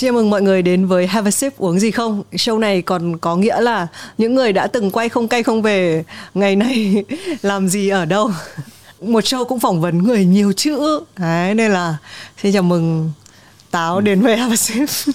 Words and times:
Xin 0.00 0.14
mừng 0.14 0.30
mọi 0.30 0.42
người 0.42 0.62
đến 0.62 0.86
với 0.86 1.06
Have 1.06 1.28
a 1.28 1.30
sip 1.30 1.58
uống 1.58 1.80
gì 1.80 1.90
không. 1.90 2.22
Show 2.32 2.58
này 2.58 2.82
còn 2.82 3.18
có 3.18 3.36
nghĩa 3.36 3.60
là 3.60 3.86
những 4.18 4.34
người 4.34 4.52
đã 4.52 4.66
từng 4.66 4.90
quay 4.90 5.08
không 5.08 5.28
cay 5.28 5.42
không 5.42 5.62
về 5.62 6.04
ngày 6.34 6.56
nay 6.56 7.04
làm 7.42 7.68
gì 7.68 7.88
ở 7.88 8.04
đâu. 8.04 8.30
Một 9.00 9.24
show 9.24 9.44
cũng 9.44 9.60
phỏng 9.60 9.80
vấn 9.80 9.98
người 9.98 10.24
nhiều 10.24 10.52
chữ. 10.52 11.00
Đấy 11.16 11.54
nên 11.54 11.70
là 11.70 11.96
xin 12.42 12.52
chào 12.52 12.62
mừng 12.62 13.10
Táo 13.70 14.00
đến 14.00 14.20
với 14.20 14.36
Have 14.36 14.52
a 14.52 14.56
sip. 14.56 15.14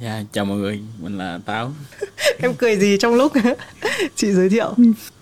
Dạ, 0.00 0.14
yeah, 0.14 0.26
chào 0.32 0.44
mọi 0.44 0.58
người, 0.58 0.80
mình 1.02 1.18
là 1.18 1.38
Táo. 1.46 1.72
em 2.38 2.54
cười 2.54 2.76
gì 2.76 2.96
trong 3.00 3.14
lúc 3.14 3.32
chị 4.16 4.32
giới 4.32 4.48
thiệu? 4.48 4.74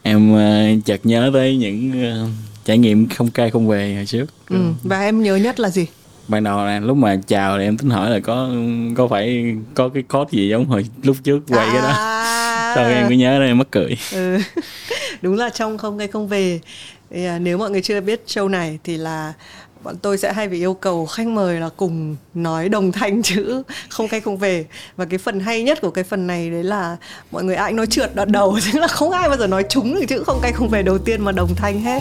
Em 0.03 0.35
uh, 0.35 0.85
chợt 0.85 1.01
nhớ 1.05 1.31
tới 1.35 1.57
những 1.57 1.93
uh, 2.25 2.29
trải 2.65 2.79
nghiệm 2.79 3.09
không 3.09 3.31
cay 3.31 3.51
không 3.51 3.69
về 3.69 3.95
hồi 3.95 4.07
trước. 4.07 4.27
Ừ, 4.49 4.57
và 4.83 5.01
em 5.01 5.23
nhớ 5.23 5.37
nhất 5.37 5.61
là 5.61 5.71
gì? 5.71 5.87
Ban 6.33 6.45
đầu 6.45 6.65
là 6.65 6.81
lúc 6.81 6.97
mà 6.97 7.17
chào 7.27 7.59
thì 7.59 7.65
em 7.65 7.77
tính 7.77 7.91
hỏi 7.91 8.11
là 8.11 8.21
có 8.21 8.51
có 8.97 9.09
phải 9.09 9.57
có 9.75 9.89
cái 9.89 10.03
code 10.03 10.29
gì 10.31 10.49
giống 10.49 10.65
hồi 10.65 10.87
lúc 11.03 11.17
trước 11.23 11.41
quay 11.49 11.67
à. 11.67 11.73
cái 11.73 11.83
đó 11.83 11.89
à. 11.89 12.73
sau 12.77 12.85
em 12.85 13.09
cứ 13.09 13.15
nhớ 13.15 13.39
ra 13.39 13.47
em 13.47 13.59
mắc 13.59 13.67
cười 13.71 13.97
ừ. 14.13 14.39
đúng 15.23 15.37
là 15.37 15.51
trong 15.51 15.79
không 15.79 15.97
ngay 15.97 16.09
không 16.09 16.29
về 16.29 16.61
thì, 17.11 17.25
à, 17.25 17.39
nếu 17.39 17.59
mọi 17.59 17.71
người 17.71 17.83
chưa 17.83 18.01
biết 18.01 18.23
show 18.27 18.49
này 18.49 18.79
thì 18.85 18.97
là 18.97 19.33
bọn 19.83 19.97
tôi 20.03 20.19
sẽ 20.19 20.33
hay 20.33 20.49
bị 20.49 20.59
yêu 20.59 20.75
cầu 20.75 21.07
khách 21.07 21.27
mời 21.27 21.61
là 21.61 21.69
cùng 21.77 22.17
nói 22.35 22.69
đồng 22.69 22.93
thanh 22.93 23.23
chữ 23.23 23.63
không 23.89 24.09
cay 24.09 24.21
không 24.21 24.37
về 24.37 24.65
và 24.97 25.05
cái 25.05 25.19
phần 25.19 25.41
hay 25.41 25.63
nhất 25.63 25.81
của 25.81 25.91
cái 25.91 26.05
phần 26.05 26.27
này 26.27 26.51
đấy 26.51 26.65
là 26.65 26.97
mọi 27.31 27.45
người 27.45 27.57
ai 27.57 27.73
nói 27.73 27.87
trượt 27.87 28.15
đoạn 28.15 28.33
đầu 28.33 28.59
tức 28.73 28.81
là 28.81 28.89
không 28.89 29.11
ai 29.11 29.29
bao 29.29 29.39
giờ 29.39 29.47
nói 29.47 29.65
trúng 29.69 29.95
được 29.95 30.07
chữ 30.09 30.23
không 30.27 30.39
cay 30.43 30.53
không 30.53 30.69
về 30.69 30.83
đầu 30.83 30.99
tiên 30.99 31.25
mà 31.25 31.33
đồng 31.33 31.55
thanh 31.57 31.81
hết 31.81 31.99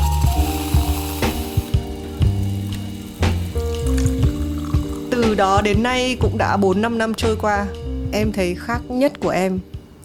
từ 5.32 5.36
đó 5.36 5.62
đến 5.62 5.84
nay 5.84 6.18
cũng 6.20 6.38
đã 6.38 6.58
4 6.58 6.82
5 6.82 6.98
năm 6.98 7.14
trôi 7.14 7.36
qua. 7.36 7.66
Em 8.12 8.32
thấy 8.32 8.56
khác 8.56 8.82
nhất 8.90 9.14
của 9.20 9.30
em 9.30 9.60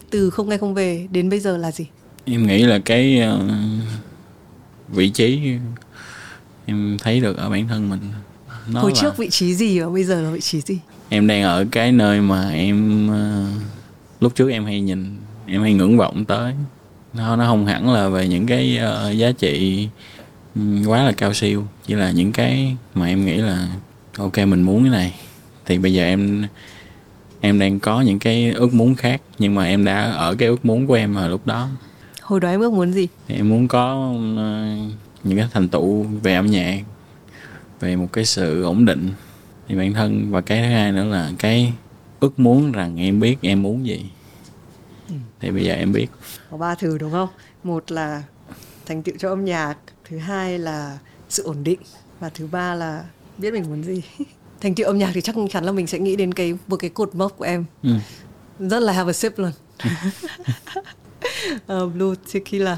từ 0.09 0.29
không 0.29 0.49
nghe 0.49 0.57
không 0.57 0.73
về 0.73 1.07
đến 1.11 1.29
bây 1.29 1.39
giờ 1.39 1.57
là 1.57 1.71
gì? 1.71 1.85
Em 2.25 2.47
nghĩ 2.47 2.63
là 2.63 2.79
cái 2.85 3.21
uh, 3.35 3.51
vị 4.89 5.09
trí 5.09 5.53
em 6.65 6.97
thấy 6.99 7.19
được 7.19 7.37
ở 7.37 7.49
bản 7.49 7.67
thân 7.67 7.89
mình. 7.89 7.99
Nó 8.67 8.81
Hồi 8.81 8.91
là... 8.95 9.01
trước 9.01 9.17
vị 9.17 9.29
trí 9.29 9.53
gì 9.53 9.79
và 9.79 9.89
bây 9.89 10.03
giờ 10.03 10.21
là 10.21 10.29
vị 10.29 10.41
trí 10.41 10.61
gì? 10.61 10.79
Em 11.09 11.27
đang 11.27 11.43
ở 11.43 11.65
cái 11.71 11.91
nơi 11.91 12.21
mà 12.21 12.49
em 12.49 13.09
uh, 13.09 13.61
lúc 14.19 14.35
trước 14.35 14.49
em 14.49 14.65
hay 14.65 14.81
nhìn, 14.81 15.15
em 15.47 15.61
hay 15.61 15.73
ngưỡng 15.73 15.97
vọng 15.97 16.25
tới. 16.25 16.53
Nó 17.13 17.35
nó 17.35 17.45
không 17.45 17.65
hẳn 17.65 17.93
là 17.93 18.09
về 18.09 18.27
những 18.27 18.45
cái 18.47 18.79
uh, 19.09 19.17
giá 19.17 19.31
trị 19.31 19.87
quá 20.85 21.03
là 21.03 21.11
cao 21.11 21.33
siêu, 21.33 21.67
chỉ 21.87 21.93
là 21.93 22.11
những 22.11 22.31
cái 22.31 22.75
mà 22.95 23.07
em 23.07 23.25
nghĩ 23.25 23.37
là 23.37 23.67
ok 24.17 24.37
mình 24.37 24.61
muốn 24.61 24.83
cái 24.83 24.91
này. 24.91 25.19
Thì 25.65 25.77
bây 25.77 25.93
giờ 25.93 26.03
em 26.03 26.47
em 27.41 27.59
đang 27.59 27.79
có 27.79 28.01
những 28.01 28.19
cái 28.19 28.51
ước 28.51 28.73
muốn 28.73 28.95
khác 28.95 29.21
nhưng 29.39 29.55
mà 29.55 29.65
em 29.65 29.85
đã 29.85 30.11
ở 30.11 30.35
cái 30.35 30.47
ước 30.47 30.65
muốn 30.65 30.87
của 30.87 30.93
em 30.93 31.15
ở 31.15 31.27
lúc 31.27 31.47
đó. 31.47 31.69
Hồi 32.21 32.39
đó 32.39 32.49
em 32.49 32.59
ước 32.59 32.73
muốn 32.73 32.93
gì? 32.93 33.07
Em 33.27 33.49
muốn 33.49 33.67
có 33.67 34.11
uh, 34.11 34.91
những 35.23 35.37
cái 35.37 35.47
thành 35.53 35.69
tựu 35.69 36.03
về 36.03 36.35
âm 36.35 36.45
nhạc 36.45 36.83
về 37.79 37.95
một 37.95 38.07
cái 38.13 38.25
sự 38.25 38.63
ổn 38.63 38.85
định 38.85 39.09
thì 39.67 39.75
bản 39.75 39.93
thân. 39.93 40.31
Và 40.31 40.41
cái 40.41 40.61
thứ 40.61 40.67
hai 40.67 40.91
nữa 40.91 41.03
là 41.03 41.31
cái 41.39 41.73
ước 42.19 42.39
muốn 42.39 42.71
rằng 42.71 42.99
em 42.99 43.19
biết 43.19 43.37
em 43.41 43.63
muốn 43.63 43.85
gì. 43.85 44.05
Ừ. 45.09 45.15
thì 45.39 45.51
bây 45.51 45.63
giờ 45.63 45.73
em 45.73 45.91
biết. 45.91 46.07
Có 46.51 46.57
ba 46.57 46.75
thứ 46.75 46.97
đúng 46.97 47.11
không? 47.11 47.29
Một 47.63 47.91
là 47.91 48.23
thành 48.85 49.03
tựu 49.03 49.15
cho 49.19 49.29
âm 49.29 49.45
nhạc 49.45 49.75
thứ 50.09 50.17
hai 50.17 50.59
là 50.59 50.97
sự 51.29 51.43
ổn 51.43 51.63
định 51.63 51.79
và 52.19 52.29
thứ 52.29 52.47
ba 52.51 52.75
là 52.75 53.03
biết 53.37 53.53
mình 53.53 53.63
muốn 53.69 53.83
gì. 53.83 54.01
Thành 54.61 54.75
tựu 54.75 54.85
âm 54.85 54.97
nhạc 54.97 55.11
thì 55.13 55.21
chắc 55.21 55.35
chắn 55.51 55.63
là 55.63 55.71
mình 55.71 55.87
sẽ 55.87 55.99
nghĩ 55.99 56.15
đến 56.15 56.33
cái 56.33 56.53
một 56.67 56.77
cái 56.77 56.89
cột 56.89 57.15
mốc 57.15 57.37
của 57.37 57.45
em. 57.45 57.65
Ừ. 57.83 57.89
rất 58.59 58.79
là 58.79 58.93
have 58.93 59.09
a 59.09 59.13
sip 59.13 59.39
luôn. 59.39 59.51
Uh, 61.73 61.93
blue 61.93 62.15
tequila. 62.33 62.77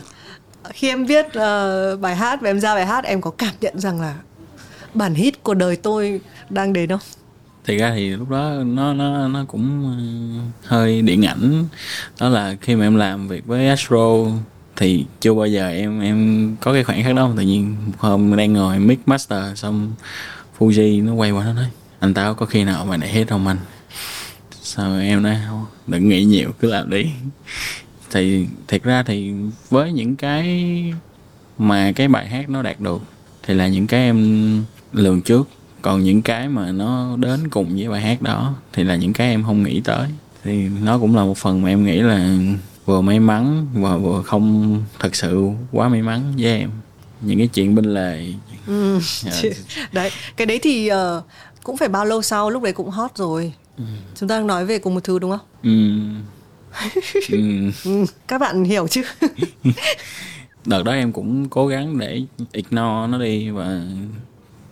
Khi 0.69 0.89
em 0.89 1.05
viết 1.05 1.25
uh, 1.25 1.99
bài 1.99 2.15
hát 2.15 2.41
và 2.41 2.49
em 2.49 2.59
ra 2.59 2.75
bài 2.75 2.85
hát 2.85 3.03
em 3.03 3.21
có 3.21 3.31
cảm 3.31 3.53
nhận 3.61 3.79
rằng 3.79 4.01
là 4.01 4.15
bản 4.93 5.13
hit 5.13 5.43
của 5.43 5.53
đời 5.53 5.75
tôi 5.75 6.21
đang 6.49 6.73
đến 6.73 6.89
không? 6.89 6.99
Thì 7.65 7.77
ra 7.77 7.91
thì 7.95 8.09
lúc 8.09 8.29
đó 8.29 8.53
nó 8.65 8.93
nó 8.93 9.27
nó 9.27 9.45
cũng 9.47 9.95
hơi 10.63 11.01
điện 11.01 11.25
ảnh. 11.25 11.65
Đó 12.19 12.29
là 12.29 12.55
khi 12.61 12.75
mà 12.75 12.85
em 12.85 12.95
làm 12.95 13.27
việc 13.27 13.45
với 13.45 13.67
Astro 13.67 14.25
thì 14.75 15.05
chưa 15.19 15.33
bao 15.33 15.47
giờ 15.47 15.69
em 15.69 16.01
em 16.01 16.55
có 16.61 16.73
cái 16.73 16.83
khoảnh 16.83 17.03
khắc 17.03 17.15
đó. 17.15 17.31
Tự 17.37 17.43
nhiên 17.43 17.75
một 17.85 17.93
hôm 17.97 18.35
đang 18.35 18.53
ngồi 18.53 18.79
mix 18.79 18.97
master 19.05 19.59
xong 19.59 19.93
Fuji 20.59 21.05
nó 21.05 21.13
quay 21.13 21.31
qua 21.31 21.45
nó 21.45 21.53
nói, 21.53 21.69
anh 21.99 22.13
tao 22.13 22.33
có 22.33 22.45
khi 22.45 22.63
nào 22.63 22.85
mà 22.85 22.97
này 22.97 23.09
hết 23.09 23.25
không 23.27 23.47
anh? 23.47 23.57
Sao 24.61 24.99
em 24.99 25.23
nói, 25.23 25.37
không, 25.47 25.65
đừng 25.87 26.09
nghĩ 26.09 26.23
nhiều, 26.23 26.51
cứ 26.59 26.71
làm 26.71 26.89
đi. 26.89 27.05
Thì 28.11 28.45
thiệt 28.67 28.83
ra 28.83 29.03
thì 29.03 29.33
với 29.69 29.91
những 29.91 30.15
cái 30.15 30.93
mà 31.57 31.91
cái 31.91 32.07
bài 32.07 32.27
hát 32.27 32.49
nó 32.49 32.61
đạt 32.61 32.79
được, 32.79 33.01
thì 33.43 33.53
là 33.53 33.67
những 33.67 33.87
cái 33.87 34.01
em 34.01 34.63
lường 34.93 35.21
trước. 35.21 35.49
Còn 35.81 36.03
những 36.03 36.21
cái 36.21 36.49
mà 36.49 36.71
nó 36.71 37.17
đến 37.17 37.49
cùng 37.49 37.75
với 37.77 37.89
bài 37.89 38.01
hát 38.01 38.21
đó, 38.21 38.53
thì 38.73 38.83
là 38.83 38.95
những 38.95 39.13
cái 39.13 39.29
em 39.29 39.43
không 39.43 39.63
nghĩ 39.63 39.81
tới. 39.81 40.07
Thì 40.43 40.69
nó 40.83 40.99
cũng 40.99 41.15
là 41.15 41.23
một 41.23 41.37
phần 41.37 41.61
mà 41.61 41.69
em 41.69 41.85
nghĩ 41.85 41.99
là 41.99 42.37
vừa 42.85 43.01
may 43.01 43.19
mắn 43.19 43.67
và 43.73 43.97
vừa 43.97 44.21
không 44.21 44.77
thật 44.99 45.15
sự 45.15 45.49
quá 45.71 45.89
may 45.89 46.01
mắn 46.01 46.33
với 46.37 46.59
em. 46.59 46.69
Những 47.21 47.37
cái 47.37 47.47
chuyện 47.47 47.75
bên 47.75 47.85
lề 47.85 48.33
ừ. 48.69 48.91
yeah. 48.93 49.43
Dạ. 49.43 49.49
đấy 49.91 50.11
cái 50.37 50.45
đấy 50.45 50.59
thì 50.59 50.91
uh, 50.91 51.23
cũng 51.63 51.77
phải 51.77 51.89
bao 51.89 52.05
lâu 52.05 52.21
sau 52.21 52.49
lúc 52.49 52.63
đấy 52.63 52.73
cũng 52.73 52.89
hot 52.89 53.11
rồi 53.15 53.53
ừ. 53.77 53.83
chúng 54.15 54.29
ta 54.29 54.35
đang 54.35 54.47
nói 54.47 54.65
về 54.65 54.79
cùng 54.79 54.93
một 54.93 55.03
thứ 55.03 55.19
đúng 55.19 55.31
không 55.31 55.47
ừ. 55.63 55.71
ừ. 57.31 57.71
ừ. 57.85 58.05
các 58.27 58.41
bạn 58.41 58.63
hiểu 58.63 58.87
chứ 58.87 59.01
đợt 60.65 60.83
đó 60.83 60.91
em 60.91 61.11
cũng 61.11 61.49
cố 61.49 61.67
gắng 61.67 61.99
để 61.99 62.21
ignore 62.51 63.07
nó 63.09 63.17
đi 63.17 63.49
và 63.49 63.81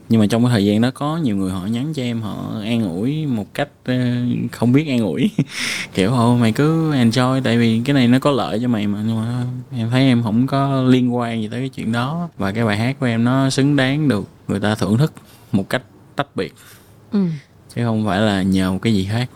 nhưng 0.09 0.19
mà 0.19 0.27
trong 0.27 0.43
cái 0.43 0.51
thời 0.51 0.65
gian 0.65 0.81
đó 0.81 0.91
có 0.93 1.17
nhiều 1.17 1.37
người 1.37 1.51
họ 1.51 1.65
nhắn 1.65 1.93
cho 1.93 2.03
em 2.03 2.21
họ 2.21 2.59
an 2.63 2.91
ủi 2.95 3.25
một 3.25 3.53
cách 3.53 3.69
ờ, 3.85 3.95
không 4.51 4.71
biết 4.71 4.87
an 4.87 4.99
ủi. 4.99 5.31
Kiểu 5.93 6.13
ồ 6.13 6.35
mày 6.35 6.51
cứ 6.51 6.91
enjoy 6.91 7.41
tại 7.43 7.57
vì 7.57 7.81
cái 7.85 7.93
này 7.93 8.07
nó 8.07 8.19
có 8.19 8.31
lợi 8.31 8.59
cho 8.61 8.67
mày 8.67 8.87
mà 8.87 9.03
nhưng 9.07 9.15
mà 9.15 9.43
em 9.71 9.89
thấy 9.89 10.01
em 10.01 10.23
không 10.23 10.47
có 10.47 10.81
liên 10.81 11.15
quan 11.15 11.41
gì 11.41 11.47
tới 11.47 11.59
cái 11.59 11.69
chuyện 11.69 11.91
đó. 11.91 12.29
Và 12.37 12.51
cái 12.51 12.65
bài 12.65 12.77
hát 12.77 12.99
của 12.99 13.05
em 13.05 13.23
nó 13.23 13.49
xứng 13.49 13.75
đáng 13.75 14.07
được 14.07 14.23
người 14.47 14.59
ta 14.59 14.75
thưởng 14.75 14.97
thức 14.97 15.13
một 15.51 15.69
cách 15.69 15.83
tách 16.15 16.35
biệt. 16.35 16.53
Ừ. 17.11 17.19
chứ 17.75 17.81
không 17.83 18.05
phải 18.05 18.19
là 18.19 18.41
nhờ 18.41 18.71
một 18.71 18.79
cái 18.81 18.93
gì 18.93 19.07
khác. 19.11 19.29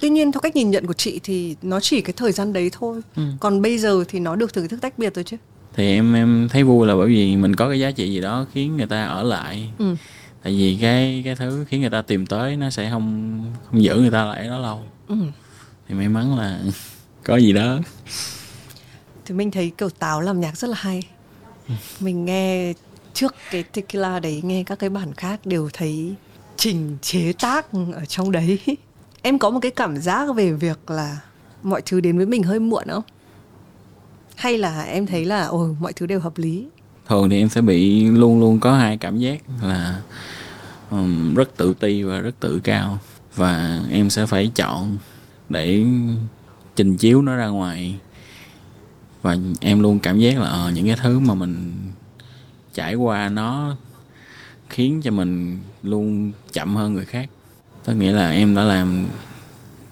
Tuy 0.00 0.08
nhiên 0.10 0.32
theo 0.32 0.40
cách 0.40 0.56
nhìn 0.56 0.70
nhận 0.70 0.86
của 0.86 0.92
chị 0.92 1.20
thì 1.22 1.56
nó 1.62 1.80
chỉ 1.80 2.00
cái 2.00 2.12
thời 2.16 2.32
gian 2.32 2.52
đấy 2.52 2.70
thôi. 2.72 3.00
Ừ. 3.16 3.22
còn 3.40 3.62
bây 3.62 3.78
giờ 3.78 4.04
thì 4.08 4.20
nó 4.20 4.36
được 4.36 4.54
thưởng 4.54 4.68
thức 4.68 4.80
tách 4.80 4.98
biệt 4.98 5.14
rồi 5.14 5.24
chứ. 5.24 5.36
Thì 5.74 5.94
em 5.94 6.14
em 6.14 6.48
thấy 6.50 6.62
vui 6.62 6.86
là 6.86 6.96
bởi 6.96 7.08
vì 7.08 7.36
mình 7.36 7.56
có 7.56 7.68
cái 7.68 7.80
giá 7.80 7.90
trị 7.90 8.10
gì 8.10 8.20
đó 8.20 8.46
khiến 8.52 8.76
người 8.76 8.86
ta 8.86 9.04
ở 9.04 9.22
lại. 9.22 9.70
Ừ 9.78 9.96
tại 10.42 10.52
vì 10.52 10.78
cái 10.80 11.22
cái 11.24 11.36
thứ 11.36 11.64
khiến 11.68 11.80
người 11.80 11.90
ta 11.90 12.02
tìm 12.02 12.26
tới 12.26 12.56
nó 12.56 12.70
sẽ 12.70 12.90
không 12.90 13.40
không 13.70 13.82
giữ 13.82 13.94
người 13.94 14.10
ta 14.10 14.24
lại 14.24 14.48
đó 14.48 14.58
lâu. 14.58 14.82
Ừ. 15.08 15.16
thì 15.88 15.94
may 15.94 16.08
mắn 16.08 16.38
là 16.38 16.60
có 17.24 17.36
gì 17.36 17.52
đó. 17.52 17.78
Thì 19.24 19.34
mình 19.34 19.50
thấy 19.50 19.72
kiểu 19.78 19.90
táo 19.90 20.20
làm 20.20 20.40
nhạc 20.40 20.56
rất 20.56 20.70
là 20.70 20.76
hay. 20.76 21.02
Mình 22.00 22.24
nghe 22.24 22.72
trước 23.14 23.34
cái 23.50 23.62
tequila 23.62 24.20
đấy 24.20 24.40
nghe 24.44 24.62
các 24.66 24.78
cái 24.78 24.90
bản 24.90 25.14
khác 25.14 25.40
đều 25.46 25.68
thấy 25.72 26.14
trình 26.56 26.96
chế 27.02 27.32
tác 27.40 27.66
ở 27.94 28.04
trong 28.04 28.32
đấy. 28.32 28.58
Em 29.22 29.38
có 29.38 29.50
một 29.50 29.58
cái 29.62 29.70
cảm 29.70 29.96
giác 29.96 30.34
về 30.34 30.52
việc 30.52 30.90
là 30.90 31.20
mọi 31.62 31.82
thứ 31.86 32.00
đến 32.00 32.16
với 32.16 32.26
mình 32.26 32.42
hơi 32.42 32.60
muộn 32.60 32.84
không? 32.88 33.02
Hay 34.36 34.58
là 34.58 34.82
em 34.82 35.06
thấy 35.06 35.24
là 35.24 35.46
ồ 35.46 35.68
mọi 35.80 35.92
thứ 35.92 36.06
đều 36.06 36.20
hợp 36.20 36.38
lý 36.38 36.66
thường 37.08 37.30
thì 37.30 37.38
em 37.38 37.48
sẽ 37.48 37.60
bị 37.60 38.04
luôn 38.04 38.40
luôn 38.40 38.60
có 38.60 38.76
hai 38.76 38.96
cảm 38.96 39.18
giác 39.18 39.42
là 39.62 40.00
um, 40.90 41.34
rất 41.34 41.56
tự 41.56 41.74
ti 41.74 42.02
và 42.02 42.20
rất 42.20 42.40
tự 42.40 42.60
cao. 42.64 42.98
Và 43.34 43.80
em 43.90 44.10
sẽ 44.10 44.26
phải 44.26 44.50
chọn 44.54 44.96
để 45.48 45.84
trình 46.76 46.96
chiếu 46.96 47.22
nó 47.22 47.36
ra 47.36 47.46
ngoài. 47.46 47.96
Và 49.22 49.36
em 49.60 49.80
luôn 49.80 49.98
cảm 49.98 50.18
giác 50.18 50.38
là 50.38 50.66
uh, 50.66 50.74
những 50.74 50.86
cái 50.86 50.96
thứ 51.02 51.18
mà 51.18 51.34
mình 51.34 51.72
trải 52.74 52.94
qua 52.94 53.28
nó 53.28 53.76
khiến 54.68 55.00
cho 55.02 55.10
mình 55.10 55.58
luôn 55.82 56.32
chậm 56.52 56.76
hơn 56.76 56.94
người 56.94 57.04
khác. 57.04 57.30
Tức 57.84 57.94
nghĩa 57.94 58.12
là 58.12 58.30
em 58.30 58.54
đã 58.54 58.62
làm 58.62 59.06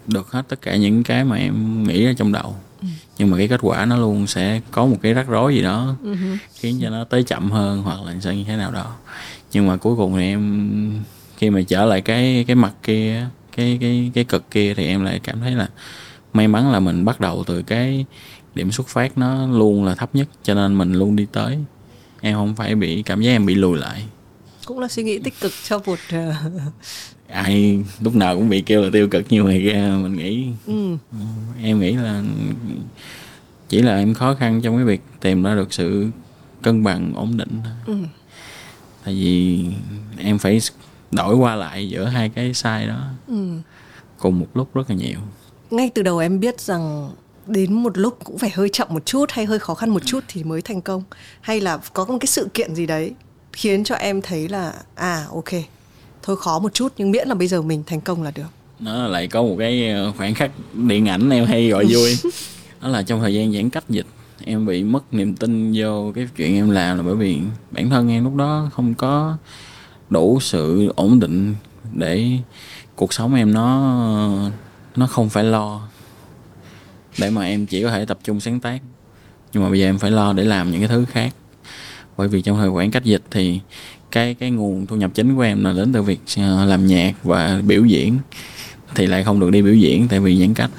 được 0.07 0.31
hết 0.31 0.47
tất 0.47 0.61
cả 0.61 0.75
những 0.75 1.03
cái 1.03 1.25
mà 1.25 1.35
em 1.35 1.83
nghĩ 1.83 2.05
ra 2.05 2.13
trong 2.17 2.31
đầu 2.31 2.55
nhưng 3.17 3.29
mà 3.31 3.37
cái 3.37 3.47
kết 3.47 3.59
quả 3.63 3.85
nó 3.85 3.97
luôn 3.97 4.27
sẽ 4.27 4.61
có 4.71 4.85
một 4.85 4.97
cái 5.01 5.13
rắc 5.13 5.27
rối 5.27 5.55
gì 5.55 5.61
đó 5.61 5.95
uh-huh. 6.03 6.37
khiến 6.53 6.79
cho 6.81 6.89
nó 6.89 7.03
tới 7.03 7.23
chậm 7.23 7.51
hơn 7.51 7.81
hoặc 7.81 7.97
là 8.05 8.15
sao 8.21 8.33
như 8.33 8.43
thế 8.43 8.57
nào 8.57 8.71
đó. 8.71 8.95
Nhưng 9.53 9.67
mà 9.67 9.77
cuối 9.77 9.95
cùng 9.95 10.17
thì 10.17 10.23
em 10.23 11.03
khi 11.37 11.49
mà 11.49 11.61
trở 11.67 11.85
lại 11.85 12.01
cái 12.01 12.45
cái 12.47 12.55
mặt 12.55 12.73
kia 12.83 13.25
cái 13.55 13.77
cái 13.81 14.11
cái 14.13 14.23
cực 14.23 14.51
kia 14.51 14.73
thì 14.73 14.87
em 14.87 15.03
lại 15.03 15.19
cảm 15.23 15.39
thấy 15.39 15.51
là 15.51 15.69
may 16.33 16.47
mắn 16.47 16.71
là 16.71 16.79
mình 16.79 17.05
bắt 17.05 17.19
đầu 17.19 17.43
từ 17.47 17.61
cái 17.61 18.05
điểm 18.55 18.71
xuất 18.71 18.87
phát 18.87 19.17
nó 19.17 19.47
luôn 19.47 19.85
là 19.85 19.95
thấp 19.95 20.09
nhất 20.15 20.27
cho 20.43 20.53
nên 20.53 20.77
mình 20.77 20.93
luôn 20.93 21.15
đi 21.15 21.27
tới. 21.31 21.57
Em 22.21 22.35
không 22.35 22.55
phải 22.55 22.75
bị 22.75 23.03
cảm 23.03 23.21
giác 23.21 23.31
em 23.31 23.45
bị 23.45 23.55
lùi 23.55 23.77
lại 23.77 24.03
cũng 24.67 24.79
là 24.79 24.87
suy 24.87 25.03
nghĩ 25.03 25.19
tích 25.19 25.33
cực 25.41 25.51
cho 25.63 25.81
một 25.85 25.99
uh... 26.15 26.61
ai 27.27 27.83
lúc 27.99 28.15
nào 28.15 28.35
cũng 28.35 28.49
bị 28.49 28.61
kêu 28.61 28.81
là 28.81 28.89
tiêu 28.93 29.07
cực 29.07 29.25
như 29.29 29.43
vậy 29.43 29.59
ra 29.59 29.97
mình 30.03 30.13
nghĩ 30.13 30.47
ừ. 30.67 30.97
em 31.63 31.79
nghĩ 31.79 31.93
là 31.93 32.23
chỉ 33.69 33.81
là 33.81 33.97
em 33.97 34.13
khó 34.13 34.35
khăn 34.35 34.61
trong 34.61 34.75
cái 34.75 34.85
việc 34.85 35.01
tìm 35.19 35.43
ra 35.43 35.55
được 35.55 35.73
sự 35.73 36.07
cân 36.61 36.83
bằng 36.83 37.13
ổn 37.15 37.37
định 37.37 37.61
ừ. 37.85 37.93
tại 39.05 39.13
vì 39.13 39.65
em 40.17 40.37
phải 40.37 40.59
đổi 41.11 41.35
qua 41.35 41.55
lại 41.55 41.89
giữa 41.89 42.05
hai 42.05 42.29
cái 42.29 42.53
sai 42.53 42.87
đó 42.87 43.07
ừ. 43.27 43.47
cùng 44.17 44.39
một 44.39 44.47
lúc 44.53 44.73
rất 44.73 44.89
là 44.89 44.95
nhiều 44.95 45.19
ngay 45.71 45.91
từ 45.95 46.03
đầu 46.03 46.17
em 46.17 46.39
biết 46.39 46.61
rằng 46.61 47.11
đến 47.47 47.73
một 47.73 47.97
lúc 47.97 48.17
cũng 48.23 48.37
phải 48.37 48.49
hơi 48.49 48.69
chậm 48.69 48.87
một 48.91 49.05
chút 49.05 49.25
hay 49.31 49.45
hơi 49.45 49.59
khó 49.59 49.73
khăn 49.73 49.89
một 49.89 50.05
chút 50.05 50.23
thì 50.27 50.43
mới 50.43 50.61
thành 50.61 50.81
công 50.81 51.03
hay 51.41 51.61
là 51.61 51.77
có 51.93 52.05
một 52.05 52.17
cái 52.19 52.27
sự 52.27 52.47
kiện 52.53 52.75
gì 52.75 52.85
đấy 52.85 53.13
khiến 53.57 53.83
cho 53.83 53.95
em 53.95 54.21
thấy 54.21 54.49
là 54.49 54.73
à 54.95 55.25
ok 55.33 55.49
thôi 56.23 56.37
khó 56.37 56.59
một 56.59 56.73
chút 56.73 56.93
nhưng 56.97 57.11
miễn 57.11 57.27
là 57.27 57.35
bây 57.35 57.47
giờ 57.47 57.61
mình 57.61 57.83
thành 57.85 58.01
công 58.01 58.23
là 58.23 58.31
được. 58.31 58.47
Nó 58.79 59.07
lại 59.07 59.27
có 59.27 59.41
một 59.43 59.55
cái 59.59 59.89
ờ, 59.89 60.11
khoảnh 60.17 60.33
khắc 60.33 60.51
điện 60.73 61.07
ảnh 61.07 61.29
em 61.29 61.45
hay 61.45 61.67
gọi 61.69 61.85
vui. 61.89 62.17
Đó 62.81 62.87
là 62.87 63.03
trong 63.03 63.19
thời 63.19 63.33
gian 63.33 63.53
giãn 63.53 63.69
cách 63.69 63.83
dịch 63.89 64.05
em 64.45 64.65
bị 64.65 64.83
mất 64.83 65.13
niềm 65.13 65.35
tin 65.35 65.73
vô 65.75 66.11
cái 66.15 66.27
chuyện 66.35 66.55
em 66.55 66.69
làm 66.69 66.97
là 66.97 67.03
bởi 67.03 67.15
vì 67.15 67.39
bản 67.71 67.89
thân 67.89 68.09
em 68.09 68.23
lúc 68.23 68.35
đó 68.35 68.69
không 68.73 68.93
có 68.93 69.37
đủ 70.09 70.39
sự 70.41 70.93
ổn 70.95 71.19
định 71.19 71.55
để 71.93 72.31
cuộc 72.95 73.13
sống 73.13 73.35
em 73.35 73.53
nó 73.53 74.51
nó 74.95 75.07
không 75.07 75.29
phải 75.29 75.43
lo. 75.43 75.81
Để 77.19 77.29
mà 77.29 77.45
em 77.45 77.65
chỉ 77.65 77.83
có 77.83 77.89
thể 77.89 78.05
tập 78.05 78.17
trung 78.23 78.39
sáng 78.39 78.59
tác 78.59 78.79
nhưng 79.53 79.63
mà 79.63 79.69
bây 79.69 79.79
giờ 79.79 79.85
em 79.85 79.97
phải 79.97 80.11
lo 80.11 80.33
để 80.33 80.43
làm 80.43 80.71
những 80.71 80.79
cái 80.79 80.89
thứ 80.89 81.05
khác 81.05 81.33
bởi 82.17 82.27
vì 82.27 82.41
trong 82.41 82.57
thời 82.57 82.69
khoảng 82.69 82.91
cách 82.91 83.03
dịch 83.03 83.23
thì 83.31 83.59
cái 84.11 84.33
cái 84.33 84.51
nguồn 84.51 84.85
thu 84.85 84.95
nhập 84.95 85.11
chính 85.13 85.35
của 85.35 85.41
em 85.41 85.63
là 85.63 85.73
đến 85.73 85.93
từ 85.93 86.01
việc 86.01 86.19
à, 86.37 86.65
làm 86.65 86.87
nhạc 86.87 87.13
và 87.23 87.61
biểu 87.65 87.85
diễn 87.85 88.17
thì 88.95 89.07
lại 89.07 89.23
không 89.23 89.39
được 89.39 89.51
đi 89.51 89.61
biểu 89.61 89.73
diễn 89.73 90.07
tại 90.07 90.19
vì 90.19 90.39
giãn 90.39 90.53
cách. 90.53 90.69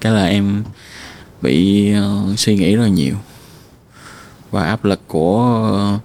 Cái 0.00 0.12
là 0.12 0.26
em 0.26 0.64
bị 1.42 1.88
uh, 1.98 2.38
suy 2.38 2.56
nghĩ 2.56 2.76
rất 2.76 2.82
là 2.82 2.88
nhiều. 2.88 3.14
Và 4.50 4.64
áp 4.64 4.84
lực 4.84 5.00
của 5.06 5.70
uh, 5.96 6.00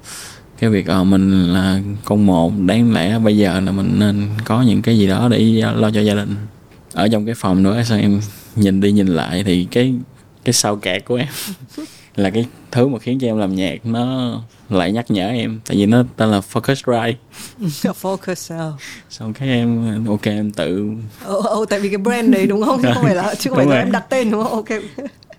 cái 0.60 0.70
việc 0.70 0.86
uh, 1.02 1.08
mình 1.08 1.54
là 1.54 1.82
con 2.06 2.26
một 2.26 2.54
đáng 2.66 2.94
lẽ 2.94 3.20
bây 3.20 3.38
giờ 3.38 3.60
là 3.60 3.72
mình 3.72 3.96
nên 4.00 4.30
có 4.46 4.62
những 4.62 4.82
cái 4.82 4.98
gì 4.98 5.08
đó 5.08 5.28
để 5.28 5.64
lo 5.76 5.92
cho 5.92 6.02
gia 6.02 6.14
đình. 6.14 6.36
Ở 6.94 7.08
trong 7.08 7.26
cái 7.26 7.36
phòng 7.36 7.64
đó 7.64 7.84
sao 7.86 7.98
em 7.98 8.22
nhìn 8.56 8.82
đi 8.82 8.92
nhìn 8.92 9.08
lại 9.08 9.44
thì 9.44 9.68
cái 9.72 9.94
cái 10.44 10.54
sao 10.54 10.76
kẹt 10.76 11.06
của 11.06 11.16
em. 11.16 11.28
là 12.16 12.30
cái 12.30 12.46
thứ 12.72 12.88
mà 12.88 13.00
khiến 13.00 13.20
cho 13.20 13.28
em 13.28 13.38
làm 13.38 13.56
nhạc 13.56 13.86
nó 13.86 14.34
lại 14.70 14.92
nhắc 14.92 15.12
nhở 15.12 15.28
em. 15.28 15.60
Tại 15.66 15.78
vì 15.78 15.86
nó 15.86 16.04
tên 16.18 16.32
là 16.32 16.42
Focusrite 16.54 17.14
Focus 18.02 18.72
xong 19.10 19.34
cái 19.34 19.50
em 19.50 20.06
ok 20.08 20.24
em 20.24 20.52
tự 20.52 20.92
oh, 21.30 21.46
oh, 21.58 21.70
tại 21.70 21.80
vì 21.80 21.90
cái 21.90 21.98
brand 21.98 22.34
đấy 22.34 22.48
đúng 22.48 22.64
không? 22.64 22.82
Không 22.94 23.04
phải 23.04 23.16
là 23.16 23.36
chứ 23.40 23.50
không 23.50 23.58
phải 23.58 23.66
là 23.66 23.80
em 23.80 23.92
đặt 23.92 24.06
tên 24.10 24.32
đúng 24.32 24.44
không? 24.44 24.52
Ok. 24.52 24.70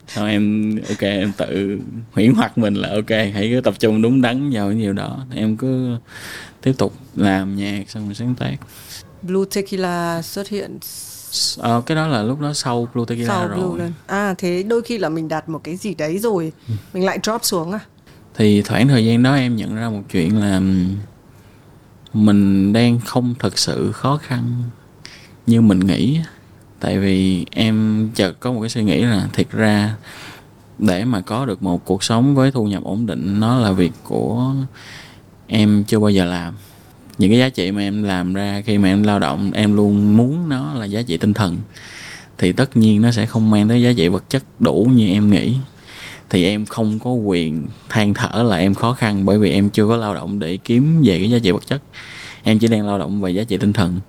Xong 0.09 0.27
em 0.27 0.75
ok 0.89 1.01
em 1.01 1.33
tự 1.37 1.79
huyễn 2.13 2.33
hoặc 2.35 2.59
mình 2.59 2.75
là 2.75 2.89
ok 2.89 3.11
hãy 3.11 3.51
cứ 3.55 3.61
tập 3.61 3.75
trung 3.79 4.03
đúng 4.03 4.23
đắn 4.23 4.51
vào 4.51 4.69
cái 4.69 4.79
điều 4.79 4.93
đó. 4.93 5.19
Em 5.35 5.57
cứ 5.57 5.97
tiếp 6.63 6.73
tục 6.79 6.95
làm 7.17 7.57
nhạc 7.57 7.91
xong 7.91 8.05
rồi 8.05 8.15
sáng 8.15 8.35
tác. 8.35 8.57
Blue 9.23 9.45
Tequila 9.55 10.23
xuất 10.23 10.49
hiện 10.49 10.79
à, 11.61 11.81
cái 11.87 11.97
đó 11.97 12.07
là 12.07 12.23
lúc 12.23 12.41
đó 12.41 12.53
sau 12.53 12.89
Blue 12.95 13.05
Tequila 13.09 13.29
sau 13.29 13.49
rồi 13.49 13.59
Blue 13.59 13.85
lên. 13.85 13.93
à 14.07 14.35
thế 14.39 14.63
đôi 14.63 14.83
khi 14.83 14.99
là 14.99 15.09
mình 15.09 15.29
đạt 15.29 15.49
một 15.49 15.61
cái 15.65 15.77
gì 15.77 15.95
đấy 15.95 16.19
rồi 16.19 16.53
ừ. 16.69 16.75
mình 16.93 17.05
lại 17.05 17.19
drop 17.23 17.45
xuống 17.45 17.73
à 17.73 17.81
thì 18.35 18.63
khoảng 18.63 18.89
thời 18.89 19.07
gian 19.07 19.23
đó 19.23 19.35
em 19.35 19.57
nhận 19.57 19.75
ra 19.75 19.89
một 19.89 20.03
chuyện 20.13 20.41
là 20.41 20.61
mình 22.13 22.73
đang 22.73 23.01
không 23.01 23.35
thật 23.39 23.59
sự 23.59 23.93
khó 23.93 24.17
khăn 24.23 24.63
như 25.47 25.61
mình 25.61 25.81
nghĩ 25.81 26.21
tại 26.81 26.99
vì 26.99 27.47
em 27.51 28.09
chợt 28.15 28.33
có 28.41 28.53
một 28.53 28.61
cái 28.61 28.71
suy 28.71 28.85
nghĩ 28.85 29.03
là 29.03 29.29
thiệt 29.33 29.51
ra 29.51 29.97
để 30.79 31.05
mà 31.05 31.21
có 31.21 31.47
được 31.47 31.63
một 31.63 31.85
cuộc 31.85 32.05
sống 32.05 32.35
với 32.35 32.51
thu 32.51 32.65
nhập 32.65 32.83
ổn 32.85 33.07
định 33.07 33.41
nó 33.41 33.61
là 33.61 33.73
việc 33.73 33.93
của 34.05 34.55
em 35.47 35.85
chưa 35.85 35.99
bao 35.99 36.11
giờ 36.11 36.25
làm 36.25 36.55
những 37.19 37.31
cái 37.31 37.39
giá 37.39 37.49
trị 37.49 37.73
mà 37.73 37.81
em 37.81 38.03
làm 38.03 38.35
ra 38.35 38.63
khi 38.67 38.79
mà 38.79 38.89
em 38.89 39.03
lao 39.03 39.19
động, 39.19 39.51
em 39.55 39.77
luôn 39.77 40.17
muốn 40.17 40.49
nó 40.49 40.75
là 40.75 40.85
giá 40.85 41.03
trị 41.03 41.17
tinh 41.17 41.35
thần, 41.35 41.57
thì 42.39 42.53
tất 42.53 42.77
nhiên 42.77 43.03
nó 43.03 43.11
sẽ 43.11 43.27
không 43.27 43.51
mang 43.51 43.69
tới 43.69 43.83
giá 43.83 43.93
trị 43.97 44.09
vật 44.09 44.25
chất 44.31 44.45
đủ 44.59 44.89
như 44.95 45.09
em 45.09 45.31
nghĩ. 45.31 45.55
Thì 46.31 46.45
em 46.45 46.67
không 46.67 46.99
có 46.99 47.11
quyền 47.11 47.67
than 47.89 48.15
thở 48.15 48.43
là 48.43 48.57
em 48.57 48.75
khó 48.75 48.93
khăn 48.93 49.25
bởi 49.25 49.39
vì 49.39 49.51
em 49.51 49.71
chưa 49.71 49.87
có 49.87 49.97
lao 49.97 50.15
động 50.15 50.39
để 50.39 50.57
kiếm 50.57 51.03
về 51.05 51.19
cái 51.19 51.31
giá 51.31 51.39
trị 51.39 51.51
vật 51.51 51.67
chất. 51.67 51.83
Em 52.43 52.59
chỉ 52.59 52.69
đang 52.69 52.87
lao 52.87 52.99
động 52.99 53.21
về 53.21 53.31
giá 53.31 53.45
trị 53.45 53.57
tinh 53.57 53.73
thần. 53.73 54.01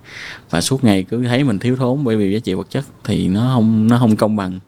Và 0.50 0.62
suốt 0.62 0.84
ngày 0.84 1.04
cứ 1.04 1.24
thấy 1.24 1.44
mình 1.44 1.60
thiếu 1.60 1.76
thốn 1.76 2.04
bởi 2.04 2.18
vì 2.18 2.34
giá 2.34 2.40
trị 2.40 2.54
vật 2.54 2.68
chất 2.70 2.86
thì 3.04 3.28
nó 3.28 3.52
không 3.54 3.88
nó 3.88 3.98
không 4.00 4.16
công 4.16 4.36
bằng 4.36 4.60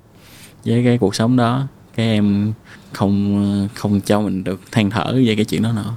với 0.65 0.83
cái 0.85 0.97
cuộc 0.97 1.15
sống 1.15 1.35
đó. 1.35 1.67
Cái 1.95 2.05
em 2.05 2.53
không 2.93 3.67
không 3.73 4.01
cho 4.01 4.21
mình 4.21 4.43
được 4.43 4.61
than 4.71 4.89
thở 4.89 5.13
về 5.25 5.35
cái 5.35 5.45
chuyện 5.45 5.61
đó 5.61 5.71
nữa 5.71 5.93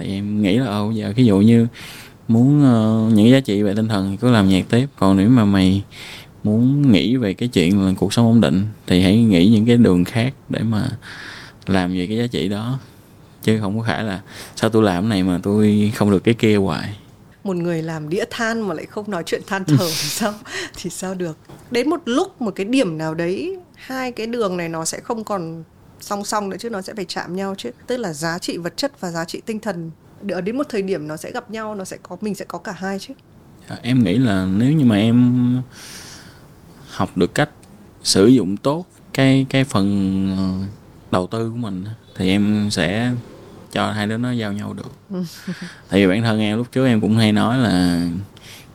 thì 0.00 0.12
em 0.12 0.42
nghĩ 0.42 0.58
là 0.58 0.66
ồ 0.66 0.90
giờ 0.90 1.12
ví 1.16 1.24
dụ 1.24 1.38
như 1.38 1.66
muốn 2.28 2.58
uh, 2.58 3.12
những 3.12 3.30
giá 3.30 3.40
trị 3.40 3.62
về 3.62 3.74
tinh 3.74 3.88
thần 3.88 4.10
thì 4.10 4.16
cứ 4.16 4.30
làm 4.30 4.48
nhạc 4.48 4.64
tiếp. 4.68 4.86
Còn 4.98 5.16
nếu 5.16 5.28
mà 5.28 5.44
mày 5.44 5.84
muốn 6.44 6.92
nghĩ 6.92 7.16
về 7.16 7.34
cái 7.34 7.48
chuyện 7.48 7.86
là 7.86 7.92
cuộc 7.98 8.12
sống 8.12 8.26
ổn 8.26 8.40
định 8.40 8.66
thì 8.86 9.02
hãy 9.02 9.16
nghĩ 9.16 9.48
những 9.48 9.66
cái 9.66 9.76
đường 9.76 10.04
khác 10.04 10.34
để 10.48 10.60
mà 10.62 10.88
làm 11.66 11.92
về 11.92 12.06
cái 12.06 12.16
giá 12.16 12.26
trị 12.26 12.48
đó. 12.48 12.78
Chứ 13.42 13.58
không 13.60 13.78
có 13.78 13.84
phải 13.86 14.04
là 14.04 14.20
sao 14.56 14.70
tôi 14.70 14.82
làm 14.82 15.02
cái 15.02 15.08
này 15.08 15.22
mà 15.22 15.40
tôi 15.42 15.92
không 15.94 16.10
được 16.10 16.24
cái 16.24 16.34
kia 16.34 16.56
hoài. 16.56 16.96
Một 17.44 17.56
người 17.56 17.82
làm 17.82 18.08
đĩa 18.08 18.24
than 18.30 18.68
mà 18.68 18.74
lại 18.74 18.86
không 18.86 19.10
nói 19.10 19.22
chuyện 19.26 19.42
than 19.46 19.64
thở 19.64 19.76
thì 19.78 20.08
sao? 20.08 20.34
Thì 20.76 20.90
sao 20.90 21.14
được? 21.14 21.38
Đến 21.70 21.90
một 21.90 22.00
lúc 22.04 22.42
một 22.42 22.50
cái 22.50 22.66
điểm 22.66 22.98
nào 22.98 23.14
đấy 23.14 23.58
hai 23.74 24.12
cái 24.12 24.26
đường 24.26 24.56
này 24.56 24.68
nó 24.68 24.84
sẽ 24.84 25.00
không 25.00 25.24
còn 25.24 25.64
song 26.00 26.24
song 26.24 26.48
nữa 26.48 26.56
chứ 26.60 26.70
nó 26.70 26.82
sẽ 26.82 26.94
phải 26.94 27.04
chạm 27.04 27.36
nhau 27.36 27.54
chứ. 27.58 27.70
Tức 27.86 27.96
là 27.96 28.12
giá 28.12 28.38
trị 28.38 28.56
vật 28.56 28.76
chất 28.76 29.00
và 29.00 29.10
giá 29.10 29.24
trị 29.24 29.42
tinh 29.46 29.60
thần 29.60 29.90
ở 30.28 30.40
đến 30.40 30.56
một 30.56 30.66
thời 30.68 30.82
điểm 30.82 31.08
nó 31.08 31.16
sẽ 31.16 31.30
gặp 31.30 31.50
nhau 31.50 31.74
nó 31.74 31.84
sẽ 31.84 31.96
có 32.02 32.16
mình 32.20 32.34
sẽ 32.34 32.44
có 32.44 32.58
cả 32.58 32.72
hai 32.72 32.98
chứ. 32.98 33.14
À, 33.68 33.78
em 33.82 34.04
nghĩ 34.04 34.18
là 34.18 34.46
nếu 34.56 34.72
như 34.72 34.84
mà 34.84 34.96
em 34.96 35.62
học 36.90 37.16
được 37.16 37.34
cách 37.34 37.50
sử 38.02 38.26
dụng 38.26 38.56
tốt 38.56 38.86
cái 39.14 39.46
cái 39.50 39.64
phần 39.64 40.36
ờ, 40.38 40.66
đầu 41.10 41.26
tư 41.26 41.50
của 41.50 41.56
mình 41.56 41.84
thì 42.16 42.28
em 42.28 42.68
sẽ 42.70 43.12
cho 43.72 43.92
hai 43.92 44.06
đứa 44.06 44.16
nó 44.16 44.32
giao 44.32 44.52
nhau 44.52 44.72
được. 44.72 44.92
Tại 45.88 46.00
vì 46.00 46.06
bản 46.06 46.22
thân 46.22 46.40
em 46.40 46.58
lúc 46.58 46.66
trước 46.72 46.86
em 46.86 47.00
cũng 47.00 47.16
hay 47.16 47.32
nói 47.32 47.58
là 47.58 48.06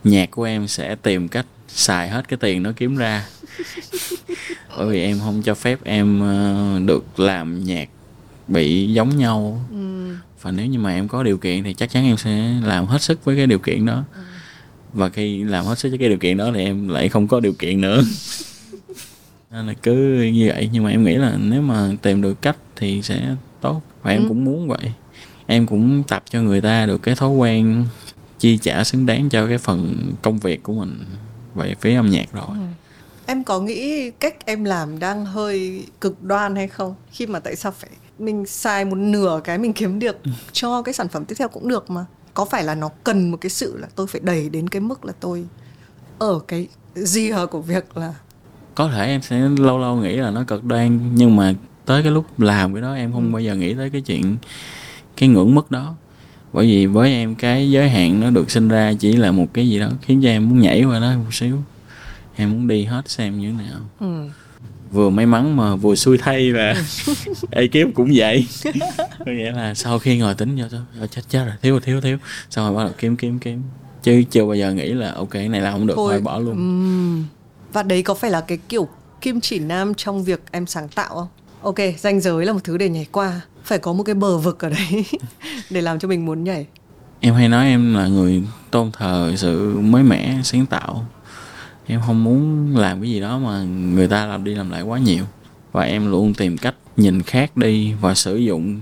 nhạc 0.04 0.32
của 0.32 0.44
em 0.44 0.68
sẽ 0.68 0.96
tìm 0.96 1.28
cách 1.28 1.46
xài 1.68 2.10
hết 2.10 2.28
cái 2.28 2.38
tiền 2.38 2.64
nó 2.64 2.72
kiếm 2.76 2.96
ra 2.96 3.26
bởi 4.80 4.88
vì 4.88 5.02
em 5.02 5.20
không 5.20 5.42
cho 5.42 5.56
phép 5.56 5.80
em 5.84 6.20
ờ, 6.22 6.80
được 6.86 7.20
làm 7.20 7.64
nhạc 7.64 7.90
bị 8.48 8.94
giống 8.94 9.18
nhau 9.18 9.66
ừ. 9.72 10.16
và 10.42 10.52
nếu 10.52 10.66
như 10.66 10.80
mà 10.80 10.94
em 10.94 11.08
có 11.08 11.24
điều 11.24 11.38
kiện 11.38 11.64
thì 11.64 11.74
chắc 11.74 11.90
chắn 11.90 12.06
em 12.06 12.18
sẽ 12.18 12.54
làm 12.64 12.86
hết 12.86 13.02
sức 13.02 13.26
với 13.26 13.38
cái 13.38 13.48
điều 13.48 13.60
kiện 13.60 13.86
đó 13.86 14.04
ừ. 14.14 14.22
và 14.94 15.10
khi 15.10 15.44
làm 15.44 15.66
hết 15.66 15.80
sức 15.80 15.90
với 15.90 15.98
cái 15.98 16.10
điều 16.10 16.18
kiện 16.18 16.38
đó 16.38 16.52
thì 16.54 16.64
em 16.64 16.88
lại 16.88 17.10
không 17.10 17.28
có 17.28 17.40
điều 17.40 17.54
kiện 17.54 17.82
nữa 17.82 18.02
nên 19.52 19.68
là 19.68 19.74
cứ 19.74 20.22
như 20.34 20.48
vậy 20.48 20.70
nhưng 20.72 20.84
mà 20.84 20.90
em 20.90 21.04
nghĩ 21.04 21.16
là 21.16 21.38
nếu 21.40 21.62
mà 21.62 21.92
tìm 22.02 22.22
được 22.22 22.42
cách 22.42 22.58
thì 22.76 23.02
sẽ 23.02 23.36
tốt 23.62 23.82
và 24.02 24.12
em 24.12 24.24
ừ. 24.24 24.28
cũng 24.28 24.46
muốn 24.46 24.68
vậy 24.68 24.94
em 25.46 25.68
cũng 25.68 26.04
tập 26.04 26.24
cho 26.30 26.42
người 26.42 26.62
ta 26.62 26.86
được 26.86 27.04
cái 27.04 27.16
thói 27.16 27.30
quen 27.30 27.86
chi 28.40 28.58
trả 28.58 28.84
xứng 28.84 29.06
đáng 29.06 29.30
cho 29.30 29.48
cái 29.48 29.58
phần 29.58 30.12
công 30.22 30.38
việc 30.38 30.64
của 30.64 30.74
mình 30.74 31.00
về 31.56 31.76
phía 31.82 31.96
âm 31.96 32.10
nhạc 32.10 32.34
rồi 32.34 32.46
ừ. 32.48 32.89
Em 33.30 33.44
có 33.44 33.60
nghĩ 33.60 34.12
cách 34.12 34.46
em 34.46 34.64
làm 34.64 35.00
đang 35.00 35.26
hơi 35.26 35.86
cực 36.02 36.24
đoan 36.24 36.56
hay 36.56 36.68
không 36.68 36.96
khi 37.12 37.28
mà 37.28 37.40
tại 37.40 37.56
sao 37.56 37.72
phải 37.72 37.90
mình 38.20 38.46
xài 38.46 38.86
một 38.86 38.96
nửa 38.96 39.42
cái 39.44 39.58
mình 39.58 39.74
kiếm 39.74 40.00
được 40.00 40.24
ừ. 40.24 40.32
cho 40.52 40.82
cái 40.82 40.94
sản 40.94 41.08
phẩm 41.08 41.26
tiếp 41.26 41.36
theo 41.40 41.48
cũng 41.48 41.68
được 41.68 41.90
mà 41.90 42.06
có 42.34 42.46
phải 42.46 42.64
là 42.64 42.76
nó 42.76 42.90
cần 43.04 43.32
một 43.32 43.38
cái 43.42 43.50
sự 43.50 43.78
là 43.78 43.88
tôi 43.96 44.08
phải 44.08 44.22
đẩy 44.24 44.50
đến 44.50 44.70
cái 44.70 44.80
mức 44.80 45.06
là 45.06 45.14
tôi 45.20 45.46
ở 46.20 46.40
cái 46.48 46.68
gì 46.96 47.32
hờ 47.32 47.48
của 47.48 47.62
việc 47.62 47.98
là 47.98 48.14
có 48.76 48.92
thể 48.92 49.06
em 49.06 49.22
sẽ 49.22 49.40
lâu 49.58 49.80
lâu 49.80 49.96
nghĩ 49.96 50.16
là 50.16 50.32
nó 50.32 50.44
cực 50.44 50.64
đoan 50.64 51.16
nhưng 51.16 51.36
mà 51.36 51.54
tới 51.86 52.04
cái 52.04 52.12
lúc 52.12 52.40
làm 52.40 52.74
cái 52.74 52.82
đó 52.82 52.94
em 52.94 53.12
không 53.12 53.26
ừ. 53.26 53.32
bao 53.32 53.42
giờ 53.42 53.56
nghĩ 53.56 53.74
tới 53.74 53.90
cái 53.90 54.02
chuyện 54.02 54.38
cái 55.18 55.30
ngưỡng 55.30 55.56
mức 55.56 55.72
đó 55.72 55.96
bởi 56.54 56.66
vì 56.66 56.86
với 56.86 57.12
em 57.12 57.36
cái 57.36 57.72
giới 57.72 57.90
hạn 57.90 58.20
nó 58.20 58.30
được 58.30 58.52
sinh 58.52 58.68
ra 58.68 58.94
chỉ 59.00 59.14
là 59.14 59.32
một 59.32 59.48
cái 59.54 59.70
gì 59.70 59.80
đó 59.80 59.88
khiến 60.02 60.22
cho 60.24 60.30
em 60.30 60.50
muốn 60.50 60.60
nhảy 60.60 60.84
qua 60.84 61.00
đó 61.00 61.12
một 61.26 61.34
xíu 61.34 61.58
em 62.40 62.52
muốn 62.52 62.68
đi 62.68 62.84
hết 62.84 63.02
xem 63.10 63.40
như 63.40 63.52
thế 63.52 63.64
nào. 63.64 63.80
Ừ. 64.00 64.30
vừa 64.92 65.10
may 65.10 65.26
mắn 65.26 65.58
mà 65.58 65.76
vừa 65.76 65.96
xui 65.96 66.18
thay 66.18 66.52
là 66.52 66.84
ekip 67.52 67.96
cũng 67.96 68.12
vậy. 68.16 68.48
Có 69.26 69.32
nghĩa 69.32 69.52
là 69.52 69.74
sau 69.74 70.00
khi 70.00 70.18
ngồi 70.18 70.36
tính 70.36 70.58
cho 70.58 70.68
tôi 71.00 71.08
chết 71.08 71.22
chết 71.30 71.46
rồi 71.46 71.54
thiếu 71.62 71.80
thiếu 71.80 72.02
thiếu. 72.02 72.18
Xong 72.50 72.66
rồi 72.66 72.76
bắt 72.78 72.84
đầu 72.84 72.94
kiếm 72.98 73.16
kiếm 73.18 73.40
kiếm. 73.40 73.64
Chứ 74.04 74.24
chưa 74.32 74.46
bao 74.46 74.56
giờ 74.56 74.74
nghĩ 74.74 74.94
là 74.94 75.12
ok 75.12 75.30
cái 75.30 75.50
này 75.50 75.62
là 75.62 75.72
không 75.72 75.88
được 75.88 75.94
thôi 75.98 76.22
bỏ 76.22 76.40
luôn. 76.40 76.56
ừ. 76.56 77.36
và 77.74 77.84
đấy 77.84 78.02
có 78.04 78.14
phải 78.14 78.32
là 78.32 78.42
cái 78.42 78.58
kiểu 78.70 78.88
kim 79.22 79.42
chỉ 79.42 79.60
nam 79.60 79.94
trong 79.94 80.24
việc 80.24 80.42
em 80.52 80.66
sáng 80.68 80.88
tạo 80.88 81.16
không? 81.16 81.28
Ok 81.62 81.76
danh 81.98 82.20
giới 82.22 82.46
là 82.46 82.54
một 82.54 82.60
thứ 82.64 82.78
để 82.78 82.90
nhảy 82.90 83.08
qua. 83.12 83.42
Phải 83.64 83.80
có 83.80 83.94
một 83.94 84.04
cái 84.04 84.16
bờ 84.16 84.38
vực 84.38 84.60
ở 84.60 84.70
đấy 84.70 85.06
để 85.70 85.82
làm 85.82 86.00
cho 86.00 86.08
mình 86.08 86.26
muốn 86.26 86.44
nhảy. 86.44 86.66
Em 87.20 87.34
hay 87.34 87.50
nói 87.50 87.66
em 87.66 87.94
là 87.96 88.08
người 88.08 88.44
tôn 88.72 88.92
thờ 88.92 89.34
sự 89.38 89.80
mới 89.80 90.04
mẻ 90.04 90.40
sáng 90.44 90.66
tạo 90.66 91.06
em 91.90 92.02
không 92.06 92.24
muốn 92.24 92.76
làm 92.78 93.02
cái 93.02 93.10
gì 93.10 93.20
đó 93.20 93.40
mà 93.40 93.64
người 93.64 94.08
ta 94.08 94.26
làm 94.26 94.44
đi 94.44 94.56
làm 94.56 94.70
lại 94.70 94.82
quá 94.82 95.00
nhiều 95.00 95.24
và 95.72 95.84
em 95.84 96.12
luôn 96.12 96.34
tìm 96.34 96.58
cách 96.58 96.76
nhìn 96.98 97.22
khác 97.22 97.58
đi 97.58 97.94
và 98.02 98.16
sử 98.16 98.38
dụng 98.38 98.80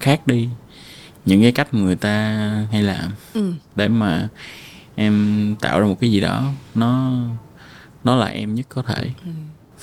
khác 0.00 0.26
đi 0.26 0.48
những 1.26 1.42
cái 1.42 1.52
cách 1.52 1.74
người 1.74 1.96
ta 1.96 2.12
hay 2.72 2.82
làm 2.82 3.10
ừ. 3.34 3.52
để 3.76 3.88
mà 3.88 4.28
em 4.94 5.54
tạo 5.60 5.80
ra 5.80 5.86
một 5.86 6.00
cái 6.00 6.10
gì 6.12 6.20
đó 6.20 6.50
nó 6.74 7.12
nó 8.04 8.16
là 8.16 8.26
em 8.26 8.54
nhất 8.54 8.66
có 8.68 8.82
thể 8.82 9.10
Ừ. 9.24 9.30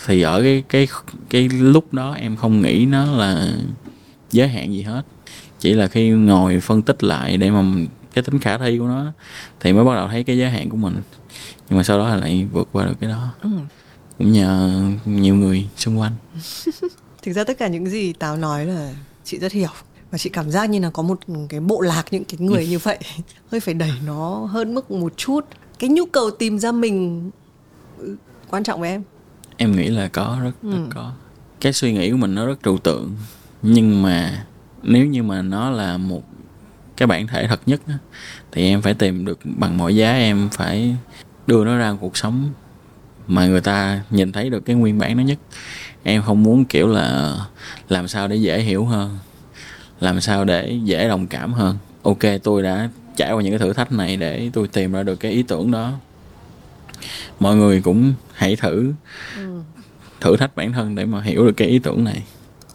thì 0.08 0.22
ở 0.22 0.42
cái 0.42 0.64
cái 0.70 0.88
cái 1.30 1.50
lúc 1.50 1.94
đó 1.94 2.14
em 2.14 2.36
không 2.36 2.62
nghĩ 2.62 2.86
nó 2.86 3.06
là 3.06 3.48
giới 4.32 4.48
hạn 4.48 4.74
gì 4.74 4.82
hết 4.82 5.02
chỉ 5.60 5.74
là 5.74 5.88
khi 5.88 6.10
ngồi 6.10 6.60
phân 6.60 6.82
tích 6.82 7.04
lại 7.04 7.38
để 7.38 7.52
mà 7.52 7.64
cái 8.14 8.24
tính 8.24 8.40
khả 8.40 8.58
thi 8.58 8.78
của 8.78 8.88
nó 8.88 9.06
thì 9.60 9.74
mới 9.74 9.84
bắt 9.86 9.96
đầu 9.96 10.08
thấy 10.08 10.24
cái 10.24 10.38
giới 10.38 10.50
hạn 10.50 10.70
của 10.70 10.78
mình 10.78 10.96
nhưng 11.72 11.78
mà 11.78 11.84
sau 11.84 11.98
đó 11.98 12.16
lại 12.16 12.48
vượt 12.54 12.68
qua 12.72 12.86
được 12.86 12.94
cái 13.00 13.10
đó. 13.10 13.28
Ừ. 13.42 13.50
cũng 14.18 14.32
nhờ 14.32 14.82
nhiều 15.06 15.36
người 15.36 15.68
xung 15.78 16.00
quanh. 16.00 16.12
Thực 17.24 17.32
ra 17.34 17.44
tất 17.44 17.58
cả 17.58 17.68
những 17.68 17.90
gì 17.90 18.14
táo 18.14 18.38
nói 18.38 18.66
là 18.66 18.94
chị 19.24 19.40
rất 19.40 19.52
hiểu. 19.52 19.70
Và 20.12 20.18
chị 20.18 20.30
cảm 20.30 20.52
giác 20.52 20.70
như 20.70 20.80
là 20.80 20.90
có 20.90 21.04
một 21.04 21.20
cái 21.50 21.60
bộ 21.60 21.82
lạc 21.82 22.04
những 22.12 22.24
cái 22.24 22.38
người 22.40 22.68
như 22.68 22.80
vậy. 22.80 23.00
Hơi 23.52 23.60
phải 23.60 23.74
đẩy 23.74 23.92
nó 24.06 24.36
hơn 24.46 24.74
mức 24.76 24.92
một 24.92 25.14
chút. 25.18 25.46
Cái 25.80 25.90
nhu 25.90 26.06
cầu 26.06 26.32
tìm 26.32 26.60
ra 26.60 26.72
mình 26.72 27.32
ừ, 27.98 28.16
quan 28.50 28.64
trọng 28.64 28.80
với 28.82 28.90
em? 28.90 29.04
Em 29.58 29.72
nghĩ 29.76 29.88
là 29.88 30.08
có 30.08 30.38
rất, 30.44 30.52
rất 30.64 30.70
Ừ. 30.72 30.86
có. 30.96 31.12
Cái 31.62 31.74
suy 31.74 31.94
nghĩ 31.94 32.12
của 32.12 32.18
mình 32.18 32.36
nó 32.36 32.46
rất 32.46 32.64
trừu 32.64 32.78
tượng. 32.78 33.16
Nhưng 33.62 34.02
mà 34.04 34.46
nếu 34.84 35.06
như 35.06 35.24
mà 35.24 35.42
nó 35.42 35.70
là 35.70 35.98
một 35.98 36.24
cái 36.98 37.08
bản 37.08 37.28
thể 37.28 37.48
thật 37.48 37.62
nhất 37.66 37.82
thì 38.52 38.62
em 38.64 38.82
phải 38.82 38.94
tìm 38.94 39.26
được 39.26 39.40
bằng 39.44 39.78
mọi 39.78 39.96
giá 39.96 40.12
em 40.14 40.50
phải 40.52 40.96
đưa 41.52 41.66
nó 41.66 41.78
ra 41.78 41.96
cuộc 42.02 42.18
sống 42.18 42.50
mà 43.28 43.48
người 43.48 43.62
ta 43.62 44.02
nhìn 44.10 44.32
thấy 44.32 44.50
được 44.50 44.66
cái 44.66 44.76
nguyên 44.76 45.00
bản 45.00 45.18
nó 45.18 45.24
nhất. 45.24 45.38
Em 46.04 46.22
không 46.24 46.44
muốn 46.44 46.66
kiểu 46.66 46.88
là 46.88 47.38
làm 47.90 48.08
sao 48.08 48.28
để 48.28 48.36
dễ 48.36 48.62
hiểu 48.62 48.86
hơn 48.86 49.18
làm 50.00 50.22
sao 50.22 50.46
để 50.46 50.80
dễ 50.84 51.08
đồng 51.08 51.28
cảm 51.28 51.54
hơn. 51.54 51.78
Ok 52.04 52.20
tôi 52.44 52.64
đã 52.64 52.90
trải 53.16 53.34
qua 53.34 53.42
những 53.42 53.52
cái 53.52 53.60
thử 53.60 53.74
thách 53.74 53.92
này 53.92 54.18
để 54.18 54.50
tôi 54.54 54.68
tìm 54.68 54.92
ra 54.92 55.04
được 55.04 55.16
cái 55.16 55.32
ý 55.32 55.44
tưởng 55.44 55.72
đó. 55.72 55.92
Mọi 57.40 57.56
người 57.56 57.82
cũng 57.82 58.14
hãy 58.34 58.56
thử 58.56 58.94
thử 60.22 60.38
thách 60.38 60.56
bản 60.56 60.74
thân 60.74 60.96
để 60.96 61.06
mà 61.06 61.22
hiểu 61.22 61.46
được 61.46 61.54
cái 61.58 61.68
ý 61.68 61.80
tưởng 61.80 62.04
này. 62.04 62.24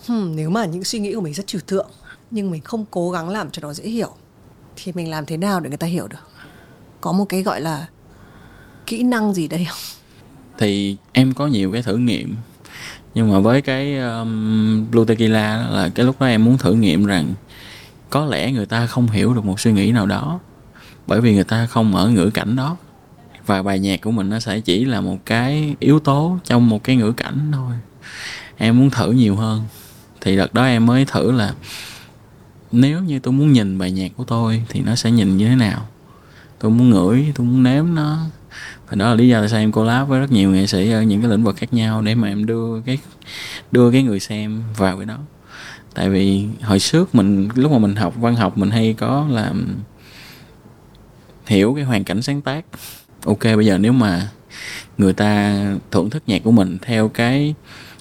Hmm, 0.07 0.37
nếu 0.37 0.51
mà 0.51 0.65
những 0.65 0.85
suy 0.85 0.99
nghĩ 0.99 1.15
của 1.15 1.21
mình 1.21 1.35
rất 1.35 1.47
trừu 1.47 1.61
tượng 1.67 1.91
nhưng 2.31 2.51
mình 2.51 2.63
không 2.63 2.85
cố 2.91 3.11
gắng 3.11 3.29
làm 3.29 3.51
cho 3.51 3.63
nó 3.63 3.73
dễ 3.73 3.85
hiểu 3.85 4.11
thì 4.77 4.93
mình 4.93 5.11
làm 5.11 5.27
thế 5.27 5.37
nào 5.37 5.61
để 5.61 5.69
người 5.69 5.79
ta 5.79 5.87
hiểu 5.87 6.09
được? 6.09 6.29
Có 7.01 7.13
một 7.13 7.25
cái 7.25 7.43
gọi 7.43 7.61
là 7.61 7.87
kỹ 8.87 9.03
năng 9.03 9.35
gì 9.35 9.49
đây 9.49 9.65
không? 9.65 9.79
Thì 10.59 10.97
em 11.13 11.35
có 11.35 11.47
nhiều 11.47 11.73
cái 11.73 11.83
thử 11.83 11.97
nghiệm 11.97 12.35
nhưng 13.15 13.33
mà 13.33 13.39
với 13.39 13.63
cái 13.63 13.99
um, 13.99 14.91
Blue 14.91 15.05
Tequila 15.05 15.57
đó 15.57 15.71
là 15.71 15.89
cái 15.89 16.07
lúc 16.07 16.21
đó 16.21 16.27
em 16.27 16.45
muốn 16.45 16.59
thử 16.59 16.75
nghiệm 16.75 17.05
rằng 17.05 17.35
có 18.11 18.25
lẽ 18.25 18.53
người 18.53 18.67
ta 18.67 18.87
không 18.87 19.07
hiểu 19.07 19.35
được 19.35 19.45
một 19.45 19.61
suy 19.61 19.73
nghĩ 19.73 19.93
nào 19.93 20.07
đó 20.07 20.41
bởi 21.07 21.21
vì 21.21 21.35
người 21.35 21.45
ta 21.45 21.67
không 21.67 21.97
ở 21.97 22.09
ngữ 22.09 22.31
cảnh 22.31 22.57
đó. 22.57 22.77
Và 23.47 23.63
bài 23.63 23.79
nhạc 23.79 24.01
của 24.01 24.11
mình 24.11 24.31
nó 24.31 24.41
sẽ 24.41 24.61
chỉ 24.61 24.85
là 24.85 25.01
một 25.01 25.17
cái 25.27 25.75
yếu 25.81 26.01
tố 26.01 26.39
trong 26.45 26.69
một 26.69 26.85
cái 26.85 26.97
ngữ 26.97 27.13
cảnh 27.13 27.51
thôi. 27.53 27.73
Em 28.57 28.79
muốn 28.79 28.91
thử 28.91 29.13
nhiều 29.13 29.37
hơn. 29.37 29.65
Thì 30.21 30.37
đợt 30.37 30.55
đó 30.55 30.65
em 30.65 30.87
mới 30.87 31.05
thử 31.05 31.33
là 31.33 31.55
nếu 32.73 33.01
như 33.01 33.19
tôi 33.19 33.33
muốn 33.33 33.53
nhìn 33.53 33.79
bài 33.79 33.93
nhạc 33.93 34.09
của 34.17 34.25
tôi 34.25 34.63
thì 34.69 34.81
nó 34.81 34.95
sẽ 34.95 35.11
nhìn 35.11 35.37
như 35.37 35.49
thế 35.49 35.57
nào? 35.57 35.87
Tôi 36.59 36.71
muốn 36.71 36.91
ngửi 36.91 37.33
tôi 37.35 37.47
muốn 37.47 37.63
nếm 37.63 37.95
nó 37.95 38.19
và 38.89 38.97
đó 38.97 39.09
là 39.09 39.15
lý 39.15 39.29
do 39.29 39.41
tại 39.41 39.49
sao 39.49 39.61
em 39.61 39.73
collab 39.73 40.09
với 40.09 40.21
rất 40.21 40.33
nhiều 40.33 40.51
nghệ 40.51 40.67
sĩ 40.67 40.91
ở 40.91 41.03
những 41.03 41.21
cái 41.21 41.31
lĩnh 41.31 41.45
vực 41.45 41.57
khác 41.57 41.75
nhau 41.75 42.03
để 42.03 42.15
mà 42.15 42.29
em 42.29 42.47
đưa 42.47 42.81
cái 42.81 42.99
đưa 43.73 43.91
cái 43.93 44.03
người 44.03 44.21
xem 44.21 44.63
vào 44.77 44.97
cái 44.97 45.07
đó. 45.07 45.19
Tại 45.95 46.11
vì 46.11 46.47
hồi 46.63 46.79
trước 46.79 47.15
mình, 47.15 47.49
lúc 47.55 47.73
mà 47.73 47.79
mình 47.79 47.97
học 47.97 48.15
văn 48.17 48.37
học, 48.37 48.59
mình 48.59 48.71
hay 48.71 48.95
có 48.99 49.27
là 49.31 49.53
hiểu 51.47 51.75
cái 51.75 51.85
hoàn 51.85 52.05
cảnh 52.05 52.23
sáng 52.23 52.41
tác. 52.41 52.65
Ok, 53.25 53.45
bây 53.45 53.67
giờ 53.67 53.79
nếu 53.79 53.93
mà 53.93 54.29
người 54.99 55.13
ta 55.13 55.63
thưởng 55.91 56.11
thức 56.11 56.23
nhạc 56.27 56.43
của 56.45 56.51
mình 56.51 56.79
theo 56.83 57.09
cái 57.09 57.55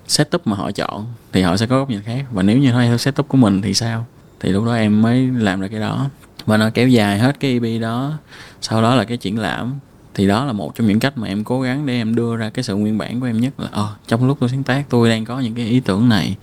setup 0.08 0.48
mà 0.48 0.56
họ 0.56 0.72
chọn 0.72 1.06
thì 1.32 1.42
họ 1.42 1.58
sẽ 1.58 1.66
có 1.66 1.80
góc 1.80 1.90
nhìn 1.90 2.02
khác. 2.02 2.26
Và 2.32 2.44
nếu 2.44 2.58
như 2.58 2.72
nó 2.72 2.82
theo 2.82 2.98
setup 2.98 3.28
của 3.28 3.38
mình 3.38 3.62
thì 3.62 3.74
sao? 3.74 4.06
Thì 4.40 4.50
lúc 4.50 4.66
đó 4.66 4.74
em 4.74 5.02
mới 5.02 5.28
làm 5.28 5.62
ra 5.62 5.68
cái 5.68 5.80
đó. 5.80 6.10
Và 6.46 6.58
nó 6.58 6.70
kéo 6.70 6.88
dài 6.88 7.20
hết 7.20 7.40
cái 7.40 7.52
EP 7.52 7.82
đó, 7.82 8.14
sau 8.62 8.82
đó 8.82 8.96
là 8.96 9.04
cái 9.04 9.18
triển 9.18 9.40
lãm 9.40 9.74
thì 10.16 10.28
đó 10.28 10.46
là 10.46 10.54
một 10.54 10.76
trong 10.76 10.88
những 10.88 11.00
cách 11.00 11.18
mà 11.18 11.28
em 11.28 11.44
cố 11.44 11.62
gắng 11.62 11.86
để 11.86 11.94
em 11.94 12.16
đưa 12.16 12.36
ra 12.36 12.50
cái 12.50 12.64
sự 12.64 12.76
nguyên 12.76 12.98
bản 12.98 13.20
của 13.20 13.26
em 13.26 13.42
nhất 13.42 13.60
là 13.60 13.68
ờ 13.72 13.96
trong 14.08 14.28
lúc 14.28 14.38
tôi 14.40 14.50
sáng 14.50 14.64
tác 14.64 14.84
tôi 14.90 15.10
đang 15.10 15.26
có 15.26 15.40
những 15.40 15.56
cái 15.56 15.66
ý 15.66 15.80
tưởng 15.80 16.10
này. 16.10 16.36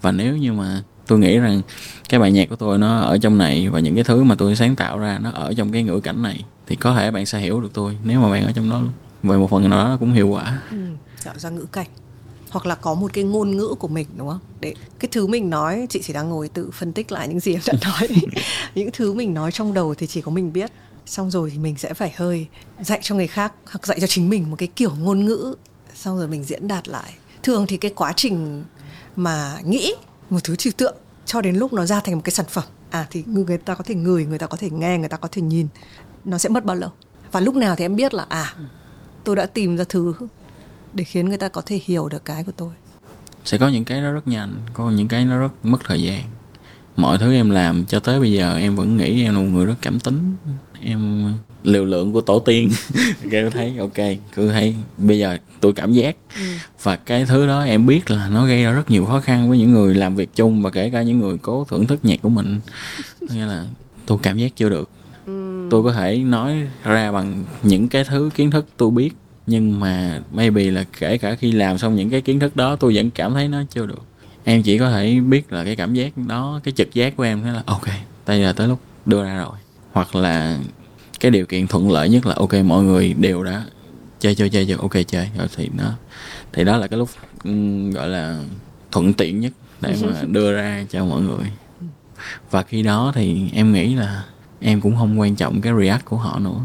Và 0.00 0.12
nếu 0.12 0.36
như 0.36 0.52
mà 0.52 0.82
tôi 1.06 1.18
nghĩ 1.18 1.38
rằng 1.38 1.62
cái 2.08 2.20
bài 2.20 2.32
nhạc 2.32 2.48
của 2.48 2.56
tôi 2.56 2.78
nó 2.78 2.98
ở 2.98 3.18
trong 3.18 3.38
này 3.38 3.68
và 3.68 3.80
những 3.80 3.94
cái 3.94 4.04
thứ 4.04 4.24
mà 4.24 4.34
tôi 4.34 4.56
sáng 4.56 4.76
tạo 4.76 4.98
ra 4.98 5.18
nó 5.22 5.30
ở 5.30 5.54
trong 5.56 5.72
cái 5.72 5.82
ngữ 5.82 6.00
cảnh 6.00 6.22
này 6.22 6.44
thì 6.66 6.76
có 6.76 6.94
thể 6.94 7.10
bạn 7.10 7.26
sẽ 7.26 7.38
hiểu 7.38 7.60
được 7.60 7.70
tôi 7.74 7.96
nếu 8.04 8.20
mà 8.20 8.30
bạn 8.30 8.44
ở 8.44 8.52
trong 8.52 8.70
đó 8.70 8.82
về 9.22 9.36
một 9.36 9.50
phần 9.50 9.62
nào 9.70 9.84
đó 9.84 9.88
nó 9.88 9.96
cũng 9.96 10.12
hiệu 10.12 10.28
quả. 10.28 10.60
Ừ, 10.70 10.76
tạo 11.24 11.34
ra 11.38 11.50
ngữ 11.50 11.66
cảnh. 11.72 11.86
Hoặc 12.50 12.66
là 12.66 12.74
có 12.74 12.94
một 12.94 13.10
cái 13.12 13.24
ngôn 13.24 13.56
ngữ 13.56 13.74
của 13.78 13.88
mình 13.88 14.06
đúng 14.16 14.28
không? 14.28 14.38
Để 14.60 14.74
cái 14.98 15.08
thứ 15.12 15.26
mình 15.26 15.50
nói 15.50 15.86
chị 15.90 16.00
chỉ 16.04 16.12
đang 16.12 16.28
ngồi 16.28 16.48
tự 16.48 16.70
phân 16.70 16.92
tích 16.92 17.12
lại 17.12 17.28
những 17.28 17.40
gì 17.40 17.52
em 17.52 17.60
đã 17.66 17.72
nói. 17.84 18.08
Những 18.74 18.88
thứ 18.92 19.12
mình 19.12 19.34
nói 19.34 19.52
trong 19.52 19.74
đầu 19.74 19.94
thì 19.94 20.06
chỉ 20.06 20.20
có 20.20 20.30
mình 20.32 20.52
biết 20.52 20.72
xong 21.06 21.30
rồi 21.30 21.50
thì 21.50 21.58
mình 21.58 21.76
sẽ 21.76 21.94
phải 21.94 22.12
hơi 22.16 22.46
dạy 22.80 22.98
cho 23.02 23.14
người 23.14 23.26
khác, 23.26 23.52
hoặc 23.70 23.86
dạy 23.86 24.00
cho 24.00 24.06
chính 24.06 24.28
mình 24.28 24.50
một 24.50 24.56
cái 24.58 24.68
kiểu 24.76 24.90
ngôn 24.98 25.24
ngữ. 25.24 25.54
Xong 25.94 26.18
rồi 26.18 26.28
mình 26.28 26.44
diễn 26.44 26.68
đạt 26.68 26.88
lại. 26.88 27.12
Thường 27.42 27.66
thì 27.68 27.76
cái 27.76 27.90
quá 27.96 28.12
trình 28.16 28.64
mà 29.16 29.58
nghĩ 29.64 29.94
một 30.30 30.44
thứ 30.44 30.56
trừu 30.56 30.72
tượng 30.76 30.94
cho 31.24 31.40
đến 31.40 31.56
lúc 31.56 31.72
nó 31.72 31.86
ra 31.86 32.00
thành 32.00 32.14
một 32.14 32.20
cái 32.24 32.32
sản 32.32 32.46
phẩm. 32.48 32.64
À 32.90 33.06
thì 33.10 33.24
người 33.26 33.58
ta 33.58 33.74
có 33.74 33.84
thể 33.84 33.94
ngửi, 33.94 34.26
người 34.26 34.38
ta 34.38 34.46
có 34.46 34.56
thể 34.56 34.70
nghe, 34.70 34.98
người 34.98 35.08
ta 35.08 35.16
có 35.16 35.28
thể 35.32 35.42
nhìn. 35.42 35.68
Nó 36.24 36.38
sẽ 36.38 36.48
mất 36.48 36.64
bao 36.64 36.76
lâu? 36.76 36.90
Và 37.32 37.40
lúc 37.40 37.54
nào 37.54 37.76
thì 37.76 37.84
em 37.84 37.96
biết 37.96 38.14
là 38.14 38.26
à 38.28 38.54
tôi 39.24 39.36
đã 39.36 39.46
tìm 39.46 39.76
ra 39.76 39.84
thứ 39.88 40.14
để 40.92 41.04
khiến 41.04 41.28
người 41.28 41.38
ta 41.38 41.48
có 41.48 41.62
thể 41.66 41.80
hiểu 41.84 42.08
được 42.08 42.24
cái 42.24 42.44
của 42.44 42.52
tôi. 42.52 42.70
Sẽ 43.44 43.58
có 43.58 43.68
những 43.68 43.84
cái 43.84 44.00
nó 44.00 44.12
rất 44.12 44.28
nhanh, 44.28 44.54
có 44.72 44.90
những 44.90 45.08
cái 45.08 45.24
nó 45.24 45.38
rất 45.38 45.48
mất 45.62 45.78
thời 45.84 46.02
gian 46.02 46.22
mọi 46.96 47.18
thứ 47.18 47.32
em 47.32 47.50
làm 47.50 47.84
cho 47.84 48.00
tới 48.00 48.20
bây 48.20 48.32
giờ 48.32 48.56
em 48.56 48.76
vẫn 48.76 48.96
nghĩ 48.96 49.24
em 49.24 49.34
là 49.34 49.40
một 49.40 49.46
người 49.46 49.66
rất 49.66 49.74
cảm 49.82 50.00
tính. 50.00 50.34
Em 50.80 51.32
liều 51.64 51.84
lượng 51.84 52.12
của 52.12 52.20
tổ 52.20 52.38
tiên. 52.38 52.70
Cứ 53.30 53.50
thấy 53.50 53.74
ok 53.78 54.16
cứ 54.34 54.50
thấy 54.50 54.74
bây 54.98 55.18
giờ 55.18 55.38
tôi 55.60 55.72
cảm 55.72 55.92
giác. 55.92 56.16
Và 56.82 56.96
cái 56.96 57.24
thứ 57.24 57.46
đó 57.46 57.62
em 57.62 57.86
biết 57.86 58.10
là 58.10 58.28
nó 58.28 58.46
gây 58.46 58.64
ra 58.64 58.72
rất 58.72 58.90
nhiều 58.90 59.04
khó 59.04 59.20
khăn 59.20 59.48
với 59.48 59.58
những 59.58 59.72
người 59.72 59.94
làm 59.94 60.16
việc 60.16 60.30
chung 60.34 60.62
và 60.62 60.70
kể 60.70 60.90
cả 60.90 61.02
những 61.02 61.18
người 61.18 61.38
cố 61.42 61.66
thưởng 61.68 61.86
thức 61.86 62.04
nhạc 62.04 62.22
của 62.22 62.28
mình. 62.28 62.60
Nghĩa 63.20 63.46
là 63.46 63.64
tôi 64.06 64.18
cảm 64.22 64.38
giác 64.38 64.52
chưa 64.56 64.68
được. 64.68 64.90
Tôi 65.70 65.82
có 65.82 65.92
thể 65.92 66.18
nói 66.18 66.56
ra 66.84 67.12
bằng 67.12 67.44
những 67.62 67.88
cái 67.88 68.04
thứ 68.04 68.30
kiến 68.34 68.50
thức 68.50 68.66
tôi 68.76 68.90
biết 68.90 69.10
nhưng 69.46 69.80
mà 69.80 70.20
maybe 70.32 70.70
là 70.70 70.84
kể 70.98 71.18
cả 71.18 71.34
khi 71.34 71.52
làm 71.52 71.78
xong 71.78 71.96
những 71.96 72.10
cái 72.10 72.20
kiến 72.20 72.40
thức 72.40 72.56
đó 72.56 72.76
tôi 72.76 72.94
vẫn 72.94 73.10
cảm 73.10 73.34
thấy 73.34 73.48
nó 73.48 73.62
chưa 73.70 73.86
được 73.86 74.02
em 74.44 74.62
chỉ 74.62 74.78
có 74.78 74.90
thể 74.90 75.20
biết 75.20 75.52
là 75.52 75.64
cái 75.64 75.76
cảm 75.76 75.94
giác 75.94 76.16
đó 76.16 76.60
cái 76.64 76.72
trực 76.72 76.94
giác 76.94 77.16
của 77.16 77.22
em 77.22 77.42
thế 77.42 77.50
là 77.50 77.62
ok 77.66 77.86
bây 78.26 78.40
giờ 78.40 78.52
tới 78.52 78.68
lúc 78.68 78.80
đưa 79.06 79.24
ra 79.24 79.36
rồi. 79.36 79.56
Hoặc 79.92 80.16
là 80.16 80.58
cái 81.20 81.30
điều 81.30 81.46
kiện 81.46 81.66
thuận 81.66 81.92
lợi 81.92 82.08
nhất 82.08 82.26
là 82.26 82.34
ok 82.34 82.54
mọi 82.64 82.82
người 82.82 83.14
đều 83.14 83.44
đã 83.44 83.64
chơi 84.20 84.34
chơi 84.34 84.50
chơi 84.50 84.66
chơi 84.66 84.76
ok 84.80 84.92
chơi. 85.08 85.30
Rồi 85.38 85.48
thì 85.56 85.70
nó 85.76 85.92
thì 86.52 86.64
đó 86.64 86.76
là 86.76 86.86
cái 86.86 86.98
lúc 86.98 87.08
gọi 87.92 88.08
là 88.08 88.40
thuận 88.92 89.12
tiện 89.12 89.40
nhất 89.40 89.52
để 89.80 89.96
mà 90.02 90.22
đưa 90.22 90.52
ra 90.52 90.84
cho 90.90 91.04
mọi 91.04 91.20
người. 91.20 91.52
Và 92.50 92.62
khi 92.62 92.82
đó 92.82 93.12
thì 93.14 93.50
em 93.52 93.72
nghĩ 93.72 93.94
là 93.94 94.24
em 94.60 94.80
cũng 94.80 94.96
không 94.96 95.20
quan 95.20 95.36
trọng 95.36 95.60
cái 95.60 95.72
react 95.80 96.04
của 96.04 96.16
họ 96.16 96.38
nữa. 96.38 96.60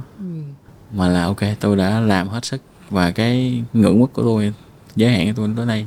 Mà 0.94 1.08
là 1.08 1.24
ok 1.24 1.40
tôi 1.60 1.78
đã 1.78 2.00
làm 2.00 2.28
hết 2.28 2.46
sức 2.46 2.62
và 2.90 3.12
cái 3.12 3.64
ngưỡng 3.74 4.00
mức 4.00 4.14
của 4.14 4.24
tôi 4.24 4.54
giới 4.96 5.12
hạn 5.12 5.28
của 5.28 5.34
tôi 5.36 5.50
tới 5.58 5.66
đây 5.66 5.86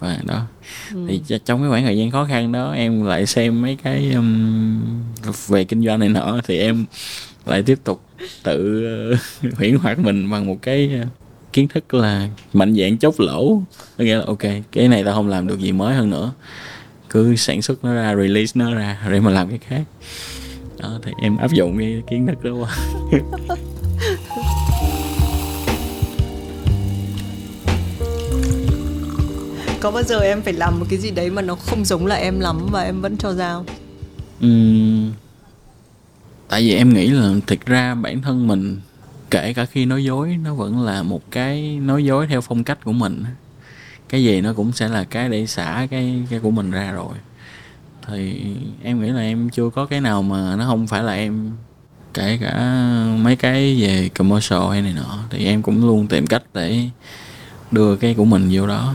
và 0.00 0.18
đó. 0.24 0.46
Thì 1.08 1.20
ch- 1.28 1.38
trong 1.44 1.60
cái 1.60 1.70
khoảng 1.70 1.84
thời 1.84 1.98
gian 1.98 2.10
khó 2.10 2.24
khăn 2.24 2.52
đó 2.52 2.72
em 2.72 3.04
lại 3.04 3.26
xem 3.26 3.62
mấy 3.62 3.76
cái 3.82 4.12
um, 4.12 4.80
về 5.48 5.64
kinh 5.64 5.84
doanh 5.84 6.00
này 6.00 6.08
nọ 6.08 6.40
thì 6.46 6.58
em 6.58 6.84
lại 7.46 7.62
tiếp 7.62 7.78
tục 7.84 8.02
tự 8.42 8.84
uh, 9.46 9.54
huyễn 9.54 9.76
hoặc 9.76 9.98
mình 9.98 10.30
bằng 10.30 10.46
một 10.46 10.56
cái 10.62 10.90
uh, 11.02 11.08
kiến 11.52 11.68
thức 11.68 11.94
là 11.94 12.28
mạnh 12.52 12.74
dạng 12.74 12.98
chốt 12.98 13.14
lỗ. 13.18 13.62
Có 13.98 14.04
nghĩa 14.04 14.16
là 14.16 14.24
ok 14.26 14.42
cái 14.72 14.88
này 14.88 15.04
tao 15.04 15.14
không 15.14 15.28
làm 15.28 15.46
được 15.46 15.60
gì 15.60 15.72
mới 15.72 15.94
hơn 15.94 16.10
nữa. 16.10 16.32
Cứ 17.10 17.36
sản 17.36 17.62
xuất 17.62 17.84
nó 17.84 17.94
ra 17.94 18.16
release 18.16 18.52
nó 18.54 18.74
ra 18.74 18.98
để 19.10 19.20
mà 19.20 19.30
làm 19.30 19.48
cái 19.48 19.58
khác. 19.58 19.82
Đó 20.78 20.98
thì 21.02 21.12
em 21.22 21.36
áp 21.36 21.52
dụng 21.52 21.78
cái 21.78 22.02
kiến 22.10 22.26
thức 22.26 22.44
đó 22.44 22.50
qua 22.54 22.76
có 29.80 29.90
bao 29.90 30.02
giờ 30.02 30.20
em 30.20 30.42
phải 30.42 30.52
làm 30.52 30.80
một 30.80 30.86
cái 30.90 30.98
gì 30.98 31.10
đấy 31.10 31.30
mà 31.30 31.42
nó 31.42 31.54
không 31.54 31.84
giống 31.84 32.06
là 32.06 32.16
em 32.16 32.40
lắm 32.40 32.66
và 32.70 32.82
em 32.82 33.00
vẫn 33.00 33.16
cho 33.16 33.34
ra 33.34 33.52
không? 33.52 33.66
uhm, 34.46 35.12
tại 36.48 36.62
vì 36.62 36.74
em 36.74 36.94
nghĩ 36.94 37.06
là 37.06 37.34
thực 37.46 37.66
ra 37.66 37.94
bản 37.94 38.22
thân 38.22 38.46
mình 38.46 38.80
kể 39.30 39.52
cả 39.52 39.64
khi 39.64 39.84
nói 39.84 40.04
dối 40.04 40.36
nó 40.44 40.54
vẫn 40.54 40.80
là 40.80 41.02
một 41.02 41.30
cái 41.30 41.78
nói 41.82 42.04
dối 42.04 42.26
theo 42.26 42.40
phong 42.40 42.64
cách 42.64 42.78
của 42.84 42.92
mình 42.92 43.24
cái 44.08 44.24
gì 44.24 44.40
nó 44.40 44.52
cũng 44.52 44.72
sẽ 44.72 44.88
là 44.88 45.04
cái 45.04 45.28
để 45.28 45.46
xả 45.46 45.86
cái 45.90 46.22
cái 46.30 46.40
của 46.40 46.50
mình 46.50 46.70
ra 46.70 46.92
rồi. 46.92 47.14
Thì 48.06 48.42
em 48.82 49.02
nghĩ 49.02 49.08
là 49.08 49.20
em 49.20 49.50
chưa 49.50 49.70
có 49.70 49.86
cái 49.86 50.00
nào 50.00 50.22
mà 50.22 50.56
nó 50.56 50.64
không 50.64 50.86
phải 50.86 51.02
là 51.02 51.12
em 51.12 51.52
kể 52.14 52.38
cả 52.42 52.76
mấy 53.18 53.36
cái 53.36 53.82
về 53.82 54.08
commercial 54.08 54.70
hay 54.70 54.82
này 54.82 54.92
nọ 54.92 55.18
thì 55.30 55.44
em 55.44 55.62
cũng 55.62 55.86
luôn 55.86 56.06
tìm 56.06 56.26
cách 56.26 56.42
để 56.54 56.88
đưa 57.70 57.96
cái 57.96 58.14
của 58.14 58.24
mình 58.24 58.48
vô 58.52 58.66
đó 58.66 58.94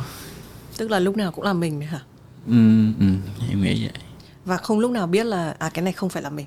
tức 0.78 0.92
là 0.92 1.00
lúc 1.00 1.18
nào 1.18 1.32
cũng 1.32 1.46
là 1.46 1.54
mình 1.54 1.80
đấy 1.80 1.90
hả? 1.90 2.00
Ừ, 2.48 2.54
ừ 3.00 3.06
em 3.50 3.62
nghĩ 3.62 3.84
vậy. 3.84 4.02
Và 4.46 4.58
không 4.58 4.80
lúc 4.80 4.92
nào 4.92 5.08
biết 5.08 5.26
là 5.26 5.56
à 5.60 5.70
cái 5.70 5.84
này 5.84 5.94
không 5.94 6.10
phải 6.10 6.24
là 6.24 6.30
mình. 6.30 6.46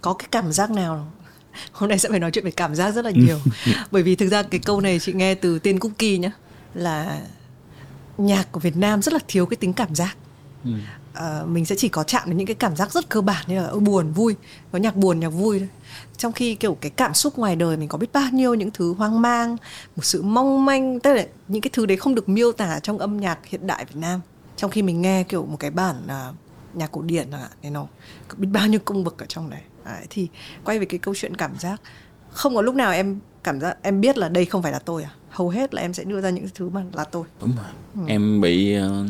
Có 0.00 0.12
cái 0.12 0.28
cảm 0.30 0.52
giác 0.52 0.70
nào? 0.70 1.12
Hôm 1.72 1.88
nay 1.88 1.98
sẽ 1.98 2.08
phải 2.08 2.20
nói 2.20 2.30
chuyện 2.30 2.44
về 2.44 2.50
cảm 2.50 2.74
giác 2.74 2.90
rất 2.90 3.04
là 3.04 3.10
nhiều. 3.10 3.38
Bởi 3.90 4.02
vì 4.02 4.16
thực 4.16 4.28
ra 4.28 4.42
cái 4.42 4.60
câu 4.64 4.80
này 4.80 4.98
chị 4.98 5.12
nghe 5.12 5.34
từ 5.34 5.58
tiên 5.58 5.78
cookie 5.78 6.18
nhá 6.18 6.30
là 6.74 7.20
nhạc 8.18 8.52
của 8.52 8.60
Việt 8.60 8.76
Nam 8.76 9.02
rất 9.02 9.14
là 9.14 9.20
thiếu 9.28 9.46
cái 9.46 9.56
tính 9.56 9.72
cảm 9.72 9.94
giác. 9.94 10.16
Ừ. 10.64 10.70
à, 11.16 11.42
mình 11.46 11.66
sẽ 11.66 11.74
chỉ 11.78 11.88
có 11.88 12.02
chạm 12.02 12.22
đến 12.26 12.36
những 12.36 12.46
cái 12.46 12.54
cảm 12.54 12.76
giác 12.76 12.92
rất 12.92 13.08
cơ 13.08 13.20
bản 13.20 13.44
như 13.48 13.62
là 13.62 13.70
buồn 13.72 14.12
vui. 14.12 14.36
Có 14.72 14.78
nhạc 14.78 14.96
buồn 14.96 15.20
nhạc 15.20 15.28
vui 15.28 15.58
thôi. 15.58 15.68
Trong 16.16 16.32
khi 16.32 16.54
kiểu 16.54 16.76
cái 16.80 16.90
cảm 16.90 17.14
xúc 17.14 17.38
ngoài 17.38 17.56
đời 17.56 17.76
mình 17.76 17.88
có 17.88 17.98
biết 17.98 18.12
bao 18.12 18.30
nhiêu 18.32 18.54
những 18.54 18.70
thứ 18.70 18.94
hoang 18.94 19.22
mang 19.22 19.56
một 19.96 20.04
sự 20.04 20.22
mong 20.22 20.64
manh 20.64 21.00
tức 21.00 21.14
là 21.14 21.26
những 21.48 21.62
cái 21.62 21.70
thứ 21.72 21.86
đấy 21.86 21.96
không 21.96 22.14
được 22.14 22.28
miêu 22.28 22.52
tả 22.52 22.80
trong 22.80 22.98
âm 22.98 23.20
nhạc 23.20 23.46
hiện 23.46 23.66
đại 23.66 23.84
Việt 23.84 23.96
Nam. 24.00 24.20
Trong 24.56 24.70
khi 24.70 24.82
mình 24.82 25.02
nghe 25.02 25.22
kiểu 25.22 25.46
một 25.46 25.56
cái 25.60 25.70
bản 25.70 25.96
uh, 26.04 26.34
nhạc 26.74 26.92
cổ 26.92 27.02
điển 27.02 27.30
chẳng 27.30 27.40
hạn 27.40 27.50
này 27.62 27.70
nó 27.70 27.86
biết 28.36 28.48
bao 28.52 28.66
nhiêu 28.66 28.80
công 28.84 29.04
bậc 29.04 29.18
ở 29.18 29.26
trong 29.28 29.50
đấy. 29.50 29.60
đấy 29.84 30.06
thì 30.10 30.28
quay 30.64 30.78
về 30.78 30.86
cái 30.86 30.98
câu 30.98 31.14
chuyện 31.16 31.36
cảm 31.36 31.58
giác 31.58 31.80
không 32.30 32.54
có 32.54 32.62
lúc 32.62 32.74
nào 32.74 32.92
em 32.92 33.18
cảm 33.44 33.60
giác 33.60 33.76
em 33.82 34.00
biết 34.00 34.18
là 34.18 34.28
đây 34.28 34.44
không 34.44 34.62
phải 34.62 34.72
là 34.72 34.78
tôi 34.78 35.02
à. 35.02 35.10
Hầu 35.30 35.48
hết 35.48 35.74
là 35.74 35.82
em 35.82 35.94
sẽ 35.94 36.04
đưa 36.04 36.20
ra 36.20 36.30
những 36.30 36.46
thứ 36.54 36.68
mà 36.68 36.84
là 36.92 37.04
tôi. 37.04 37.24
Đúng 37.40 37.52
rồi. 37.56 37.66
Ừ. 37.94 38.00
em 38.06 38.40
bị 38.40 38.78
uh, 38.78 39.06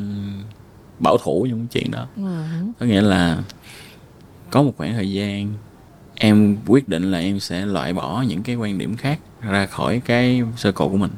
bảo 0.99 1.19
thủ 1.19 1.47
trong 1.51 1.67
chuyện 1.67 1.91
đó. 1.91 2.07
Ừ. 2.17 2.23
có 2.81 2.87
nghĩa 2.87 3.01
là 3.01 3.39
có 4.51 4.63
một 4.63 4.73
khoảng 4.77 4.93
thời 4.93 5.13
gian 5.13 5.53
em 6.15 6.57
quyết 6.67 6.89
định 6.89 7.11
là 7.11 7.19
em 7.19 7.41
sẽ 7.41 7.67
loại 7.67 7.93
bỏ 7.93 8.25
những 8.29 8.43
cái 8.43 8.57
quan 8.57 8.79
điểm 8.79 8.97
khác 8.97 9.21
ra 9.41 9.67
khỏi 9.67 10.01
cái 10.05 10.43
sơ 10.57 10.71
circle 10.71 10.89
của 10.89 10.97
mình. 10.97 11.11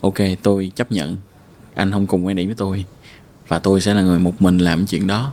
Ok, 0.00 0.18
tôi 0.42 0.72
chấp 0.74 0.92
nhận. 0.92 1.16
Anh 1.74 1.92
không 1.92 2.06
cùng 2.06 2.26
quan 2.26 2.36
điểm 2.36 2.46
với 2.46 2.56
tôi. 2.58 2.84
Và 3.48 3.58
tôi 3.58 3.80
sẽ 3.80 3.94
là 3.94 4.02
người 4.02 4.18
một 4.18 4.42
mình 4.42 4.58
làm 4.58 4.86
chuyện 4.86 5.06
đó. 5.06 5.32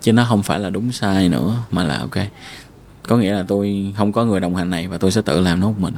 Chứ 0.00 0.12
nó 0.12 0.26
không 0.28 0.42
phải 0.42 0.60
là 0.60 0.70
đúng 0.70 0.92
sai 0.92 1.28
nữa, 1.28 1.56
mà 1.70 1.84
là 1.84 1.98
ok. 1.98 2.16
Có 3.02 3.16
nghĩa 3.16 3.32
là 3.32 3.44
tôi 3.48 3.94
không 3.96 4.12
có 4.12 4.24
người 4.24 4.40
đồng 4.40 4.56
hành 4.56 4.70
này 4.70 4.88
và 4.88 4.98
tôi 4.98 5.10
sẽ 5.10 5.22
tự 5.22 5.40
làm 5.40 5.60
nó 5.60 5.66
một 5.66 5.78
mình. 5.78 5.94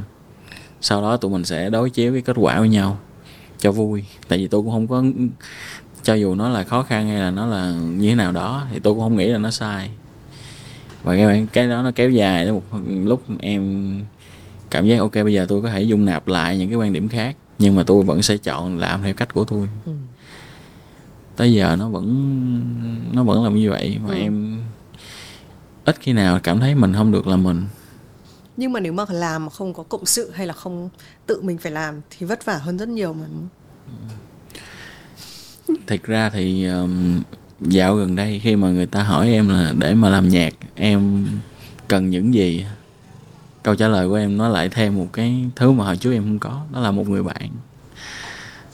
Sau 0.80 1.02
đó 1.02 1.16
tụi 1.16 1.30
mình 1.30 1.44
sẽ 1.44 1.70
đối 1.70 1.90
chiếu 1.90 2.12
cái 2.12 2.22
kết 2.22 2.36
quả 2.36 2.58
với 2.60 2.68
nhau 2.68 2.98
cho 3.58 3.72
vui. 3.72 4.04
Tại 4.28 4.38
vì 4.38 4.48
tôi 4.48 4.62
cũng 4.62 4.70
không 4.70 4.86
có 4.86 5.02
cho 6.04 6.14
dù 6.14 6.34
nó 6.34 6.48
là 6.48 6.64
khó 6.64 6.82
khăn 6.82 7.08
hay 7.08 7.18
là 7.18 7.30
nó 7.30 7.46
là 7.46 7.72
như 7.72 8.08
thế 8.08 8.14
nào 8.14 8.32
đó 8.32 8.66
thì 8.72 8.80
tôi 8.80 8.94
cũng 8.94 9.02
không 9.02 9.16
nghĩ 9.16 9.28
là 9.28 9.38
nó 9.38 9.50
sai. 9.50 9.90
Và 11.02 11.16
cái 11.16 11.46
cái 11.52 11.68
đó 11.68 11.82
nó 11.82 11.90
kéo 11.94 12.10
dài 12.10 12.44
đến 12.44 12.54
một 12.54 12.62
lúc 13.04 13.22
em 13.40 14.00
cảm 14.70 14.86
giác 14.86 14.98
ok 14.98 15.14
bây 15.14 15.32
giờ 15.32 15.46
tôi 15.48 15.62
có 15.62 15.68
thể 15.68 15.82
dung 15.82 16.04
nạp 16.04 16.28
lại 16.28 16.58
những 16.58 16.68
cái 16.68 16.76
quan 16.76 16.92
điểm 16.92 17.08
khác 17.08 17.36
nhưng 17.58 17.76
mà 17.76 17.82
tôi 17.86 18.02
vẫn 18.02 18.22
sẽ 18.22 18.36
chọn 18.36 18.78
làm 18.78 19.02
theo 19.02 19.14
cách 19.14 19.34
của 19.34 19.44
tôi. 19.44 19.68
Ừ. 19.86 19.92
tới 21.36 21.52
giờ 21.52 21.76
nó 21.78 21.88
vẫn 21.88 22.06
nó 23.12 23.24
vẫn 23.24 23.44
làm 23.44 23.54
như 23.54 23.70
vậy 23.70 23.98
và 24.06 24.14
ừ. 24.14 24.20
em 24.20 24.62
ít 25.84 25.96
khi 26.00 26.12
nào 26.12 26.40
cảm 26.42 26.60
thấy 26.60 26.74
mình 26.74 26.94
không 26.94 27.12
được 27.12 27.26
là 27.26 27.36
mình. 27.36 27.66
Nhưng 28.56 28.72
mà 28.72 28.80
nếu 28.80 28.92
mà 28.92 29.04
làm 29.08 29.44
mà 29.44 29.50
không 29.50 29.74
có 29.74 29.82
cộng 29.82 30.06
sự 30.06 30.30
hay 30.34 30.46
là 30.46 30.52
không 30.52 30.88
tự 31.26 31.42
mình 31.42 31.58
phải 31.58 31.72
làm 31.72 32.00
thì 32.10 32.26
vất 32.26 32.44
vả 32.44 32.56
hơn 32.56 32.78
rất 32.78 32.88
nhiều 32.88 33.12
mà 33.12 33.26
thật 35.86 36.02
ra 36.02 36.30
thì 36.30 36.66
um, 36.66 37.22
dạo 37.60 37.96
gần 37.96 38.16
đây 38.16 38.40
khi 38.44 38.56
mà 38.56 38.68
người 38.68 38.86
ta 38.86 39.02
hỏi 39.02 39.28
em 39.28 39.48
là 39.48 39.72
để 39.78 39.94
mà 39.94 40.08
làm 40.08 40.28
nhạc 40.28 40.54
em 40.74 41.26
cần 41.88 42.10
những 42.10 42.34
gì? 42.34 42.66
Câu 43.62 43.74
trả 43.74 43.88
lời 43.88 44.08
của 44.08 44.14
em 44.14 44.36
nó 44.36 44.48
lại 44.48 44.68
thêm 44.68 44.96
một 44.96 45.08
cái 45.12 45.44
thứ 45.56 45.72
mà 45.72 45.84
hồi 45.84 45.96
trước 45.96 46.12
em 46.12 46.22
không 46.22 46.38
có 46.38 46.60
đó 46.72 46.80
là 46.80 46.90
một 46.90 47.08
người 47.08 47.22
bạn. 47.22 47.50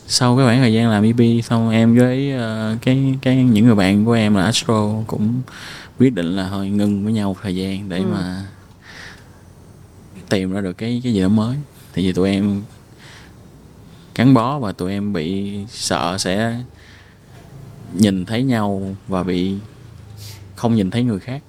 Sau 0.06 0.36
cái 0.36 0.46
khoảng 0.46 0.60
thời 0.60 0.72
gian 0.72 0.90
làm 0.90 1.02
EP 1.04 1.44
xong 1.44 1.70
em 1.70 1.96
với 1.96 2.32
uh, 2.34 2.82
cái 2.82 3.14
cái 3.22 3.36
những 3.36 3.66
người 3.66 3.74
bạn 3.74 4.04
của 4.04 4.12
em 4.12 4.34
là 4.34 4.44
Astro 4.44 5.02
cũng 5.06 5.42
quyết 5.98 6.14
định 6.14 6.36
là 6.36 6.48
thôi 6.48 6.68
ngưng 6.68 7.04
với 7.04 7.12
nhau 7.12 7.28
một 7.28 7.38
thời 7.42 7.56
gian 7.56 7.88
để 7.88 7.98
ừ. 7.98 8.04
mà 8.12 8.44
tìm 10.28 10.52
ra 10.52 10.60
được 10.60 10.72
cái 10.72 11.00
cái 11.04 11.12
gì 11.12 11.22
đó 11.22 11.28
mới. 11.28 11.56
Thì 11.92 12.06
vì 12.06 12.12
tụi 12.12 12.30
em 12.30 12.62
gắn 14.14 14.34
bó 14.34 14.58
và 14.58 14.72
tụi 14.72 14.92
em 14.92 15.12
bị 15.12 15.58
sợ 15.68 16.16
sẽ 16.18 16.60
nhìn 17.94 18.24
thấy 18.24 18.42
nhau 18.42 18.96
và 19.08 19.22
bị 19.22 19.54
không 20.56 20.74
nhìn 20.74 20.90
thấy 20.90 21.02
người 21.02 21.18
khác. 21.18 21.42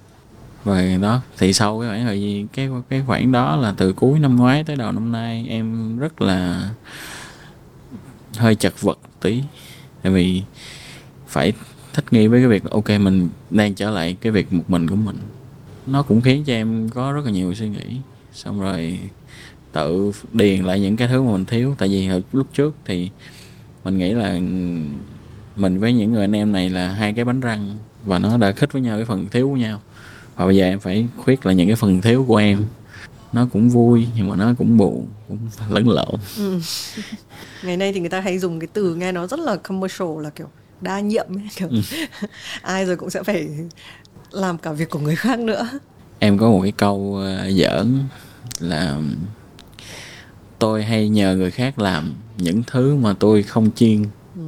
Và 0.64 0.96
đó, 1.00 1.20
thì 1.38 1.52
sau 1.52 1.80
cái 1.80 1.88
khoảng 1.88 2.04
thời 2.04 2.46
cái 2.52 2.68
cái 2.88 3.02
khoảng 3.06 3.32
đó 3.32 3.56
là 3.56 3.74
từ 3.76 3.92
cuối 3.92 4.18
năm 4.18 4.36
ngoái 4.36 4.64
tới 4.64 4.76
đầu 4.76 4.92
năm 4.92 5.12
nay, 5.12 5.46
em 5.48 5.98
rất 5.98 6.22
là 6.22 6.70
hơi 8.36 8.54
chật 8.54 8.80
vật 8.80 8.98
tí. 9.20 9.42
Tại 10.02 10.12
vì 10.12 10.42
phải 11.28 11.52
thích 11.92 12.04
nghi 12.10 12.26
với 12.26 12.40
cái 12.40 12.48
việc, 12.48 12.64
ok, 12.70 12.90
mình 12.90 13.28
đang 13.50 13.74
trở 13.74 13.90
lại 13.90 14.16
cái 14.20 14.32
việc 14.32 14.52
một 14.52 14.64
mình 14.68 14.90
của 14.90 14.96
mình. 14.96 15.16
Nó 15.86 16.02
cũng 16.02 16.20
khiến 16.20 16.44
cho 16.44 16.52
em 16.52 16.88
có 16.88 17.12
rất 17.12 17.24
là 17.24 17.30
nhiều 17.30 17.54
suy 17.54 17.68
nghĩ. 17.68 17.96
Xong 18.32 18.60
rồi 18.60 18.98
tự 19.72 20.12
điền 20.32 20.64
lại 20.64 20.80
những 20.80 20.96
cái 20.96 21.08
thứ 21.08 21.22
mà 21.22 21.32
mình 21.32 21.44
thiếu. 21.44 21.74
Tại 21.78 21.88
vì 21.88 22.08
lúc 22.32 22.46
trước 22.54 22.74
thì 22.84 23.10
mình 23.84 23.98
nghĩ 23.98 24.12
là 24.12 24.40
mình 25.56 25.80
với 25.80 25.92
những 25.92 26.12
người 26.12 26.24
anh 26.24 26.32
em 26.32 26.52
này 26.52 26.70
là 26.70 26.88
hai 26.88 27.12
cái 27.12 27.24
bánh 27.24 27.40
răng 27.40 27.76
và 28.04 28.18
nó 28.18 28.36
đã 28.36 28.52
khích 28.52 28.72
với 28.72 28.82
nhau 28.82 28.96
cái 28.96 29.04
phần 29.04 29.28
thiếu 29.28 29.48
của 29.48 29.56
nhau 29.56 29.80
và 30.36 30.46
bây 30.46 30.56
giờ 30.56 30.64
em 30.64 30.80
phải 30.80 31.06
khuyết 31.16 31.46
là 31.46 31.52
những 31.52 31.66
cái 31.66 31.76
phần 31.76 32.00
thiếu 32.00 32.24
của 32.28 32.36
em 32.36 32.64
nó 33.32 33.46
cũng 33.52 33.70
vui 33.70 34.06
nhưng 34.16 34.28
mà 34.28 34.36
nó 34.36 34.54
cũng 34.58 34.76
buồn 34.76 35.06
cũng 35.28 35.38
lẫn 35.68 35.88
lộn 35.88 36.20
ừ. 36.38 36.60
ngày 37.62 37.76
nay 37.76 37.92
thì 37.92 38.00
người 38.00 38.08
ta 38.08 38.20
hay 38.20 38.38
dùng 38.38 38.60
cái 38.60 38.68
từ 38.72 38.94
nghe 38.94 39.12
nó 39.12 39.26
rất 39.26 39.40
là 39.40 39.56
commercial 39.56 40.08
là 40.22 40.30
kiểu 40.30 40.48
đa 40.80 41.00
nhiệm 41.00 41.26
ấy, 41.36 41.48
kiểu 41.56 41.68
ừ. 41.68 41.80
ai 42.62 42.86
rồi 42.86 42.96
cũng 42.96 43.10
sẽ 43.10 43.22
phải 43.22 43.48
làm 44.30 44.58
cả 44.58 44.72
việc 44.72 44.90
của 44.90 44.98
người 44.98 45.16
khác 45.16 45.38
nữa 45.38 45.68
em 46.18 46.38
có 46.38 46.50
một 46.50 46.60
cái 46.62 46.72
câu 46.72 46.96
uh, 46.96 47.56
giỡn 47.56 48.04
là 48.58 48.98
tôi 50.58 50.82
hay 50.82 51.08
nhờ 51.08 51.36
người 51.36 51.50
khác 51.50 51.78
làm 51.78 52.14
những 52.36 52.62
thứ 52.66 52.94
mà 52.94 53.14
tôi 53.18 53.42
không 53.42 53.70
chuyên 53.76 54.04
ừ. 54.36 54.42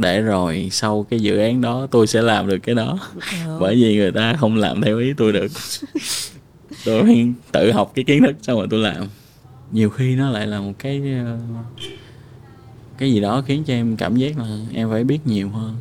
Để 0.00 0.20
rồi 0.20 0.68
sau 0.72 1.06
cái 1.10 1.20
dự 1.20 1.38
án 1.38 1.60
đó 1.60 1.86
tôi 1.90 2.06
sẽ 2.06 2.22
làm 2.22 2.46
được 2.46 2.58
cái 2.62 2.74
đó. 2.74 2.98
Ừ. 3.46 3.58
bởi 3.60 3.74
vì 3.74 3.96
người 3.96 4.12
ta 4.12 4.34
không 4.34 4.56
làm 4.56 4.80
theo 4.82 4.98
ý 4.98 5.12
tôi 5.16 5.32
được. 5.32 5.52
Tôi 6.84 7.02
phải 7.02 7.32
tự 7.52 7.72
học 7.72 7.92
cái 7.94 8.04
kiến 8.04 8.22
thức 8.22 8.36
xong 8.42 8.58
rồi 8.58 8.66
tôi 8.70 8.80
làm. 8.80 9.06
Nhiều 9.72 9.90
khi 9.90 10.16
nó 10.16 10.30
lại 10.30 10.46
là 10.46 10.60
một 10.60 10.72
cái 10.78 11.02
ờ, 11.24 11.38
cái 12.98 13.12
gì 13.12 13.20
đó 13.20 13.42
khiến 13.46 13.64
cho 13.64 13.74
em 13.74 13.96
cảm 13.96 14.16
giác 14.16 14.38
là 14.38 14.58
em 14.74 14.90
phải 14.90 15.04
biết 15.04 15.26
nhiều 15.26 15.48
hơn. 15.48 15.76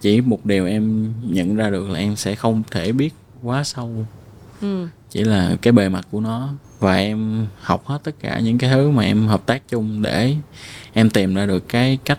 Chỉ 0.00 0.20
một 0.20 0.46
điều 0.46 0.66
em 0.66 1.12
nhận 1.22 1.56
ra 1.56 1.70
được 1.70 1.90
là 1.90 1.98
em 1.98 2.16
sẽ 2.16 2.34
không 2.34 2.62
thể 2.70 2.92
biết 2.92 3.14
quá 3.42 3.64
sâu. 3.64 4.06
Ừ. 4.60 4.86
chỉ 5.10 5.24
là 5.24 5.56
cái 5.62 5.72
bề 5.72 5.88
mặt 5.88 6.06
của 6.10 6.20
nó. 6.20 6.48
Và 6.78 6.96
em 6.96 7.46
học 7.60 7.86
hết 7.86 7.98
tất 8.04 8.14
cả 8.20 8.40
những 8.40 8.58
cái 8.58 8.70
thứ 8.70 8.90
mà 8.90 9.02
em 9.02 9.26
hợp 9.26 9.46
tác 9.46 9.68
chung 9.68 10.02
để 10.02 10.34
em 10.92 11.10
tìm 11.10 11.34
ra 11.34 11.46
được 11.46 11.68
cái 11.68 11.98
cách 12.04 12.18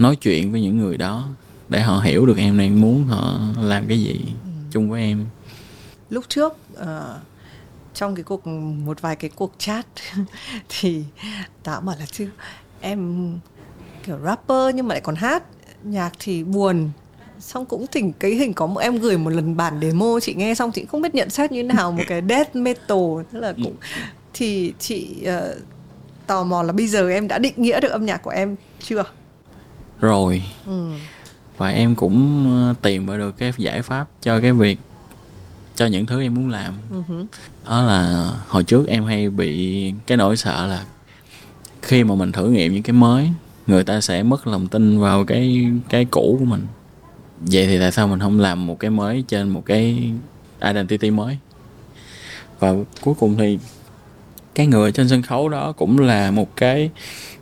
nói 0.00 0.16
chuyện 0.16 0.52
với 0.52 0.60
những 0.60 0.78
người 0.78 0.96
đó 0.96 1.28
để 1.68 1.80
họ 1.80 2.00
hiểu 2.00 2.26
được 2.26 2.38
em 2.38 2.58
đang 2.58 2.80
muốn 2.80 3.04
họ 3.04 3.40
làm 3.60 3.88
cái 3.88 4.00
gì 4.00 4.20
ừ. 4.24 4.50
chung 4.70 4.90
với 4.90 5.02
em. 5.02 5.26
Lúc 6.10 6.24
trước 6.28 6.56
uh, 6.72 6.86
trong 7.94 8.14
cái 8.14 8.22
cuộc 8.22 8.46
một 8.46 9.00
vài 9.00 9.16
cái 9.16 9.30
cuộc 9.36 9.52
chat 9.58 9.86
thì 10.68 11.04
tao 11.62 11.80
bảo 11.80 11.96
là 11.98 12.06
chứ 12.06 12.28
em 12.80 13.30
kiểu 14.04 14.18
rapper 14.24 14.74
nhưng 14.74 14.88
mà 14.88 14.94
lại 14.94 15.00
còn 15.00 15.14
hát 15.14 15.42
nhạc 15.82 16.12
thì 16.18 16.44
buồn. 16.44 16.90
Xong 17.40 17.66
cũng 17.66 17.86
thỉnh 17.86 18.12
cái 18.18 18.30
hình 18.30 18.54
có 18.54 18.66
một 18.66 18.80
em 18.80 18.98
gửi 18.98 19.18
một 19.18 19.30
lần 19.30 19.56
bản 19.56 19.78
demo 19.82 20.20
chị 20.22 20.34
nghe 20.34 20.54
xong 20.54 20.72
chị 20.72 20.84
không 20.84 21.02
biết 21.02 21.14
nhận 21.14 21.30
xét 21.30 21.52
như 21.52 21.62
thế 21.62 21.68
nào 21.74 21.92
một 21.92 22.02
cái 22.08 22.22
death 22.28 22.56
metal 22.56 22.98
tức 23.32 23.40
là 23.40 23.54
cũng 23.64 23.76
thì 24.34 24.72
chị 24.78 25.16
uh, 25.22 25.56
tò 26.26 26.44
mò 26.44 26.62
là 26.62 26.72
bây 26.72 26.86
giờ 26.86 27.10
em 27.10 27.28
đã 27.28 27.38
định 27.38 27.54
nghĩa 27.56 27.80
được 27.80 27.88
âm 27.88 28.06
nhạc 28.06 28.22
của 28.22 28.30
em 28.30 28.56
chưa 28.78 29.04
rồi. 30.00 30.42
Ừ. 30.66 30.90
và 31.56 31.68
em 31.68 31.94
cũng 31.94 32.46
ờ, 32.50 32.74
tìm 32.82 33.06
ra 33.06 33.16
được 33.16 33.38
cái 33.38 33.52
giải 33.58 33.82
pháp 33.82 34.08
cho 34.22 34.40
cái 34.40 34.52
việc 34.52 34.78
cho 35.76 35.86
những 35.86 36.06
thứ 36.06 36.22
em 36.22 36.34
muốn 36.34 36.50
làm. 36.50 36.74
Uh-huh. 36.92 37.26
đó 37.66 37.82
là 37.82 38.30
hồi 38.48 38.64
trước 38.64 38.88
em 38.88 39.04
hay 39.04 39.30
bị 39.30 39.92
cái 40.06 40.16
nỗi 40.18 40.36
sợ 40.36 40.66
là 40.66 40.84
khi 41.82 42.04
mà 42.04 42.14
mình 42.14 42.32
thử 42.32 42.50
nghiệm 42.50 42.72
những 42.74 42.82
cái 42.82 42.92
mới 42.92 43.30
người 43.66 43.84
ta 43.84 44.00
sẽ 44.00 44.22
mất 44.22 44.46
lòng 44.46 44.68
tin 44.68 45.00
vào 45.00 45.24
cái 45.24 45.70
cái 45.88 46.04
cũ 46.04 46.36
của 46.38 46.44
mình. 46.44 46.66
Vậy 47.40 47.66
thì 47.66 47.78
tại 47.78 47.92
sao 47.92 48.08
mình 48.08 48.20
không 48.20 48.40
làm 48.40 48.66
một 48.66 48.78
cái 48.80 48.90
mới 48.90 49.24
trên 49.28 49.48
một 49.48 49.62
cái 49.66 50.12
identity 50.60 51.10
mới? 51.10 51.38
Và 52.58 52.74
cuối 53.00 53.14
cùng 53.18 53.36
thì 53.38 53.58
cái 54.54 54.66
người 54.66 54.92
trên 54.92 55.08
sân 55.08 55.22
khấu 55.22 55.48
đó 55.48 55.72
cũng 55.72 55.98
là 55.98 56.30
một 56.30 56.56
cái 56.56 56.90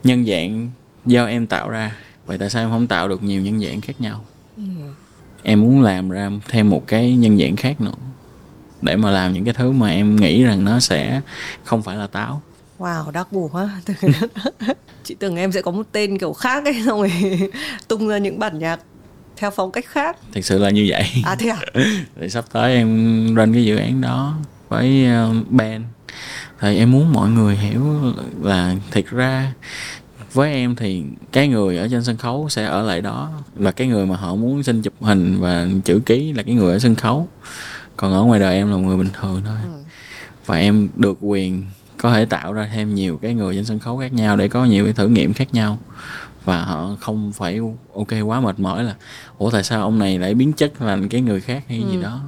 nhân 0.05 0.27
dạng 0.27 0.71
do 1.07 1.27
em 1.27 1.47
tạo 1.47 1.69
ra 1.69 1.97
vậy 2.29 2.39
tại 2.39 2.51
sao 2.51 2.63
em 2.63 2.71
không 2.71 2.87
tạo 2.87 3.09
được 3.09 3.23
nhiều 3.23 3.43
nhân 3.43 3.61
dạng 3.61 3.81
khác 3.81 4.01
nhau? 4.01 4.25
Ừ. 4.57 4.63
em 5.43 5.61
muốn 5.61 5.83
làm 5.83 6.11
ra 6.11 6.31
thêm 6.49 6.71
một 6.71 6.87
cái 6.87 7.17
nhân 7.17 7.39
dạng 7.39 7.57
khác 7.57 7.81
nữa 7.81 7.93
để 8.83 8.97
mà 8.97 9.11
làm 9.11 9.33
những 9.33 9.45
cái 9.45 9.55
thứ 9.55 9.71
mà 9.73 9.89
em 9.89 10.17
nghĩ 10.17 10.45
rằng 10.45 10.65
nó 10.65 10.81
sẽ 10.81 11.21
không 11.65 11.83
phải 11.83 11.97
là 11.97 12.07
táo. 12.07 12.43
Wow, 12.79 13.11
đắc 13.11 13.33
bù 13.33 13.49
quá. 13.53 13.81
Chị 15.05 15.15
tưởng 15.15 15.37
em 15.37 15.53
sẽ 15.53 15.63
có 15.63 15.71
một 15.71 15.87
tên 15.93 16.19
kiểu 16.19 16.33
khác 16.33 16.65
ấy 16.65 16.83
Xong 16.87 17.01
rồi 17.01 17.13
tung 17.89 18.09
ra 18.09 18.19
những 18.19 18.39
bản 18.39 18.59
nhạc 18.59 18.81
theo 19.37 19.51
phong 19.51 19.73
cách 19.73 19.85
khác. 19.89 20.17
Thực 20.33 20.45
sự 20.45 20.59
là 20.59 20.71
như 20.71 20.87
vậy. 20.89 21.05
À 21.25 21.37
thế 21.39 21.49
à? 21.49 21.59
thì 22.21 22.29
sắp 22.29 22.45
tới 22.53 22.75
em 22.75 23.35
lên 23.37 23.53
cái 23.53 23.65
dự 23.65 23.77
án 23.77 24.01
đó 24.01 24.35
với 24.69 25.07
uh, 25.31 25.51
band 25.51 25.85
thì 26.61 26.77
em 26.77 26.93
muốn 26.93 27.13
mọi 27.13 27.31
người 27.31 27.57
hiểu 27.57 27.83
là 28.43 28.75
thiệt 28.91 29.07
ra 29.07 29.53
với 30.33 30.53
em 30.53 30.77
thì 30.77 31.03
cái 31.33 31.49
người 31.49 31.77
ở 31.77 31.89
trên 31.89 32.05
sân 32.05 32.17
khấu 32.17 32.49
sẽ 32.49 32.65
ở 32.65 32.83
lại 32.83 33.01
đó 33.01 33.31
là 33.57 33.71
cái 33.71 33.87
người 33.87 34.07
mà 34.07 34.17
họ 34.17 34.35
muốn 34.35 34.63
xin 34.63 34.83
chụp 34.83 34.95
hình 35.01 35.41
và 35.41 35.67
chữ 35.85 36.01
ký 36.07 36.33
là 36.33 36.43
cái 36.43 36.55
người 36.55 36.73
ở 36.73 36.79
sân 36.79 36.95
khấu 36.95 37.29
còn 37.97 38.13
ở 38.13 38.23
ngoài 38.23 38.41
đời 38.41 38.55
em 38.55 38.71
là 38.71 38.77
một 38.77 38.83
người 38.83 38.97
bình 38.97 39.11
thường 39.21 39.43
thôi 39.47 39.57
ừ. 39.65 39.71
và 40.47 40.57
em 40.57 40.89
được 40.97 41.19
quyền 41.21 41.63
có 41.97 42.13
thể 42.13 42.25
tạo 42.25 42.53
ra 42.53 42.71
thêm 42.75 42.95
nhiều 42.95 43.19
cái 43.23 43.35
người 43.35 43.55
trên 43.55 43.65
sân 43.65 43.79
khấu 43.79 43.99
khác 43.99 44.13
nhau 44.13 44.37
để 44.37 44.49
có 44.49 44.65
nhiều 44.65 44.85
cái 44.85 44.93
thử 44.93 45.09
nghiệm 45.09 45.33
khác 45.35 45.55
nhau 45.55 45.79
và 46.45 46.65
họ 46.65 46.97
không 47.01 47.33
phải 47.33 47.61
ok 47.95 48.09
quá 48.27 48.41
mệt 48.41 48.61
mỏi 48.61 48.85
là 48.85 48.95
ủa 49.39 49.51
tại 49.51 49.65
sao 49.65 49.83
ông 49.83 49.99
này 49.99 50.19
lại 50.19 50.35
biến 50.35 50.53
chất 50.53 50.73
thành 50.79 51.09
cái 51.09 51.21
người 51.21 51.41
khác 51.41 51.65
hay 51.69 51.79
ừ. 51.79 51.91
gì 51.91 52.03
đó 52.03 52.21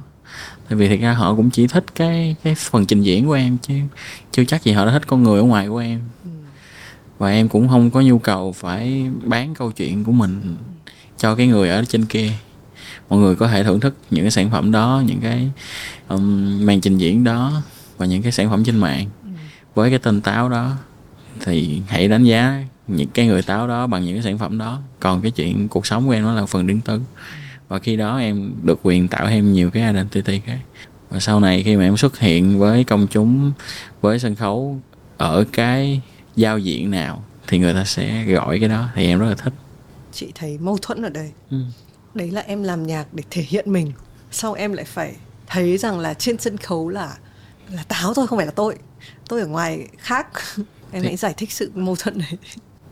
tại 0.69 0.77
vì 0.77 0.87
thật 0.87 0.97
ra 1.01 1.13
họ 1.13 1.35
cũng 1.35 1.49
chỉ 1.49 1.67
thích 1.67 1.85
cái 1.95 2.35
cái 2.43 2.55
phần 2.55 2.85
trình 2.85 3.01
diễn 3.01 3.27
của 3.27 3.33
em 3.33 3.57
chứ 3.61 3.73
chưa 4.31 4.45
chắc 4.45 4.63
gì 4.63 4.71
họ 4.71 4.85
đã 4.85 4.91
thích 4.91 5.07
con 5.07 5.23
người 5.23 5.39
ở 5.39 5.43
ngoài 5.43 5.67
của 5.67 5.77
em 5.77 5.99
ừ. 6.23 6.29
Và 7.21 7.29
em 7.29 7.49
cũng 7.49 7.67
không 7.67 7.91
có 7.91 8.01
nhu 8.01 8.19
cầu 8.19 8.51
phải 8.51 9.09
bán 9.23 9.53
câu 9.55 9.71
chuyện 9.71 10.03
của 10.03 10.11
mình 10.11 10.55
cho 11.17 11.35
cái 11.35 11.47
người 11.47 11.69
ở 11.69 11.83
trên 11.87 12.05
kia. 12.05 12.31
Mọi 13.09 13.19
người 13.19 13.35
có 13.35 13.47
thể 13.47 13.63
thưởng 13.63 13.79
thức 13.79 13.95
những 14.11 14.23
cái 14.23 14.31
sản 14.31 14.49
phẩm 14.49 14.71
đó 14.71 15.03
những 15.05 15.19
cái 15.21 15.49
um, 16.07 16.65
màn 16.65 16.81
trình 16.81 16.97
diễn 16.97 17.23
đó 17.23 17.61
và 17.97 18.05
những 18.05 18.21
cái 18.21 18.31
sản 18.31 18.49
phẩm 18.49 18.63
trên 18.63 18.77
mạng. 18.77 19.05
Ừ. 19.23 19.29
với 19.75 19.89
cái 19.89 19.99
tên 19.99 20.21
táo 20.21 20.49
đó 20.49 20.73
thì 21.45 21.81
hãy 21.87 22.07
đánh 22.07 22.23
giá 22.23 22.63
những 22.87 23.09
cái 23.09 23.27
người 23.27 23.41
táo 23.41 23.67
đó 23.67 23.87
bằng 23.87 24.05
những 24.05 24.15
cái 24.15 24.23
sản 24.23 24.37
phẩm 24.37 24.57
đó. 24.57 24.79
Còn 24.99 25.21
cái 25.21 25.31
chuyện 25.31 25.67
cuộc 25.67 25.85
sống 25.85 26.07
của 26.07 26.11
em 26.11 26.23
nó 26.23 26.33
là 26.33 26.45
phần 26.45 26.67
riêng 26.67 26.81
tư 26.81 27.01
và 27.67 27.79
khi 27.79 27.97
đó 27.97 28.17
em 28.17 28.51
được 28.63 28.79
quyền 28.83 29.07
tạo 29.07 29.27
thêm 29.27 29.53
nhiều 29.53 29.71
cái 29.71 29.83
identity 29.83 30.39
khác. 30.45 30.59
Và 31.09 31.19
sau 31.19 31.39
này 31.39 31.63
khi 31.63 31.75
mà 31.75 31.83
em 31.83 31.97
xuất 31.97 32.19
hiện 32.19 32.59
với 32.59 32.83
công 32.83 33.07
chúng 33.11 33.51
với 34.01 34.19
sân 34.19 34.35
khấu 34.35 34.79
ở 35.17 35.45
cái 35.51 36.01
giao 36.35 36.59
diện 36.59 36.91
nào 36.91 37.23
thì 37.47 37.57
người 37.59 37.73
ta 37.73 37.83
sẽ 37.83 38.25
gọi 38.25 38.59
cái 38.59 38.69
đó. 38.69 38.89
Thì 38.95 39.05
em 39.05 39.19
rất 39.19 39.29
là 39.29 39.35
thích. 39.35 39.53
Chị 40.13 40.31
thấy 40.35 40.57
mâu 40.57 40.77
thuẫn 40.77 41.01
ở 41.01 41.09
đây. 41.09 41.31
Ừ. 41.49 41.57
đấy 42.13 42.31
là 42.31 42.41
em 42.41 42.63
làm 42.63 42.87
nhạc 42.87 43.13
để 43.13 43.23
thể 43.29 43.41
hiện 43.41 43.73
mình 43.73 43.91
sau 44.31 44.53
em 44.53 44.73
lại 44.73 44.85
phải 44.85 45.15
thấy 45.47 45.77
rằng 45.77 45.99
là 45.99 46.13
trên 46.13 46.37
sân 46.37 46.57
khấu 46.57 46.89
là 46.89 47.17
là 47.69 47.83
táo 47.83 48.13
thôi 48.13 48.27
không 48.27 48.37
phải 48.39 48.45
là 48.45 48.51
tôi. 48.51 48.75
Tôi 49.29 49.41
ở 49.41 49.47
ngoài 49.47 49.87
khác. 49.97 50.27
Em 50.93 51.01
thì... 51.01 51.07
hãy 51.07 51.17
giải 51.17 51.33
thích 51.37 51.51
sự 51.51 51.71
mâu 51.75 51.95
thuẫn 51.95 52.17
này 52.17 52.37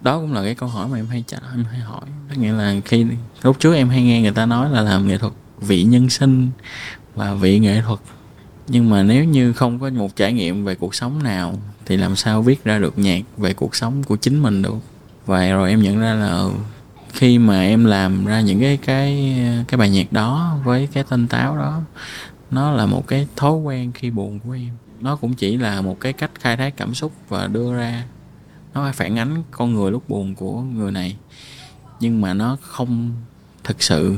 đó 0.02 0.20
cũng 0.20 0.34
là 0.34 0.44
cái 0.44 0.56
câu 0.56 0.70
hỏi 0.70 0.88
mà 0.88 0.98
em 0.98 1.08
hay 1.08 1.24
trả 1.28 1.38
em 1.52 1.64
hay 1.64 1.80
hỏi. 1.80 2.02
Tức 2.30 2.36
nghĩa 2.38 2.52
là 2.52 2.76
khi 2.86 3.06
lúc 3.44 3.60
trước 3.60 3.74
em 3.74 3.90
hay 3.90 4.04
nghe 4.04 4.22
người 4.22 4.32
ta 4.32 4.46
nói 4.46 4.70
là 4.70 4.82
làm 4.82 5.08
nghệ 5.08 5.18
thuật 5.18 5.34
vị 5.62 5.84
nhân 5.84 6.10
sinh 6.10 6.50
và 7.16 7.34
vị 7.34 7.60
nghệ 7.60 7.82
thuật 7.82 8.00
nhưng 8.70 8.90
mà 8.90 9.04
nếu 9.04 9.24
như 9.24 9.54
không 9.54 9.80
có 9.80 9.90
một 9.90 10.16
trải 10.16 10.34
nghiệm 10.34 10.66
về 10.66 10.76
cuộc 10.76 10.96
sống 10.96 11.24
nào, 11.24 11.54
thì 11.86 11.98
làm 11.98 12.16
sao 12.16 12.42
viết 12.42 12.64
ra 12.64 12.80
được 12.80 12.98
nhạc 12.98 13.22
về 13.38 13.54
cuộc 13.54 13.76
sống 13.76 14.04
của 14.04 14.16
chính 14.16 14.40
mình 14.40 14.62
được? 14.62 14.78
Và 15.26 15.50
rồi 15.50 15.70
em 15.70 15.82
nhận 15.82 16.00
ra 16.00 16.14
là 16.14 16.28
ừ, 16.28 16.52
khi 17.14 17.38
mà 17.38 17.62
em 17.62 17.86
làm 17.86 18.26
ra 18.26 18.42
những 18.42 18.60
cái 18.60 18.78
cái 18.78 19.36
cái 19.68 19.78
bài 19.78 19.90
nhạc 19.90 20.14
đó 20.14 20.58
với 20.64 20.88
cái 20.94 21.04
tên 21.10 21.28
táo 21.28 21.58
đó, 21.58 21.82
nó 22.52 22.72
là 22.72 22.86
một 22.86 23.08
cái 23.08 23.28
thói 23.36 23.54
quen 23.54 23.92
khi 23.92 24.10
buồn 24.10 24.40
của 24.40 24.52
em. 24.52 24.70
Nó 25.02 25.16
cũng 25.16 25.34
chỉ 25.34 25.58
là 25.58 25.82
một 25.82 26.00
cái 26.00 26.14
cách 26.14 26.32
khai 26.40 26.58
thác 26.58 26.78
cảm 26.78 26.94
xúc 26.94 27.12
và 27.30 27.48
đưa 27.48 27.74
ra, 27.74 28.04
nó 28.74 28.92
phản 28.92 29.20
ánh 29.20 29.44
con 29.52 29.74
người 29.74 29.92
lúc 29.92 30.10
buồn 30.10 30.36
của 30.36 30.62
người 30.62 30.92
này. 30.92 31.16
Nhưng 32.00 32.22
mà 32.22 32.34
nó 32.34 32.58
không 32.62 33.12
thực 33.64 33.84
sự 33.84 34.18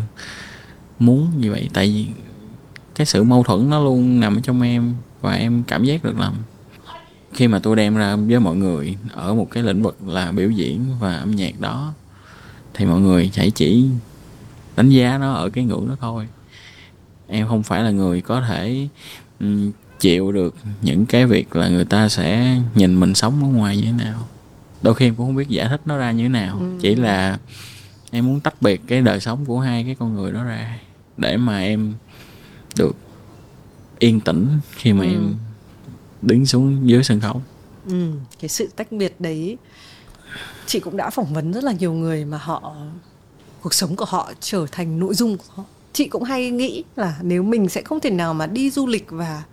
muốn 1.00 1.32
như 1.38 1.52
vậy. 1.52 1.70
Tại 1.74 1.88
vì 1.88 2.08
cái 2.96 3.06
sự 3.06 3.24
mâu 3.24 3.44
thuẫn 3.44 3.70
nó 3.70 3.84
luôn 3.84 4.20
nằm 4.20 4.42
trong 4.42 4.62
em 4.62 4.94
và 5.22 5.34
em 5.34 5.64
cảm 5.68 5.84
giác 5.84 6.04
được 6.04 6.20
làm 6.20 6.34
khi 7.34 7.48
mà 7.48 7.60
tôi 7.60 7.76
đem 7.76 7.96
ra 7.96 8.16
với 8.16 8.40
mọi 8.40 8.56
người 8.56 8.96
ở 9.14 9.34
một 9.34 9.48
cái 9.52 9.64
lĩnh 9.64 9.84
vực 9.84 9.98
là 10.06 10.32
biểu 10.32 10.50
diễn 10.50 10.86
và 11.00 11.16
âm 11.16 11.32
nhạc 11.32 11.60
đó 11.60 11.94
thì 12.74 12.86
mọi 12.86 13.00
người 13.00 13.32
hãy 13.36 13.52
chỉ 13.52 13.86
đánh 14.76 14.90
giá 14.90 15.18
nó 15.18 15.34
ở 15.34 15.50
cái 15.50 15.64
ngưỡng 15.64 15.88
đó 15.90 15.96
thôi. 16.00 16.28
Em 17.28 17.48
không 17.48 17.64
phải 17.64 17.84
là 17.84 17.92
người 17.92 18.22
có 18.22 18.42
thể 18.42 18.88
um, 19.40 19.72
chịu 20.00 20.32
được 20.32 20.56
những 20.82 21.06
cái 21.06 21.26
việc 21.26 21.56
là 21.56 21.70
người 21.70 21.86
ta 21.86 22.10
sẽ 22.10 22.58
nhìn 22.76 23.00
mình 23.00 23.16
sống 23.16 23.44
ở 23.44 23.48
ngoài 23.48 23.78
như 23.78 23.84
thế 23.84 23.92
nào. 23.92 24.28
Đôi 24.82 24.96
khi 24.96 25.08
em 25.08 25.16
cũng 25.16 25.26
không 25.26 25.36
biết 25.36 25.50
giải 25.50 25.68
thích 25.70 25.82
nó 25.86 25.98
ra 25.98 26.12
như 26.12 26.24
thế 26.24 26.30
nào. 26.30 26.58
Ừ. 26.60 26.66
chỉ 26.82 26.96
là 26.96 27.38
em 28.12 28.28
muốn 28.28 28.40
tách 28.40 28.62
biệt 28.62 28.82
cái 28.88 29.02
đời 29.02 29.20
sống 29.20 29.46
của 29.46 29.60
hai 29.60 29.84
cái 29.84 29.96
con 29.96 30.16
người 30.16 30.32
đó 30.32 30.44
ra 30.44 30.80
để 31.18 31.38
mà 31.38 31.60
em 31.60 31.94
được 32.76 32.96
yên 34.00 34.20
tĩnh 34.20 34.48
khi 34.72 34.94
mà 34.94 35.04
ừ. 35.06 35.10
em 35.10 35.36
đứng 36.22 36.46
xuống 36.46 36.90
dưới 36.90 37.04
sân 37.04 37.20
khấu. 37.20 37.42
Ừ, 37.88 38.12
cái 38.40 38.50
sự 38.50 38.70
tách 38.76 38.92
biệt 38.92 39.16
đấy 39.20 39.58
chị 40.66 40.80
cũng 40.80 40.98
đã 40.98 41.10
phỏng 41.10 41.34
vấn 41.34 41.54
rất 41.54 41.64
là 41.64 41.72
nhiều 41.72 41.94
người 41.94 42.26
mà 42.26 42.38
họ 42.38 42.76
cuộc 43.62 43.74
sống 43.74 43.96
của 43.96 44.06
họ 44.06 44.32
trở 44.40 44.66
thành 44.72 45.00
nội 45.00 45.14
dung 45.14 45.38
của 45.38 45.44
họ. 45.50 45.64
Chị 45.94 46.08
cũng 46.08 46.24
hay 46.24 46.52
nghĩ 46.52 46.84
là 46.96 47.20
nếu 47.22 47.44
mình 47.44 47.70
sẽ 47.70 47.82
không 47.82 48.00
thể 48.00 48.10
nào 48.10 48.34
mà 48.34 48.48
đi 48.48 48.70
du 48.70 48.88
lịch 48.88 49.06
và 49.10 49.44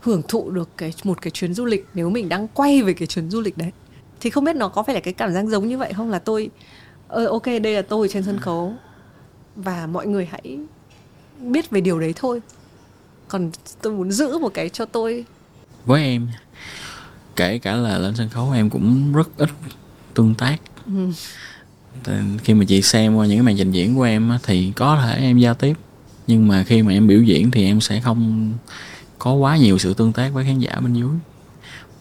hưởng 0.00 0.22
thụ 0.28 0.50
được 0.50 0.68
cái 0.76 0.92
một 1.04 1.22
cái 1.22 1.30
chuyến 1.30 1.54
du 1.54 1.64
lịch 1.64 1.86
nếu 1.94 2.10
mình 2.10 2.28
đang 2.28 2.48
quay 2.48 2.82
về 2.82 2.92
cái 2.92 3.06
chuyến 3.06 3.30
du 3.30 3.40
lịch 3.40 3.58
đấy 3.58 3.72
thì 4.20 4.30
không 4.30 4.44
biết 4.44 4.56
nó 4.56 4.68
có 4.68 4.82
phải 4.82 4.94
là 4.94 5.00
cái 5.00 5.14
cảm 5.14 5.32
giác 5.32 5.44
giống 5.44 5.68
như 5.68 5.78
vậy 5.78 5.92
không 5.96 6.10
là 6.10 6.18
tôi 6.18 6.50
ờ, 7.08 7.26
ok 7.26 7.46
đây 7.46 7.74
là 7.74 7.82
tôi 7.82 8.08
trên 8.08 8.22
sân 8.22 8.38
khấu 8.40 8.74
và 9.56 9.86
mọi 9.86 10.06
người 10.06 10.26
hãy 10.26 10.58
biết 11.40 11.70
về 11.70 11.80
điều 11.80 12.00
đấy 12.00 12.12
thôi 12.16 12.40
còn 13.28 13.50
tôi 13.82 13.92
muốn 13.92 14.12
giữ 14.12 14.38
một 14.38 14.54
cái 14.54 14.68
cho 14.68 14.84
tôi. 14.84 15.24
Với 15.86 16.02
em 16.02 16.28
kể 17.36 17.58
cả 17.58 17.76
là 17.76 17.98
lên 17.98 18.16
sân 18.16 18.28
khấu 18.28 18.50
em 18.52 18.70
cũng 18.70 19.12
rất 19.12 19.28
ít 19.36 19.50
tương 20.14 20.34
tác. 20.34 20.56
Ừ. 20.86 22.12
khi 22.44 22.54
mà 22.54 22.64
chị 22.64 22.82
xem 22.82 23.14
qua 23.14 23.26
những 23.26 23.36
cái 23.36 23.42
màn 23.42 23.56
trình 23.56 23.72
diễn 23.72 23.94
của 23.94 24.02
em 24.02 24.38
thì 24.42 24.72
có 24.76 25.00
thể 25.02 25.18
em 25.20 25.38
giao 25.38 25.54
tiếp. 25.54 25.76
Nhưng 26.26 26.48
mà 26.48 26.64
khi 26.64 26.82
mà 26.82 26.92
em 26.92 27.06
biểu 27.06 27.22
diễn 27.22 27.50
thì 27.50 27.64
em 27.64 27.80
sẽ 27.80 28.00
không 28.00 28.52
có 29.18 29.32
quá 29.32 29.56
nhiều 29.56 29.78
sự 29.78 29.94
tương 29.94 30.12
tác 30.12 30.32
với 30.32 30.44
khán 30.44 30.58
giả 30.58 30.80
bên 30.80 30.94
dưới. 30.94 31.10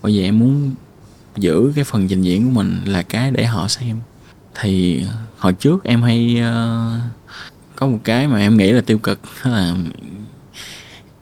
Bởi 0.01 0.11
vì 0.11 0.23
em 0.23 0.39
muốn 0.39 0.75
giữ 1.35 1.71
cái 1.75 1.83
phần 1.83 2.07
trình 2.07 2.21
diễn 2.21 2.45
của 2.45 2.51
mình 2.51 2.81
là 2.85 3.01
cái 3.01 3.31
để 3.31 3.45
họ 3.45 3.67
xem. 3.67 3.99
Thì 4.61 5.03
hồi 5.37 5.53
trước 5.53 5.83
em 5.83 6.01
hay 6.01 6.41
uh, 6.41 7.01
có 7.75 7.87
một 7.87 7.99
cái 8.03 8.27
mà 8.27 8.39
em 8.39 8.57
nghĩ 8.57 8.71
là 8.71 8.81
tiêu 8.81 8.97
cực 8.97 9.19
là 9.43 9.75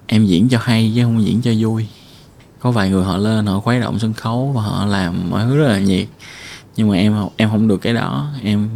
em 0.07 0.25
diễn 0.25 0.49
cho 0.49 0.59
hay 0.61 0.91
chứ 0.95 1.03
không 1.03 1.25
diễn 1.25 1.41
cho 1.41 1.51
vui. 1.59 1.87
Có 2.59 2.71
vài 2.71 2.89
người 2.89 3.03
họ 3.03 3.17
lên, 3.17 3.45
họ 3.45 3.59
khuấy 3.59 3.79
động 3.79 3.99
sân 3.99 4.13
khấu 4.13 4.51
và 4.55 4.61
họ 4.61 4.85
làm 4.85 5.29
mọi 5.29 5.43
thứ 5.43 5.57
rất 5.57 5.67
là 5.67 5.79
nhiệt. 5.79 6.07
Nhưng 6.75 6.89
mà 6.89 6.95
em 6.95 7.15
em 7.37 7.49
không 7.49 7.67
được 7.67 7.77
cái 7.77 7.93
đó. 7.93 8.31
Em 8.43 8.69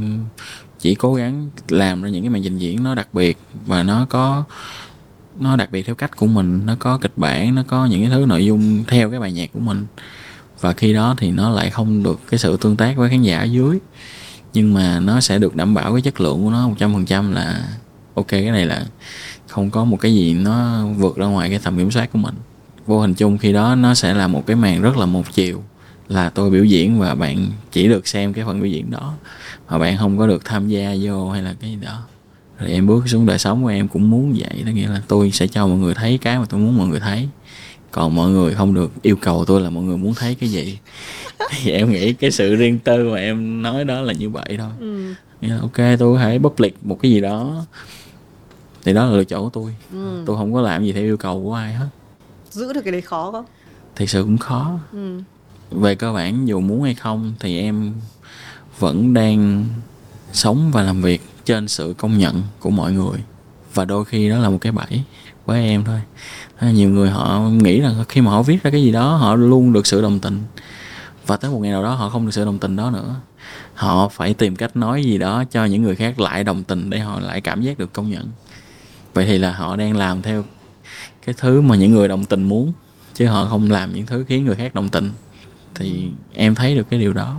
chỉ 0.80 0.96
cố 0.96 1.14
gắng 1.14 1.50
làm 1.68 2.02
ra 2.02 2.10
những 2.10 2.24
cái 2.24 2.30
màn 2.30 2.44
trình 2.44 2.58
diễn 2.58 2.84
nó 2.84 2.96
đặc 2.96 3.08
biệt 3.14 3.38
và 3.66 3.84
nó 3.84 4.06
có, 4.10 4.44
nó 5.40 5.56
đặc 5.56 5.72
biệt 5.72 5.84
theo 5.86 5.96
cách 5.96 6.18
của 6.18 6.28
mình. 6.28 6.66
Nó 6.66 6.76
có 6.80 6.98
kịch 6.98 7.18
bản, 7.18 7.56
nó 7.56 7.64
có 7.68 7.86
những 7.86 8.02
cái 8.02 8.10
thứ 8.10 8.26
nội 8.26 8.46
dung 8.46 8.84
theo 8.88 9.12
cái 9.12 9.20
bài 9.20 9.32
nhạc 9.32 9.50
của 9.54 9.60
mình. 9.60 9.86
Và 10.62 10.74
khi 10.74 10.94
đó 10.94 11.16
thì 11.18 11.32
nó 11.32 11.50
lại 11.50 11.70
không 11.70 12.04
được 12.04 12.20
cái 12.30 12.38
sự 12.38 12.58
tương 12.58 12.76
tác 12.76 12.98
với 12.98 13.10
khán 13.10 13.22
giả 13.22 13.40
ở 13.40 13.44
dưới. 13.44 13.78
Nhưng 14.54 14.74
mà 14.74 15.00
nó 15.00 15.22
sẽ 15.22 15.40
được 15.40 15.56
đảm 15.56 15.74
bảo 15.74 15.94
cái 15.94 16.02
chất 16.02 16.22
lượng 16.22 16.44
của 16.44 16.52
nó 16.52 16.68
một 16.68 16.76
trăm 16.78 16.94
phần 16.94 17.06
trăm 17.06 17.32
là 17.32 17.70
ok. 18.14 18.28
Cái 18.28 18.52
này 18.52 18.66
là 18.66 18.86
không 19.50 19.70
có 19.70 19.84
một 19.84 19.98
cái 19.98 20.14
gì 20.14 20.34
nó 20.34 20.86
vượt 20.98 21.18
ra 21.18 21.26
ngoài 21.26 21.50
cái 21.50 21.60
tầm 21.64 21.78
kiểm 21.78 21.92
soát 21.92 22.12
của 22.14 22.20
mình. 22.20 22.36
Vô 22.86 23.00
hình 23.00 23.14
chung 23.14 23.38
khi 23.38 23.54
đó 23.54 23.76
nó 23.76 23.94
sẽ 23.94 24.14
là 24.14 24.28
một 24.28 24.44
cái 24.48 24.56
màn 24.56 24.82
rất 24.82 24.98
là 24.98 25.06
một 25.06 25.24
chiều 25.34 25.64
là 26.08 26.30
tôi 26.30 26.50
biểu 26.50 26.64
diễn 26.64 27.00
và 27.00 27.16
bạn 27.16 27.48
chỉ 27.72 27.88
được 27.88 28.08
xem 28.08 28.34
cái 28.34 28.46
phần 28.46 28.62
biểu 28.62 28.72
diễn 28.72 28.92
đó 28.92 29.14
mà 29.70 29.78
bạn 29.78 29.98
không 29.98 30.18
có 30.18 30.28
được 30.28 30.46
tham 30.46 30.68
gia 30.68 30.96
vô 31.02 31.30
hay 31.30 31.42
là 31.42 31.56
cái 31.62 31.70
gì 31.72 31.78
đó. 31.82 32.04
Rồi 32.60 32.72
em 32.72 32.88
bước 32.88 33.04
xuống 33.08 33.26
đời 33.26 33.40
sống 33.40 33.64
của 33.64 33.70
em 33.70 33.88
cũng 33.88 34.10
muốn 34.10 34.36
vậy 34.38 34.64
đó 34.66 34.72
nghĩa 34.72 34.88
là 34.88 35.02
tôi 35.08 35.32
sẽ 35.32 35.48
cho 35.48 35.68
mọi 35.68 35.78
người 35.78 35.94
thấy 35.94 36.18
cái 36.18 36.40
mà 36.40 36.46
tôi 36.50 36.60
muốn 36.60 36.78
mọi 36.78 36.88
người 36.88 37.00
thấy. 37.00 37.30
Còn 37.92 38.16
mọi 38.16 38.30
người 38.30 38.54
không 38.54 38.74
được 38.74 38.92
yêu 39.02 39.16
cầu 39.16 39.46
tôi 39.46 39.62
là 39.62 39.70
mọi 39.70 39.84
người 39.84 39.98
muốn 39.98 40.14
thấy 40.14 40.36
cái 40.36 40.50
gì. 40.50 40.78
Thì 41.50 41.72
em 41.72 41.92
nghĩ 41.92 42.14
cái 42.14 42.32
sự 42.32 42.56
riêng 42.56 42.80
tư 42.80 43.10
mà 43.10 43.18
em 43.18 43.62
nói 43.62 43.86
đó 43.86 44.02
là 44.02 44.14
như 44.14 44.30
vậy 44.30 44.58
thôi. 44.58 44.70
Ừ. 44.80 45.58
ok 45.62 45.78
tôi 46.00 46.18
có 46.18 46.20
thể 46.20 46.40
public 46.40 46.86
một 46.86 47.00
cái 47.02 47.12
gì 47.12 47.22
đó 47.22 47.66
thì 48.84 48.94
đó 48.94 49.06
là 49.06 49.12
lựa 49.12 49.24
chọn 49.24 49.44
của 49.44 49.50
tôi. 49.50 49.76
Ừ. 49.92 50.24
tôi 50.26 50.38
không 50.38 50.54
có 50.54 50.62
làm 50.62 50.84
gì 50.84 50.92
theo 50.92 51.04
yêu 51.04 51.18
cầu 51.18 51.44
của 51.44 51.54
ai 51.54 51.74
hết. 51.74 51.88
Giữ 52.50 52.74
được 52.74 52.82
cái 52.84 52.92
đấy 52.92 53.02
khó 53.02 53.32
không? 53.32 53.46
Thì 53.96 54.08
sự 54.08 54.24
cũng 54.24 54.38
khó. 54.38 54.80
Ừ. 54.92 55.22
về 55.72 55.96
cơ 55.96 56.14
bản 56.14 56.48
dù 56.48 56.60
muốn 56.60 56.84
hay 56.84 56.94
không 56.94 57.34
thì 57.40 57.60
em 57.60 57.94
vẫn 58.80 59.14
đang 59.14 59.66
sống 60.34 60.72
và 60.72 60.84
làm 60.84 61.02
việc 61.02 61.22
trên 61.46 61.68
sự 61.68 61.96
công 61.98 62.18
nhận 62.18 62.42
của 62.60 62.70
mọi 62.70 62.94
người. 62.94 63.20
Và 63.74 63.86
đôi 63.86 64.06
khi 64.06 64.30
đó 64.30 64.38
là 64.38 64.50
một 64.50 64.58
cái 64.62 64.72
bẫy 64.72 65.04
với 65.46 65.66
em 65.66 65.84
thôi. 65.84 66.02
Nhiều 66.62 66.90
người 66.90 67.10
họ 67.10 67.40
nghĩ 67.40 67.82
rằng 67.82 68.04
khi 68.10 68.22
mà 68.22 68.32
họ 68.32 68.44
viết 68.44 68.64
ra 68.64 68.72
cái 68.72 68.84
gì 68.84 68.92
đó 68.92 69.16
họ 69.16 69.36
luôn 69.36 69.74
được 69.74 69.88
sự 69.88 70.02
đồng 70.02 70.20
tình. 70.20 70.42
Và 71.26 71.38
tới 71.38 71.52
một 71.52 71.60
ngày 71.60 71.72
nào 71.72 71.84
đó 71.84 71.94
họ 71.94 72.10
không 72.10 72.26
được 72.26 72.32
sự 72.32 72.46
đồng 72.46 72.60
tình 72.60 72.76
đó 72.76 72.92
nữa. 72.92 73.16
Họ 73.74 74.10
phải 74.10 74.34
tìm 74.34 74.56
cách 74.56 74.76
nói 74.76 75.04
gì 75.04 75.18
đó 75.18 75.44
cho 75.52 75.66
những 75.66 75.84
người 75.84 75.96
khác 75.96 76.20
lại 76.20 76.44
đồng 76.44 76.64
tình 76.64 76.90
để 76.90 77.00
họ 77.00 77.20
lại 77.20 77.42
cảm 77.42 77.62
giác 77.62 77.78
được 77.80 77.94
công 77.94 78.10
nhận 78.10 78.30
vậy 79.20 79.28
thì 79.28 79.38
là 79.38 79.52
họ 79.52 79.76
đang 79.76 79.98
làm 79.98 80.22
theo 80.22 80.44
cái 81.26 81.36
thứ 81.38 81.62
mà 81.62 81.76
những 81.76 81.92
người 81.92 82.08
đồng 82.08 82.26
tình 82.26 82.44
muốn, 82.44 82.74
chứ 83.14 83.28
họ 83.28 83.46
không 83.46 83.72
làm 83.72 83.94
những 83.94 84.06
thứ 84.06 84.26
khiến 84.28 84.46
người 84.46 84.56
khác 84.56 84.76
đồng 84.76 84.90
tình. 84.90 85.12
Thì 85.76 86.10
em 86.34 86.56
thấy 86.56 86.76
được 86.76 86.90
cái 86.90 87.00
điều 87.00 87.14
đó. 87.14 87.36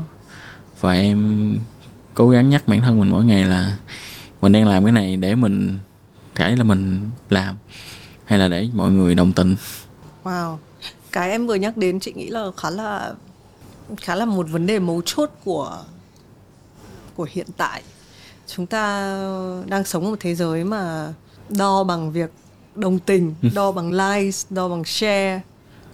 Và 0.80 0.92
em 0.92 1.58
cố 2.14 2.30
gắng 2.30 2.50
nhắc 2.50 2.68
bản 2.68 2.80
thân 2.80 3.00
mình 3.00 3.10
mỗi 3.10 3.24
ngày 3.24 3.44
là 3.44 3.76
mình 4.40 4.52
đang 4.52 4.68
làm 4.68 4.84
cái 4.84 4.92
này 4.92 5.16
để 5.16 5.34
mình 5.34 5.78
thể 6.34 6.56
là 6.56 6.64
mình 6.64 7.10
làm, 7.30 7.56
hay 8.24 8.38
là 8.38 8.48
để 8.48 8.68
mọi 8.74 8.90
người 8.90 9.14
đồng 9.14 9.32
tình. 9.32 9.56
Wow. 10.24 10.56
Cái 11.12 11.30
em 11.30 11.46
vừa 11.46 11.54
nhắc 11.54 11.76
đến, 11.76 12.00
chị 12.00 12.12
nghĩ 12.12 12.28
là 12.28 12.46
khá 12.56 12.70
là 12.70 13.12
khá 13.96 14.14
là 14.14 14.24
một 14.24 14.46
vấn 14.50 14.66
đề 14.66 14.78
mấu 14.78 15.02
chốt 15.04 15.30
của 15.44 15.78
của 17.14 17.26
hiện 17.30 17.46
tại. 17.56 17.82
Chúng 18.46 18.66
ta 18.66 19.14
đang 19.66 19.84
sống 19.84 20.04
ở 20.04 20.10
một 20.10 20.16
thế 20.20 20.34
giới 20.34 20.64
mà 20.64 21.12
đo 21.50 21.84
bằng 21.84 22.12
việc 22.12 22.30
đồng 22.74 22.98
tình 22.98 23.34
ừ. 23.42 23.48
đo 23.54 23.72
bằng 23.72 23.92
likes 23.92 24.46
đo 24.50 24.68
bằng 24.68 24.84
share 24.84 25.40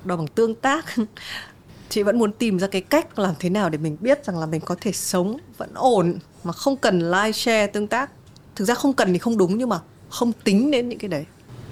đo 0.05 0.17
bằng 0.17 0.27
tương 0.27 0.55
tác. 0.55 0.87
Chị 1.89 2.03
vẫn 2.03 2.19
muốn 2.19 2.33
tìm 2.33 2.59
ra 2.59 2.67
cái 2.67 2.81
cách 2.81 3.19
làm 3.19 3.35
thế 3.39 3.51
nào 3.51 3.71
để 3.71 3.79
mình 3.79 3.97
biết 4.01 4.25
rằng 4.25 4.39
là 4.39 4.47
mình 4.47 4.61
có 4.61 4.77
thể 4.81 4.93
sống 4.93 5.39
vẫn 5.57 5.71
ổn 5.75 6.19
mà 6.45 6.53
không 6.53 6.77
cần 6.77 7.11
like 7.11 7.33
share 7.33 7.67
tương 7.67 7.87
tác. 7.87 8.11
Thực 8.57 8.65
ra 8.65 8.75
không 8.75 8.93
cần 8.93 9.13
thì 9.13 9.19
không 9.19 9.39
đúng 9.39 9.59
nhưng 9.59 9.69
mà 9.69 9.79
không 10.09 10.33
tính 10.45 10.71
đến 10.71 10.89
những 10.89 10.99
cái 10.99 11.09
đấy. 11.09 11.25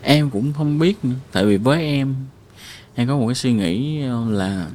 Em 0.02 0.30
cũng 0.30 0.52
không 0.56 0.78
biết 0.78 0.94
nữa 1.02 1.14
tại 1.32 1.44
vì 1.44 1.56
với 1.56 1.82
em 1.82 2.14
em 2.94 3.08
có 3.08 3.16
một 3.16 3.26
cái 3.26 3.34
suy 3.34 3.52
nghĩ 3.52 4.02
là 4.28 4.66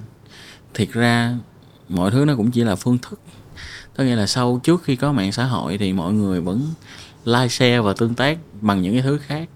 thiệt 0.73 0.89
ra 0.91 1.35
mọi 1.89 2.11
thứ 2.11 2.25
nó 2.25 2.35
cũng 2.35 2.51
chỉ 2.51 2.63
là 2.63 2.75
phương 2.75 2.97
thức. 2.97 3.19
Có 3.97 4.03
nghĩa 4.03 4.15
là 4.15 4.27
sau 4.27 4.59
trước 4.63 4.83
khi 4.83 4.95
có 4.95 5.11
mạng 5.11 5.31
xã 5.31 5.45
hội 5.45 5.77
thì 5.77 5.93
mọi 5.93 6.13
người 6.13 6.41
vẫn 6.41 6.61
like, 7.25 7.47
share 7.47 7.79
và 7.79 7.93
tương 7.93 8.13
tác 8.13 8.37
bằng 8.61 8.81
những 8.81 8.93
cái 8.93 9.01
thứ 9.01 9.17
khác. 9.17 9.49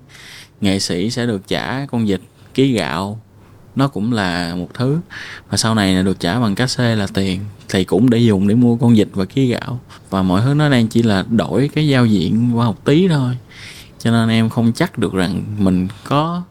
Nghệ 0.61 0.79
sĩ 0.79 1.09
sẽ 1.09 1.25
được 1.25 1.47
trả 1.47 1.85
con 1.85 2.05
vịt, 2.05 2.21
ký 2.53 2.73
gạo. 2.73 3.19
Nó 3.75 3.87
cũng 3.87 4.13
là 4.13 4.55
một 4.55 4.69
thứ. 4.73 4.99
Và 5.49 5.57
sau 5.57 5.75
này 5.75 5.95
là 5.95 6.01
được 6.01 6.19
trả 6.19 6.39
bằng 6.39 6.55
cá 6.55 6.67
xê 6.67 6.95
là 6.95 7.07
tiền. 7.13 7.39
Thì 7.69 7.83
cũng 7.83 8.09
để 8.09 8.17
dùng 8.17 8.47
để 8.47 8.55
mua 8.55 8.75
con 8.75 8.93
vịt 8.95 9.07
và 9.13 9.25
ký 9.25 9.47
gạo. 9.47 9.79
Và 10.09 10.23
mọi 10.23 10.41
thứ 10.41 10.53
nó 10.53 10.69
đang 10.69 10.87
chỉ 10.87 11.03
là 11.03 11.25
đổi 11.29 11.69
cái 11.73 11.87
giao 11.87 12.05
diện 12.05 12.57
qua 12.57 12.65
một 12.65 12.85
tí 12.85 13.07
thôi. 13.07 13.37
Cho 13.99 14.11
nên 14.11 14.29
em 14.29 14.49
không 14.49 14.71
chắc 14.75 14.97
được 14.97 15.13
rằng 15.13 15.43
mình 15.57 15.87
có 16.03 16.43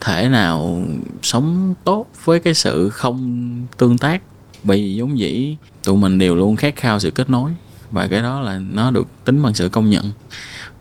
thể 0.00 0.28
nào 0.28 0.84
sống 1.22 1.74
tốt 1.84 2.06
với 2.24 2.40
cái 2.40 2.54
sự 2.54 2.90
không 2.90 3.66
tương 3.76 3.98
tác. 3.98 4.22
Bởi 4.64 4.78
vì 4.78 4.94
giống 4.94 5.18
dĩ 5.18 5.56
tụi 5.84 5.96
mình 5.96 6.18
đều 6.18 6.34
luôn 6.34 6.56
khát 6.56 6.76
khao 6.76 6.98
sự 6.98 7.10
kết 7.10 7.30
nối 7.30 7.50
và 7.92 8.06
cái 8.06 8.22
đó 8.22 8.40
là 8.40 8.60
nó 8.72 8.90
được 8.90 9.06
tính 9.24 9.42
bằng 9.42 9.54
sự 9.54 9.68
công 9.68 9.90
nhận. 9.90 10.10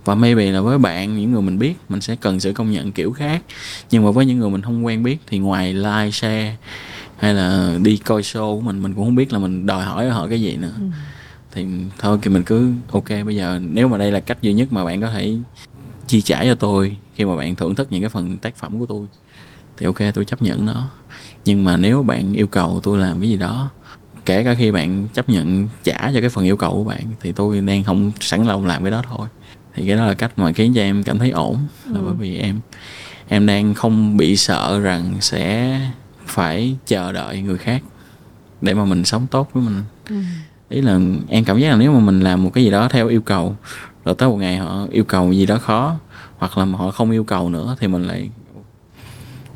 Và 0.06 0.16
maybe 0.16 0.52
là 0.52 0.62
với 0.62 0.78
bạn 0.78 1.18
những 1.18 1.32
người 1.32 1.42
mình 1.42 1.60
biết 1.60 1.74
mình 1.90 2.02
sẽ 2.02 2.16
cần 2.16 2.40
sự 2.40 2.54
công 2.54 2.72
nhận 2.72 2.92
kiểu 2.92 3.12
khác. 3.12 3.44
Nhưng 3.92 4.06
mà 4.06 4.12
với 4.12 4.26
những 4.26 4.40
người 4.40 4.50
mình 4.50 4.62
không 4.62 4.86
quen 4.86 5.04
biết 5.04 5.18
thì 5.28 5.38
ngoài 5.40 5.74
like 5.74 6.12
share 6.12 6.56
hay 7.18 7.34
là 7.34 7.78
đi 7.82 7.98
coi 7.98 8.22
show 8.22 8.56
của 8.56 8.62
mình 8.62 8.84
mình 8.84 8.94
cũng 8.94 9.06
không 9.06 9.16
biết 9.16 9.34
là 9.34 9.40
mình 9.40 9.66
đòi 9.66 9.86
hỏi 9.86 10.10
họ 10.10 10.28
cái 10.28 10.42
gì 10.42 10.58
nữa. 10.58 10.74
Ừ. 10.80 10.86
thì 11.52 11.66
thôi 12.00 12.18
thì 12.22 12.30
mình 12.32 12.44
cứ 12.44 12.72
ok. 12.92 13.10
Bây 13.26 13.36
giờ 13.36 13.60
nếu 13.72 13.88
mà 13.88 13.98
đây 13.98 14.12
là 14.12 14.20
cách 14.20 14.42
duy 14.42 14.54
nhất 14.54 14.74
mà 14.74 14.86
bạn 14.86 15.02
có 15.02 15.10
thể 15.12 15.36
chi 16.08 16.22
trả 16.22 16.44
cho 16.44 16.56
tôi 16.56 16.98
khi 17.16 17.26
mà 17.26 17.36
bạn 17.36 17.56
thưởng 17.56 17.76
thức 17.76 17.88
những 17.92 18.02
cái 18.02 18.10
phần 18.10 18.38
tác 18.38 18.56
phẩm 18.56 18.80
của 18.80 18.86
tôi 18.86 19.08
thì 19.78 19.86
ok 19.86 19.98
tôi 20.14 20.26
chấp 20.26 20.42
nhận 20.42 20.66
nó. 20.66 20.90
Nhưng 21.46 21.64
mà 21.64 21.78
nếu 21.78 22.04
bạn 22.04 22.34
yêu 22.34 22.48
cầu 22.48 22.80
tôi 22.84 22.98
làm 22.98 23.20
cái 23.20 23.30
gì 23.30 23.38
đó 23.38 23.70
kể 24.26 24.44
cả 24.44 24.54
khi 24.54 24.72
bạn 24.72 25.08
chấp 25.14 25.30
nhận 25.30 25.68
trả 25.84 26.12
cho 26.14 26.20
cái 26.20 26.30
phần 26.30 26.46
yêu 26.46 26.58
cầu 26.58 26.72
của 26.72 26.84
bạn 26.84 27.02
thì 27.22 27.32
tôi 27.32 27.62
đang 27.62 27.84
không 27.84 28.12
sẵn 28.20 28.46
lòng 28.46 28.66
làm 28.66 28.84
cái 28.84 28.92
đó 28.92 29.04
thôi 29.10 29.28
thì 29.74 29.88
cái 29.88 29.98
đó 29.98 30.06
là 30.06 30.14
cách 30.14 30.32
mà 30.36 30.52
khiến 30.52 30.74
cho 30.76 30.82
em 30.82 31.04
cảm 31.04 31.20
thấy 31.20 31.32
ổn 31.32 31.58
là 31.86 32.00
ừ. 32.00 32.04
bởi 32.06 32.14
vì 32.14 32.38
em 32.38 32.60
em 33.28 33.46
đang 33.46 33.74
không 33.74 34.18
bị 34.18 34.38
sợ 34.38 34.80
rằng 34.80 35.16
sẽ 35.20 35.80
phải 36.26 36.76
chờ 36.88 37.12
đợi 37.12 37.42
người 37.42 37.58
khác 37.58 37.84
để 38.62 38.74
mà 38.74 38.86
mình 38.86 39.06
sống 39.06 39.28
tốt 39.32 39.50
với 39.54 39.64
mình 39.64 39.84
ừ. 40.10 40.16
ý 40.70 40.82
là 40.82 41.00
em 41.28 41.44
cảm 41.44 41.60
giác 41.60 41.70
là 41.70 41.76
nếu 41.76 41.92
mà 41.92 42.00
mình 42.00 42.20
làm 42.20 42.44
một 42.44 42.50
cái 42.54 42.64
gì 42.64 42.72
đó 42.72 42.88
theo 42.90 43.08
yêu 43.08 43.22
cầu 43.22 43.56
rồi 44.06 44.16
tới 44.16 44.30
một 44.30 44.38
ngày 44.38 44.58
họ 44.58 44.88
yêu 44.92 45.04
cầu 45.04 45.32
gì 45.32 45.46
đó 45.46 45.58
khó 45.58 45.96
hoặc 46.38 46.58
là 46.58 46.66
họ 46.66 46.92
không 46.92 47.12
yêu 47.12 47.24
cầu 47.24 47.50
nữa 47.50 47.76
thì 47.80 47.88
mình 47.88 48.08
lại 48.08 48.30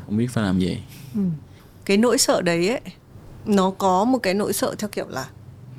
không 0.06 0.16
biết 0.16 0.26
phải 0.30 0.44
làm 0.44 0.58
gì 0.58 0.78
ừ. 1.14 1.20
cái 1.84 1.96
nỗi 1.96 2.18
sợ 2.18 2.42
đấy 2.42 2.68
ấy 2.68 2.80
nó 3.46 3.70
có 3.70 4.04
một 4.04 4.18
cái 4.18 4.34
nỗi 4.34 4.52
sợ 4.52 4.74
theo 4.78 4.88
kiểu 4.88 5.06
là 5.08 5.28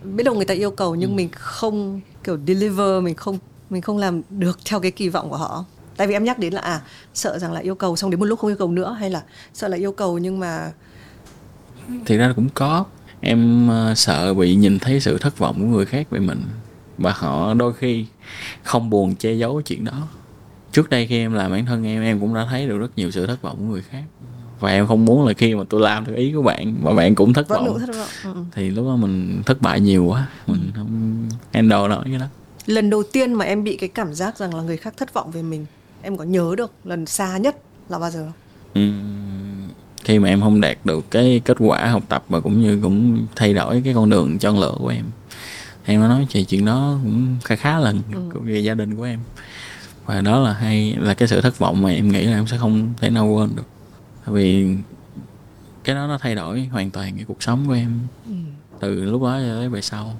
biết 0.03 0.23
đâu 0.23 0.36
người 0.36 0.45
ta 0.45 0.53
yêu 0.53 0.71
cầu 0.71 0.95
nhưng 0.95 1.10
ừ. 1.10 1.15
mình 1.15 1.30
không 1.32 2.01
kiểu 2.23 2.38
deliver 2.47 3.03
mình 3.03 3.15
không 3.15 3.38
mình 3.69 3.82
không 3.82 3.97
làm 3.97 4.21
được 4.30 4.60
theo 4.65 4.80
cái 4.80 4.91
kỳ 4.91 5.10
vọng 5.10 5.30
của 5.30 5.38
họ. 5.38 5.65
Tại 5.97 6.08
vì 6.08 6.13
em 6.13 6.23
nhắc 6.23 6.39
đến 6.39 6.53
là 6.53 6.62
à 6.62 6.82
sợ 7.13 7.39
rằng 7.39 7.53
là 7.53 7.60
yêu 7.60 7.75
cầu 7.75 7.95
xong 7.95 8.12
đến 8.12 8.19
một 8.19 8.25
lúc 8.25 8.39
không 8.39 8.49
yêu 8.49 8.58
cầu 8.58 8.71
nữa 8.71 8.97
hay 8.99 9.10
là 9.10 9.23
sợ 9.53 9.67
là 9.67 9.77
yêu 9.77 9.91
cầu 9.91 10.17
nhưng 10.17 10.39
mà 10.39 10.71
thì 12.06 12.17
ra 12.17 12.34
cũng 12.36 12.49
có. 12.53 12.86
Em 13.21 13.69
uh, 13.69 13.97
sợ 13.97 14.34
bị 14.34 14.56
nhìn 14.56 14.80
thấy 14.80 14.99
sự 14.99 15.17
thất 15.17 15.38
vọng 15.38 15.56
của 15.60 15.65
người 15.65 15.86
khác 15.86 16.10
về 16.10 16.19
mình 16.19 16.41
và 16.97 17.12
họ 17.12 17.53
đôi 17.53 17.73
khi 17.73 18.06
không 18.63 18.89
buồn 18.89 19.15
che 19.15 19.34
giấu 19.34 19.62
chuyện 19.62 19.86
đó. 19.86 20.08
Trước 20.71 20.89
đây 20.89 21.08
khi 21.08 21.17
em 21.17 21.34
làm 21.34 21.51
bản 21.51 21.65
thân 21.65 21.84
em 21.84 22.03
em 22.03 22.19
cũng 22.19 22.34
đã 22.34 22.47
thấy 22.49 22.67
được 22.67 22.77
rất 22.77 22.91
nhiều 22.95 23.12
sự 23.12 23.27
thất 23.27 23.41
vọng 23.41 23.56
của 23.58 23.63
người 23.63 23.82
khác 23.82 24.03
và 24.59 24.71
em 24.71 24.87
không 24.87 25.05
muốn 25.05 25.27
là 25.27 25.33
khi 25.33 25.55
mà 25.55 25.63
tôi 25.69 25.81
làm 25.81 26.05
theo 26.05 26.15
ý 26.15 26.31
của 26.35 26.41
bạn 26.41 26.75
mà 26.83 26.93
bạn 26.93 27.15
cũng 27.15 27.33
thất 27.33 27.47
vọng, 27.49 27.79
thất 27.79 27.95
vọng. 27.95 28.35
Ừ. 28.35 28.41
thì 28.51 28.69
lúc 28.69 28.85
đó 28.85 28.95
mình 28.95 29.41
thất 29.45 29.61
bại 29.61 29.79
nhiều 29.79 30.05
quá 30.05 30.27
mình 30.47 30.71
không 30.75 31.29
handle 31.53 31.87
nổi 31.87 32.03
cái 32.05 32.19
đó 32.19 32.25
lần 32.65 32.89
đầu 32.89 33.03
tiên 33.03 33.33
mà 33.33 33.45
em 33.45 33.63
bị 33.63 33.77
cái 33.77 33.89
cảm 33.89 34.13
giác 34.13 34.37
rằng 34.37 34.55
là 34.55 34.61
người 34.61 34.77
khác 34.77 34.93
thất 34.97 35.13
vọng 35.13 35.31
về 35.31 35.41
mình 35.41 35.65
em 36.01 36.17
có 36.17 36.23
nhớ 36.23 36.53
được 36.57 36.71
lần 36.83 37.05
xa 37.05 37.37
nhất 37.37 37.57
là 37.89 37.99
bao 37.99 38.11
giờ 38.11 38.31
ừ, 38.73 38.81
khi 40.03 40.19
mà 40.19 40.29
em 40.29 40.41
không 40.41 40.61
đạt 40.61 40.77
được 40.83 41.11
cái 41.11 41.41
kết 41.45 41.57
quả 41.59 41.85
học 41.85 42.03
tập 42.09 42.23
và 42.29 42.39
cũng 42.39 42.61
như 42.61 42.79
cũng 42.83 43.27
thay 43.35 43.53
đổi 43.53 43.81
cái 43.85 43.93
con 43.93 44.09
đường 44.09 44.39
chọn 44.39 44.59
lựa 44.59 44.75
của 44.79 44.87
em 44.87 45.05
em 45.85 46.01
nói 46.01 46.27
thì 46.29 46.43
chuyện 46.43 46.65
đó 46.65 46.99
cũng 47.03 47.35
khá 47.43 47.55
khá 47.55 47.79
lần 47.79 48.01
ừ. 48.13 48.39
về 48.43 48.59
gia 48.59 48.73
đình 48.73 48.95
của 48.95 49.03
em 49.03 49.19
và 50.05 50.21
đó 50.21 50.39
là 50.39 50.53
hay 50.53 50.95
là 50.99 51.13
cái 51.13 51.27
sự 51.27 51.41
thất 51.41 51.59
vọng 51.59 51.81
mà 51.81 51.89
em 51.89 52.11
nghĩ 52.11 52.23
là 52.23 52.37
em 52.37 52.47
sẽ 52.47 52.57
không 52.57 52.93
thể 52.97 53.09
nào 53.09 53.27
quên 53.27 53.49
được 53.55 53.63
vì 54.31 54.75
cái 55.83 55.95
đó 55.95 56.07
nó 56.07 56.17
thay 56.17 56.35
đổi 56.35 56.65
hoàn 56.71 56.91
toàn 56.91 57.15
cái 57.15 57.25
cuộc 57.27 57.43
sống 57.43 57.63
của 57.67 57.73
em 57.73 57.99
ừ. 58.25 58.33
từ 58.79 59.03
lúc 59.03 59.21
đó 59.21 59.39
cho 59.39 59.55
tới 59.55 59.69
về 59.69 59.81
sau 59.81 60.15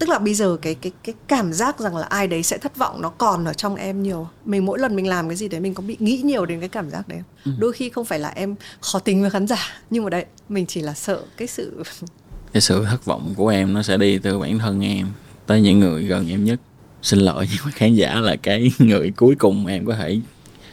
tức 0.00 0.08
là 0.08 0.18
bây 0.18 0.34
giờ 0.34 0.56
cái 0.62 0.74
cái 0.74 0.92
cái 1.04 1.14
cảm 1.28 1.52
giác 1.52 1.80
rằng 1.80 1.96
là 1.96 2.06
ai 2.06 2.26
đấy 2.26 2.42
sẽ 2.42 2.58
thất 2.58 2.76
vọng 2.76 3.02
nó 3.02 3.08
còn 3.08 3.44
ở 3.44 3.52
trong 3.52 3.74
em 3.74 4.02
nhiều 4.02 4.28
mình 4.44 4.64
mỗi 4.64 4.78
lần 4.78 4.96
mình 4.96 5.08
làm 5.08 5.28
cái 5.28 5.36
gì 5.36 5.48
đấy 5.48 5.60
mình 5.60 5.74
có 5.74 5.82
bị 5.82 5.96
nghĩ 6.00 6.20
nhiều 6.24 6.46
đến 6.46 6.60
cái 6.60 6.68
cảm 6.68 6.90
giác 6.90 7.08
đấy 7.08 7.22
ừ. 7.44 7.52
đôi 7.58 7.72
khi 7.72 7.88
không 7.90 8.04
phải 8.04 8.18
là 8.18 8.28
em 8.28 8.54
khó 8.80 8.98
tính 8.98 9.20
với 9.20 9.30
khán 9.30 9.46
giả 9.46 9.66
nhưng 9.90 10.04
mà 10.04 10.10
đấy 10.10 10.24
mình 10.48 10.66
chỉ 10.66 10.80
là 10.80 10.94
sợ 10.94 11.22
cái 11.36 11.48
sự 11.48 11.82
cái 12.52 12.60
sự 12.60 12.84
thất 12.84 13.04
vọng 13.04 13.34
của 13.36 13.48
em 13.48 13.74
nó 13.74 13.82
sẽ 13.82 13.96
đi 13.96 14.18
từ 14.18 14.38
bản 14.38 14.58
thân 14.58 14.80
em 14.80 15.06
tới 15.46 15.60
những 15.60 15.80
người 15.80 16.02
gần 16.02 16.28
em 16.28 16.44
nhất 16.44 16.60
xin 17.02 17.18
lỗi 17.18 17.48
nhưng 17.52 17.60
mà 17.64 17.70
khán 17.70 17.94
giả 17.94 18.14
là 18.14 18.36
cái 18.36 18.70
người 18.78 19.12
cuối 19.16 19.34
cùng 19.38 19.66
em 19.66 19.86
có 19.86 19.94
thể 19.94 20.20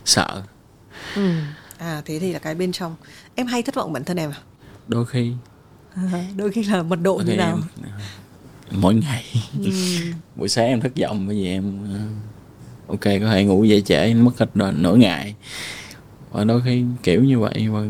sợ 0.05 0.41
ừ. 1.15 1.31
À 1.77 2.01
thế 2.05 2.19
thì 2.19 2.33
là 2.33 2.39
cái 2.39 2.55
bên 2.55 2.71
trong. 2.71 2.95
Em 3.35 3.47
hay 3.47 3.61
thất 3.63 3.75
vọng 3.75 3.93
bản 3.93 4.03
thân 4.03 4.17
em 4.17 4.31
à? 4.31 4.39
Đôi 4.87 5.05
khi. 5.05 5.31
À, 5.95 6.25
đôi 6.35 6.51
khi 6.51 6.63
là 6.63 6.83
mật 6.83 6.99
độ 7.01 7.17
đôi 7.17 7.25
như 7.27 7.35
nào? 7.35 7.59
em, 7.81 7.91
mỗi 8.71 8.95
ngày. 8.95 9.25
Ừ. 9.59 9.71
buổi 10.35 10.49
sáng 10.49 10.67
em 10.67 10.81
thất 10.81 10.91
vọng 11.01 11.27
bởi 11.27 11.35
vì 11.35 11.47
em 11.47 11.79
ờ, 11.93 11.99
ok 12.87 13.03
có 13.21 13.29
thể 13.31 13.43
ngủ 13.43 13.63
dậy 13.63 13.81
trễ 13.81 14.13
mất 14.13 14.37
hết 14.37 14.55
rồi 14.55 14.73
nửa 14.73 14.95
ngày. 14.95 15.35
Và 16.31 16.43
đôi 16.43 16.61
khi 16.65 16.83
kiểu 17.03 17.23
như 17.23 17.39
vậy 17.39 17.67
và 17.71 17.81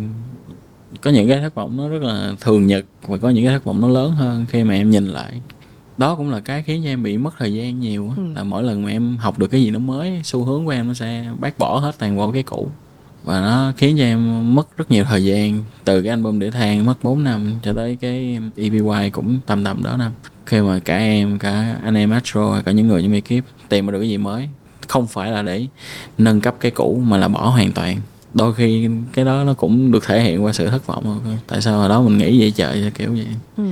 có 1.01 1.11
những 1.11 1.29
cái 1.29 1.39
thất 1.41 1.55
vọng 1.55 1.77
nó 1.77 1.89
rất 1.89 2.01
là 2.01 2.31
thường 2.41 2.67
nhật 2.67 2.85
và 3.07 3.17
có 3.17 3.29
những 3.29 3.45
cái 3.45 3.53
thất 3.53 3.63
vọng 3.63 3.81
nó 3.81 3.87
lớn 3.87 4.11
hơn 4.11 4.45
khi 4.49 4.63
mà 4.63 4.73
em 4.73 4.89
nhìn 4.89 5.07
lại. 5.07 5.41
Đó 5.97 6.15
cũng 6.15 6.29
là 6.29 6.39
cái 6.39 6.63
khiến 6.63 6.81
cho 6.83 6.89
em 6.89 7.03
bị 7.03 7.17
mất 7.17 7.33
thời 7.37 7.53
gian 7.53 7.79
nhiều 7.79 8.13
ừ. 8.17 8.23
là 8.35 8.43
mỗi 8.43 8.63
lần 8.63 8.83
mà 8.83 8.91
em 8.91 9.17
học 9.17 9.39
được 9.39 9.47
cái 9.47 9.63
gì 9.63 9.71
nó 9.71 9.79
mới 9.79 10.21
xu 10.23 10.43
hướng 10.43 10.65
của 10.65 10.71
em 10.71 10.87
nó 10.87 10.93
sẽ 10.93 11.25
bác 11.39 11.57
bỏ 11.57 11.79
hết 11.79 11.95
toàn 11.99 12.17
bộ 12.17 12.31
cái 12.31 12.43
cũ 12.43 12.69
và 13.27 13.41
nó 13.41 13.71
khiến 13.77 13.97
cho 13.97 14.03
em 14.03 14.55
mất 14.55 14.77
rất 14.77 14.91
nhiều 14.91 15.03
thời 15.03 15.25
gian 15.25 15.63
từ 15.85 16.01
cái 16.01 16.09
album 16.09 16.39
để 16.39 16.51
than 16.51 16.85
mất 16.85 17.03
4 17.03 17.23
năm 17.23 17.53
cho 17.63 17.73
tới 17.73 17.97
cái 18.01 18.39
EPY 18.55 19.09
cũng 19.11 19.39
tầm 19.45 19.63
tầm 19.63 19.83
đó 19.83 19.97
năm. 19.97 20.11
Khi 20.45 20.61
mà 20.61 20.79
cả 20.79 20.97
em 20.97 21.39
cả 21.39 21.75
anh 21.83 21.97
em 21.97 22.09
Astro 22.09 22.61
cả 22.65 22.71
những 22.71 22.87
người 22.87 23.01
trong 23.01 23.13
ekip 23.13 23.45
tìm 23.69 23.85
ra 23.85 23.91
được 23.91 23.99
cái 23.99 24.09
gì 24.09 24.17
mới 24.17 24.49
không 24.87 25.07
phải 25.07 25.31
là 25.31 25.41
để 25.41 25.67
nâng 26.17 26.41
cấp 26.41 26.55
cái 26.59 26.71
cũ 26.71 27.01
mà 27.05 27.17
là 27.17 27.27
bỏ 27.27 27.49
hoàn 27.49 27.71
toàn. 27.71 27.97
Đôi 28.33 28.53
khi 28.53 28.89
cái 29.13 29.25
đó 29.25 29.43
nó 29.43 29.53
cũng 29.53 29.91
được 29.91 30.03
thể 30.05 30.21
hiện 30.21 30.43
qua 30.43 30.53
sự 30.53 30.67
thất 30.67 30.87
vọng 30.87 31.03
thôi. 31.03 31.37
Tại 31.47 31.61
sao 31.61 31.79
hồi 31.79 31.89
đó 31.89 32.01
mình 32.01 32.17
nghĩ 32.17 32.39
vậy 32.39 32.51
trời 32.51 32.91
kiểu 32.95 33.11
vậy? 33.11 33.27
Ừ. 33.57 33.63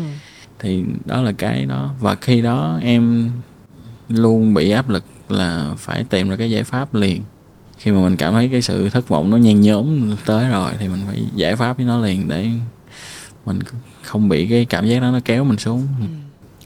thì 0.60 0.84
đó 1.06 1.22
là 1.22 1.32
cái 1.32 1.66
đó. 1.66 1.90
Và 2.00 2.16
khi 2.16 2.42
đó 2.42 2.80
em 2.82 3.32
luôn 4.10 4.54
bị 4.54 4.72
áp 4.72 4.90
lực 4.90 5.04
là 5.30 5.74
phải 5.78 6.04
tìm 6.04 6.30
ra 6.30 6.36
cái 6.36 6.52
giải 6.52 6.64
pháp 6.64 6.96
liền 6.96 7.22
khi 7.78 7.92
mà 7.92 8.02
mình 8.02 8.18
cảm 8.18 8.34
thấy 8.34 8.50
cái 8.52 8.62
sự 8.62 8.90
thất 8.90 9.08
vọng 9.08 9.30
nó 9.30 9.38
nhen 9.38 9.62
nhóm 9.62 10.16
tới 10.26 10.50
rồi 10.50 10.72
thì 10.80 10.88
mình 10.88 11.02
phải 11.08 11.26
giải 11.36 11.56
pháp 11.56 11.78
với 11.78 11.86
nó 11.86 11.98
liền 11.98 12.28
để 12.28 12.50
mình 13.46 13.60
không 14.04 14.30
bị 14.30 14.48
cái 14.48 14.66
cảm 14.66 14.88
giác 14.88 15.00
đó 15.00 15.12
nó 15.12 15.20
kéo 15.26 15.44
mình 15.44 15.58
xuống. 15.58 15.88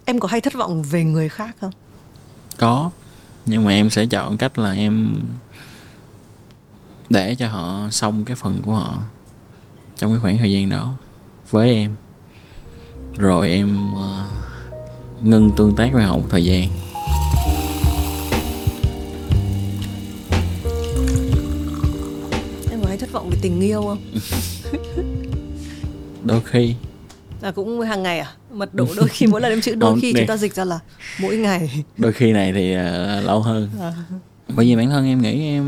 Em 0.06 0.20
có 0.20 0.28
hay 0.28 0.42
thất 0.42 0.54
vọng 0.54 0.84
về 0.84 1.04
người 1.04 1.30
khác 1.30 1.56
không? 1.62 1.72
Có 2.58 2.92
nhưng 3.46 3.66
mà 3.66 3.72
em 3.72 3.90
sẽ 3.90 4.06
chọn 4.06 4.38
cách 4.38 4.60
là 4.60 4.72
em 4.72 5.16
để 7.10 7.36
cho 7.36 7.48
họ 7.48 7.88
xong 7.92 8.26
cái 8.26 8.36
phần 8.36 8.62
của 8.62 8.74
họ 8.74 8.98
trong 9.98 10.12
cái 10.12 10.20
khoảng 10.20 10.38
thời 10.38 10.52
gian 10.52 10.70
đó 10.70 10.94
với 11.50 11.74
em. 11.74 11.96
Rồi 13.18 13.50
em 13.50 13.94
uh, 13.94 14.00
ngưng 15.22 15.52
tương 15.58 15.76
tác 15.76 15.90
với 15.94 16.04
họ 16.04 16.18
một 16.18 16.26
thời 16.30 16.46
gian 16.46 16.70
thất 23.10 23.14
vọng 23.14 23.30
về 23.30 23.38
tình 23.42 23.60
yêu 23.62 23.82
không? 23.82 23.98
Đôi 26.24 26.42
khi. 26.46 26.76
Là 27.42 27.52
cũng 27.52 27.82
hàng 27.82 28.04
ngày 28.04 28.20
à? 28.20 28.32
Mật 28.54 28.74
độ 28.74 28.88
đôi 28.96 29.08
khi 29.08 29.28
mỗi 29.28 29.42
lần 29.42 29.52
em 29.52 29.62
chữ 29.62 29.76
đôi 29.76 29.92
Không, 29.92 30.00
khi 30.02 30.14
chúng 30.14 30.28
ta 30.28 30.38
dịch 30.38 30.56
ra 30.56 30.66
là 30.66 30.80
mỗi 31.22 31.38
ngày. 31.38 31.84
Đôi 31.98 32.14
khi 32.14 32.32
này 32.32 32.54
thì 32.54 32.76
uh, 32.76 33.26
lâu 33.26 33.42
hơn. 33.42 33.70
À. 33.82 33.94
bởi 34.48 34.66
vì 34.66 34.76
bản 34.76 34.90
thân 34.90 35.06
em 35.06 35.22
nghĩ 35.22 35.46
em 35.46 35.66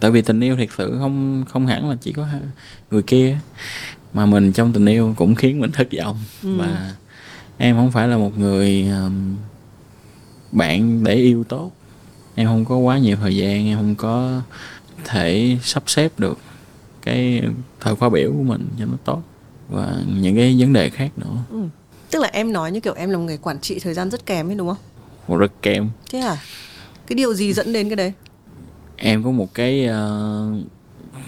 tại 0.00 0.10
vì 0.10 0.22
tình 0.22 0.40
yêu 0.40 0.56
thiệt 0.56 0.68
sự 0.78 0.96
không 0.98 1.44
không 1.48 1.66
hẳn 1.66 1.90
là 1.90 1.96
chỉ 2.00 2.12
có 2.12 2.26
người 2.90 3.02
kia 3.02 3.38
mà 4.12 4.26
mình 4.26 4.52
trong 4.52 4.72
tình 4.72 4.86
yêu 4.86 5.14
cũng 5.16 5.34
khiến 5.34 5.60
mình 5.60 5.72
thất 5.72 5.88
vọng. 5.98 6.16
Ừ. 6.42 6.56
và 6.58 6.94
em 7.58 7.76
không 7.76 7.92
phải 7.92 8.08
là 8.08 8.16
một 8.16 8.38
người 8.38 8.88
um, 8.88 9.36
bạn 10.52 11.04
để 11.04 11.14
yêu 11.14 11.44
tốt. 11.44 11.70
Em 12.34 12.46
không 12.46 12.64
có 12.64 12.76
quá 12.76 12.98
nhiều 12.98 13.16
thời 13.16 13.36
gian 13.36 13.66
em 13.66 13.76
không 13.76 13.94
có 13.94 14.40
thể 15.08 15.58
sắp 15.62 15.82
xếp 15.86 16.12
được 16.18 16.38
cái 17.02 17.42
thời 17.80 17.96
khóa 17.96 18.08
biểu 18.08 18.32
của 18.32 18.42
mình 18.42 18.68
cho 18.78 18.84
nó 18.84 18.96
tốt 19.04 19.22
và 19.68 19.96
những 20.20 20.36
cái 20.36 20.56
vấn 20.58 20.72
đề 20.72 20.90
khác 20.90 21.10
nữa. 21.16 21.36
Ừ. 21.50 21.58
tức 22.10 22.22
là 22.22 22.28
em 22.32 22.52
nói 22.52 22.72
như 22.72 22.80
kiểu 22.80 22.94
em 22.94 23.10
là 23.10 23.18
một 23.18 23.24
người 23.24 23.36
quản 23.36 23.60
trị 23.60 23.78
thời 23.78 23.94
gian 23.94 24.10
rất 24.10 24.26
kém 24.26 24.48
ấy 24.48 24.54
đúng 24.54 24.68
không? 24.68 25.38
Rất 25.38 25.52
kém. 25.62 25.90
Thế 26.10 26.18
à? 26.18 26.36
Cái 27.06 27.16
điều 27.16 27.34
gì 27.34 27.52
dẫn 27.52 27.72
đến 27.72 27.88
cái 27.88 27.96
đấy? 27.96 28.12
Em 28.96 29.24
có 29.24 29.30
một 29.30 29.54
cái 29.54 29.86
ờ, 29.86 30.50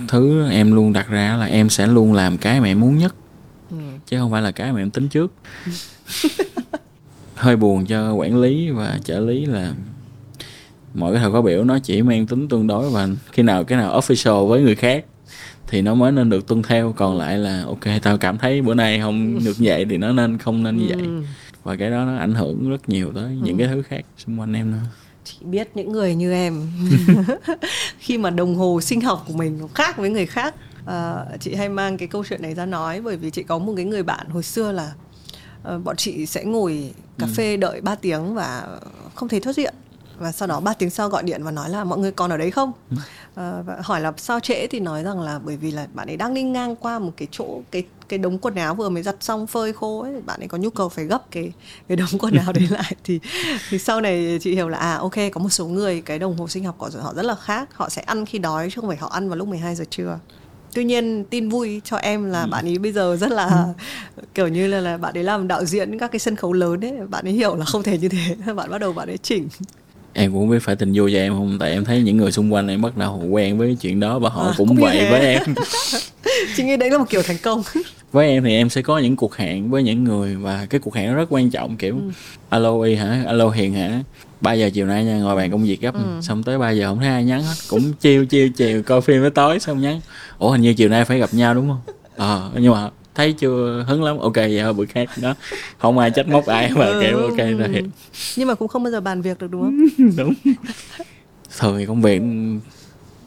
thứ 0.08 0.48
em 0.50 0.74
luôn 0.74 0.92
đặt 0.92 1.08
ra 1.08 1.36
là 1.36 1.46
em 1.46 1.70
sẽ 1.70 1.86
luôn 1.86 2.12
làm 2.12 2.38
cái 2.38 2.60
mà 2.60 2.66
em 2.66 2.80
muốn 2.80 2.98
nhất 2.98 3.14
ừ. 3.70 3.76
chứ 4.06 4.18
không 4.18 4.30
phải 4.30 4.42
là 4.42 4.50
cái 4.50 4.72
mà 4.72 4.80
em 4.80 4.90
tính 4.90 5.08
trước. 5.08 5.32
Hơi 7.34 7.56
buồn 7.56 7.86
cho 7.86 8.12
quản 8.12 8.40
lý 8.40 8.70
và 8.70 8.98
trợ 9.04 9.20
lý 9.20 9.46
là 9.46 9.72
mọi 11.00 11.12
cái 11.12 11.22
thời 11.22 11.30
khóa 11.30 11.42
biểu 11.42 11.64
nó 11.64 11.78
chỉ 11.78 12.02
mang 12.02 12.26
tính 12.26 12.48
tương 12.48 12.66
đối 12.66 12.90
và 12.90 13.08
khi 13.32 13.42
nào 13.42 13.64
cái 13.64 13.78
nào 13.78 14.00
official 14.00 14.46
với 14.46 14.62
người 14.62 14.74
khác 14.74 15.04
thì 15.66 15.82
nó 15.82 15.94
mới 15.94 16.12
nên 16.12 16.30
được 16.30 16.46
tuân 16.46 16.62
theo. 16.62 16.92
Còn 16.96 17.18
lại 17.18 17.38
là 17.38 17.64
ok 17.66 18.02
tao 18.02 18.18
cảm 18.18 18.38
thấy 18.38 18.62
bữa 18.62 18.74
nay 18.74 19.00
không 19.00 19.38
được 19.44 19.56
vậy 19.58 19.86
thì 19.90 19.96
nó 19.96 20.12
nên 20.12 20.38
không 20.38 20.62
nên 20.62 20.76
như 20.76 20.84
vậy. 20.88 20.98
Ừ. 21.06 21.22
và 21.64 21.76
cái 21.76 21.90
đó 21.90 22.04
nó 22.04 22.16
ảnh 22.16 22.34
hưởng 22.34 22.70
rất 22.70 22.88
nhiều 22.88 23.12
tới 23.14 23.38
những 23.42 23.58
cái 23.58 23.68
thứ 23.68 23.82
khác 23.82 24.04
xung 24.18 24.40
quanh 24.40 24.52
em 24.52 24.70
nữa. 24.70 24.86
Chị 25.24 25.36
biết 25.40 25.68
những 25.74 25.92
người 25.92 26.14
như 26.14 26.32
em. 26.32 26.66
Khi 27.98 28.18
mà 28.18 28.30
đồng 28.30 28.54
hồ 28.54 28.80
sinh 28.80 29.00
học 29.00 29.24
của 29.28 29.34
mình 29.34 29.58
nó 29.60 29.66
khác 29.74 29.98
với 29.98 30.10
người 30.10 30.26
khác. 30.26 30.54
À, 30.86 31.24
chị 31.40 31.54
hay 31.54 31.68
mang 31.68 31.98
cái 31.98 32.08
câu 32.08 32.24
chuyện 32.28 32.42
này 32.42 32.54
ra 32.54 32.66
nói 32.66 33.00
bởi 33.00 33.16
vì 33.16 33.30
chị 33.30 33.42
có 33.42 33.58
một 33.58 33.72
cái 33.76 33.84
người 33.84 34.02
bạn 34.02 34.26
hồi 34.28 34.42
xưa 34.42 34.72
là 34.72 34.92
ờ, 35.62 35.78
bọn 35.78 35.96
chị 35.96 36.26
sẽ 36.26 36.44
ngồi 36.44 36.92
cà 37.18 37.26
phê 37.36 37.56
đợi 37.56 37.80
3 37.80 37.94
tiếng 37.94 38.34
và 38.34 38.78
không 39.14 39.28
thấy 39.28 39.40
thoát 39.40 39.56
diện 39.56 39.74
và 40.20 40.32
sau 40.32 40.48
đó 40.48 40.60
3 40.60 40.72
tiếng 40.72 40.90
sau 40.90 41.08
gọi 41.08 41.22
điện 41.22 41.44
và 41.44 41.50
nói 41.50 41.70
là 41.70 41.84
mọi 41.84 41.98
người 41.98 42.12
còn 42.12 42.30
ở 42.30 42.36
đấy 42.36 42.50
không? 42.50 42.72
Ờ, 43.34 43.62
và 43.66 43.76
hỏi 43.82 44.00
là 44.00 44.12
sao 44.16 44.40
trễ? 44.40 44.66
Thì 44.66 44.80
nói 44.80 45.02
rằng 45.02 45.20
là 45.20 45.38
bởi 45.38 45.56
vì 45.56 45.70
là 45.70 45.86
bạn 45.94 46.10
ấy 46.10 46.16
đang 46.16 46.34
đi 46.34 46.42
ngang 46.42 46.76
qua 46.76 46.98
một 46.98 47.12
cái 47.16 47.28
chỗ 47.30 47.60
cái 47.70 47.84
cái 48.08 48.18
đống 48.18 48.38
quần 48.38 48.54
áo 48.54 48.74
vừa 48.74 48.88
mới 48.88 49.02
giặt 49.02 49.16
xong 49.20 49.46
phơi 49.46 49.72
khô 49.72 50.02
ấy. 50.02 50.12
Bạn 50.26 50.40
ấy 50.40 50.48
có 50.48 50.58
nhu 50.58 50.70
cầu 50.70 50.88
phải 50.88 51.04
gấp 51.04 51.30
cái 51.30 51.52
cái 51.88 51.96
đống 51.96 52.18
quần 52.18 52.34
áo 52.34 52.52
đấy 52.52 52.68
lại. 52.70 52.94
Thì 53.04 53.20
thì 53.70 53.78
sau 53.78 54.00
này 54.00 54.38
chị 54.40 54.54
hiểu 54.54 54.68
là 54.68 54.78
à 54.78 54.96
ok 54.96 55.16
có 55.32 55.40
một 55.40 55.48
số 55.48 55.66
người 55.66 56.00
cái 56.00 56.18
đồng 56.18 56.36
hồ 56.38 56.48
sinh 56.48 56.64
học 56.64 56.74
của 56.78 56.90
họ 57.00 57.14
rất 57.14 57.24
là 57.24 57.34
khác. 57.34 57.68
Họ 57.74 57.88
sẽ 57.88 58.02
ăn 58.02 58.26
khi 58.26 58.38
đói 58.38 58.70
chứ 58.70 58.80
không 58.80 58.90
phải 58.90 58.98
họ 58.98 59.08
ăn 59.08 59.28
vào 59.28 59.36
lúc 59.36 59.48
12 59.48 59.74
giờ 59.74 59.84
trưa. 59.90 60.18
Tuy 60.74 60.84
nhiên 60.84 61.24
tin 61.24 61.48
vui 61.48 61.80
cho 61.84 61.96
em 61.96 62.30
là 62.30 62.46
bạn 62.46 62.66
ấy 62.66 62.78
bây 62.78 62.92
giờ 62.92 63.16
rất 63.20 63.30
là 63.30 63.66
kiểu 64.34 64.48
như 64.48 64.66
là, 64.66 64.80
là 64.80 64.96
bạn 64.96 65.16
ấy 65.16 65.24
làm 65.24 65.48
đạo 65.48 65.64
diễn 65.64 65.98
các 65.98 66.12
cái 66.12 66.18
sân 66.18 66.36
khấu 66.36 66.52
lớn 66.52 66.84
ấy. 66.84 66.92
Bạn 67.08 67.24
ấy 67.24 67.32
hiểu 67.32 67.56
là 67.56 67.64
không 67.64 67.82
thể 67.82 67.98
như 67.98 68.08
thế. 68.08 68.52
Bạn 68.54 68.70
bắt 68.70 68.78
đầu 68.78 68.92
bạn 68.92 69.08
ấy 69.08 69.18
chỉnh 69.18 69.48
em 70.12 70.32
cũng 70.32 70.50
biết 70.50 70.58
phải 70.62 70.76
tình 70.76 70.92
vui 70.94 71.12
cho 71.12 71.18
em 71.18 71.32
không 71.32 71.56
tại 71.60 71.70
em 71.70 71.84
thấy 71.84 72.02
những 72.02 72.16
người 72.16 72.32
xung 72.32 72.52
quanh 72.52 72.68
em 72.68 72.82
bắt 72.82 72.96
đầu 72.96 73.24
quen 73.30 73.58
với 73.58 73.76
chuyện 73.80 74.00
đó 74.00 74.18
và 74.18 74.28
họ 74.30 74.42
À, 74.46 74.54
cũng 74.56 74.74
vậy 74.76 74.96
thế. 74.98 75.10
với 75.10 75.20
em 75.20 75.42
chị 76.56 76.62
nghĩ 76.64 76.76
đấy 76.76 76.90
là 76.90 76.98
một 76.98 77.04
kiểu 77.10 77.22
thành 77.22 77.36
công 77.42 77.62
với 78.12 78.28
em 78.28 78.44
thì 78.44 78.54
em 78.54 78.70
sẽ 78.70 78.82
có 78.82 78.98
những 78.98 79.16
cuộc 79.16 79.36
hẹn 79.36 79.70
với 79.70 79.82
những 79.82 80.04
người 80.04 80.36
và 80.36 80.66
cái 80.70 80.80
cuộc 80.80 80.94
hẹn 80.94 81.14
rất 81.14 81.26
quan 81.30 81.50
trọng 81.50 81.76
kiểu 81.76 81.94
Ừ. 81.96 82.02
alo 82.48 82.80
y 82.82 82.94
hả 82.94 83.22
alo 83.26 83.48
hiền 83.50 83.74
hả 83.74 84.00
3 84.40 84.52
giờ 84.52 84.70
chiều 84.74 84.86
nay 84.86 85.04
nha 85.04 85.18
ngồi 85.18 85.36
bàn 85.36 85.50
công 85.50 85.64
việc 85.64 85.80
gấp 85.80 85.94
Ừ. 85.94 86.00
xong 86.22 86.42
tới 86.42 86.58
3 86.58 86.70
giờ 86.70 86.86
không 86.88 86.98
thấy 86.98 87.08
ai 87.08 87.24
nhắn 87.24 87.42
hết 87.42 87.54
cũng 87.68 87.92
chiêu 87.92 88.24
chiêu 88.26 88.48
chiều 88.56 88.82
coi 88.82 89.00
phim 89.00 89.20
tới 89.20 89.30
tối 89.30 89.60
xong 89.60 89.80
nhắn 89.80 90.00
ủa 90.38 90.50
hình 90.50 90.60
như 90.62 90.74
chiều 90.74 90.88
nay 90.88 91.04
phải 91.04 91.18
gặp 91.18 91.34
nhau 91.34 91.54
đúng 91.54 91.68
không 91.68 91.94
ờ 92.16 92.50
nhưng 92.58 92.72
mà 92.72 92.90
thấy 93.20 93.32
chưa 93.32 93.84
hứng 93.88 94.02
lắm. 94.02 94.18
Ok 94.18 94.34
vậy 94.34 94.60
thôi 94.62 94.72
bữa 94.72 94.84
khác 94.84 95.08
đó. 95.22 95.34
Không 95.78 95.98
ai 95.98 96.10
trách 96.10 96.28
móc 96.28 96.46
ai 96.46 96.70
mà 96.74 96.86
kiểu 97.00 97.18
ok 97.18 97.36
rồi. 97.36 97.82
Nhưng 98.36 98.48
mà 98.48 98.54
cũng 98.54 98.68
không 98.68 98.82
bao 98.82 98.90
giờ 98.90 99.00
bàn 99.00 99.22
việc 99.22 99.38
được 99.38 99.50
đúng 99.50 99.62
không? 99.62 99.86
Đúng. 100.16 100.34
Thường 101.58 101.86
công 101.86 102.02
việc 102.02 102.22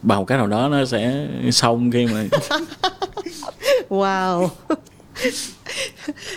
bằng 0.02 0.20
một 0.20 0.26
cái 0.26 0.38
nào 0.38 0.48
đó 0.48 0.70
nó 0.70 0.86
sẽ 0.86 1.28
xong 1.52 1.92
khi 1.92 2.06
mà 2.06 2.26
wow. 3.90 4.48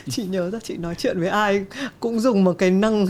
Chị 0.08 0.24
nhớ 0.24 0.50
ra 0.50 0.58
chị 0.62 0.76
nói 0.76 0.94
chuyện 0.94 1.20
với 1.20 1.28
ai 1.28 1.64
cũng 2.00 2.20
dùng 2.20 2.44
một 2.44 2.52
cái 2.52 2.70
năng 2.70 3.06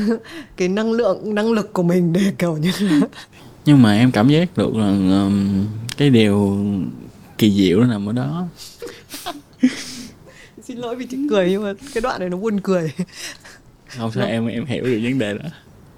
cái 0.56 0.68
năng 0.68 0.92
lượng 0.92 1.34
năng 1.34 1.52
lực 1.52 1.72
của 1.72 1.82
mình 1.82 2.12
để 2.12 2.32
kiểu 2.38 2.56
như 2.56 2.72
là 2.80 3.00
nhưng 3.66 3.82
mà 3.82 3.94
em 3.94 4.10
cảm 4.10 4.28
giác 4.28 4.56
được 4.56 4.76
là 4.76 4.88
um, 4.88 5.66
cái 5.96 6.10
điều 6.10 6.58
kỳ 7.38 7.50
diệu 7.50 7.80
nó 7.80 7.86
nằm 7.86 8.08
ở 8.08 8.12
đó 8.12 8.48
xin 10.68 10.78
lỗi 10.78 10.96
vì 10.96 11.06
chị 11.06 11.18
cười 11.30 11.50
nhưng 11.50 11.62
mà 11.62 11.72
cái 11.94 12.00
đoạn 12.00 12.20
này 12.20 12.28
nó 12.28 12.36
buồn 12.36 12.60
cười. 12.60 12.92
Không 13.98 14.12
sao 14.12 14.26
em 14.26 14.46
em 14.46 14.64
hiểu 14.66 14.84
được 14.84 15.00
vấn 15.02 15.18
đề 15.18 15.34
đó. 15.38 15.48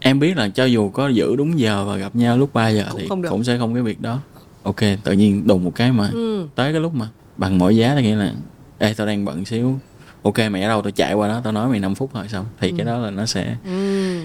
Em 0.01 0.21
biết 0.21 0.37
là 0.37 0.49
cho 0.49 0.65
dù 0.65 0.91
có 0.91 1.09
giữ 1.09 1.37
đúng 1.37 1.59
giờ 1.59 1.85
và 1.85 1.97
gặp 1.97 2.17
nhau 2.17 2.39
lúc 2.39 2.53
3 2.53 2.69
giờ 2.69 2.85
Cũng 3.09 3.23
thì 3.23 3.29
cũng 3.29 3.45
sẽ 3.45 3.59
không 3.59 3.75
cái 3.75 3.83
việc 3.83 4.01
đó. 4.01 4.21
Ok 4.63 4.81
tự 5.05 5.13
nhiên 5.13 5.47
đùng 5.47 5.65
một 5.65 5.73
cái 5.75 5.93
mà 5.93 6.11
ừ. 6.13 6.47
tới 6.55 6.73
cái 6.73 6.81
lúc 6.81 6.95
mà 6.95 7.09
bằng 7.37 7.59
mọi 7.59 7.77
giá 7.77 7.95
là 7.95 8.01
nghĩa 8.01 8.17
là 8.17 8.33
ê 8.79 8.95
tao 8.95 9.07
đang 9.07 9.25
bận 9.25 9.45
xíu. 9.45 9.79
Ok 10.23 10.39
mày 10.51 10.63
ở 10.63 10.69
đâu? 10.69 10.83
Tao 10.83 10.91
chạy 10.91 11.15
qua 11.15 11.29
đó 11.29 11.41
tao 11.45 11.53
nói 11.53 11.69
mày 11.69 11.81
5 11.81 11.95
phút 11.95 12.11
thôi 12.15 12.29
xong. 12.29 12.47
Thì 12.61 12.73
cái 12.77 12.87
đó 12.87 12.99
là 12.99 13.11
nó 13.11 13.27
sẽ 13.27 13.57
Ừ. 13.65 14.21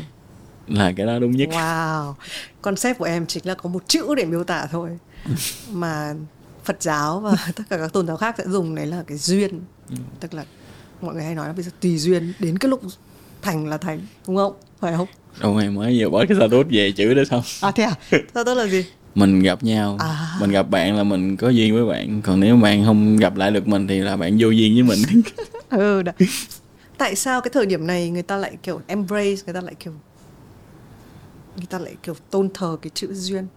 là 0.67 0.91
cái 0.95 1.05
đó 1.05 1.19
đúng 1.19 1.31
nhất. 1.31 1.49
Wow. 1.51 2.13
Concept 2.61 2.97
của 2.99 3.05
em 3.05 3.25
chính 3.25 3.45
là 3.47 3.53
có 3.53 3.69
một 3.69 3.83
chữ 3.87 4.15
để 4.17 4.25
miêu 4.25 4.43
tả 4.43 4.67
thôi. 4.71 4.89
Mà 5.71 6.13
Phật 6.65 6.77
giáo 6.81 7.19
và 7.19 7.35
tất 7.55 7.63
cả 7.69 7.77
các 7.77 7.93
tôn 7.93 8.07
giáo 8.07 8.17
khác 8.17 8.35
sẽ 8.37 8.43
dùng 8.47 8.75
đấy 8.75 8.85
là 8.85 9.03
cái 9.07 9.17
duyên 9.17 9.61
tức 10.19 10.33
là 10.33 10.45
mọi 11.01 11.13
người 11.13 11.23
hay 11.23 11.35
nói 11.35 11.47
là 11.47 11.53
bây 11.53 11.63
giờ 11.63 11.71
tùy 11.81 11.97
duyên 11.97 12.33
đến 12.39 12.57
cái 12.57 12.69
lúc 12.69 12.81
thành 13.41 13.67
là 13.67 13.77
thành 13.77 13.99
đúng 14.27 14.35
không? 14.35 14.53
Phải 14.79 14.93
không? 14.97 15.07
Đâu 15.41 15.53
mày 15.53 15.69
mới 15.69 15.99
vừa 15.99 16.09
bỏ 16.09 16.25
cái 16.29 16.37
status 16.37 16.65
về 16.69 16.91
chữ 16.91 17.13
đó 17.13 17.23
xong. 17.29 17.41
À 17.61 17.71
thế 17.71 17.83
à? 17.83 17.95
Sao 18.33 18.43
tức 18.43 18.53
là 18.53 18.67
gì? 18.67 18.85
Mình 19.15 19.39
gặp 19.39 19.63
nhau. 19.63 19.97
À. 19.99 20.37
mình 20.41 20.51
gặp 20.51 20.69
bạn 20.69 20.95
là 20.97 21.03
mình 21.03 21.37
có 21.37 21.49
duyên 21.49 21.73
với 21.73 21.85
bạn. 21.85 22.21
Còn 22.21 22.39
nếu 22.39 22.57
bạn 22.57 22.85
không 22.85 23.17
gặp 23.17 23.35
lại 23.35 23.51
được 23.51 23.67
mình 23.67 23.87
thì 23.87 23.99
là 23.99 24.17
bạn 24.17 24.37
vô 24.39 24.49
duyên 24.49 24.73
với 24.73 24.97
mình. 24.97 25.21
Ừ 25.69 26.01
đấy. 26.01 26.15
tại 26.97 27.15
sao 27.15 27.41
cái 27.41 27.51
thời 27.53 27.65
điểm 27.65 27.87
này 27.87 28.09
người 28.09 28.21
ta 28.21 28.37
lại 28.37 28.57
kiểu 28.63 28.81
embrace 28.87 29.41
người 29.45 29.53
ta 29.53 29.61
lại 29.61 29.75
kiểu 29.79 29.93
người 31.57 31.65
ta 31.69 31.79
lại 31.79 31.95
kiểu 32.03 32.15
tôn 32.29 32.49
thờ 32.53 32.77
cái 32.81 32.91
chữ 32.93 33.13
duyên? 33.13 33.47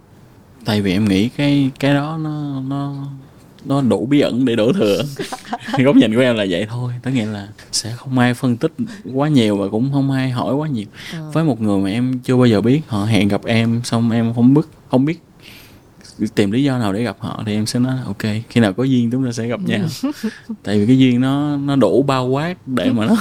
Tại 0.64 0.82
vì 0.82 0.92
em 0.92 1.04
nghĩ 1.08 1.28
cái 1.28 1.70
cái 1.80 1.94
đó 1.94 2.18
nó 2.20 2.60
nó 2.60 3.06
nó 3.68 3.80
đủ 3.80 4.06
bí 4.06 4.20
ẩn 4.20 4.44
để 4.44 4.56
đổ 4.56 4.72
thừa. 4.72 5.02
Góc 5.78 5.96
nhìn 5.96 6.14
của 6.14 6.20
em 6.20 6.36
là 6.36 6.46
vậy 6.50 6.66
thôi. 6.70 6.92
Tất 7.02 7.10
nghĩa 7.14 7.26
là 7.26 7.48
sẽ 7.72 7.92
không 7.96 8.18
ai 8.18 8.34
phân 8.34 8.56
tích 8.56 8.72
quá 9.14 9.28
nhiều 9.28 9.56
và 9.56 9.68
cũng 9.68 9.92
không 9.92 10.10
ai 10.10 10.30
hỏi 10.30 10.54
quá 10.54 10.68
nhiều. 10.68 10.86
Ờ. 11.12 11.30
với 11.32 11.44
một 11.44 11.60
người 11.60 11.78
mà 11.78 11.90
em 11.90 12.18
chưa 12.18 12.36
bao 12.36 12.46
giờ 12.46 12.60
biết 12.60 12.80
họ 12.86 13.04
hẹn 13.04 13.28
gặp 13.28 13.44
em 13.44 13.80
xong 13.84 14.10
em 14.10 14.34
không 14.34 14.54
biết 14.54 14.62
không 14.90 15.04
biết 15.04 15.18
tìm 16.34 16.50
lý 16.50 16.64
do 16.64 16.78
nào 16.78 16.92
để 16.92 17.02
gặp 17.02 17.16
họ 17.18 17.42
thì 17.46 17.54
em 17.54 17.66
sẽ 17.66 17.78
nói 17.78 17.96
ok 18.06 18.22
khi 18.48 18.60
nào 18.60 18.72
có 18.72 18.84
duyên 18.84 19.10
chúng 19.10 19.24
ta 19.24 19.32
sẽ 19.32 19.46
gặp 19.46 19.60
nhau. 19.66 19.80
Tại 20.62 20.78
vì 20.78 20.86
cái 20.86 20.98
duyên 20.98 21.20
nó 21.20 21.56
nó 21.56 21.76
đủ 21.76 22.02
bao 22.02 22.26
quát 22.26 22.54
để 22.66 22.92
mà 22.92 23.06
nó 23.06 23.16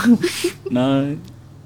nó 0.71 0.99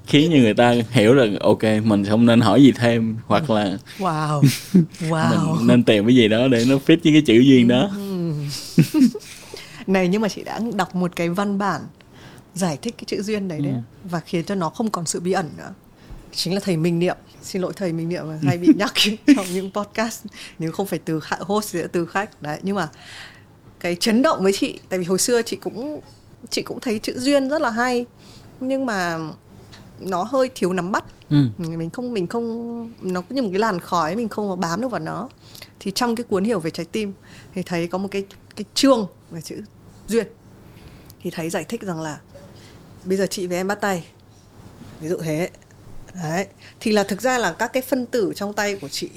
khiến 0.06 0.30
như 0.30 0.42
người 0.42 0.54
ta 0.54 0.74
hiểu 0.90 1.14
là 1.14 1.26
ok 1.40 1.62
mình 1.84 2.04
không 2.04 2.26
nên 2.26 2.40
hỏi 2.40 2.62
gì 2.62 2.72
thêm. 2.72 3.16
Hoặc 3.26 3.50
là 3.50 3.76
wow. 3.98 4.42
Wow. 5.10 5.56
mình 5.56 5.66
nên 5.66 5.82
tìm 5.84 6.06
cái 6.06 6.14
gì 6.16 6.28
đó 6.28 6.48
để 6.48 6.64
nó 6.68 6.74
fit 6.86 6.96
với 7.04 7.12
cái 7.12 7.22
chữ 7.26 7.34
duyên 7.34 7.68
đó. 7.68 7.90
Ừm. 7.96 8.09
này 9.86 10.08
nhưng 10.08 10.20
mà 10.22 10.28
chị 10.28 10.42
đã 10.44 10.60
đọc 10.74 10.94
một 10.94 11.16
cái 11.16 11.28
văn 11.28 11.58
bản 11.58 11.80
giải 12.54 12.78
thích 12.82 12.94
cái 12.98 13.04
chữ 13.06 13.22
duyên 13.22 13.48
đấy 13.48 13.60
đấy 13.60 13.72
Ừ. 13.72 13.78
và 14.10 14.20
khiến 14.20 14.44
cho 14.44 14.54
nó 14.54 14.70
không 14.70 14.90
còn 14.90 15.06
sự 15.06 15.20
bí 15.20 15.32
ẩn 15.32 15.50
nữa. 15.56 15.74
Chính 16.32 16.54
là 16.54 16.60
thầy 16.64 16.76
Minh 16.76 16.98
Niệm. 16.98 17.16
Xin 17.42 17.62
lỗi 17.62 17.72
thầy 17.76 17.92
Minh 17.92 18.08
Niệm 18.08 18.28
mà 18.28 18.38
hay 18.42 18.58
bị 18.58 18.68
nhắc 18.76 18.92
trong 19.36 19.46
những 19.52 19.70
podcast. 19.72 20.24
Nếu 20.58 20.72
không 20.72 20.86
phải 20.86 20.98
từ 20.98 21.20
khách- 21.20 21.40
host 21.40 21.72
thì 21.72 21.80
sẽ 21.80 21.86
từ 21.86 22.06
khách. 22.06 22.42
Đấy 22.42 22.58
nhưng 22.62 22.76
mà 22.76 22.88
cái 23.80 23.96
chấn 24.00 24.22
động 24.22 24.42
với 24.42 24.52
chị 24.52 24.80
tại 24.88 24.98
vì 24.98 25.04
hồi 25.04 25.18
xưa 25.18 25.42
chị 25.42 25.56
cũng 25.56 26.00
chị 26.50 26.62
cũng 26.62 26.80
thấy 26.80 26.98
chữ 26.98 27.18
duyên 27.18 27.48
rất 27.48 27.62
là 27.62 27.70
hay 27.70 28.06
nhưng 28.60 28.86
mà 28.86 29.18
nó 30.00 30.22
hơi 30.22 30.50
thiếu 30.54 30.72
nắm 30.72 30.92
bắt. 30.92 31.04
Ừ. 31.30 31.36
mình 31.58 31.90
không 31.90 32.12
mình 32.12 32.26
không 32.26 32.90
nó 33.02 33.20
cứ 33.20 33.34
như 33.34 33.42
một 33.42 33.48
cái 33.52 33.58
làn 33.58 33.80
khói 33.80 34.16
mình 34.16 34.28
không 34.28 34.48
có 34.48 34.56
bám 34.56 34.80
được 34.80 34.88
vào 34.88 35.00
nó. 35.00 35.28
Thì 35.80 35.90
trong 35.94 36.16
cái 36.16 36.24
cuốn 36.24 36.44
hiểu 36.44 36.60
về 36.60 36.70
trái 36.70 36.86
tim 36.92 37.12
thì 37.54 37.62
thấy 37.62 37.86
có 37.86 37.98
một 37.98 38.08
cái 38.10 38.24
cái 38.56 38.64
chương 38.74 39.06
về 39.30 39.40
chữ 39.40 39.62
duyên. 40.08 40.26
Thì 41.22 41.30
thấy 41.30 41.50
giải 41.50 41.64
thích 41.64 41.82
rằng 41.82 42.00
là 42.00 42.20
bây 43.04 43.18
giờ 43.18 43.26
chị 43.30 43.46
với 43.46 43.56
em 43.56 43.66
bắt 43.66 43.80
tay, 43.80 44.06
ví 45.00 45.08
dụ 45.08 45.16
thế. 45.16 45.50
Đấy. 46.14 46.46
Thì 46.80 46.92
là 46.92 47.04
thực 47.04 47.22
ra 47.22 47.38
là 47.38 47.52
các 47.52 47.72
cái 47.72 47.82
phân 47.82 48.06
tử 48.06 48.32
trong 48.36 48.52
tay 48.52 48.76
của 48.76 48.88
chị, 48.88 49.10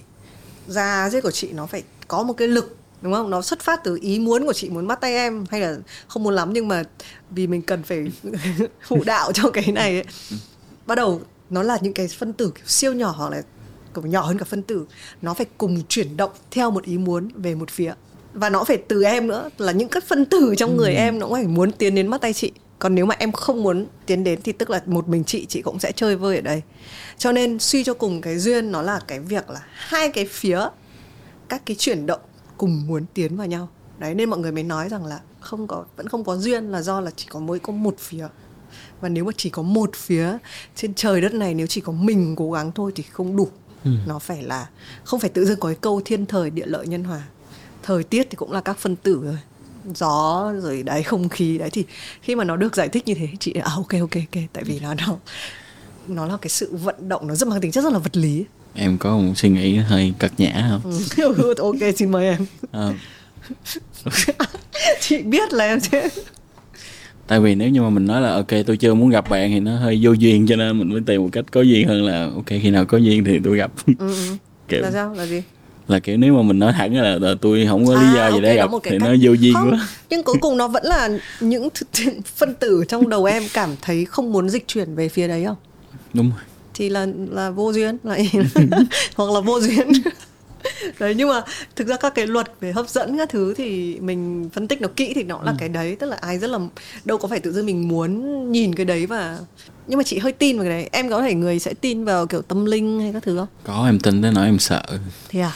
da 0.67 1.09
dưới 1.09 1.21
của 1.21 1.31
chị 1.31 1.51
nó 1.51 1.65
phải 1.65 1.83
có 2.07 2.23
một 2.23 2.33
cái 2.33 2.47
lực, 2.47 2.77
đúng 3.01 3.13
không? 3.13 3.29
Nó 3.29 3.41
xuất 3.41 3.59
phát 3.59 3.83
từ 3.83 3.99
ý 4.01 4.19
muốn 4.19 4.45
của 4.45 4.53
chị 4.53 4.69
muốn 4.69 4.87
bắt 4.87 5.01
tay 5.01 5.13
em 5.13 5.45
hay 5.51 5.61
là 5.61 5.77
không 6.07 6.23
muốn 6.23 6.35
lắm, 6.35 6.53
nhưng 6.53 6.67
mà 6.67 6.83
vì 7.29 7.47
mình 7.47 7.61
cần 7.61 7.83
phải 7.83 8.11
phụ 8.87 9.03
đạo 9.05 9.31
cho 9.31 9.49
cái 9.49 9.71
này 9.71 9.93
ấy. 9.93 10.05
bắt 10.85 10.95
đầu 10.95 11.21
nó 11.49 11.63
là 11.63 11.77
những 11.81 11.93
cái 11.93 12.07
phân 12.07 12.33
tử 12.33 12.51
kiểu 12.55 12.65
siêu 12.67 12.93
nhỏ 12.93 13.13
hoặc 13.17 13.29
là 13.29 13.41
kiểu 13.95 14.05
nhỏ 14.05 14.21
hơn 14.21 14.37
cả 14.37 14.45
phân 14.45 14.63
tử, 14.63 14.85
nó 15.21 15.33
phải 15.33 15.45
cùng 15.57 15.83
chuyển 15.89 16.17
động 16.17 16.31
theo 16.51 16.71
một 16.71 16.83
ý 16.83 16.97
muốn 16.97 17.29
về 17.35 17.55
một 17.55 17.69
phía 17.69 17.93
và 18.33 18.49
nó 18.49 18.63
phải 18.63 18.77
từ 18.77 19.03
em 19.03 19.27
nữa. 19.27 19.49
Là 19.57 19.71
những 19.71 19.89
cái 19.89 20.01
phân 20.07 20.25
tử 20.25 20.53
trong 20.57 20.77
người 20.77 20.93
em 20.93 21.19
nó 21.19 21.25
cũng 21.25 21.35
phải 21.35 21.47
muốn 21.47 21.71
tiến 21.71 21.95
đến 21.95 22.09
bắt 22.09 22.21
tay 22.21 22.33
chị. 22.33 22.51
Còn 22.79 22.95
nếu 22.95 23.05
mà 23.05 23.15
em 23.19 23.31
không 23.31 23.63
muốn 23.63 23.85
tiến 24.05 24.23
đến 24.23 24.41
thì 24.43 24.51
tức 24.51 24.69
là 24.69 24.81
một 24.85 25.07
mình 25.07 25.23
chị 25.23 25.45
chị 25.45 25.61
cũng 25.61 25.79
sẽ 25.79 25.91
chơi 25.91 26.15
vơi 26.15 26.35
ở 26.35 26.41
đây. 26.41 26.61
Cho 27.17 27.31
nên 27.31 27.59
suy 27.59 27.83
cho 27.83 27.93
cùng 27.93 28.21
cái 28.21 28.37
duyên 28.37 28.71
nó 28.71 28.81
là 28.81 28.99
cái 29.07 29.19
việc 29.19 29.49
là 29.49 29.61
hai 29.73 30.09
cái 30.09 30.25
phía 30.25 30.59
các 31.49 31.61
cái 31.65 31.75
chuyển 31.79 32.05
động 32.05 32.21
cùng 32.57 32.87
muốn 32.87 33.05
tiến 33.13 33.37
vào 33.37 33.47
nhau. 33.47 33.69
Đấy 33.97 34.15
nên 34.15 34.29
mọi 34.29 34.39
người 34.39 34.51
mới 34.51 34.63
nói 34.63 34.89
rằng 34.89 35.05
là 35.05 35.19
không 35.39 35.67
có 35.67 35.85
vẫn 35.95 36.07
không 36.07 36.23
có 36.23 36.37
duyên 36.37 36.71
là 36.71 36.81
do 36.81 37.01
là 37.01 37.11
chỉ 37.15 37.25
có 37.29 37.39
mới 37.39 37.59
có 37.59 37.73
một 37.73 37.95
phía. 37.99 38.27
Và 39.01 39.09
nếu 39.09 39.25
mà 39.25 39.31
chỉ 39.37 39.49
có 39.49 39.61
một 39.61 39.95
phía 39.95 40.37
trên 40.75 40.93
trời 40.93 41.21
đất 41.21 41.33
này 41.33 41.53
nếu 41.53 41.67
chỉ 41.67 41.81
có 41.81 41.91
mình 41.91 42.35
cố 42.35 42.51
gắng 42.51 42.71
thôi 42.71 42.91
thì 42.95 43.03
không 43.03 43.35
đủ. 43.35 43.49
Ừ. 43.83 43.91
nó 44.07 44.19
phải 44.19 44.43
là 44.43 44.69
không 45.03 45.19
phải 45.19 45.29
tự 45.29 45.45
dưng 45.45 45.59
có 45.59 45.69
cái 45.69 45.77
câu 45.81 46.01
thiên 46.05 46.25
thời 46.25 46.49
địa 46.49 46.65
lợi 46.65 46.87
nhân 46.87 47.03
hòa 47.03 47.23
thời 47.83 48.03
tiết 48.03 48.27
thì 48.29 48.35
cũng 48.35 48.51
là 48.51 48.61
các 48.61 48.77
phân 48.77 48.95
tử 48.95 49.21
rồi. 49.23 49.37
Gió 49.95 50.53
rồi 50.61 50.83
đấy 50.83 51.03
không 51.03 51.29
khí 51.29 51.57
đấy. 51.57 51.69
Thì 51.69 51.85
khi 52.21 52.35
mà 52.35 52.43
nó 52.43 52.55
được 52.55 52.75
giải 52.75 52.89
thích 52.89 53.03
như 53.05 53.13
thế 53.13 53.27
chị 53.39 53.53
à 53.53 53.71
ok 53.75 53.91
ok 53.99 54.11
ok. 54.11 54.43
Tại 54.53 54.63
vì 54.63 54.79
nó 54.79 54.93
nó 54.93 55.17
nó 56.07 56.25
là 56.25 56.37
cái 56.41 56.49
sự 56.49 56.75
vận 56.75 57.09
động 57.09 57.27
nó 57.27 57.35
rất 57.35 57.47
mang 57.47 57.61
tính 57.61 57.71
chất 57.71 57.83
rất 57.83 57.93
là 57.93 57.99
vật 57.99 58.17
lý. 58.17 58.45
Em 58.73 58.97
có 58.97 59.17
một 59.17 59.33
suy 59.35 59.49
nghĩ 59.49 59.75
hơi 59.75 60.13
cật 60.19 60.31
nhã 60.37 60.67
không? 60.69 61.01
Ừ, 61.17 61.53
ok 61.57 61.95
xin 61.97 62.11
mời 62.11 62.25
em. 62.25 62.45
Ờ, 62.71 62.93
chị 65.01 65.21
biết 65.21 65.53
là 65.53 65.65
em 65.65 65.79
sẽ 65.79 66.09
tại 67.27 67.39
vì 67.39 67.55
nếu 67.55 67.69
như 67.69 67.81
mà 67.81 67.89
mình 67.89 68.05
nói 68.05 68.21
là 68.21 68.33
ok 68.33 68.47
tôi 68.65 68.77
chưa 68.77 68.93
muốn 68.93 69.09
gặp 69.09 69.29
bạn 69.29 69.51
thì 69.51 69.59
nó 69.59 69.77
hơi 69.77 69.99
vô 70.01 70.11
duyên 70.11 70.47
cho 70.47 70.55
nên 70.55 70.79
mình 70.79 70.89
mới 70.89 71.01
tìm 71.05 71.23
một 71.23 71.29
cách 71.31 71.45
có 71.51 71.61
duyên 71.61 71.87
hơn 71.87 72.03
là 72.03 72.29
ok 72.35 72.47
khi 72.47 72.69
nào 72.69 72.85
có 72.85 72.97
duyên 72.97 73.23
thì 73.23 73.39
tôi 73.43 73.57
gặp. 73.57 73.71
Ừ, 73.87 73.93
ừ. 73.99 74.15
kiểu 74.67 74.81
là 74.81 74.91
sao? 74.91 75.13
Là 75.13 75.25
gì 75.25 75.43
là 75.87 75.99
kiểu 75.99 76.17
nếu 76.17 76.33
mà 76.33 76.41
mình 76.41 76.59
nói 76.59 76.73
thẳng 76.73 76.95
là, 76.95 77.17
là 77.21 77.35
tôi 77.41 77.65
không 77.69 77.85
có 77.87 77.93
lý 77.93 78.05
À, 78.07 78.13
do 78.15 78.27
gì 78.29 78.33
ok, 78.35 78.41
để 78.43 78.55
gặp 78.55 78.69
thì 78.83 78.89
cách- 78.89 79.01
nó 79.01 79.07
vô 79.21 79.33
duyên 79.33 79.53
Không, 79.53 79.71
quá. 79.71 79.87
nhưng 80.09 80.23
cuối 80.23 80.35
cùng 80.41 80.57
nó 80.57 80.67
vẫn 80.67 80.83
là 80.85 81.09
những 81.39 81.69
phân 82.35 82.53
tử 82.55 82.83
trong 82.87 83.09
đầu 83.09 83.25
em 83.25 83.43
cảm 83.53 83.69
thấy 83.81 84.05
không 84.05 84.31
muốn 84.33 84.49
dịch 84.49 84.67
chuyển 84.67 84.95
về 84.95 85.09
phía 85.09 85.27
đấy 85.27 85.45
không? 85.45 85.55
Đúng 86.13 86.29
rồi. 86.29 86.39
Thì 86.73 86.89
là 86.89 87.07
là 87.31 87.49
vô 87.51 87.73
duyên 87.73 87.97
lại 88.03 88.31
hoặc 89.15 89.31
là 89.31 89.39
vô 89.39 89.59
duyên. 89.59 89.91
Đấy 90.99 91.13
nhưng 91.17 91.29
mà 91.29 91.41
thực 91.75 91.87
ra 91.87 91.97
các 91.97 92.15
cái 92.15 92.27
luật 92.27 92.47
về 92.61 92.71
hấp 92.71 92.89
dẫn 92.89 93.17
các 93.17 93.29
thứ 93.29 93.53
thì 93.57 93.97
mình 93.99 94.49
phân 94.53 94.67
tích 94.67 94.81
nó 94.81 94.87
kỹ 94.95 95.11
thì 95.15 95.23
nó 95.23 95.41
là 95.43 95.53
cái 95.57 95.69
đấy. 95.69 95.95
Tức 95.99 96.07
là 96.09 96.17
ai 96.21 96.39
rất 96.39 96.49
là 96.49 96.59
đâu 97.05 97.17
có 97.17 97.27
phải 97.27 97.39
tự 97.39 97.51
dưng 97.51 97.65
mình 97.65 97.87
muốn 97.87 98.21
nhìn 98.51 98.75
cái 98.75 98.85
đấy 98.85 99.05
và 99.05 99.37
nhưng 99.87 99.97
mà 99.97 100.03
chị 100.03 100.17
hơi 100.17 100.31
tin 100.31 100.57
vào 100.57 100.63
cái 100.65 100.73
đấy. 100.77 100.89
Em 100.91 101.09
có 101.09 101.21
thể 101.21 101.33
người 101.33 101.59
sẽ 101.59 101.73
tin 101.73 102.05
vào 102.05 102.25
kiểu 102.27 102.41
tâm 102.41 102.65
linh 102.65 102.99
hay 103.01 103.13
các 103.13 103.23
thứ 103.23 103.37
không? 103.37 103.47
Có 103.63 103.85
em 103.85 103.99
tin 103.99 104.21
tới 104.21 104.31
nỗi 104.31 104.45
em 104.45 104.59
sợ. 104.59 104.83
Thì 105.29 105.39
à 105.39 105.51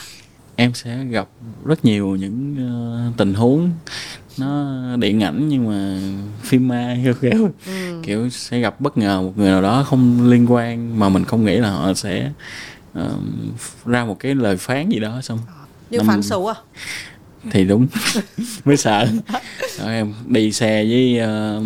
em 0.60 0.74
sẽ 0.74 1.04
gặp 1.04 1.28
rất 1.64 1.84
nhiều 1.84 2.16
những 2.16 2.56
ờ, 2.58 3.10
tình 3.16 3.34
huống 3.34 3.70
nó 4.38 4.76
điện 4.96 5.22
ảnh 5.22 5.48
nhưng 5.48 5.68
mà 5.68 6.00
phim 6.42 6.68
ma 6.68 6.96
kiểu 7.04 7.14
kiểu, 7.20 7.50
Ừ. 7.66 8.00
kiểu 8.02 8.28
sẽ 8.30 8.60
gặp 8.60 8.80
bất 8.80 8.98
ngờ 8.98 9.20
một 9.22 9.32
người 9.38 9.50
nào 9.50 9.62
đó 9.62 9.82
không 9.82 10.30
liên 10.30 10.52
quan 10.52 10.98
mà 10.98 11.08
mình 11.08 11.24
không 11.24 11.44
nghĩ 11.44 11.56
là 11.56 11.70
họ 11.70 11.94
sẽ 11.94 12.30
ờ, 12.94 13.14
ra 13.86 14.04
một 14.04 14.16
cái 14.20 14.34
lời 14.34 14.56
phán 14.56 14.88
gì 14.88 14.98
đó 15.00 15.20
xong. 15.22 15.38
Nhưng 15.90 15.98
Năm- 15.98 16.06
phán 16.06 16.22
xấu 16.22 16.46
à? 16.46 16.54
Thì 17.50 17.64
đúng 17.64 17.86
mới 18.64 18.76
sợ. 18.76 19.06
Đó, 19.78 19.86
em 19.88 20.14
đi 20.26 20.52
xe 20.52 20.84
với 20.84 21.18
ờ, 21.18 21.60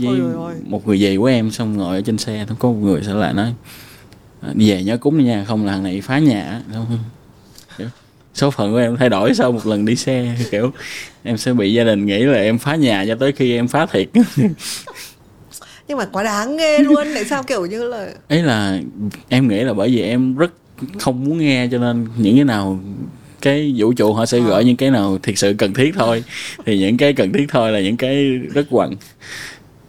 với 0.00 0.06
Ôi 0.08 0.20
ôi 0.20 0.34
ôi. 0.34 0.54
một 0.66 0.86
người 0.86 0.98
dì 0.98 1.16
của 1.16 1.26
em 1.26 1.50
xong 1.50 1.76
ngồi 1.76 1.96
ở 1.96 2.02
trên 2.02 2.18
xe 2.18 2.46
có 2.58 2.68
một 2.68 2.78
người 2.82 3.02
sẽ 3.02 3.14
lại 3.14 3.34
nói 3.34 3.54
"Ờ, 4.40 4.52
đi 4.54 4.70
về 4.70 4.84
nhớ 4.84 4.96
cúng 4.96 5.18
đi 5.18 5.24
nha 5.24 5.44
không 5.44 5.66
là 5.66 5.72
thằng 5.72 5.82
này 5.82 6.00
phá 6.00 6.18
nhà. 6.18 6.62
Kiểu, 6.72 6.86
số 8.38 8.50
phận 8.50 8.72
của 8.72 8.78
em 8.78 8.96
thay 8.96 9.08
đổi 9.08 9.34
sau 9.34 9.52
một 9.52 9.66
lần 9.66 9.84
đi 9.84 9.96
xe 9.96 10.36
kiểu 10.50 10.72
em 11.22 11.36
sẽ 11.36 11.52
bị 11.52 11.72
gia 11.72 11.84
đình 11.84 12.06
nghĩ 12.06 12.18
là 12.18 12.38
em 12.38 12.58
phá 12.58 12.74
nhà 12.74 13.04
cho 13.08 13.14
tới 13.14 13.32
khi 13.32 13.56
em 13.56 13.68
phá 13.68 13.86
thiệt. 13.86 14.08
Nhưng 15.88 15.98
mà 15.98 16.04
quá 16.04 16.22
đáng 16.22 16.56
ghê 16.56 16.78
luôn 16.78 17.06
tại 17.14 17.24
sao 17.24 17.42
kiểu 17.42 17.66
như 17.66 17.84
là 17.84 18.08
ấy 18.28 18.42
là 18.42 18.80
em 19.28 19.48
nghĩ 19.48 19.60
là 19.60 19.72
bởi 19.72 19.88
vì 19.88 20.02
em 20.02 20.36
rất 20.36 20.50
không 20.98 21.24
muốn 21.24 21.38
nghe 21.38 21.68
cho 21.70 21.78
nên 21.78 22.06
những 22.16 22.36
cái 22.36 22.44
nào 22.44 22.80
cái 23.40 23.74
vũ 23.76 23.92
trụ 23.92 24.12
họ 24.12 24.26
sẽ 24.26 24.40
gửi 24.40 24.64
những 24.64 24.76
cái 24.76 24.90
nào 24.90 25.18
thiệt 25.22 25.38
sự 25.38 25.54
cần 25.58 25.74
thiết 25.74 25.94
thôi. 25.98 26.24
Thì 26.66 26.78
những 26.78 26.96
cái 26.96 27.12
cần 27.12 27.32
thiết 27.32 27.46
thôi 27.48 27.72
là 27.72 27.80
những 27.80 27.96
cái 27.96 28.28
rất 28.54 28.66
quẩn 28.70 28.94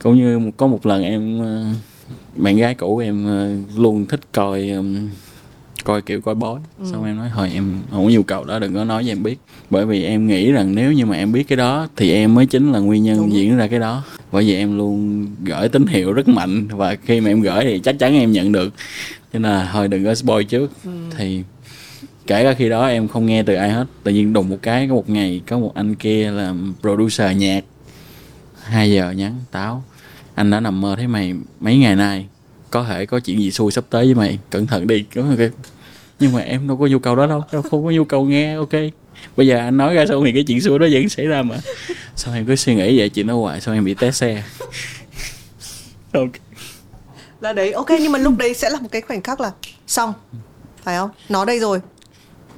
cũng 0.03 0.15
như 0.15 0.51
có 0.57 0.67
một 0.67 0.85
lần 0.85 1.03
em 1.03 1.39
ờ, 1.39 1.65
bạn 2.35 2.57
gái 2.57 2.75
cũ 2.75 2.97
em 2.97 3.25
ờ, 3.25 3.49
luôn 3.81 4.05
thích 4.05 4.21
coi 4.31 4.71
coi 5.83 6.01
kiểu 6.01 6.21
coi 6.21 6.35
bói. 6.35 6.59
Xong 6.83 7.05
em 7.05 7.17
nói 7.17 7.29
thôi 7.33 7.49
em 7.53 7.79
không 7.91 8.05
có 8.05 8.11
nhu 8.11 8.23
cầu 8.23 8.43
đó 8.43 8.59
đừng 8.59 8.73
có 8.73 8.83
nói 8.83 9.03
cho 9.05 9.11
em 9.11 9.23
biết. 9.23 9.39
Bởi 9.69 9.85
vì 9.85 10.03
em 10.03 10.27
nghĩ 10.27 10.51
rằng 10.51 10.75
nếu 10.75 10.91
như 10.91 11.05
mà 11.05 11.15
em 11.15 11.31
biết 11.31 11.47
cái 11.47 11.57
đó 11.57 11.87
thì 11.95 12.11
em 12.11 12.35
mới 12.35 12.45
chính 12.45 12.71
là 12.71 12.79
nguyên 12.79 13.03
nhân 13.03 13.17
Đúng. 13.17 13.33
diễn 13.33 13.57
ra 13.57 13.67
cái 13.67 13.79
đó. 13.79 14.03
Bởi 14.31 14.43
vì 14.43 14.55
em 14.55 14.77
luôn 14.77 15.27
gửi 15.43 15.69
tín 15.69 15.87
hiệu 15.87 16.13
rất 16.13 16.27
mạnh 16.27 16.67
và 16.67 16.95
khi 16.95 17.21
mà 17.21 17.31
em 17.31 17.41
gửi 17.41 17.63
thì 17.63 17.79
chắc 17.79 17.99
chắn 17.99 18.13
em 18.13 18.31
nhận 18.31 18.51
được. 18.51 18.73
Cho 19.33 19.39
nên 19.39 19.51
là 19.51 19.69
thôi 19.73 19.87
đừng 19.87 20.05
có 20.05 20.15
spoil 20.15 20.45
trước. 20.45 20.71
Thì 21.17 21.43
kể 22.27 22.43
cả 22.43 22.53
khi 22.53 22.69
đó 22.69 22.87
em 22.87 23.07
không 23.07 23.25
nghe 23.25 23.43
từ 23.43 23.53
ai 23.53 23.69
hết. 23.69 23.85
Tự 24.03 24.11
nhiên 24.11 24.33
đùng 24.33 24.49
một 24.49 24.57
cái 24.61 24.87
có 24.87 24.95
một 24.95 25.09
ngày 25.09 25.41
có 25.47 25.59
một 25.59 25.71
anh 25.75 25.95
kia 25.95 26.31
là 26.31 26.53
producer 26.81 27.37
nhạc. 27.37 27.63
2 28.63 28.91
giờ 28.91 29.11
nhắn 29.11 29.35
táo 29.51 29.83
anh 30.35 30.49
đã 30.49 30.59
nằm 30.59 30.81
mơ 30.81 30.95
thấy 30.95 31.07
mày 31.07 31.33
mấy 31.59 31.77
ngày 31.77 31.95
nay 31.95 32.25
có 32.71 32.83
thể 32.83 33.05
có 33.05 33.19
chuyện 33.19 33.39
gì 33.39 33.51
xui 33.51 33.71
sắp 33.71 33.83
tới 33.89 34.05
với 34.05 34.15
mày 34.15 34.39
cẩn 34.49 34.67
thận 34.67 34.87
đi. 34.87 35.05
Cái- 35.13 35.49
nhưng 36.19 36.31
mà 36.33 36.39
em 36.41 36.67
đâu 36.67 36.77
có 36.77 36.87
nhu 36.87 36.99
cầu 36.99 37.15
đó 37.15 37.27
đâu 37.27 37.43
em 37.51 37.61
không 37.61 37.85
có 37.85 37.91
nhu 37.91 38.03
cầu 38.03 38.25
nghe 38.25 38.55
ok. 38.55 38.69
Bây 39.37 39.47
giờ 39.47 39.57
anh 39.57 39.77
nói 39.77 39.93
ra 39.95 40.05
xong 40.05 40.23
thì 40.25 40.31
cái 40.31 40.43
chuyện 40.43 40.61
xui 40.61 40.79
đó 40.79 40.87
vẫn 40.91 41.09
xảy 41.09 41.25
ra 41.25 41.41
mà. 41.41 41.57
Sao 42.15 42.33
em 42.33 42.45
cứ 42.45 42.55
suy 42.55 42.75
nghĩ 42.75 42.99
vậy 42.99 43.09
chuyện 43.09 43.27
đó 43.27 43.33
hoài 43.35 43.61
sao 43.61 43.73
em 43.73 43.85
bị 43.85 43.93
té 43.93 44.11
xe? 44.11 44.43
Ok. 46.13 46.29
Là 47.41 47.53
đấy 47.53 47.71
ok 47.71 47.87
nhưng 48.01 48.11
mà 48.11 48.19
lúc 48.19 48.33
đấy 48.37 48.53
sẽ 48.53 48.69
là 48.69 48.79
một 48.79 48.87
cái 48.91 49.01
khoảnh 49.01 49.21
khắc 49.21 49.41
là 49.41 49.51
xong 49.87 50.13
phải 50.83 50.97
không? 50.97 51.09
Nó 51.29 51.45
đây 51.45 51.59
rồi. 51.59 51.79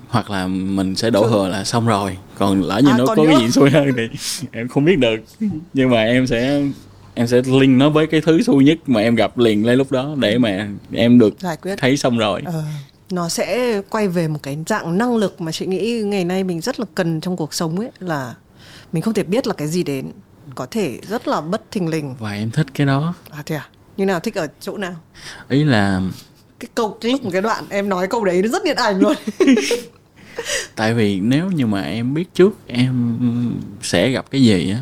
Hoặc 0.08 0.30
là 0.30 0.48
mình 0.48 0.96
sẽ 0.96 1.10
đổ 1.10 1.30
thừa 1.30 1.48
là 1.48 1.64
xong 1.64 1.88
rồi. 1.88 2.18
Còn 2.38 2.62
lỡ 2.62 2.82
như 2.84 2.92
À, 2.92 2.98
nó 2.98 3.06
có 3.06 3.16
cái 3.16 3.26
nữa. 3.26 3.40
gì 3.40 3.52
xui 3.52 3.70
hơn 3.70 3.88
thì 3.98 4.04
em 4.52 4.68
không 4.68 4.86
biết 4.86 5.00
được. 5.00 5.16
Nhưng 5.74 5.90
mà 5.90 6.04
em 6.04 6.28
sẽ 6.28 6.62
em 7.14 7.28
sẽ 7.28 7.42
link 7.46 7.78
nó 7.78 7.90
với 7.90 8.08
cái 8.08 8.22
thứ 8.22 8.42
xui 8.42 8.64
nhất 8.64 8.78
mà 8.88 9.02
em 9.02 9.16
gặp 9.16 9.38
liền 9.38 9.62
ngay 9.62 9.76
lúc 9.76 9.92
đó 9.92 10.16
để 10.18 10.38
mà 10.38 10.68
em 10.92 11.20
được 11.20 11.40
giải 11.40 11.58
quyết. 11.58 11.76
thấy 11.78 11.98
xong 11.98 12.18
rồi. 12.18 12.42
Ờ, 12.46 12.64
nó 13.12 13.30
sẽ 13.30 13.82
quay 13.90 14.08
về 14.08 14.28
một 14.28 14.40
cái 14.44 14.58
dạng 14.68 14.98
năng 14.98 15.18
lực 15.18 15.42
mà 15.42 15.52
chị 15.52 15.66
nghĩ 15.66 16.02
ngày 16.06 16.26
nay 16.26 16.44
mình 16.44 16.62
rất 16.62 16.80
là 16.80 16.86
cần 16.96 17.22
trong 17.22 17.38
cuộc 17.38 17.54
sống 17.54 17.80
ấy 17.80 17.90
là 18.00 18.36
mình 18.92 19.02
không 19.02 19.14
thể 19.14 19.24
biết 19.24 19.48
là 19.48 19.54
cái 19.54 19.68
gì 19.68 19.84
đến 19.84 20.12
có 20.56 20.66
thể 20.72 21.00
rất 21.08 21.28
là 21.28 21.42
bất 21.42 21.72
thình 21.72 21.88
lình. 21.88 22.16
Và 22.20 22.32
em 22.32 22.52
thích 22.52 22.68
cái 22.74 22.88
đó. 22.88 23.14
À 23.30 23.44
thế 23.46 23.56
à? 23.56 23.68
Như 23.98 24.06
nào 24.06 24.20
thích 24.20 24.36
ở 24.36 24.48
chỗ 24.60 24.78
nào? 24.78 24.96
Ý 25.50 25.64
là 25.64 26.02
cái 26.60 26.70
câu 26.76 26.98
cái 27.02 27.12
lúc 27.12 27.24
một 27.24 27.30
cái 27.34 27.42
đoạn 27.42 27.64
em 27.70 27.90
nói 27.90 28.08
câu 28.08 28.26
đấy 28.26 28.42
nó 28.42 28.48
rất 28.48 28.64
điện 28.66 28.76
ảnh 28.76 29.00
luôn. 29.00 29.14
Tại 30.76 30.94
vì 30.94 31.20
nếu 31.20 31.52
như 31.52 31.66
mà 31.66 31.82
em 31.82 32.14
biết 32.14 32.34
trước 32.34 32.52
em 32.68 33.20
sẽ 33.82 34.10
gặp 34.10 34.26
cái 34.32 34.44
gì 34.44 34.72
á 34.72 34.80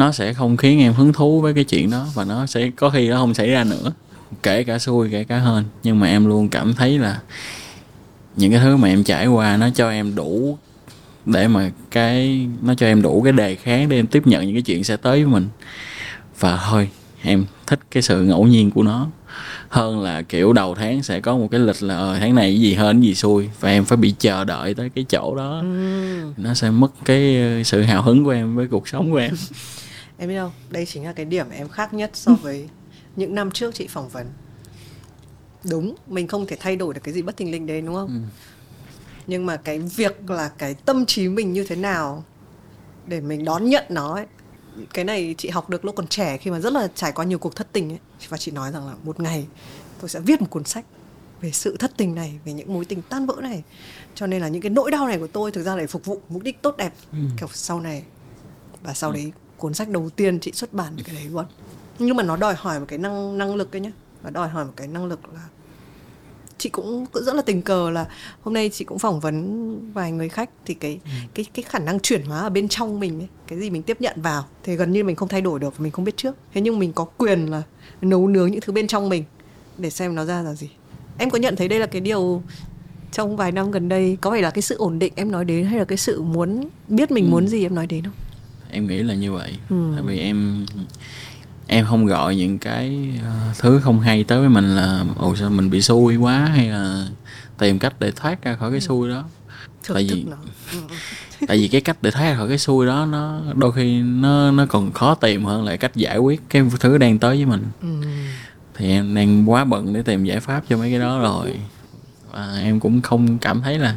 nó 0.00 0.12
sẽ 0.12 0.34
không 0.34 0.56
khiến 0.56 0.80
em 0.80 0.92
hứng 0.92 1.12
thú 1.12 1.40
với 1.40 1.54
cái 1.54 1.64
chuyện 1.64 1.90
đó 1.90 2.06
và 2.14 2.24
nó 2.24 2.46
sẽ 2.46 2.70
có 2.76 2.90
khi 2.90 3.08
nó 3.08 3.16
không 3.18 3.34
xảy 3.34 3.50
ra 3.50 3.64
nữa 3.64 3.92
kể 4.42 4.64
cả 4.64 4.78
xui 4.78 5.08
kể 5.10 5.24
cả 5.24 5.38
hên. 5.38 5.64
Nhưng 5.82 6.00
mà 6.00 6.06
em 6.06 6.26
luôn 6.26 6.48
cảm 6.48 6.74
thấy 6.74 6.98
là 6.98 7.20
những 8.36 8.50
cái 8.50 8.60
thứ 8.60 8.76
mà 8.76 8.88
em 8.88 9.04
trải 9.04 9.26
qua 9.26 9.56
nó 9.56 9.70
cho 9.74 9.90
em 9.90 10.14
đủ 10.14 10.58
để 11.26 11.48
mà 11.48 11.70
cái 11.90 12.46
nó 12.62 12.74
cho 12.74 12.86
em 12.86 13.02
đủ 13.02 13.22
cái 13.22 13.32
đề 13.32 13.54
kháng 13.54 13.88
để 13.88 13.98
em 13.98 14.06
tiếp 14.06 14.26
nhận 14.26 14.46
những 14.46 14.54
cái 14.54 14.62
chuyện 14.62 14.84
sẽ 14.84 14.96
tới 14.96 15.24
với 15.24 15.32
mình. 15.32 15.48
Và 16.38 16.60
thôi 16.70 16.88
em 17.22 17.44
thích 17.66 17.80
cái 17.90 18.02
sự 18.02 18.22
ngẫu 18.22 18.46
nhiên 18.46 18.70
của 18.70 18.82
nó 18.82 19.06
hơn 19.68 20.00
là 20.00 20.22
kiểu 20.22 20.52
đầu 20.52 20.74
tháng 20.74 21.02
sẽ 21.02 21.20
có 21.20 21.36
một 21.36 21.48
cái 21.50 21.60
lịch 21.60 21.82
là 21.82 21.96
ờ, 21.96 22.18
tháng 22.20 22.34
này 22.34 22.50
cái 22.50 22.60
gì 22.60 22.74
hên 22.74 23.00
cái 23.00 23.08
gì 23.08 23.14
xui 23.14 23.48
và 23.60 23.70
em 23.70 23.84
phải 23.84 23.96
bị 23.96 24.14
chờ 24.18 24.44
đợi 24.44 24.74
tới 24.74 24.90
cái 24.94 25.04
chỗ 25.04 25.36
đó. 25.36 25.60
Ừ. 25.62 26.32
nó 26.36 26.54
sẽ 26.54 26.70
mất 26.70 26.92
cái 27.04 27.36
sự 27.64 27.82
hào 27.82 28.02
hứng 28.02 28.24
của 28.24 28.30
em 28.30 28.56
với 28.56 28.66
cuộc 28.66 28.88
sống 28.88 29.10
của 29.10 29.16
em 29.16 29.34
Em 30.20 30.28
biết 30.28 30.38
không, 30.38 30.52
đây 30.70 30.86
chính 30.86 31.04
là 31.04 31.12
cái 31.12 31.24
điểm 31.24 31.50
em 31.50 31.68
khác 31.68 31.94
nhất 31.94 32.10
so 32.14 32.32
với 32.42 32.68
những 33.16 33.34
năm 33.34 33.50
trước 33.50 33.74
chị 33.74 33.86
phỏng 33.86 34.08
vấn. 34.08 34.26
Đúng, 35.70 35.94
mình 36.06 36.28
không 36.28 36.46
thể 36.46 36.56
thay 36.60 36.76
đổi 36.76 36.94
được 36.94 37.00
cái 37.04 37.14
gì 37.14 37.22
bất 37.22 37.36
thình 37.36 37.50
lình 37.50 37.66
đấy 37.66 37.80
đúng 37.80 37.94
không? 37.94 38.28
Nhưng 39.26 39.46
mà 39.46 39.56
cái 39.56 39.78
việc 39.78 40.30
là 40.30 40.48
cái 40.48 40.74
tâm 40.74 41.06
trí 41.06 41.28
mình 41.28 41.52
như 41.52 41.64
thế 41.64 41.76
nào 41.76 42.24
để 43.06 43.20
mình 43.20 43.44
đón 43.44 43.64
nhận 43.64 43.84
nó 43.88 44.14
ấy. 44.14 44.26
Cái 44.94 45.04
này 45.04 45.34
chị 45.38 45.48
học 45.48 45.70
được 45.70 45.84
lúc 45.84 45.96
còn 45.96 46.06
trẻ 46.06 46.36
khi 46.36 46.50
mà 46.50 46.60
rất 46.60 46.72
là 46.72 46.88
trải 46.94 47.12
qua 47.12 47.24
nhiều 47.24 47.38
cuộc 47.38 47.56
thất 47.56 47.72
tình 47.72 47.92
ấy. 47.92 47.98
Và 48.28 48.36
chị 48.36 48.50
nói 48.50 48.72
rằng 48.72 48.86
là 48.86 48.94
một 49.04 49.20
ngày 49.20 49.46
tôi 50.00 50.08
sẽ 50.08 50.20
viết 50.20 50.40
một 50.40 50.50
cuốn 50.50 50.64
sách 50.64 50.84
về 51.40 51.50
sự 51.50 51.76
thất 51.76 51.92
tình 51.96 52.14
này, 52.14 52.38
về 52.44 52.52
những 52.52 52.74
mối 52.74 52.84
tình 52.84 53.02
tan 53.02 53.26
vỡ 53.26 53.36
này. 53.42 53.62
Cho 54.14 54.26
nên 54.26 54.42
là 54.42 54.48
những 54.48 54.62
cái 54.62 54.70
nỗi 54.70 54.90
đau 54.90 55.06
này 55.06 55.18
của 55.18 55.26
tôi 55.26 55.52
thực 55.52 55.62
ra 55.62 55.76
để 55.76 55.86
phục 55.86 56.04
vụ 56.04 56.20
mục 56.28 56.42
đích 56.42 56.62
tốt 56.62 56.76
đẹp 56.76 56.92
kiểu 57.12 57.48
sau 57.52 57.80
này 57.80 58.02
và 58.82 58.94
sau 58.94 59.12
đấy 59.12 59.32
cuốn 59.60 59.74
sách 59.74 59.88
đầu 59.88 60.10
tiên 60.10 60.40
chị 60.40 60.52
xuất 60.52 60.72
bản 60.72 60.92
cái 61.04 61.14
đấy 61.14 61.24
luôn. 61.32 61.44
Nhưng 61.98 62.16
mà 62.16 62.22
nó 62.22 62.36
đòi 62.36 62.54
hỏi 62.54 62.80
một 62.80 62.86
cái 62.88 62.98
năng 62.98 63.38
năng 63.38 63.54
lực 63.54 63.76
ấy 63.76 63.80
nhá. 63.80 63.92
Và 64.22 64.30
đòi 64.30 64.48
hỏi 64.48 64.64
một 64.64 64.72
cái 64.76 64.88
năng 64.88 65.06
lực 65.06 65.20
là 65.34 65.40
chị 66.58 66.68
cũng, 66.68 67.06
cũng 67.12 67.24
rất 67.24 67.34
là 67.34 67.42
tình 67.42 67.62
cờ 67.62 67.90
là 67.90 68.06
hôm 68.42 68.54
nay 68.54 68.70
chị 68.72 68.84
cũng 68.84 68.98
phỏng 68.98 69.20
vấn 69.20 69.92
vài 69.92 70.12
người 70.12 70.28
khách 70.28 70.50
thì 70.66 70.74
cái 70.74 71.00
cái 71.34 71.46
cái 71.54 71.62
khả 71.62 71.78
năng 71.78 72.00
chuyển 72.00 72.22
hóa 72.22 72.40
ở 72.40 72.50
bên 72.50 72.68
trong 72.68 73.00
mình 73.00 73.20
ấy, 73.20 73.28
cái 73.46 73.58
gì 73.58 73.70
mình 73.70 73.82
tiếp 73.82 74.00
nhận 74.00 74.22
vào 74.22 74.46
thì 74.62 74.76
gần 74.76 74.92
như 74.92 75.04
mình 75.04 75.16
không 75.16 75.28
thay 75.28 75.40
đổi 75.40 75.58
được 75.58 75.80
mình 75.80 75.92
không 75.92 76.04
biết 76.04 76.16
trước. 76.16 76.36
Thế 76.54 76.60
nhưng 76.60 76.78
mình 76.78 76.92
có 76.92 77.04
quyền 77.04 77.46
là 77.46 77.62
nấu 78.00 78.28
nướng 78.28 78.50
những 78.50 78.60
thứ 78.60 78.72
bên 78.72 78.86
trong 78.86 79.08
mình 79.08 79.24
để 79.78 79.90
xem 79.90 80.14
nó 80.14 80.24
ra 80.24 80.42
là 80.42 80.54
gì. 80.54 80.70
Em 81.18 81.30
có 81.30 81.38
nhận 81.38 81.56
thấy 81.56 81.68
đây 81.68 81.78
là 81.78 81.86
cái 81.86 82.00
điều 82.00 82.42
trong 83.12 83.36
vài 83.36 83.52
năm 83.52 83.70
gần 83.70 83.88
đây 83.88 84.18
có 84.20 84.30
phải 84.30 84.42
là 84.42 84.50
cái 84.50 84.62
sự 84.62 84.76
ổn 84.76 84.98
định 84.98 85.12
em 85.16 85.30
nói 85.30 85.44
đến 85.44 85.64
hay 85.64 85.78
là 85.78 85.84
cái 85.84 85.98
sự 85.98 86.22
muốn 86.22 86.68
biết 86.88 87.10
mình 87.10 87.30
muốn 87.30 87.48
gì 87.48 87.62
em 87.62 87.74
nói 87.74 87.86
đến 87.86 88.04
không 88.04 88.14
em 88.72 88.86
nghĩ 88.86 89.02
là 89.02 89.14
như 89.14 89.32
vậy. 89.32 89.52
Ừ. 89.70 89.76
tại 89.94 90.02
vì 90.02 90.18
em 90.18 90.66
em 91.66 91.86
không 91.86 92.06
gọi 92.06 92.36
những 92.36 92.58
cái 92.58 93.08
ờ, 93.24 93.30
thứ 93.58 93.80
không 93.82 94.00
hay 94.00 94.24
tới 94.24 94.40
với 94.40 94.48
mình 94.48 94.76
là 94.76 95.04
ồ 95.16 95.36
sao 95.36 95.50
mình 95.50 95.70
bị 95.70 95.82
xui 95.82 96.16
quá? 96.16 96.38
hay 96.54 96.68
là 96.68 97.06
tìm 97.58 97.78
cách 97.78 97.94
để 98.00 98.10
thoát 98.10 98.44
ra 98.44 98.56
khỏi 98.56 98.70
cái 98.70 98.80
xui 98.80 99.08
đó. 99.08 99.24
Thực 99.84 99.94
Tại 99.94 100.06
vì- 100.10 100.24
Ừ, 100.30 100.36
ừ. 100.72 100.78
tại 101.48 101.56
vì 101.58 101.68
cái 101.68 101.80
cách 101.80 101.96
để 102.02 102.10
thoát 102.10 102.22
ra 102.22 102.36
khỏi 102.36 102.48
cái 102.48 102.58
xui 102.58 102.86
đó 102.86 103.06
nó 103.06 103.40
đôi 103.54 103.72
khi 103.72 103.98
nó 104.02 104.50
nó 104.50 104.66
còn 104.66 104.92
khó 104.92 105.14
tìm 105.14 105.44
hơn 105.44 105.64
là 105.64 105.76
cách 105.76 105.96
giải 105.96 106.18
quyết 106.18 106.40
cái 106.48 106.62
thứ 106.80 106.98
đang 106.98 107.18
tới 107.18 107.36
với 107.36 107.46
mình. 107.46 107.64
Ừ. 107.82 107.88
thì 108.74 108.90
em 108.90 109.14
đang 109.14 109.50
quá 109.50 109.64
bận 109.64 109.92
để 109.92 110.02
tìm 110.02 110.24
giải 110.24 110.40
pháp 110.40 110.64
cho 110.68 110.76
mấy 110.76 110.90
cái 110.90 111.00
đó 111.00 111.18
rồi. 111.20 111.54
Và 112.32 112.58
em 112.62 112.80
cũng 112.80 113.02
không 113.02 113.38
cảm 113.38 113.62
thấy 113.62 113.78
là 113.78 113.96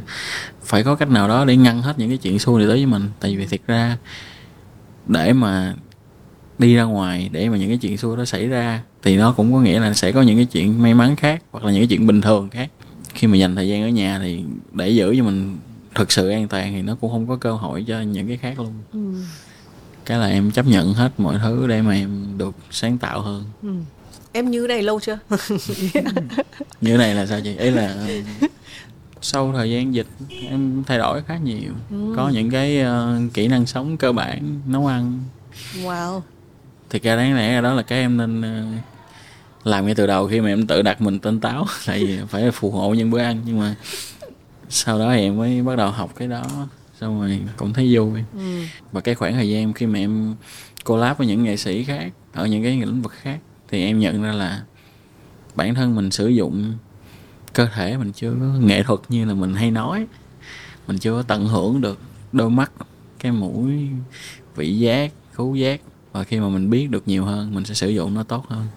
phải 0.63 0.84
có 0.84 0.95
cách 0.95 1.09
nào 1.09 1.28
đó 1.28 1.45
để 1.45 1.55
ngăn 1.55 1.82
hết 1.82 1.99
những 1.99 2.09
cái 2.09 2.17
chuyện 2.17 2.39
xui 2.39 2.59
này 2.59 2.67
tới 2.67 2.78
với 2.78 2.86
mình. 2.86 3.09
Tại 3.19 3.36
vì 3.38 3.45
thiệt 3.45 3.61
ra 3.67 3.97
để 5.07 5.33
mà 5.33 5.75
đi 6.59 6.75
ra 6.75 6.83
ngoài 6.83 7.29
để 7.31 7.49
mà 7.49 7.57
những 7.57 7.69
cái 7.69 7.77
chuyện 7.77 7.97
xui 7.97 8.17
đó 8.17 8.25
xảy 8.25 8.47
ra 8.47 8.83
thì 9.03 9.17
nó 9.17 9.33
cũng 9.37 9.53
có 9.53 9.59
nghĩa 9.59 9.79
là 9.79 9.93
sẽ 9.93 10.11
có 10.11 10.21
những 10.21 10.35
cái 10.35 10.45
chuyện 10.45 10.81
may 10.81 10.93
mắn 10.93 11.15
khác 11.15 11.43
hoặc 11.51 11.65
là 11.65 11.71
những 11.71 11.81
cái 11.81 11.87
chuyện 11.87 12.07
bình 12.07 12.21
thường 12.21 12.49
khác. 12.49 12.69
Khi 13.13 13.27
mà 13.27 13.37
dành 13.37 13.55
thời 13.55 13.67
gian 13.67 13.83
ở 13.83 13.89
nhà 13.89 14.19
thì 14.23 14.43
để 14.71 14.89
giữ 14.89 15.15
cho 15.17 15.23
mình 15.23 15.57
thực 15.95 16.11
sự 16.11 16.29
an 16.29 16.47
toàn 16.47 16.73
thì 16.73 16.81
nó 16.81 16.95
cũng 17.01 17.11
không 17.11 17.27
có 17.27 17.35
cơ 17.35 17.51
hội 17.53 17.85
cho 17.87 18.01
những 18.01 18.27
cái 18.27 18.37
khác 18.37 18.59
luôn. 18.59 18.73
Ừ. 18.93 18.99
cái 20.05 20.17
là 20.17 20.27
em 20.27 20.51
chấp 20.51 20.65
nhận 20.67 20.93
hết 20.93 21.11
mọi 21.17 21.39
thứ 21.43 21.67
để 21.67 21.81
mà 21.81 21.93
em 21.93 22.37
được 22.37 22.55
sáng 22.71 22.97
tạo 22.97 23.21
hơn. 23.21 23.43
Ừ. 23.61 23.69
em 24.31 24.51
như 24.51 24.65
này 24.69 24.81
lâu 24.81 24.99
chưa? 24.99 25.19
Như 26.81 26.97
này 26.97 27.15
là 27.15 27.25
sao 27.25 27.39
chị? 27.43 27.55
Ý 27.57 27.69
là 27.69 28.07
sau 29.24 29.53
thời 29.53 29.71
gian 29.71 29.93
dịch 29.93 30.07
em 30.49 30.84
thay 30.88 30.97
đổi 30.97 31.21
khá 31.21 31.38
nhiều. 31.38 31.71
Có 32.15 32.30
những 32.30 32.49
cái 32.49 32.82
ờ, 32.82 33.19
kỹ 33.34 33.47
năng 33.47 33.65
sống 33.65 33.97
cơ 33.97 34.11
bản 34.11 34.61
nấu 34.65 34.88
ăn. 34.88 35.19
Wow. 35.84 36.21
Thì 36.89 36.99
ra 36.99 37.15
đáng 37.15 37.36
lẽ 37.36 37.61
đó 37.61 37.74
là 37.74 37.82
cái 37.82 37.99
em 37.99 38.17
nên 38.17 38.41
ờ, 38.41 38.63
làm 39.63 39.86
ngay 39.86 39.95
từ 39.95 40.07
đầu 40.07 40.28
khi 40.28 40.41
mà 40.41 40.47
em 40.47 40.67
tự 40.67 40.82
đặt 40.82 41.01
mình 41.01 41.19
tên 41.19 41.39
táo. 41.39 41.65
Tại 41.86 41.99
vì 41.99 42.19
phải 42.30 42.51
phù 42.51 42.71
hộ 42.71 42.93
những 42.93 43.11
bữa 43.11 43.19
ăn. 43.19 43.41
Nhưng 43.45 43.59
mà 43.59 43.76
sau 44.69 44.99
đó 44.99 45.11
thì 45.13 45.21
em 45.21 45.38
mới 45.38 45.61
bắt 45.61 45.76
đầu 45.76 45.91
học 45.91 46.13
cái 46.15 46.28
đó. 46.28 46.43
Xong 47.01 47.21
rồi 47.21 47.39
cũng 47.57 47.74
thấy 47.74 47.95
vui. 47.95 48.24
Ừ. 48.34 48.63
và 48.91 49.01
cái 49.01 49.15
khoảng 49.15 49.34
thời 49.34 49.49
gian 49.49 49.74
khi 49.74 49.86
mà 49.86 49.99
em 49.99 50.36
collab 50.86 51.17
với 51.17 51.28
những 51.28 51.43
nghệ 51.43 51.57
sĩ 51.57 51.84
khác 51.84 52.11
ở 52.34 52.45
những 52.47 52.63
cái 52.63 52.78
lĩnh 52.78 53.01
vực 53.01 53.11
khác 53.11 53.39
thì 53.67 53.86
em 53.86 53.99
nhận 53.99 54.24
ra 54.24 54.32
là 54.32 54.63
bản 55.55 55.76
thân 55.76 55.95
mình 55.95 56.11
sử 56.11 56.28
dụng 56.28 56.78
cơ 57.53 57.67
thể 57.73 57.97
mình 57.97 58.11
chưa 58.11 58.31
có 58.39 58.45
nghệ 58.45 58.83
thuật 58.83 58.99
như 59.09 59.25
là 59.25 59.33
mình 59.33 59.55
hay 59.55 59.71
nói. 59.71 60.05
Mình 60.87 60.97
chưa 60.97 61.11
có 61.11 61.21
tận 61.21 61.47
hưởng 61.47 61.81
được 61.81 61.99
đôi 62.31 62.49
mắt, 62.49 62.71
cái 63.19 63.31
mũi, 63.31 63.89
vị 64.55 64.77
giác, 64.79 65.11
khứu 65.33 65.55
giác. 65.55 65.81
Và 66.11 66.23
khi 66.23 66.39
mà 66.39 66.49
mình 66.49 66.69
biết 66.69 66.89
được 66.89 67.07
nhiều 67.07 67.25
hơn, 67.25 67.55
mình 67.55 67.65
sẽ 67.65 67.73
sử 67.73 67.89
dụng 67.89 68.13
nó 68.13 68.23
tốt 68.23 68.45
hơn. 68.49 68.67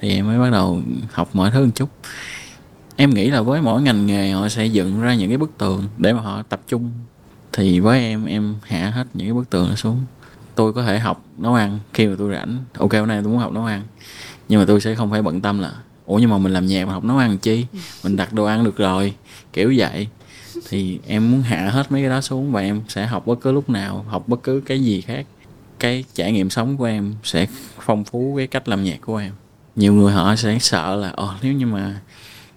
Thì 0.00 0.10
em 0.10 0.26
mới 0.26 0.38
bắt 0.38 0.50
đầu 0.52 0.80
học 1.12 1.30
mọi 1.32 1.50
thứ 1.50 1.64
một 1.64 1.70
chút. 1.74 1.90
Em 2.96 3.14
nghĩ 3.14 3.30
là 3.30 3.42
với 3.42 3.62
mỗi 3.62 3.82
ngành 3.82 4.06
nghề, 4.06 4.32
họ 4.32 4.48
sẽ 4.48 4.66
dựng 4.66 5.00
ra 5.00 5.14
những 5.14 5.28
cái 5.28 5.38
bức 5.38 5.58
tường 5.58 5.84
để 5.98 6.12
mà 6.12 6.20
họ 6.20 6.42
tập 6.42 6.60
trung. 6.68 6.90
Thì 7.52 7.80
với 7.80 8.00
em 8.00 8.24
em 8.24 8.54
hạ 8.62 8.90
hết 8.90 9.06
những 9.14 9.26
cái 9.26 9.34
bức 9.34 9.50
tường 9.50 9.68
nó 9.68 9.74
xuống. 9.74 10.04
Tôi 10.54 10.72
có 10.72 10.84
thể 10.84 10.98
học 10.98 11.24
nấu 11.38 11.54
ăn 11.54 11.78
khi 11.92 12.06
mà 12.06 12.14
tôi 12.18 12.34
rảnh. 12.34 12.58
Ok, 12.78 12.92
hôm 12.92 13.08
nay 13.08 13.20
tôi 13.22 13.32
muốn 13.32 13.40
học 13.40 13.52
nấu 13.52 13.64
ăn. 13.64 13.82
Nhưng 14.48 14.60
mà 14.60 14.64
tôi 14.68 14.80
sẽ 14.80 14.94
không 14.94 15.10
phải 15.10 15.22
bận 15.22 15.40
tâm 15.40 15.58
là 15.58 15.72
ủa 16.06 16.18
nhưng 16.18 16.30
mà 16.30 16.38
mình 16.38 16.52
làm 16.52 16.66
nhạc 16.66 16.84
mà 16.84 16.92
học 16.92 17.04
nấu 17.04 17.16
ăn 17.16 17.38
chi? 17.38 17.66
Mình 18.04 18.16
đặt 18.16 18.32
đồ 18.32 18.44
ăn 18.44 18.64
được 18.64 18.76
rồi. 18.76 19.14
Kiểu 19.52 19.74
vậy. 19.76 20.08
Thì 20.68 20.98
em 21.06 21.30
muốn 21.30 21.42
hạ 21.42 21.70
hết 21.70 21.92
mấy 21.92 22.02
cái 22.02 22.10
đó 22.10 22.20
xuống 22.20 22.52
và 22.52 22.60
em 22.60 22.82
sẽ 22.88 23.06
học 23.06 23.26
bất 23.26 23.40
cứ 23.40 23.52
lúc 23.52 23.70
nào 23.70 24.04
học 24.08 24.28
bất 24.28 24.42
cứ 24.42 24.62
cái 24.66 24.80
gì 24.80 25.00
khác. 25.00 25.26
Cái 25.78 26.04
trải 26.14 26.32
nghiệm 26.32 26.50
sống 26.50 26.76
của 26.76 26.84
em 26.84 27.14
sẽ 27.24 27.46
phong 27.80 28.04
phú 28.04 28.34
cái 28.36 28.46
cách 28.46 28.68
làm 28.68 28.84
nhạc 28.84 29.00
của 29.00 29.16
em. 29.16 29.32
Nhiều 29.76 29.92
người 29.92 30.12
họ 30.12 30.36
sẽ 30.36 30.58
sợ 30.58 30.96
là 30.96 31.10
ồ 31.10 31.30
nếu 31.42 31.52
như 31.52 31.66
mà 31.66 32.00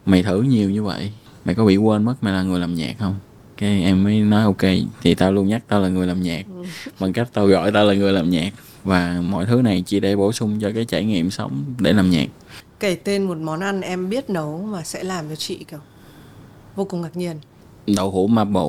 mày 0.05 0.23
thử 0.23 0.41
nhiều 0.41 0.69
như 0.69 0.83
vậy 0.83 1.11
mày 1.45 1.55
có 1.55 1.65
bị 1.65 1.77
quên 1.77 2.03
mất 2.03 2.23
mày 2.23 2.33
là 2.33 2.43
người 2.43 2.59
làm 2.59 2.75
nhạc 2.75 2.95
không? 2.99 3.15
Cái 3.57 3.83
em 3.83 4.03
mới 4.03 4.19
nói 4.19 4.43
ok 4.43 4.71
thì 5.01 5.15
tao 5.15 5.31
luôn 5.31 5.47
nhắc 5.47 5.63
tao 5.67 5.81
là 5.81 5.89
người 5.89 6.07
làm 6.07 6.21
nhạc 6.21 6.45
bằng 6.99 7.13
cách 7.13 7.29
tao 7.33 7.47
gọi 7.47 7.71
tao 7.71 7.85
là 7.85 7.93
người 7.93 8.13
làm 8.13 8.29
nhạc. 8.29 8.53
Và 8.83 9.21
mọi 9.29 9.45
thứ 9.45 9.61
này 9.61 9.83
chỉ 9.85 9.99
để 9.99 10.15
bổ 10.15 10.31
sung 10.31 10.59
cho 10.59 10.71
cái 10.75 10.85
trải 10.85 11.05
nghiệm 11.05 11.31
sống 11.31 11.63
để 11.79 11.93
làm 11.93 12.09
nhạc 12.09 12.27
kể 12.79 12.95
tên 12.95 13.23
một 13.23 13.37
món 13.37 13.59
ăn 13.59 13.81
em 13.81 14.09
biết 14.09 14.29
nấu 14.29 14.57
mà 14.57 14.83
sẽ 14.83 15.03
làm 15.03 15.29
cho 15.29 15.35
chị 15.35 15.65
kiểu 15.71 15.79
vô 16.75 16.85
cùng 16.85 17.01
ngạc 17.01 17.17
nhiên. 17.17 17.39
Đậu 17.87 18.11
hũ 18.11 18.27
maple 18.27 18.61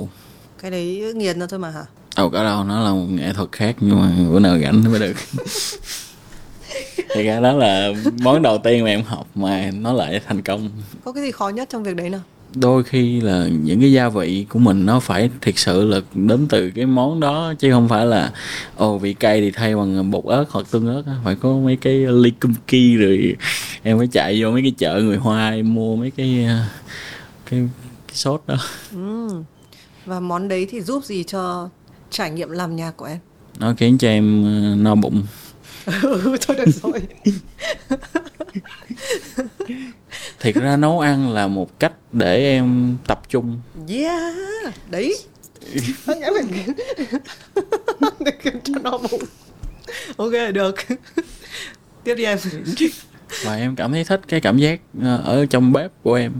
cái 0.63 0.71
đấy 0.71 1.13
nghiền 1.15 1.41
ra 1.41 1.47
thôi 1.47 1.59
mà 1.59 1.71
hả? 1.71 1.85
Đâu 2.17 2.31
có 2.31 2.45
đâu 2.45 2.65
nó 2.65 2.81
là 2.81 2.91
một 2.91 3.07
nghệ 3.11 3.33
thuật 3.33 3.53
khác 3.53 3.77
nhưng 3.81 4.01
mà 4.01 4.13
bữa 4.31 4.39
nào 4.39 4.59
rảnh 4.59 4.85
mới 4.91 5.01
được. 5.01 5.17
Thì 6.97 7.25
cái 7.25 7.41
đó 7.41 7.53
là 7.53 7.89
món 8.23 8.43
đầu 8.43 8.59
tiên 8.59 8.85
mà 8.85 8.91
em 8.91 9.03
học 9.03 9.27
mà 9.35 9.71
nó 9.75 9.93
lại 9.93 10.21
thành 10.27 10.43
công. 10.43 10.71
Có 11.05 11.13
cái 11.13 11.23
gì 11.23 11.31
khó 11.31 11.49
nhất 11.49 11.69
trong 11.71 11.83
việc 11.83 11.97
đấy 11.97 12.11
nào 12.11 12.21
đôi 12.55 12.83
khi 12.83 13.21
là 13.21 13.49
những 13.63 13.81
cái 13.81 13.93
gia 13.93 14.09
vị 14.09 14.47
của 14.49 14.59
mình 14.59 14.87
nó 14.87 15.01
phải 15.01 15.31
thiệt 15.41 15.59
sự 15.59 15.85
là 15.85 16.01
đến 16.15 16.47
từ 16.49 16.71
cái 16.71 16.87
món 16.87 17.21
đó 17.21 17.55
chứ 17.59 17.73
không 17.73 17.89
phải 17.89 18.07
là 18.07 18.33
ồ 18.77 18.99
vị 18.99 19.15
cay 19.15 19.41
thì 19.41 19.51
thay 19.51 19.77
bằng 19.77 20.11
bột 20.11 20.25
ớt 20.25 20.45
hoặc 20.51 20.67
tương 20.71 20.87
ớt 20.87 21.03
phải 21.25 21.35
có 21.35 21.53
mấy 21.53 21.77
cái 21.77 21.95
ly 21.95 22.31
cum 22.41 22.55
ki 22.67 22.97
rồi 22.97 23.37
em 23.83 23.99
phải 23.99 24.07
chạy 24.07 24.43
vô 24.43 24.51
mấy 24.51 24.63
cái 24.63 24.73
chợ 24.79 25.01
người 25.03 25.17
hoa 25.17 25.51
em 25.51 25.75
mua 25.75 25.97
mấy 25.97 26.11
cái 26.11 26.45
ờ, 26.45 26.65
cái, 27.51 27.69
cái 28.07 28.17
sốt 28.17 28.43
đó. 28.47 28.57
Ừ. 28.93 29.29
và 30.07 30.21
món 30.21 30.49
đấy 30.49 30.67
thì 30.71 30.81
giúp 30.81 31.05
gì 31.05 31.25
cho 31.25 31.69
trải 32.11 32.31
nghiệm 32.31 32.51
làm 32.51 32.77
nhạc 32.77 32.97
của 32.97 33.05
em? 33.05 33.19
Nó 33.59 33.75
khiến 33.77 33.99
cho 33.99 34.09
em 34.09 34.45
ờ, 34.45 34.77
no 34.77 34.95
bụng 34.95 35.23
ừ 35.87 36.37
thôi 36.41 36.57
được 36.57 36.71
rồi. 36.83 37.01
Thiệt 40.41 40.55
ra 40.55 40.77
nấu 40.77 41.01
ăn 41.01 41.31
là 41.33 41.47
một 41.47 41.79
cách 41.79 41.93
để 42.13 42.37
em 42.37 42.97
tập 43.07 43.23
trung. 43.29 43.61
Yeah 43.89 44.35
đấy. 44.91 45.17
Ok 50.17 50.33
được. 50.55 50.75
Tiếp 52.05 52.15
đi 52.15 52.25
em. 52.25 52.39
Và 53.45 53.57
em 53.57 53.77
cảm 53.77 53.93
thấy 53.93 54.05
thích 54.05 54.21
cái 54.29 54.41
cảm 54.41 54.59
giác 54.59 54.81
ờ, 55.03 55.23
ở 55.25 55.47
trong 55.47 55.73
bếp 55.73 55.91
của 56.03 56.15
em. 56.15 56.33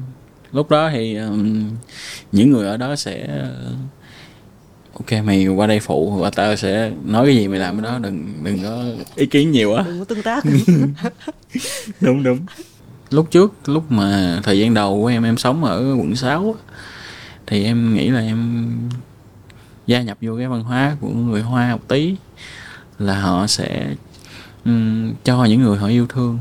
Lúc 0.53 0.71
đó 0.71 0.91
thì 0.93 1.19
những 2.33 2.51
người 2.51 2.67
ở 2.67 2.77
đó 2.77 2.97
sẽ 2.97 3.29
ok 5.01 5.25
mày 5.25 5.47
qua 5.47 5.67
đây 5.67 5.81
phụ 5.81 6.11
và 6.11 6.31
tao 6.31 6.57
sẽ 6.57 6.93
nói 7.05 7.27
cái 7.27 7.37
gì 7.37 7.49
mày 7.49 7.59
làm 7.59 7.81
cái 7.81 7.93
đó 7.93 7.99
đừng 7.99 8.33
đừng 8.43 8.63
có 8.63 8.85
ý 9.15 9.27
kiến 9.27 9.51
nhiều 9.51 9.75
á 9.75 9.83
đừng 9.87 9.99
có 9.99 10.05
tương 10.05 10.23
tác. 10.23 10.45
Đúng 12.01 12.23
đúng. 12.23 12.39
Lúc 13.11 13.31
trước 13.31 13.69
lúc 13.69 13.93
mà 13.93 14.41
thời 14.43 14.59
gian 14.59 14.75
đầu 14.75 15.01
của 15.01 15.07
em 15.07 15.23
em 15.23 15.37
sống 15.37 15.65
ở 15.65 15.95
quận 15.99 16.17
6 16.17 16.57
á, 16.59 16.75
thì 17.47 17.65
em 17.65 17.95
nghĩ 17.95 18.11
là 18.11 18.21
em 18.21 18.69
gia 19.87 20.03
nhập 20.03 20.19
vô 20.21 20.37
cái 20.37 20.47
văn 20.47 20.63
hóa 20.63 20.97
của 21.01 21.09
người 21.09 21.43
hoa 21.43 21.73
một 21.73 21.89
tí 21.89 22.17
là 22.99 23.21
họ 23.21 23.47
sẽ 23.47 23.87
um, 24.65 25.13
cho 25.25 25.45
những 25.45 25.63
người 25.63 25.79
họ 25.79 25.87
yêu 25.87 26.07
thương 26.07 26.39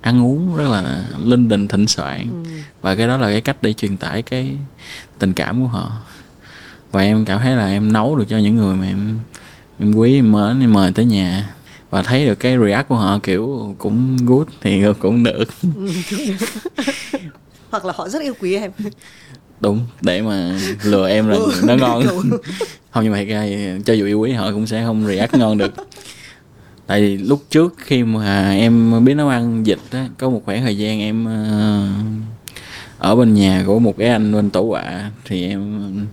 ăn 0.00 0.24
uống 0.24 0.56
rất 0.56 0.68
là 0.68 1.04
linh 1.24 1.48
đình 1.48 1.68
thịnh 1.68 1.88
soạn. 1.88 2.44
Ừ. 2.44 2.50
và 2.80 2.94
cái 2.94 3.06
đó 3.06 3.16
là 3.16 3.26
cái 3.30 3.40
cách 3.40 3.56
để 3.62 3.72
truyền 3.72 3.96
tải 3.96 4.22
cái 4.22 4.56
tình 5.18 5.32
cảm 5.32 5.62
của 5.62 5.68
họ 5.68 5.92
và 6.92 7.02
em 7.02 7.24
cảm 7.24 7.40
thấy 7.40 7.56
là 7.56 7.66
em 7.66 7.92
nấu 7.92 8.16
được 8.16 8.24
cho 8.28 8.38
những 8.38 8.56
người 8.56 8.76
mà 8.76 8.86
em 8.86 9.18
em 9.78 9.94
quý 9.94 10.14
em 10.14 10.32
mến 10.32 10.60
em 10.60 10.72
mời 10.72 10.92
tới 10.92 11.04
nhà. 11.04 11.54
Và 11.90 12.02
thấy 12.02 12.26
được 12.26 12.34
cái 12.34 12.58
react 12.58 12.88
của 12.88 12.94
họ 12.94 13.18
kiểu 13.22 13.74
cũng 13.78 14.16
good 14.26 14.48
thì 14.60 14.82
cũng 14.98 15.22
được. 15.22 15.44
Hoặc 17.70 17.84
là 17.84 17.92
họ 17.96 18.08
rất 18.08 18.22
yêu 18.22 18.34
quý 18.40 18.54
em. 18.54 18.70
Đúng 19.60 19.80
để 20.00 20.22
mà 20.22 20.58
lừa 20.84 21.08
em 21.08 21.28
là 21.28 21.36
nó 21.64 21.74
ngon. 21.74 22.02
Không 22.90 23.04
nhưng 23.04 23.12
mà 23.12 23.18
thật 23.18 23.28
ra 23.28 23.46
cho 23.84 23.92
dù 23.92 24.06
yêu 24.06 24.20
quý 24.20 24.32
họ 24.32 24.52
cũng 24.52 24.66
sẽ 24.66 24.84
không 24.84 25.06
react 25.06 25.34
ngon 25.34 25.58
được. 25.58 25.74
Tại 26.86 27.00
vì 27.00 27.16
lúc 27.16 27.44
trước 27.50 27.74
khi 27.78 28.02
mà 28.02 28.50
em 28.50 29.04
biết 29.04 29.14
nấu 29.14 29.28
ăn 29.28 29.66
dịch 29.66 29.78
á 29.90 30.08
có 30.18 30.30
một 30.30 30.42
khoảng 30.44 30.62
thời 30.62 30.76
gian 30.76 31.00
em 31.00 31.24
ờ, 31.24 31.88
ở 32.98 33.16
bên 33.16 33.34
nhà 33.34 33.64
của 33.66 33.78
một 33.78 33.94
cái 33.98 34.08
anh 34.08 34.32
bên 34.32 34.50
tổ 34.50 34.68
quạ 34.68 35.10
thì 35.24 35.48
em 35.48 36.06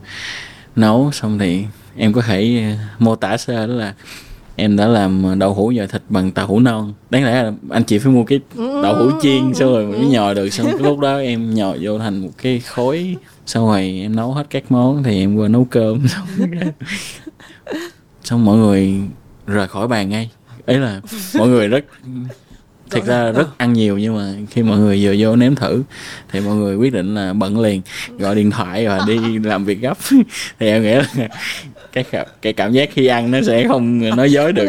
nấu 0.75 1.11
xong 1.11 1.39
thì 1.39 1.65
em 1.95 2.13
có 2.13 2.21
thể 2.21 2.75
mô 2.99 3.15
tả 3.15 3.37
sơ 3.37 3.67
đó 3.67 3.73
là 3.73 3.93
em 4.55 4.77
đã 4.77 4.87
làm 4.87 5.39
đậu 5.39 5.53
hũ 5.53 5.71
dò 5.71 5.85
thịt 5.87 6.01
bằng 6.09 6.31
tàu 6.31 6.47
hũ 6.47 6.59
non. 6.59 6.93
Đáng 7.09 7.23
lẽ 7.23 7.43
là 7.43 7.51
anh 7.69 7.83
chị 7.83 7.99
phải 7.99 8.11
mua 8.11 8.23
cái 8.23 8.39
đậu 8.83 8.95
hũ 8.95 9.11
chiên 9.21 9.53
xong 9.53 9.73
rồi 9.73 9.85
mới 9.85 10.07
nhồi 10.07 10.35
được. 10.35 10.49
Xong 10.49 10.67
cái 10.67 10.79
lúc 10.79 10.99
đó 10.99 11.17
em 11.17 11.53
nhồi 11.53 11.77
vô 11.81 11.99
thành 11.99 12.21
một 12.21 12.29
cái 12.37 12.59
khối 12.59 13.15
xong 13.45 13.67
rồi 13.67 13.99
em 14.01 14.15
nấu 14.15 14.33
hết 14.33 14.43
các 14.49 14.71
món 14.71 15.03
thì 15.03 15.19
em 15.19 15.35
qua 15.35 15.47
nấu 15.47 15.67
cơm. 15.69 16.07
Xong 16.07 16.27
xong 18.23 18.45
mọi 18.45 18.57
người 18.57 18.93
rời 19.47 19.67
khỏi 19.67 19.87
bàn 19.87 20.09
ngay. 20.09 20.31
Ấy 20.65 20.77
là 20.77 21.01
mọi 21.37 21.47
người 21.47 21.67
rất 21.67 21.85
thực 22.89 23.05
ra 23.05 23.23
là 23.23 23.31
rất 23.31 23.47
ăn 23.57 23.73
nhiều 23.73 23.97
nhưng 23.97 24.15
mà 24.17 24.33
khi 24.51 24.63
mọi 24.63 24.77
người 24.79 24.99
vừa 25.03 25.15
vô 25.19 25.35
nếm 25.35 25.55
thử 25.55 25.83
thì 26.31 26.39
mọi 26.39 26.55
người 26.55 26.75
quyết 26.75 26.93
định 26.93 27.15
là 27.15 27.33
bận 27.33 27.59
liền 27.59 27.81
gọi 28.17 28.35
điện 28.35 28.51
thoại 28.51 28.87
và 28.87 28.99
đi 29.07 29.39
làm 29.43 29.65
việc 29.65 29.79
gấp. 29.81 29.97
Thì 30.59 30.67
em 30.67 30.83
nghĩ 30.83 30.93
là 30.93 31.27
cái 31.91 32.03
cảm, 32.03 32.27
cái 32.41 32.53
cảm 32.53 32.71
giác 32.73 32.89
khi 32.93 33.07
ăn 33.07 33.31
nó 33.31 33.39
sẽ 33.47 33.67
không 33.67 34.09
nói 34.15 34.31
dối 34.31 34.53
được. 34.53 34.65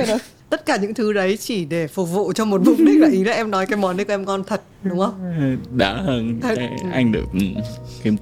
tất 0.51 0.67
cả 0.67 0.77
những 0.77 0.95
thứ 0.95 1.13
đấy 1.13 1.37
chỉ 1.37 1.65
để 1.65 1.87
phục 1.87 2.11
vụ 2.11 2.33
cho 2.33 2.45
một 2.45 2.61
mục 2.67 2.77
đích 2.79 3.01
là 3.01 3.09
ý 3.09 3.25
là 3.25 3.33
em 3.33 3.51
nói 3.51 3.67
cái 3.67 3.77
món 3.79 3.97
đấy 3.97 4.05
của 4.05 4.13
em 4.13 4.25
ngon 4.25 4.45
thật 4.45 4.63
đúng 4.83 4.99
không? 4.99 5.57
Đỡ 5.77 6.03
hơn 6.03 6.41
Thật. 6.43 6.55
cái 6.57 6.69
ăn 6.93 7.13
được 7.13 7.25
ừ, 7.33 7.41
khiêm 8.03 8.17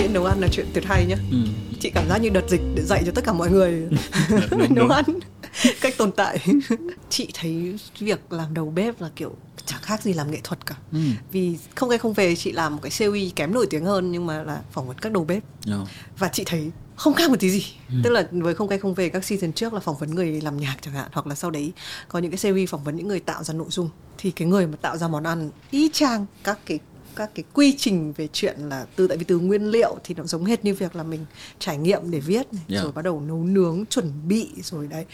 nghĩ 0.00 0.08
nấu 0.08 0.24
ăn 0.24 0.40
là 0.40 0.48
chuyện 0.48 0.66
tuyệt 0.72 0.84
hay 0.84 1.06
nhá. 1.06 1.16
Ừ. 1.30 1.36
chị 1.80 1.90
cảm 1.90 2.08
giác 2.08 2.18
như 2.18 2.28
đợt 2.28 2.48
dịch 2.48 2.60
để 2.74 2.82
dạy 2.82 3.02
cho 3.06 3.12
tất 3.14 3.24
cả 3.24 3.32
mọi 3.32 3.50
người. 3.50 3.88
Nấu 4.70 4.88
ăn 4.88 5.04
cách 5.80 5.94
tồn 5.98 6.12
tại. 6.12 6.46
Chị 7.10 7.28
thấy 7.34 7.78
việc 7.98 8.32
làm 8.32 8.54
đầu 8.54 8.70
bếp 8.70 9.00
là 9.00 9.10
kiểu 9.16 9.34
chẳng 9.66 9.80
khác 9.82 10.02
gì 10.02 10.12
làm 10.12 10.30
nghệ 10.30 10.40
thuật 10.44 10.66
cả. 10.66 10.74
Ừ. 10.92 10.98
vì 11.32 11.58
không 11.74 11.88
gây 11.88 11.98
không 11.98 12.12
về 12.12 12.36
chị 12.36 12.52
làm 12.52 12.76
một 12.76 12.82
cái 12.82 12.90
series 12.90 13.32
kém 13.36 13.54
nổi 13.54 13.66
tiếng 13.70 13.84
hơn 13.84 14.12
nhưng 14.12 14.26
mà 14.26 14.42
là 14.42 14.60
phỏng 14.72 14.88
vấn 14.88 14.98
các 14.98 15.12
đầu 15.12 15.24
bếp. 15.24 15.42
Rồi. 15.64 15.84
và 16.18 16.28
chị 16.28 16.42
thấy 16.46 16.70
không 16.96 17.14
khác 17.14 17.30
một 17.30 17.36
tí 17.40 17.50
gì. 17.50 17.64
Tức 18.02 18.10
là 18.10 18.28
với 18.30 18.54
không 18.54 18.68
cây 18.68 18.78
không 18.78 18.94
về 18.94 19.08
các 19.08 19.24
season 19.24 19.52
trước 19.52 19.74
là 19.74 19.80
phỏng 19.80 19.96
vấn 19.96 20.14
người 20.14 20.40
làm 20.40 20.56
nhạc 20.56 20.76
chẳng 20.80 20.94
hạn 20.94 21.08
hoặc 21.12 21.26
là 21.26 21.34
sau 21.34 21.50
đấy 21.50 21.72
có 22.08 22.18
những 22.18 22.30
cái 22.30 22.38
series 22.38 22.70
phỏng 22.70 22.84
vấn 22.84 22.96
những 22.96 23.08
người 23.08 23.20
tạo 23.20 23.44
ra 23.44 23.54
nội 23.54 23.68
dung. 23.70 23.90
Thì 24.18 24.30
cái 24.30 24.48
người 24.48 24.66
mà 24.66 24.76
tạo 24.80 24.96
ra 24.96 25.08
món 25.08 25.24
ăn 25.24 25.50
y 25.70 25.90
chang 25.92 26.26
các 26.44 26.58
cái 26.66 26.78
các 27.16 27.30
cái 27.34 27.44
quy 27.52 27.74
trình 27.78 28.12
về 28.12 28.28
chuyện 28.32 28.56
là 28.58 28.86
từ 28.96 29.06
tại 29.08 29.16
vì 29.18 29.24
từ 29.24 29.38
nguyên 29.38 29.70
liệu 29.70 29.96
thì 30.04 30.14
nó 30.14 30.24
giống 30.24 30.44
hệt 30.44 30.64
như 30.64 30.74
việc 30.74 30.96
là 30.96 31.02
mình 31.02 31.26
trải 31.58 31.78
nghiệm 31.78 32.10
để 32.10 32.20
viết 32.20 32.52
này, 32.52 32.62
Yeah. 32.68 32.82
rồi 32.82 32.92
bắt 32.92 33.02
đầu 33.02 33.20
nấu 33.20 33.44
nướng 33.44 33.84
chuẩn 33.86 34.12
bị 34.28 34.48
rồi 34.62 34.86
đấy. 34.86 35.04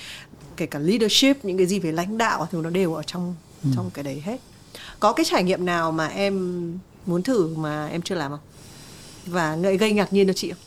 Kể 0.57 0.67
cả 0.67 0.79
leadership 0.79 1.45
những 1.45 1.57
cái 1.57 1.67
gì 1.67 1.79
về 1.79 1.93
lãnh 1.93 2.19
đạo 2.19 2.49
thì 2.53 2.59
nó 2.59 2.71
đều 2.71 2.95
ở 2.95 3.03
trong 3.03 3.35
trong 3.75 3.91
cái 3.95 4.05
đấy 4.05 4.23
hết. 4.25 4.41
Có 5.01 5.13
cái 5.13 5.27
trải 5.31 5.45
nghiệm 5.45 5.65
nào 5.65 5.93
mà 5.93 6.07
em 6.07 6.73
muốn 7.07 7.23
thử 7.23 7.55
mà 7.55 7.87
em 7.87 8.03
chưa 8.03 8.15
làm 8.15 8.31
không? 8.31 8.41
Và 9.27 9.57
gây, 9.57 9.77
gây 9.77 9.93
ngạc 9.93 10.13
nhiên 10.13 10.27
cho 10.27 10.33
chị 10.33 10.51
không? 10.51 10.61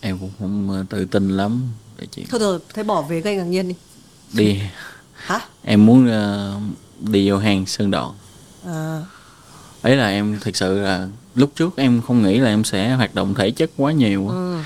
Em 0.00 0.18
cũng 0.18 0.30
không 0.38 0.70
ờ, 0.70 0.84
tự 0.90 1.04
tin 1.04 1.28
lắm 1.28 1.62
để 1.98 2.06
chị. 2.10 2.26
Thôi 2.30 2.40
rồi 2.40 2.58
thế 2.74 2.82
bỏ 2.82 3.02
về 3.02 3.20
gây 3.20 3.36
ngạc 3.36 3.44
nhiên 3.44 3.68
đi. 3.68 3.74
Đi. 4.32 4.60
Hả? 5.12 5.40
Em 5.62 5.86
muốn 5.86 6.08
ờ, 6.08 6.56
đi 7.00 7.30
vô 7.30 7.38
hang 7.38 7.66
sơn 7.66 7.90
đoạn. 7.90 8.12
À, 8.66 9.02
ấy 9.82 9.96
là 9.96 10.08
em 10.08 10.38
thực 10.40 10.56
sự 10.56 10.78
là 10.80 11.08
lúc 11.34 11.52
trước 11.56 11.76
em 11.76 12.02
không 12.06 12.22
nghĩ 12.22 12.38
là 12.38 12.48
em 12.50 12.64
sẽ 12.64 12.94
hoạt 12.94 13.14
động 13.14 13.34
thể 13.34 13.50
chất 13.50 13.70
quá 13.76 13.92
nhiều 13.92 14.28
ừ. 14.28 14.56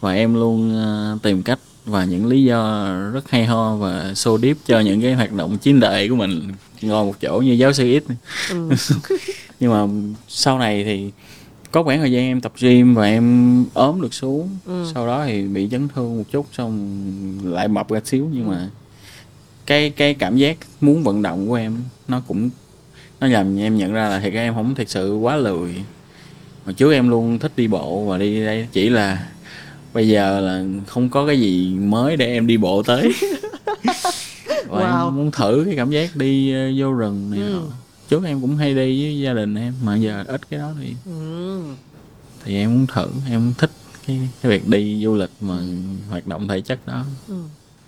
và 0.00 0.12
em 0.12 0.34
luôn 0.34 0.74
ờ, 0.74 1.18
tìm 1.22 1.42
cách 1.42 1.58
và 1.84 2.04
những 2.04 2.26
lý 2.26 2.44
do 2.44 2.88
rất 3.12 3.30
hay 3.30 3.46
ho 3.46 3.76
và 3.76 4.14
xô 4.14 4.36
điếp 4.36 4.56
cho 4.66 4.80
những 4.80 5.00
cái 5.02 5.14
hoạt 5.14 5.32
động 5.32 5.58
chiến 5.58 5.80
đệ 5.80 6.08
của 6.08 6.16
mình 6.16 6.52
ngồi 6.82 7.04
một 7.04 7.14
chỗ 7.20 7.38
như 7.38 7.52
giáo 7.52 7.72
sư 7.72 7.84
ít 7.86 8.04
Ừ. 8.50 8.70
nhưng 9.60 9.70
mà 9.72 10.10
sau 10.28 10.58
này 10.58 10.84
thì 10.84 11.10
có 11.70 11.82
khoảng 11.82 11.98
thời 12.00 12.12
gian 12.12 12.22
em 12.24 12.40
tập 12.40 12.52
gym 12.60 12.94
và 12.94 13.04
em 13.06 13.64
ốm 13.74 14.00
được 14.00 14.14
xuống 14.14 14.48
Ừ. 14.66 14.90
sau 14.94 15.06
đó 15.06 15.24
thì 15.26 15.42
bị 15.42 15.68
chấn 15.70 15.88
thương 15.94 16.18
một 16.18 16.24
chút 16.32 16.46
xong 16.52 16.98
lại 17.44 17.68
mập 17.68 17.88
ra 17.90 18.00
xíu 18.04 18.28
nhưng 18.32 18.48
mà 18.50 18.68
cái 19.66 19.90
cái 19.90 20.14
cảm 20.14 20.36
giác 20.36 20.56
muốn 20.80 21.02
vận 21.02 21.22
động 21.22 21.48
của 21.48 21.54
em 21.54 21.76
nó 22.08 22.22
cũng 22.26 22.50
nó 23.20 23.26
làm 23.26 23.58
em 23.58 23.76
nhận 23.76 23.92
ra 23.92 24.08
là 24.08 24.20
thiệt 24.20 24.32
em 24.32 24.54
không 24.54 24.74
thực 24.74 24.88
sự 24.88 25.16
quá 25.16 25.36
lười 25.36 25.74
hồi 26.64 26.74
trước 26.74 26.92
em 26.92 27.08
luôn 27.08 27.38
thích 27.38 27.52
đi 27.56 27.68
bộ 27.68 28.04
và 28.04 28.18
đi 28.18 28.44
đây 28.44 28.68
chỉ 28.72 28.88
là 28.88 29.28
bây 29.94 30.08
giờ 30.08 30.40
là 30.40 30.64
không 30.86 31.08
có 31.08 31.26
cái 31.26 31.40
gì 31.40 31.74
mới 31.74 32.16
để 32.16 32.26
em 32.26 32.46
đi 32.46 32.56
bộ 32.56 32.82
tới 32.82 33.12
và 34.68 34.82
Wow. 34.82 35.06
em 35.06 35.16
muốn 35.16 35.30
thử 35.30 35.62
cái 35.66 35.76
cảm 35.76 35.90
giác 35.90 36.16
đi 36.16 36.52
ờ, 36.54 36.70
vô 36.78 36.92
rừng 36.92 37.30
này 37.30 37.40
Ừ. 37.40 37.60
trước 38.08 38.24
em 38.24 38.40
cũng 38.40 38.56
hay 38.56 38.74
đi 38.74 39.02
với 39.04 39.20
gia 39.20 39.32
đình 39.34 39.54
em 39.54 39.74
mà 39.84 39.96
giờ 39.96 40.24
ít 40.26 40.50
cái 40.50 40.60
đó 40.60 40.70
thì 40.80 40.94
Ừ. 41.06 41.60
thì 42.44 42.54
em 42.56 42.70
muốn 42.74 42.86
thử 42.86 43.06
em 43.30 43.52
thích 43.58 43.70
cái 44.06 44.20
cái 44.42 44.50
việc 44.52 44.68
đi 44.68 45.00
du 45.04 45.14
lịch 45.14 45.30
mà 45.40 45.58
hoạt 46.10 46.26
động 46.26 46.48
thể 46.48 46.60
chất 46.60 46.86
đó 46.86 47.04
Ừ. 47.28 47.34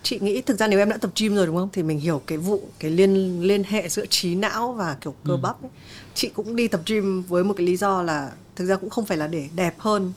chị 0.03 0.19
nghĩ 0.21 0.41
thực 0.41 0.59
ra 0.59 0.67
nếu 0.67 0.79
em 0.79 0.89
đã 0.89 0.97
tập 0.97 1.11
gym 1.15 1.35
rồi 1.35 1.45
đúng 1.45 1.55
không? 1.55 1.69
Thì 1.73 1.83
mình 1.83 1.99
hiểu 1.99 2.21
cái 2.27 2.37
vụ 2.37 2.61
cái 2.79 2.91
liên 2.91 3.41
liên 3.41 3.63
hệ 3.63 3.89
giữa 3.89 4.05
trí 4.05 4.35
não 4.35 4.73
và 4.73 4.97
kiểu 5.01 5.15
cơ 5.25 5.37
bắp 5.37 5.61
ấy. 5.63 5.71
chị 6.13 6.29
cũng 6.33 6.55
đi 6.55 6.67
tập 6.67 6.81
gym 6.85 7.21
với 7.21 7.43
một 7.43 7.53
cái 7.57 7.67
lý 7.67 7.77
do 7.77 8.01
là 8.01 8.31
thực 8.55 8.65
ra 8.65 8.75
cũng 8.75 8.89
không 8.89 9.05
phải 9.05 9.17
là 9.17 9.27
để 9.27 9.47
đẹp 9.55 9.75
hơn 9.77 10.13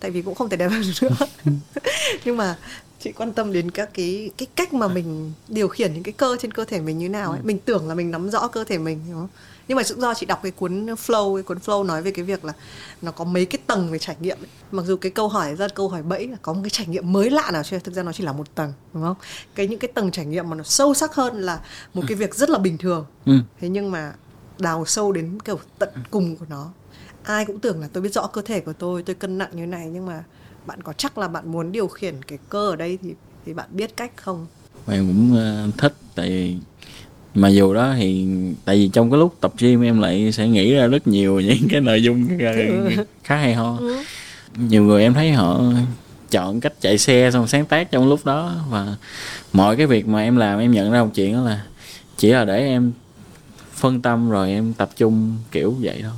tại 0.00 0.10
vì 0.10 0.22
cũng 0.22 0.34
không 0.34 0.48
thể 0.48 0.56
đẹp 0.56 0.68
hơn 0.68 0.82
nữa. 1.02 1.16
Nhưng 2.24 2.36
mà 2.36 2.56
chị 3.00 3.12
quan 3.12 3.32
tâm 3.32 3.52
đến 3.52 3.70
các 3.70 3.90
cái 3.94 4.30
cái 4.36 4.46
cách 4.56 4.74
mà 4.74 4.88
mình 4.88 5.32
điều 5.48 5.68
khiển 5.68 5.94
những 5.94 6.02
cái 6.02 6.12
cơ 6.12 6.36
trên 6.40 6.52
cơ 6.52 6.64
thể 6.64 6.80
mình 6.80 6.98
như 6.98 7.08
nào 7.08 7.30
ấy. 7.30 7.40
Mình 7.42 7.58
tưởng 7.58 7.88
là 7.88 7.94
mình 7.94 8.10
nắm 8.10 8.30
rõ 8.30 8.48
cơ 8.48 8.64
thể 8.64 8.78
mình 8.78 9.00
đúng 9.08 9.20
không 9.20 9.28
nhưng 9.68 9.76
mà 9.76 9.82
cũng 9.88 10.00
do 10.00 10.14
chị 10.14 10.26
đọc 10.26 10.40
cái 10.42 10.52
cuốn 10.52 10.86
flow 10.86 11.36
cái 11.36 11.42
cuốn 11.42 11.58
flow 11.58 11.86
nói 11.86 12.02
về 12.02 12.10
cái 12.10 12.24
việc 12.24 12.44
là 12.44 12.52
nó 13.02 13.10
có 13.10 13.24
mấy 13.24 13.46
cái 13.46 13.58
tầng 13.66 13.90
về 13.90 13.98
trải 13.98 14.16
nghiệm 14.20 14.38
ấy. 14.38 14.48
mặc 14.72 14.82
dù 14.86 14.96
cái 14.96 15.12
câu 15.12 15.28
hỏi 15.28 15.56
ra 15.56 15.68
câu 15.68 15.88
hỏi 15.88 16.02
bẫy 16.02 16.28
là 16.28 16.36
có 16.42 16.52
một 16.52 16.60
cái 16.62 16.70
trải 16.70 16.86
nghiệm 16.86 17.12
mới 17.12 17.30
lạ 17.30 17.50
nào 17.52 17.62
chưa? 17.62 17.78
Thực 17.78 17.94
ra 17.94 18.02
nó 18.02 18.12
chỉ 18.12 18.24
là 18.24 18.32
một 18.32 18.54
tầng 18.54 18.72
đúng 18.94 19.02
không? 19.02 19.16
Cái 19.54 19.66
những 19.66 19.78
cái 19.78 19.90
tầng 19.94 20.10
trải 20.10 20.26
nghiệm 20.26 20.50
mà 20.50 20.56
nó 20.56 20.64
sâu 20.64 20.94
sắc 20.94 21.14
hơn 21.14 21.40
là 21.40 21.60
một 21.94 22.02
cái 22.08 22.16
việc 22.16 22.34
rất 22.34 22.50
là 22.50 22.58
bình 22.58 22.78
thường. 22.78 23.06
Ừ. 23.26 23.32
thế 23.60 23.68
nhưng 23.68 23.90
mà 23.90 24.12
đào 24.58 24.84
sâu 24.86 25.12
đến 25.12 25.38
kiểu 25.44 25.58
tận 25.78 25.88
cùng 26.10 26.36
của 26.36 26.46
nó. 26.48 26.70
Ai 27.22 27.44
cũng 27.44 27.60
tưởng 27.60 27.80
là 27.80 27.88
tôi 27.92 28.02
biết 28.02 28.12
rõ 28.12 28.26
cơ 28.26 28.42
thể 28.42 28.60
của 28.60 28.72
tôi 28.72 29.02
tôi 29.02 29.14
cân 29.14 29.38
nặng 29.38 29.50
như 29.52 29.66
này 29.66 29.90
nhưng 29.92 30.06
mà 30.06 30.24
bạn 30.66 30.82
có 30.82 30.92
chắc 30.92 31.18
là 31.18 31.28
bạn 31.28 31.52
muốn 31.52 31.72
điều 31.72 31.88
khiển 31.88 32.22
cái 32.22 32.38
cơ 32.48 32.70
ở 32.70 32.76
đây 32.76 32.98
thì 33.02 33.14
thì 33.46 33.54
bạn 33.54 33.68
biết 33.72 33.96
cách 33.96 34.12
không? 34.16 34.46
Em 34.86 35.06
cũng 35.08 35.36
ờ, 35.36 35.70
thích 35.78 35.94
tại 36.14 36.58
mà 37.34 37.48
dù 37.48 37.74
đó 37.74 37.94
thì 37.96 38.26
tại 38.64 38.76
vì 38.76 38.88
trong 38.88 39.10
cái 39.10 39.18
lúc 39.18 39.36
tập 39.40 39.52
gym 39.58 39.82
em 39.82 40.00
lại 40.00 40.32
sẽ 40.32 40.48
nghĩ 40.48 40.74
ra 40.74 40.86
rất 40.86 41.06
nhiều 41.06 41.40
những 41.40 41.68
cái 41.70 41.80
nội 41.80 42.02
dung 42.02 42.28
khá 43.24 43.36
hay 43.36 43.54
ho. 43.54 43.78
Nhiều 44.56 44.82
người 44.82 45.02
em 45.02 45.14
thấy 45.14 45.32
họ 45.32 45.60
chọn 46.30 46.60
cách 46.60 46.72
chạy 46.80 46.98
xe 46.98 47.30
xong 47.32 47.46
sáng 47.46 47.66
tác 47.66 47.90
trong 47.90 48.08
lúc 48.08 48.24
đó 48.24 48.54
và 48.70 48.96
mọi 49.52 49.76
cái 49.76 49.86
việc 49.86 50.08
mà 50.08 50.22
em 50.22 50.36
làm 50.36 50.58
em 50.58 50.72
nhận 50.72 50.92
ra 50.92 51.02
một 51.04 51.10
chuyện 51.14 51.34
đó 51.34 51.40
là 51.40 51.62
chỉ 52.18 52.28
là 52.28 52.44
để 52.44 52.58
em 52.58 52.92
phân 53.74 54.02
tâm 54.02 54.30
rồi 54.30 54.50
em 54.50 54.72
tập 54.72 54.90
trung 54.96 55.36
kiểu 55.52 55.74
vậy 55.80 56.00
thôi. 56.02 56.12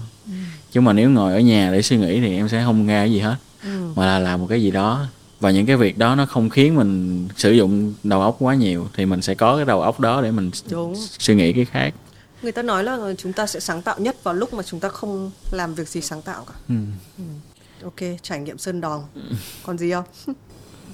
Chứ 0.73 0.81
mà 0.81 0.93
nếu 0.93 1.11
ngồi 1.11 1.33
ở 1.33 1.41
nhà 1.41 1.71
để 1.73 1.83
suy 1.83 1.97
nghĩ 1.97 2.21
thì 2.21 2.37
em 2.37 2.49
sẽ 2.49 2.63
không 2.65 2.87
ra 2.87 3.01
cái 3.01 3.13
gì 3.13 3.19
hết. 3.19 3.37
Ừ. 3.65 3.93
mà 3.97 4.07
là 4.07 4.19
làm 4.19 4.41
một 4.41 4.47
cái 4.51 4.63
gì 4.63 4.71
đó 4.71 5.07
và 5.41 5.51
những 5.51 5.67
cái 5.67 5.77
việc 5.77 5.99
đó 5.99 6.15
nó 6.15 6.27
không 6.27 6.51
khiến 6.51 6.75
mình 6.75 7.29
sử 7.37 7.53
dụng 7.53 7.95
đầu 8.05 8.21
óc 8.21 8.37
quá 8.39 8.55
nhiều 8.55 8.89
thì 8.95 9.07
mình 9.07 9.23
sẽ 9.23 9.35
có 9.35 9.57
cái 9.57 9.65
đầu 9.65 9.83
óc 9.83 10.01
đó 10.01 10.23
để 10.23 10.31
mình 10.31 10.51
Đúng. 10.71 10.95
suy 11.19 11.35
nghĩ 11.35 11.53
cái 11.53 11.65
khác. 11.65 11.95
Người 12.43 12.53
ta 12.53 12.63
nói 12.63 12.85
là 12.85 12.99
chúng 13.19 13.33
ta 13.33 13.47
sẽ 13.47 13.61
sáng 13.61 13.83
tạo 13.83 13.99
nhất 13.99 14.25
vào 14.25 14.35
lúc 14.35 14.55
mà 14.55 14.63
chúng 14.63 14.81
ta 14.81 14.89
không 14.89 15.31
làm 15.51 15.75
việc 15.75 15.89
gì 15.89 16.01
sáng 16.01 16.23
tạo 16.23 16.45
cả. 16.45 16.55
Ừ. 16.69 16.75
ok 17.85 18.19
trải 18.23 18.41
nghiệm 18.41 18.59
sơn 18.59 18.81
đòn. 18.81 19.01
Còn 19.63 19.79
gì 19.79 19.93
không? 19.93 20.05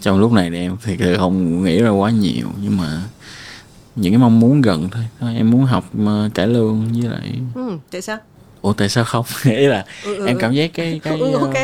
Trong 0.00 0.18
lúc 0.18 0.32
này 0.32 0.50
thì 0.50 0.56
em 0.56 0.76
thì 0.84 0.96
không 1.18 1.64
nghĩ 1.64 1.82
ra 1.82 1.90
quá 1.90 2.10
nhiều 2.10 2.46
nhưng 2.62 2.76
mà 2.76 3.02
những 3.96 4.12
cái 4.12 4.18
mong 4.18 4.40
muốn 4.40 4.60
gần 4.60 4.88
thôi. 4.90 5.04
Em 5.34 5.50
muốn 5.50 5.64
học 5.64 5.94
mà 5.94 6.30
cải 6.34 6.46
lương 6.46 6.92
với 6.92 7.10
lại 7.10 7.40
ừ, 7.54 7.78
tại 7.90 8.02
sao 8.02 8.18
ủa 8.62 8.72
tại 8.72 8.88
sao 8.88 9.04
không? 9.04 9.24
Ý 9.44 9.66
là 9.66 9.84
Ừ, 10.04 10.16
ừ, 10.16 10.26
em 10.26 10.36
ừ. 10.36 10.40
cảm 10.40 10.52
giác 10.52 10.70
cái 10.74 11.00
cái 11.04 11.18
ừ, 11.18 11.32
ờ, 11.34 11.38
ok. 11.40 11.54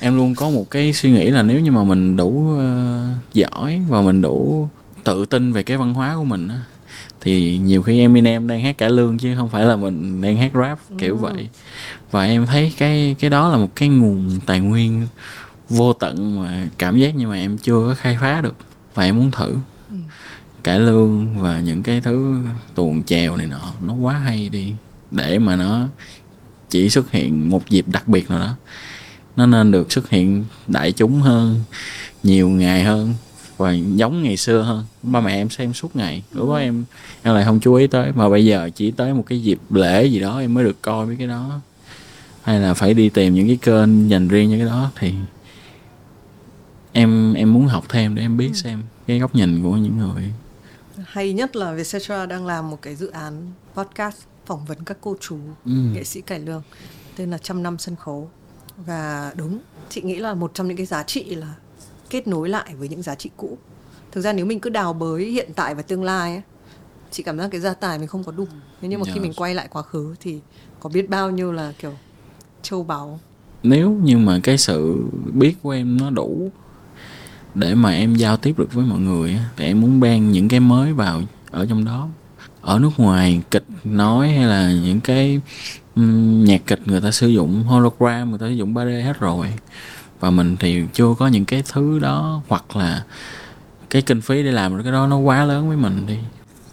em 0.00 0.16
luôn 0.16 0.34
có 0.34 0.50
một 0.50 0.70
cái 0.70 0.92
suy 0.92 1.10
nghĩ 1.10 1.30
là 1.30 1.42
nếu 1.42 1.60
như 1.60 1.70
mà 1.72 1.84
mình 1.84 2.16
đủ 2.16 2.54
ờ, 2.58 3.00
giỏi 3.32 3.82
và 3.88 4.02
mình 4.02 4.22
đủ 4.22 4.68
tự 5.04 5.26
tin 5.26 5.52
về 5.52 5.62
cái 5.62 5.76
văn 5.76 5.94
hóa 5.94 6.14
của 6.16 6.24
mình 6.24 6.48
á 6.48 6.60
thì 7.20 7.58
nhiều 7.58 7.82
khi 7.82 8.00
Eminem 8.00 8.46
đang 8.46 8.60
hát 8.62 8.78
cải 8.78 8.90
lương 8.90 9.18
chứ 9.18 9.34
không 9.36 9.48
phải 9.48 9.64
là 9.64 9.76
mình 9.76 10.20
đang 10.20 10.36
hát 10.36 10.50
rap 10.54 10.78
kiểu 10.98 11.16
vậy. 11.16 11.48
Và 12.10 12.24
em 12.24 12.46
thấy 12.46 12.72
cái 12.78 13.16
cái 13.18 13.30
đó 13.30 13.48
là 13.48 13.56
một 13.56 13.68
cái 13.76 13.88
nguồn 13.88 14.40
tài 14.46 14.60
nguyên 14.60 15.06
vô 15.68 15.92
tận 15.92 16.42
mà 16.42 16.68
cảm 16.78 16.98
giác 16.98 17.14
như 17.16 17.28
mà 17.28 17.36
em 17.36 17.58
chưa 17.58 17.86
có 17.88 17.94
khai 17.98 18.18
phá 18.20 18.40
được 18.40 18.54
và 18.94 19.04
em 19.04 19.16
muốn 19.16 19.30
thử. 19.30 19.56
Cải 20.62 20.80
lương 20.80 21.40
và 21.42 21.60
những 21.60 21.82
cái 21.82 22.00
thứ 22.00 22.36
tuồng 22.74 23.02
chèo 23.02 23.36
này 23.36 23.46
nọ 23.46 23.72
nó 23.86 23.94
quá 23.94 24.14
hay 24.18 24.48
đi 24.48 24.74
để 25.12 25.38
mà 25.38 25.56
nó 25.56 25.88
chỉ 26.70 26.90
xuất 26.90 27.10
hiện 27.10 27.50
một 27.50 27.68
dịp 27.68 27.88
đặc 27.88 28.08
biệt 28.08 28.30
nào 28.30 28.38
đó. 28.38 28.54
Nó 29.36 29.46
nên 29.46 29.70
được 29.70 29.92
xuất 29.92 30.08
hiện 30.10 30.44
đại 30.66 30.92
chúng 30.92 31.20
hơn 31.20 31.60
nhiều 32.22 32.48
ngày 32.48 32.84
hơn 32.84 33.14
và 33.56 33.72
giống 33.72 34.22
ngày 34.22 34.36
xưa 34.36 34.62
hơn. 34.62 34.84
Ba 35.02 35.20
mẹ 35.20 35.34
em 35.34 35.50
xem 35.50 35.72
suốt 35.72 35.96
ngày. 35.96 36.22
Lúc 36.32 36.48
đó 36.48 36.56
em 36.56 36.84
em 37.22 37.34
lại 37.34 37.44
không 37.44 37.60
chú 37.60 37.74
ý 37.74 37.86
tới. 37.86 38.12
Mà 38.12 38.28
bây 38.28 38.44
giờ 38.44 38.70
chỉ 38.74 38.90
tới 38.90 39.14
một 39.14 39.24
cái 39.26 39.42
dịp 39.42 39.58
lễ 39.70 40.06
gì 40.06 40.20
đó 40.20 40.40
em 40.40 40.54
mới 40.54 40.64
được 40.64 40.82
coi 40.82 41.06
mấy 41.06 41.16
cái 41.16 41.26
đó. 41.26 41.60
Hay 42.42 42.60
là 42.60 42.74
phải 42.74 42.94
đi 42.94 43.08
tìm 43.08 43.34
những 43.34 43.46
cái 43.46 43.58
kênh 43.62 44.10
dành 44.10 44.28
riêng 44.28 44.50
cho 44.50 44.56
cái 44.56 44.66
đó 44.66 44.90
thì 44.98 45.14
em 46.92 47.34
em 47.34 47.52
muốn 47.52 47.66
học 47.66 47.84
thêm 47.88 48.14
để 48.14 48.22
em 48.22 48.36
biết 48.36 48.50
xem 48.54 48.82
cái 49.06 49.18
góc 49.18 49.34
nhìn 49.34 49.62
của 49.62 49.76
những 49.76 49.98
người. 49.98 50.32
Hay 51.04 51.32
nhất 51.32 51.56
là 51.56 51.72
Vietcetera 51.72 52.26
đang 52.26 52.46
làm 52.46 52.70
một 52.70 52.82
cái 52.82 52.94
dự 52.94 53.10
án 53.10 53.52
podcast 53.74 54.18
phỏng 54.46 54.64
vấn 54.64 54.84
các 54.84 54.98
cô 55.00 55.16
chú 55.20 55.38
Ừ. 55.64 55.72
nghệ 55.94 56.04
sĩ 56.04 56.20
cải 56.20 56.40
lương 56.40 56.62
tên 57.16 57.30
là 57.30 57.38
trăm 57.38 57.62
năm 57.62 57.78
sân 57.78 57.96
khấu. 57.96 58.30
Và 58.86 59.32
đúng 59.36 59.58
chị 59.90 60.02
nghĩ 60.02 60.16
là 60.18 60.34
một 60.34 60.50
trong 60.54 60.68
những 60.68 60.76
cái 60.76 60.86
giá 60.86 61.02
trị 61.02 61.24
là 61.34 61.54
kết 62.10 62.26
nối 62.26 62.48
lại 62.48 62.74
với 62.78 62.88
những 62.88 63.02
giá 63.02 63.14
trị 63.14 63.30
cũ. 63.36 63.58
Thực 64.12 64.20
ra 64.20 64.32
nếu 64.32 64.46
mình 64.46 64.60
cứ 64.60 64.70
đào 64.70 64.92
bới 64.92 65.24
hiện 65.24 65.50
tại 65.56 65.74
và 65.74 65.82
tương 65.82 66.04
lai 66.04 66.32
ấy, 66.32 66.42
chị 67.10 67.22
cảm 67.22 67.38
giác 67.38 67.48
cái 67.50 67.60
gia 67.60 67.74
tài 67.74 67.98
mình 67.98 68.08
không 68.08 68.24
có 68.24 68.32
đủ. 68.32 68.46
Thế 68.80 68.88
nhưng 68.88 69.00
mà 69.00 69.04
khi 69.04 69.12
Yes. 69.12 69.22
mình 69.22 69.32
quay 69.36 69.54
lại 69.54 69.68
quá 69.70 69.82
khứ 69.82 70.14
thì 70.20 70.40
có 70.80 70.88
biết 70.88 71.08
bao 71.10 71.30
nhiêu 71.30 71.52
là 71.52 71.72
kiểu 71.78 71.92
châu 72.62 72.84
báu. 72.84 73.20
Nếu 73.62 73.90
như 73.90 74.18
mà 74.18 74.40
cái 74.42 74.58
sự 74.58 74.96
biết 75.32 75.54
của 75.62 75.70
em 75.70 75.96
nó 75.96 76.10
đủ 76.10 76.50
để 77.54 77.74
mà 77.74 77.90
em 77.90 78.14
giao 78.14 78.36
tiếp 78.36 78.58
được 78.58 78.72
với 78.72 78.84
mọi 78.84 78.98
người 79.00 79.38
thì 79.56 79.64
em 79.64 79.80
muốn 79.80 80.00
ban 80.00 80.32
những 80.32 80.48
cái 80.48 80.60
mới 80.60 80.92
vào 80.92 81.22
ở 81.50 81.66
trong 81.66 81.84
đó 81.84 82.08
ở 82.62 82.78
nước 82.78 82.90
ngoài 82.96 83.40
kịch 83.50 83.64
nói 83.84 84.28
hay 84.28 84.46
là 84.46 84.72
những 84.72 85.00
cái 85.00 85.40
nhạc 86.44 86.66
kịch 86.66 86.80
người 86.86 87.00
ta 87.00 87.10
sử 87.10 87.28
dụng, 87.28 87.62
hologram 87.62 88.30
người 88.30 88.38
ta 88.38 88.46
sử 88.46 88.52
dụng 88.52 88.74
3D 88.74 89.04
hết 89.04 89.20
rồi. 89.20 89.46
Và 90.20 90.30
mình 90.30 90.56
thì 90.60 90.82
chưa 90.92 91.14
có 91.18 91.28
những 91.28 91.44
cái 91.44 91.62
thứ 91.72 91.98
đó, 91.98 92.42
hoặc 92.48 92.76
là 92.76 93.04
cái 93.90 94.02
kinh 94.02 94.20
phí 94.20 94.42
để 94.42 94.52
làm 94.52 94.76
được 94.76 94.82
cái 94.82 94.92
đó 94.92 95.06
nó 95.06 95.18
quá 95.18 95.44
lớn 95.44 95.68
với 95.68 95.76
mình 95.76 96.06
đi. 96.06 96.18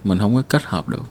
Mình 0.04 0.20
không 0.20 0.36
có 0.36 0.42
kết 0.50 0.64
hợp 0.66 0.90
được. 0.90 1.04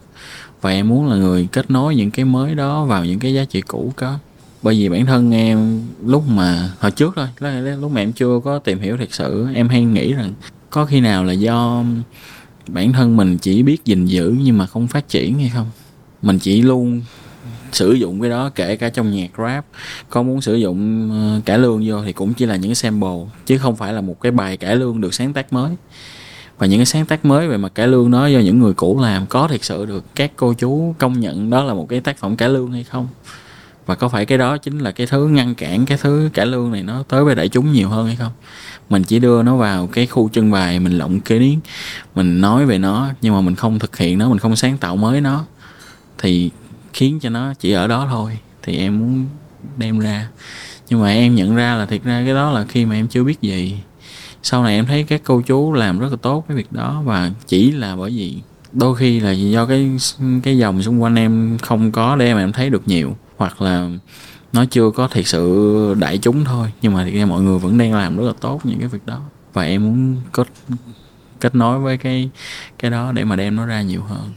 Và 0.61 0.71
em 0.71 0.89
muốn 0.89 1.09
là 1.09 1.17
người 1.17 1.49
kết 1.53 1.71
nối 1.71 1.95
những 1.95 2.11
cái 2.11 2.25
mới 2.25 2.55
đó 2.55 2.85
vào 2.85 3.05
những 3.05 3.19
cái 3.19 3.35
giá 3.35 3.45
trị 3.45 3.61
cũ 3.61 3.93
có. 3.97 4.19
Bởi 4.63 4.75
vì 4.75 4.89
bản 4.89 5.07
thân 5.07 5.35
em 5.35 5.83
lúc 6.05 6.29
mà, 6.29 6.71
hồi 6.81 6.91
trước 6.91 7.13
thôi, 7.17 7.29
lúc- 7.39 7.81
lúc 7.81 7.93
mà 7.93 8.01
em 8.01 8.13
chưa 8.13 8.41
có 8.45 8.59
tìm 8.59 8.81
hiểu 8.81 8.97
thật 8.97 9.15
sự, 9.15 9.47
em 9.55 9.69
hay 9.69 9.85
nghĩ 9.85 10.13
rằng 10.13 10.33
có 10.71 10.85
khi 10.85 11.01
nào 11.01 11.25
là 11.25 11.33
do 11.33 11.85
bản 12.69 12.93
thân 12.93 13.17
mình 13.17 13.39
chỉ 13.39 13.63
biết 13.63 13.85
gìn 13.85 14.07
giữ 14.07 14.35
nhưng 14.43 14.59
mà 14.59 14.67
không 14.67 14.89
phát 14.89 15.09
triển 15.09 15.39
hay 15.39 15.49
không? 15.55 15.67
Mình 16.23 16.39
chỉ 16.39 16.63
luôn 16.63 17.03
sử 17.73 17.93
dụng 17.93 18.21
cái 18.21 18.31
đó 18.31 18.51
kể 18.55 18.77
cả 18.77 18.89
trong 18.89 19.11
nhạc 19.11 19.31
rap. 19.39 19.67
Có 20.11 20.23
muốn 20.23 20.41
sử 20.41 20.55
dụng 20.55 21.11
ờ, 21.11 21.41
cải 21.45 21.59
lương 21.59 21.83
vô 21.87 22.03
thì 22.05 22.13
cũng 22.13 22.35
chỉ 22.35 22.47
là 22.47 22.57
những 22.57 22.71
cái 22.71 22.75
sample, 22.75 23.19
chứ 23.47 23.59
không 23.59 23.77
phải 23.77 23.93
là 23.93 24.01
một 24.01 24.21
cái 24.21 24.33
bài 24.33 24.57
cải 24.57 24.77
lương 24.77 25.01
được 25.01 25.15
sáng 25.15 25.33
tác 25.33 25.53
mới. 25.53 25.71
Và 26.59 26.67
những 26.67 26.79
cái 26.79 26.87
sáng 26.87 27.07
tác 27.07 27.25
mới 27.25 27.49
về 27.49 27.57
mặt 27.57 27.73
cải 27.75 27.89
lương 27.89 28.11
đó 28.11 28.27
do 28.27 28.39
những 28.39 28.59
người 28.59 28.75
cũ 28.75 29.01
làm, 29.01 29.27
có 29.27 29.49
thực 29.49 29.65
sự 29.65 29.87
được 29.87 30.05
các 30.15 30.33
cô 30.37 30.55
chú 30.55 30.95
công 30.99 31.21
nhận 31.21 31.51
đó 31.51 31.65
là 31.65 31.75
một 31.75 31.89
cái 31.89 32.01
tác 32.01 32.19
phẩm 32.19 32.37
cải 32.37 32.49
lương 32.49 32.73
hay 32.73 32.85
không? 32.85 33.09
Và 33.89 33.95
có 33.95 34.09
phải 34.09 34.27
cái 34.27 34.39
đó 34.39 34.57
chính 34.57 34.79
là 34.79 34.91
cái 34.91 35.07
thứ 35.07 35.29
ngăn 35.29 35.55
cản, 35.55 35.87
cái 35.87 35.99
thứ 36.01 36.31
cải 36.35 36.47
lương 36.47 36.73
này 36.73 36.83
nó 36.83 37.03
tới 37.09 37.25
với 37.25 37.35
đại 37.35 37.49
chúng 37.49 37.73
nhiều 37.73 37.89
hơn 37.89 38.07
hay 38.07 38.17
không? 38.17 38.33
Mình 38.91 39.03
chỉ 39.03 39.19
đưa 39.19 39.43
nó 39.43 39.57
vào 39.57 39.87
cái 39.87 40.07
khu 40.07 40.29
trưng 40.29 40.51
bày, 40.51 40.81
mình 40.81 40.99
lộng 40.99 41.21
kiến 41.21 41.61
mình 42.15 42.41
nói 42.41 42.67
về 42.67 42.79
nó, 42.79 43.09
nhưng 43.21 43.35
mà 43.35 43.41
mình 43.41 43.55
không 43.55 43.79
thực 43.79 43.97
hiện 43.97 44.19
nó, 44.19 44.29
mình 44.29 44.39
không 44.39 44.57
sáng 44.57 44.79
tạo 44.79 44.97
mới 44.97 45.21
nó, 45.21 45.45
thì 46.19 46.51
khiến 46.93 47.21
cho 47.21 47.31
nó 47.31 47.55
chỉ 47.55 47.73
ở 47.73 47.87
đó 47.87 48.07
thôi, 48.11 48.39
thì 48.63 48.77
em 48.77 48.99
muốn 48.99 49.27
đem 49.77 49.99
ra. 49.99 50.29
Nhưng 50.89 51.03
mà 51.03 51.09
em 51.09 51.35
nhận 51.35 51.57
ra 51.57 51.75
là 51.75 51.87
thiệt 51.87 52.05
ra 52.05 52.23
cái 52.25 52.35
đó 52.35 52.51
là 52.51 52.65
khi 52.65 52.85
mà 52.85 52.95
em 52.95 53.09
chưa 53.09 53.25
biết 53.25 53.41
gì. 53.41 53.79
Sau 54.43 54.63
này 54.63 54.75
em 54.75 54.87
thấy 54.87 55.03
các 55.03 55.23
cô 55.25 55.43
chú 55.47 55.73
làm 55.73 55.99
rất 55.99 56.09
là 56.11 56.17
tốt 56.23 56.45
cái 56.49 56.57
việc 56.57 56.73
đó, 56.73 57.03
và 57.05 57.31
chỉ 57.47 57.71
là 57.71 57.97
bởi 57.97 58.11
vì 58.11 58.37
đôi 58.73 58.97
khi 58.97 59.21
là 59.21 59.31
do 59.31 59.67
cái 59.67 59.91
cái 60.43 60.59
dòng 60.59 60.83
xung 60.83 61.03
quanh 61.03 61.15
em 61.15 61.59
không 61.63 61.93
có 61.93 62.17
để 62.17 62.35
mà 62.35 62.41
em 62.41 62.53
thấy 62.53 62.71
được 62.71 62.83
nhiều 62.87 63.17
hoặc 63.39 63.63
là 63.63 63.89
nó 64.53 64.65
chưa 64.65 64.91
có 64.91 65.09
thật 65.09 65.27
sự 65.27 65.95
đại 65.99 66.19
chúng 66.19 66.45
thôi. 66.45 66.73
Nhưng 66.83 66.95
mà 66.95 67.05
thực 67.05 67.15
ra 67.15 67.27
mọi 67.27 67.43
người 67.43 67.59
vẫn 67.59 67.79
đang 67.79 67.95
làm 67.95 68.17
rất 68.17 68.25
là 68.27 68.33
tốt 68.41 68.61
những 68.65 68.79
cái 68.79 68.89
việc 68.89 69.07
đó. 69.07 69.21
Và 69.53 69.63
em 69.63 69.85
muốn 69.85 70.17
kết 70.33 70.49
kết 71.41 71.55
nối 71.55 71.79
với 71.79 71.99
cái 71.99 72.31
cái 72.79 72.91
đó 72.91 73.13
để 73.13 73.25
mà 73.25 73.37
đem 73.37 73.57
nó 73.57 73.67
ra 73.67 73.83
nhiều 73.83 74.03
hơn. 74.03 74.33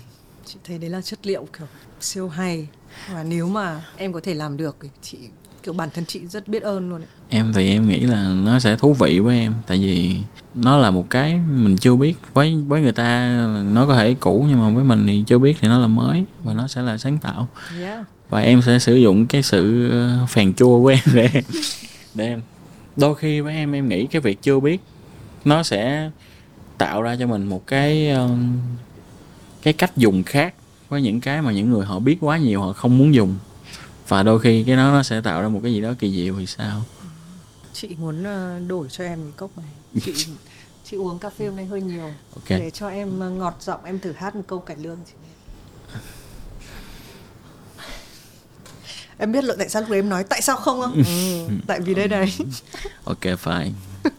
Chị 0.46 0.58
thấy 0.64 0.78
đấy 0.78 0.90
là 0.90 1.02
chất 1.02 1.28
liệu 1.28 1.48
kiểu 1.58 1.68
siêu 2.00 2.30
hay. 2.30 2.68
Và 3.14 3.24
nếu 3.24 3.50
mà 3.50 3.86
em 3.98 4.14
có 4.14 4.20
thể 4.24 4.34
làm 4.34 4.58
được 4.58 4.78
thì 4.82 4.90
chị, 5.02 5.18
kiểu 5.64 5.74
bản 5.74 5.90
thân 5.94 6.06
chị 6.06 6.28
rất 6.28 6.48
biết 6.48 6.64
ơn 6.64 6.90
luôn 6.90 7.02
ấy 7.02 7.08
em 7.34 7.54
thì 7.54 7.70
em 7.70 7.88
nghĩ 7.88 8.00
là 8.00 8.34
nó 8.44 8.60
sẽ 8.60 8.76
thú 8.76 8.94
vị 8.94 9.20
với 9.20 9.40
em. 9.40 9.54
Tại 9.68 9.78
vì 9.78 10.18
nó 10.56 10.78
là 10.78 10.92
một 10.92 11.10
cái 11.10 11.40
mình 11.50 11.78
chưa 11.78 11.96
biết. 11.96 12.14
Với 12.34 12.56
với 12.68 12.82
người 12.82 12.92
ta 12.92 13.38
nó 13.72 13.86
có 13.86 13.96
thể 13.96 14.14
cũ 14.20 14.46
nhưng 14.50 14.60
mà 14.60 14.70
với 14.70 14.84
mình 14.84 15.08
thì 15.08 15.24
chưa 15.28 15.38
biết 15.38 15.58
thì 15.62 15.68
nó 15.68 15.80
là 15.80 15.88
mới 15.88 16.24
và 16.44 16.54
nó 16.54 16.68
sẽ 16.68 16.82
là 16.82 16.98
sáng 16.98 17.18
tạo. 17.18 17.48
Yeah. 17.80 18.06
và 18.30 18.40
em 18.40 18.62
sẽ 18.62 18.80
sử 18.80 18.96
dụng 18.96 19.28
cái 19.28 19.44
sự 19.44 19.90
ờ, 19.90 20.26
phèn 20.30 20.54
chua 20.54 20.82
của 20.82 20.88
em 20.88 21.00
để 21.14 21.30
để 22.16 22.28
em. 22.28 22.42
Đôi 22.96 23.16
khi 23.16 23.42
với 23.42 23.54
em 23.54 23.72
em 23.72 23.90
nghĩ 23.90 24.08
cái 24.08 24.22
việc 24.22 24.42
chưa 24.42 24.60
biết 24.60 24.82
nó 25.46 25.64
sẽ 25.64 26.10
tạo 26.78 27.02
ra 27.02 27.16
cho 27.20 27.28
mình 27.28 27.48
một 27.48 27.68
cái 27.68 28.10
ờ, 28.10 28.30
cái 29.62 29.74
cách 29.74 29.98
dùng 29.98 30.24
khác 30.24 30.54
với 30.90 31.02
những 31.02 31.22
cái 31.22 31.42
mà 31.42 31.52
những 31.52 31.72
người 31.72 31.86
họ 31.86 32.00
biết 32.00 32.18
quá 32.22 32.38
nhiều 32.38 32.62
họ 32.62 32.74
không 32.74 32.98
muốn 32.98 33.14
dùng. 33.14 33.36
Và 34.08 34.24
đôi 34.24 34.40
khi 34.40 34.64
cái 34.64 34.76
đó 34.76 34.92
nó 34.92 35.04
sẽ 35.04 35.22
tạo 35.22 35.42
ra 35.42 35.48
một 35.48 35.60
cái 35.64 35.74
gì 35.74 35.82
đó 35.82 35.94
kỳ 36.00 36.12
diệu 36.12 36.36
thì 36.40 36.46
sao 36.46 36.82
chị 37.74 37.88
muốn 38.00 38.24
ờ, 38.24 38.60
đổi 38.68 38.88
cho 38.90 39.04
em 39.04 39.20
một 39.26 39.32
cốc 39.38 39.58
này. 39.58 39.68
Chị 40.06 40.26
chị 40.86 40.98
uống 40.98 41.20
cà 41.20 41.30
phê 41.30 41.46
hôm 41.46 41.56
nay 41.56 41.66
hơi 41.66 41.82
nhiều. 41.82 42.14
Ok. 42.36 42.50
Để 42.50 42.72
cho 42.74 42.90
em 42.90 43.20
ờ, 43.20 43.30
ngọt 43.30 43.58
giọng 43.62 43.84
em 43.86 44.00
thử 44.00 44.12
hát 44.12 44.36
một 44.36 44.44
câu 44.48 44.60
cải 44.60 44.78
lương 44.78 44.98
chị. 45.06 45.14
Em 49.18 49.32
biết 49.32 49.44
là 49.44 49.56
tại 49.58 49.70
sao 49.70 49.82
lúc 49.82 49.92
đấy 49.92 50.00
em 50.00 50.10
nói 50.10 50.24
tại 50.24 50.42
sao 50.42 50.56
không? 50.56 50.82
không? 50.82 51.04
Ừ, 51.48 51.54
tại 51.68 51.80
vì 51.80 51.94
đây 51.94 52.08
này. 52.08 52.38
Ok 53.04 53.24
fine 53.24 53.72
Thực 54.04 54.14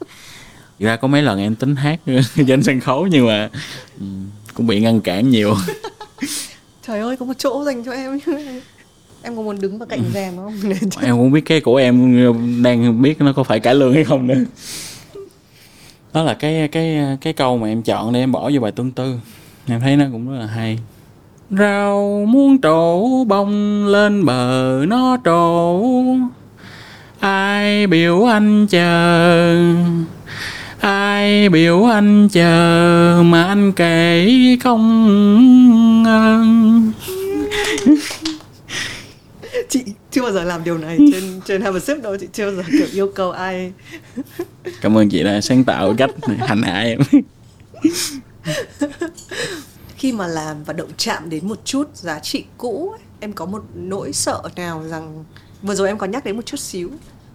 ra 0.78 0.96
có 0.96 1.08
mấy 1.08 1.22
lần 1.22 1.38
em 1.38 1.54
tính 1.54 1.76
hát 1.76 2.00
trên 2.46 2.62
sân 2.62 2.80
khấu 2.80 3.06
nhưng 3.06 3.26
mà 3.26 3.50
ừ, 4.00 4.06
cũng 4.54 4.66
bị 4.66 4.80
ngăn 4.80 5.00
cản 5.00 5.30
nhiều. 5.30 5.56
Trời 6.86 7.00
ơi 7.00 7.16
có 7.16 7.26
một 7.26 7.34
chỗ 7.38 7.64
dành 7.64 7.84
cho 7.84 7.92
em 7.92 8.20
em 9.22 9.36
có 9.36 9.42
muốn 9.42 9.60
đứng 9.60 9.78
vào 9.78 9.88
cạnh 9.88 10.02
rèm 10.14 10.36
không? 10.36 10.54
Em 11.02 11.16
không 11.16 11.30
biết 11.32 11.40
cái 11.46 11.60
của 11.60 11.76
em 11.76 12.62
đang 12.62 13.02
biết 13.02 13.20
nó 13.20 13.32
có 13.32 13.42
phải 13.42 13.60
cải 13.60 13.74
lương 13.74 13.94
hay 13.94 14.04
không 14.04 14.26
nữa. 14.26 14.44
Đó 16.12 16.22
là 16.22 16.34
cái 16.34 16.68
cái 16.68 16.98
cái 17.20 17.32
câu 17.32 17.58
mà 17.58 17.68
em 17.68 17.82
chọn 17.82 18.12
để 18.12 18.20
em 18.20 18.32
bỏ 18.32 18.50
vô 18.54 18.60
bài 18.60 18.72
tương 18.72 18.90
tư. 18.90 19.14
Em 19.66 19.80
thấy 19.80 19.96
nó 19.96 20.04
cũng 20.12 20.30
rất 20.30 20.38
là 20.38 20.46
hay. 20.46 20.78
Rau 21.50 22.26
muốn 22.28 22.60
trổ 22.60 23.24
bông 23.24 23.86
lên 23.86 24.24
bờ 24.24 24.84
nó 24.88 25.16
trổ. 25.24 25.82
Ai 27.20 27.86
biểu 27.86 28.24
anh 28.24 28.66
chờ? 28.66 29.74
Ai 30.80 31.48
biểu 31.48 31.84
anh 31.84 32.28
chờ 32.28 33.22
mà 33.24 33.44
anh 33.44 33.72
kể 33.72 34.28
không 34.60 36.04
chị 39.72 39.84
chưa 40.10 40.22
bao 40.22 40.32
giờ 40.32 40.44
làm 40.44 40.64
điều 40.64 40.78
này 40.78 40.98
trên 41.12 41.40
trên 41.44 41.62
Have 41.62 41.76
a 41.76 41.80
Sip 41.80 42.02
đâu 42.02 42.16
chị 42.16 42.28
chưa 42.32 42.46
bao 42.46 42.54
giờ 42.54 42.62
kiểu 42.78 42.86
yêu 42.92 43.12
cầu 43.14 43.30
ai. 43.30 43.72
Cảm 44.80 44.98
ơn 44.98 45.08
chị 45.08 45.22
đã 45.22 45.40
sáng 45.40 45.64
tạo 45.64 45.94
cách 45.98 46.10
hành 46.38 46.62
hạ 46.62 46.80
em. 46.80 47.00
Khi 49.96 50.12
mà 50.12 50.26
làm 50.26 50.64
và 50.64 50.72
động 50.72 50.90
chạm 50.96 51.30
đến 51.30 51.48
một 51.48 51.58
chút 51.64 51.96
giá 51.96 52.18
trị 52.18 52.44
cũ 52.58 52.90
ấy, 52.90 53.00
em 53.20 53.32
có 53.32 53.46
một 53.46 53.64
nỗi 53.74 54.12
sợ 54.12 54.42
nào 54.56 54.84
rằng 54.88 55.24
vừa 55.62 55.74
rồi 55.74 55.88
em 55.88 55.98
có 55.98 56.06
nhắc 56.06 56.24
đến 56.24 56.36
một 56.36 56.46
chút 56.46 56.60
xíu 56.60 56.90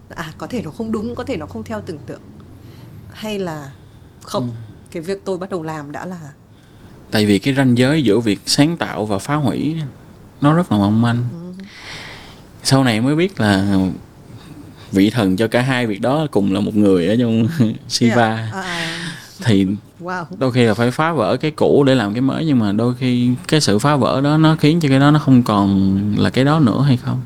à 0.08 0.32
có 0.38 0.46
thể 0.46 0.62
nó 0.62 0.70
không 0.70 0.92
đúng 0.92 1.14
có 1.14 1.24
thể 1.24 1.36
nó 1.36 1.46
không 1.46 1.64
theo 1.64 1.80
tưởng 1.80 1.98
tượng 2.06 2.20
hay 3.10 3.38
là 3.38 3.72
không? 4.22 4.50
Cái 4.90 5.02
việc 5.02 5.24
tôi 5.24 5.38
bắt 5.38 5.50
đầu 5.50 5.62
làm 5.62 5.92
đã 5.92 6.06
là 6.06 6.20
tại 7.10 7.26
vì 7.26 7.38
cái 7.38 7.54
ranh 7.54 7.78
giới 7.78 8.02
giữa 8.02 8.20
việc 8.20 8.40
sáng 8.46 8.76
tạo 8.76 9.06
và 9.06 9.18
phá 9.18 9.34
hủy 9.34 9.76
nó 10.40 10.54
rất 10.54 10.72
là 10.72 10.78
mong 10.78 11.02
manh 11.02 11.24
sau 12.68 12.84
này 12.84 13.00
mới 13.00 13.14
biết 13.14 13.40
là 13.40 13.78
vị 14.92 15.10
thần 15.10 15.36
cho 15.36 15.48
cả 15.48 15.62
hai 15.62 15.86
việc 15.86 16.00
đó 16.00 16.26
cùng 16.30 16.52
là 16.52 16.60
một 16.60 16.76
người 16.76 17.06
ở 17.06 17.16
trong 17.20 17.48
Shiva. 17.88 18.36
Yeah. 18.36 18.54
À, 18.54 18.60
à, 18.60 18.98
thì 19.44 19.66
wow. 20.00 20.24
đôi 20.38 20.52
khi 20.52 20.64
là 20.64 20.74
phải 20.74 20.90
phá 20.90 21.12
vỡ 21.12 21.36
cái 21.36 21.50
cũ 21.50 21.84
để 21.86 21.94
làm 21.94 22.14
cái 22.14 22.20
mới 22.20 22.44
nhưng 22.44 22.58
mà 22.58 22.72
đôi 22.72 22.94
khi 22.94 23.30
cái 23.48 23.60
sự 23.60 23.78
phá 23.78 23.96
vỡ 23.96 24.20
đó 24.20 24.36
nó 24.36 24.56
khiến 24.56 24.80
cho 24.80 24.88
cái 24.88 25.00
đó 25.00 25.10
nó 25.10 25.18
không 25.18 25.42
còn 25.42 25.98
là 26.18 26.30
cái 26.30 26.44
đó 26.44 26.60
nữa 26.60 26.82
hay 26.86 26.96
không? 26.96 27.20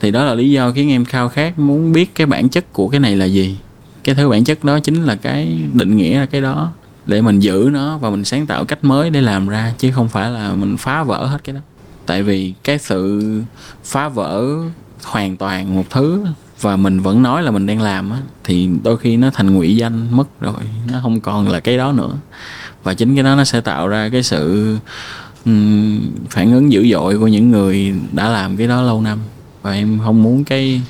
Thì 0.00 0.10
đó 0.10 0.24
là 0.24 0.34
lý 0.34 0.50
do 0.50 0.72
khiến 0.72 0.90
em 0.90 1.04
khao 1.04 1.28
khát 1.28 1.58
muốn 1.58 1.92
biết 1.92 2.14
cái 2.14 2.26
bản 2.26 2.48
chất 2.48 2.72
của 2.72 2.88
cái 2.88 3.00
này 3.00 3.16
là 3.16 3.24
gì. 3.24 3.56
Cái 4.04 4.14
thứ 4.14 4.28
bản 4.28 4.44
chất 4.44 4.64
đó 4.64 4.80
chính 4.80 5.04
là 5.04 5.14
cái 5.14 5.58
định 5.72 5.96
nghĩa 5.96 6.20
là 6.20 6.26
cái 6.26 6.40
đó 6.40 6.72
để 7.06 7.22
mình 7.22 7.40
giữ 7.40 7.70
nó 7.72 7.98
và 7.98 8.10
mình 8.10 8.24
sáng 8.24 8.46
tạo 8.46 8.64
cách 8.64 8.84
mới 8.84 9.10
để 9.10 9.20
làm 9.20 9.48
ra 9.48 9.72
chứ 9.78 9.90
không 9.94 10.08
phải 10.08 10.30
là 10.30 10.54
mình 10.54 10.76
phá 10.76 11.02
vỡ 11.02 11.26
hết 11.26 11.44
cái 11.44 11.54
đó 11.54 11.60
tại 12.06 12.22
vì 12.22 12.54
cái 12.64 12.78
sự 12.78 13.22
phá 13.84 14.08
vỡ 14.08 14.58
hoàn 15.02 15.36
toàn 15.36 15.74
một 15.74 15.84
thứ 15.90 16.24
và 16.60 16.76
mình 16.76 17.00
vẫn 17.00 17.22
nói 17.22 17.42
là 17.42 17.50
mình 17.50 17.66
đang 17.66 17.80
làm 17.80 18.10
á 18.10 18.18
thì 18.44 18.68
đôi 18.82 18.98
khi 18.98 19.16
nó 19.16 19.30
thành 19.34 19.54
ngụy 19.54 19.76
danh 19.76 20.16
mất 20.16 20.40
rồi 20.40 20.62
nó 20.92 21.00
không 21.02 21.20
còn 21.20 21.48
là 21.48 21.60
cái 21.60 21.76
đó 21.76 21.92
nữa. 21.92 22.14
Và 22.82 22.94
chính 22.94 23.14
cái 23.14 23.24
đó 23.24 23.34
nó 23.34 23.44
sẽ 23.44 23.60
tạo 23.60 23.88
ra 23.88 24.08
cái 24.12 24.22
sự 24.22 24.76
um, 25.44 26.00
phản 26.30 26.52
ứng 26.52 26.72
dữ 26.72 26.88
dội 26.92 27.18
của 27.18 27.26
những 27.28 27.50
người 27.50 27.94
đã 28.12 28.28
làm 28.28 28.56
cái 28.56 28.66
đó 28.66 28.82
lâu 28.82 29.00
năm. 29.00 29.18
Và 29.62 29.72
em 29.72 30.00
không 30.04 30.22
muốn 30.22 30.44
cái 30.44 30.82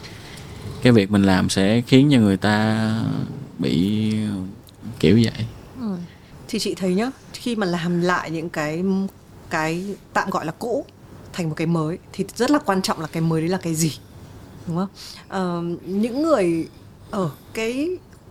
cái 0.83 0.93
việc 0.93 1.11
mình 1.11 1.23
làm 1.23 1.49
sẽ 1.49 1.81
khiến 1.87 2.09
cho 2.13 2.19
người 2.19 2.37
ta 2.37 2.89
bị 3.59 4.13
kiểu 5.01 5.21
vậy. 5.25 5.47
Ừ. 5.81 5.97
Thì 6.49 6.59
chị 6.59 6.75
thấy 6.75 6.95
nhá 6.95 7.11
khi 7.33 7.57
mà 7.57 7.67
làm 7.67 8.01
lại 8.01 8.31
những 8.31 8.49
cái 8.49 8.85
cái 9.51 9.85
tạm 10.13 10.31
gọi 10.31 10.47
là 10.47 10.53
cũ 10.59 10.87
thành 11.33 11.49
một 11.49 11.55
cái 11.55 11.66
mới 11.66 11.99
thì 12.12 12.24
rất 12.37 12.51
là 12.51 12.59
quan 12.59 12.83
trọng 12.83 13.01
là 13.01 13.07
cái 13.07 13.20
mới 13.22 13.41
đấy 13.41 13.51
là 13.51 13.59
cái 13.59 13.74
gì 13.74 13.93
đúng 14.66 14.76
không 14.76 14.89
Ờ, 15.28 15.62
những 15.87 16.22
người 16.22 16.68
ở 17.11 17.30
cái 17.55 17.89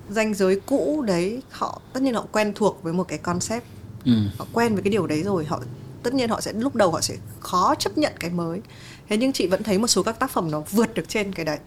ranh 0.10 0.34
giới 0.34 0.60
cũ 0.60 1.04
đấy 1.08 1.42
họ 1.50 1.82
tất 1.94 2.04
nhiên 2.04 2.14
họ 2.14 2.26
quen 2.32 2.52
thuộc 2.56 2.84
với 2.84 2.94
một 2.94 3.08
cái 3.08 3.18
concept 3.18 3.64
ừ. 4.06 4.12
họ 4.38 4.46
quen 4.54 4.74
với 4.74 4.84
cái 4.84 4.92
điều 4.92 5.08
đấy 5.08 5.24
rồi 5.24 5.46
họ 5.46 5.62
tất 6.04 6.14
nhiên 6.14 6.30
họ 6.30 6.42
sẽ 6.42 6.54
lúc 6.54 6.76
đầu 6.76 6.92
họ 6.92 7.02
sẽ 7.02 7.16
khó 7.40 7.76
chấp 7.76 7.98
nhận 7.98 8.14
cái 8.20 8.30
mới 8.30 8.62
thế 9.10 9.18
nhưng 9.18 9.32
chị 9.34 9.48
vẫn 9.48 9.64
thấy 9.64 9.78
một 9.78 9.88
số 9.88 10.04
các 10.04 10.20
tác 10.20 10.32
phẩm 10.32 10.52
nó 10.52 10.60
vượt 10.72 10.94
được 10.94 11.10
trên 11.10 11.34
cái 11.34 11.46
đấy 11.46 11.58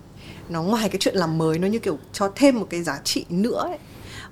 nó 0.49 0.62
ngoài 0.62 0.89
cái 0.89 0.99
chuyện 1.01 1.14
làm 1.16 1.39
mới 1.39 1.59
nó 1.59 1.66
như 1.66 1.78
kiểu 1.78 1.99
cho 2.12 2.32
thêm 2.37 2.59
một 2.61 2.66
cái 2.70 2.82
giá 2.82 3.01
trị 3.05 3.24
nữa 3.28 3.66
ấy. 3.68 3.78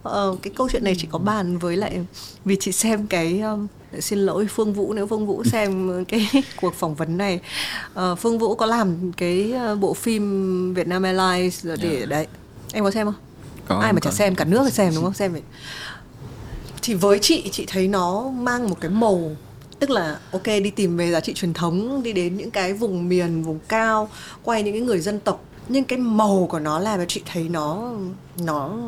Ờ, 0.02 0.36
cái 0.42 0.52
câu 0.56 0.68
chuyện 0.72 0.84
này 0.84 0.94
chỉ 0.98 1.08
có 1.10 1.18
bàn 1.18 1.58
với 1.58 1.76
lại 1.76 2.06
vì 2.44 2.56
chị 2.60 2.72
xem 2.72 3.06
cái 3.06 3.40
um, 3.40 3.66
xin 4.00 4.18
lỗi 4.18 4.46
Phương 4.46 4.72
Vũ 4.72 4.92
nếu 4.92 5.06
Phương 5.06 5.26
Vũ 5.26 5.44
xem 5.52 6.04
cái 6.08 6.28
cuộc 6.60 6.74
phỏng 6.74 6.94
vấn 6.94 7.18
này. 7.18 7.40
Ờ, 7.94 8.14
Phương 8.14 8.38
Vũ 8.38 8.54
có 8.54 8.66
làm 8.66 9.12
cái 9.12 9.54
uh, 9.72 9.78
bộ 9.78 9.94
phim 9.94 10.74
Vietnam 10.74 11.02
Airlines 11.02 11.64
rồi 11.64 11.76
để 11.76 12.06
đấy. 12.06 12.26
Em 12.72 12.84
có 12.84 12.90
xem 12.90 13.06
không? 13.06 13.14
Có, 13.68 13.78
ai 13.78 13.92
mà 13.92 14.00
có. 14.00 14.10
chả 14.10 14.16
xem 14.16 14.34
cả 14.34 14.44
nước 14.44 14.72
xem 14.72 14.92
đúng 14.94 15.04
không? 15.04 15.14
xem 15.14 15.32
vậy. 15.32 15.42
Thì 16.82 16.94
với 16.94 17.18
chị 17.18 17.48
chị 17.52 17.64
thấy 17.68 17.88
nó 17.88 18.30
mang 18.30 18.70
một 18.70 18.76
cái 18.80 18.90
màu 18.90 19.30
tức 19.78 19.90
là 19.90 20.18
ok 20.32 20.46
đi 20.46 20.70
tìm 20.70 20.96
về 20.96 21.10
giá 21.10 21.20
trị 21.20 21.32
truyền 21.34 21.54
thống 21.54 22.02
đi 22.02 22.12
đến 22.12 22.36
những 22.36 22.50
cái 22.50 22.72
vùng 22.72 23.08
miền 23.08 23.42
vùng 23.42 23.58
cao 23.68 24.08
quay 24.42 24.62
những 24.62 24.74
cái 24.74 24.80
người 24.80 24.98
dân 24.98 25.20
tộc. 25.20 25.44
Nhưng 25.68 25.84
cái 25.84 25.98
màu 25.98 26.46
của 26.50 26.58
nó 26.58 26.78
làm 26.78 26.98
cho 26.98 27.04
chị 27.08 27.22
thấy 27.26 27.48
nó 27.48 27.92
nó 28.38 28.78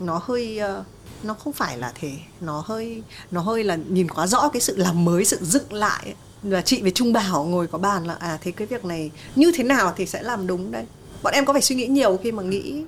nó 0.00 0.20
hơi 0.24 0.58
ờ, 0.58 0.84
nó 1.22 1.34
không 1.34 1.52
phải 1.52 1.78
là 1.78 1.92
thế 1.94 2.12
nó 2.40 2.62
hơi 2.66 3.02
nó 3.30 3.40
hơi 3.40 3.64
là 3.64 3.76
nhìn 3.88 4.08
quá 4.08 4.26
rõ 4.26 4.48
cái 4.48 4.60
sự 4.60 4.76
làm 4.76 5.04
mới, 5.04 5.24
sự 5.24 5.38
dựng 5.42 5.72
lại 5.72 6.02
ấy. 6.04 6.14
và 6.42 6.60
chị 6.60 6.82
với 6.82 6.90
Trung 6.90 7.12
Bảo 7.12 7.44
ngồi 7.44 7.66
có 7.66 7.78
bàn 7.78 8.06
là 8.06 8.14
à 8.14 8.38
thế 8.40 8.50
cái 8.50 8.66
việc 8.66 8.84
này 8.84 9.10
như 9.36 9.52
thế 9.54 9.64
nào 9.64 9.94
thì 9.96 10.06
sẽ 10.06 10.22
làm 10.22 10.46
đúng 10.46 10.72
đây 10.72 10.84
bọn 11.22 11.34
em 11.34 11.44
có 11.44 11.52
phải 11.52 11.62
suy 11.62 11.76
nghĩ 11.76 11.86
nhiều 11.86 12.18
khi 12.22 12.32
mà 12.32 12.42
nghĩ? 12.42 12.84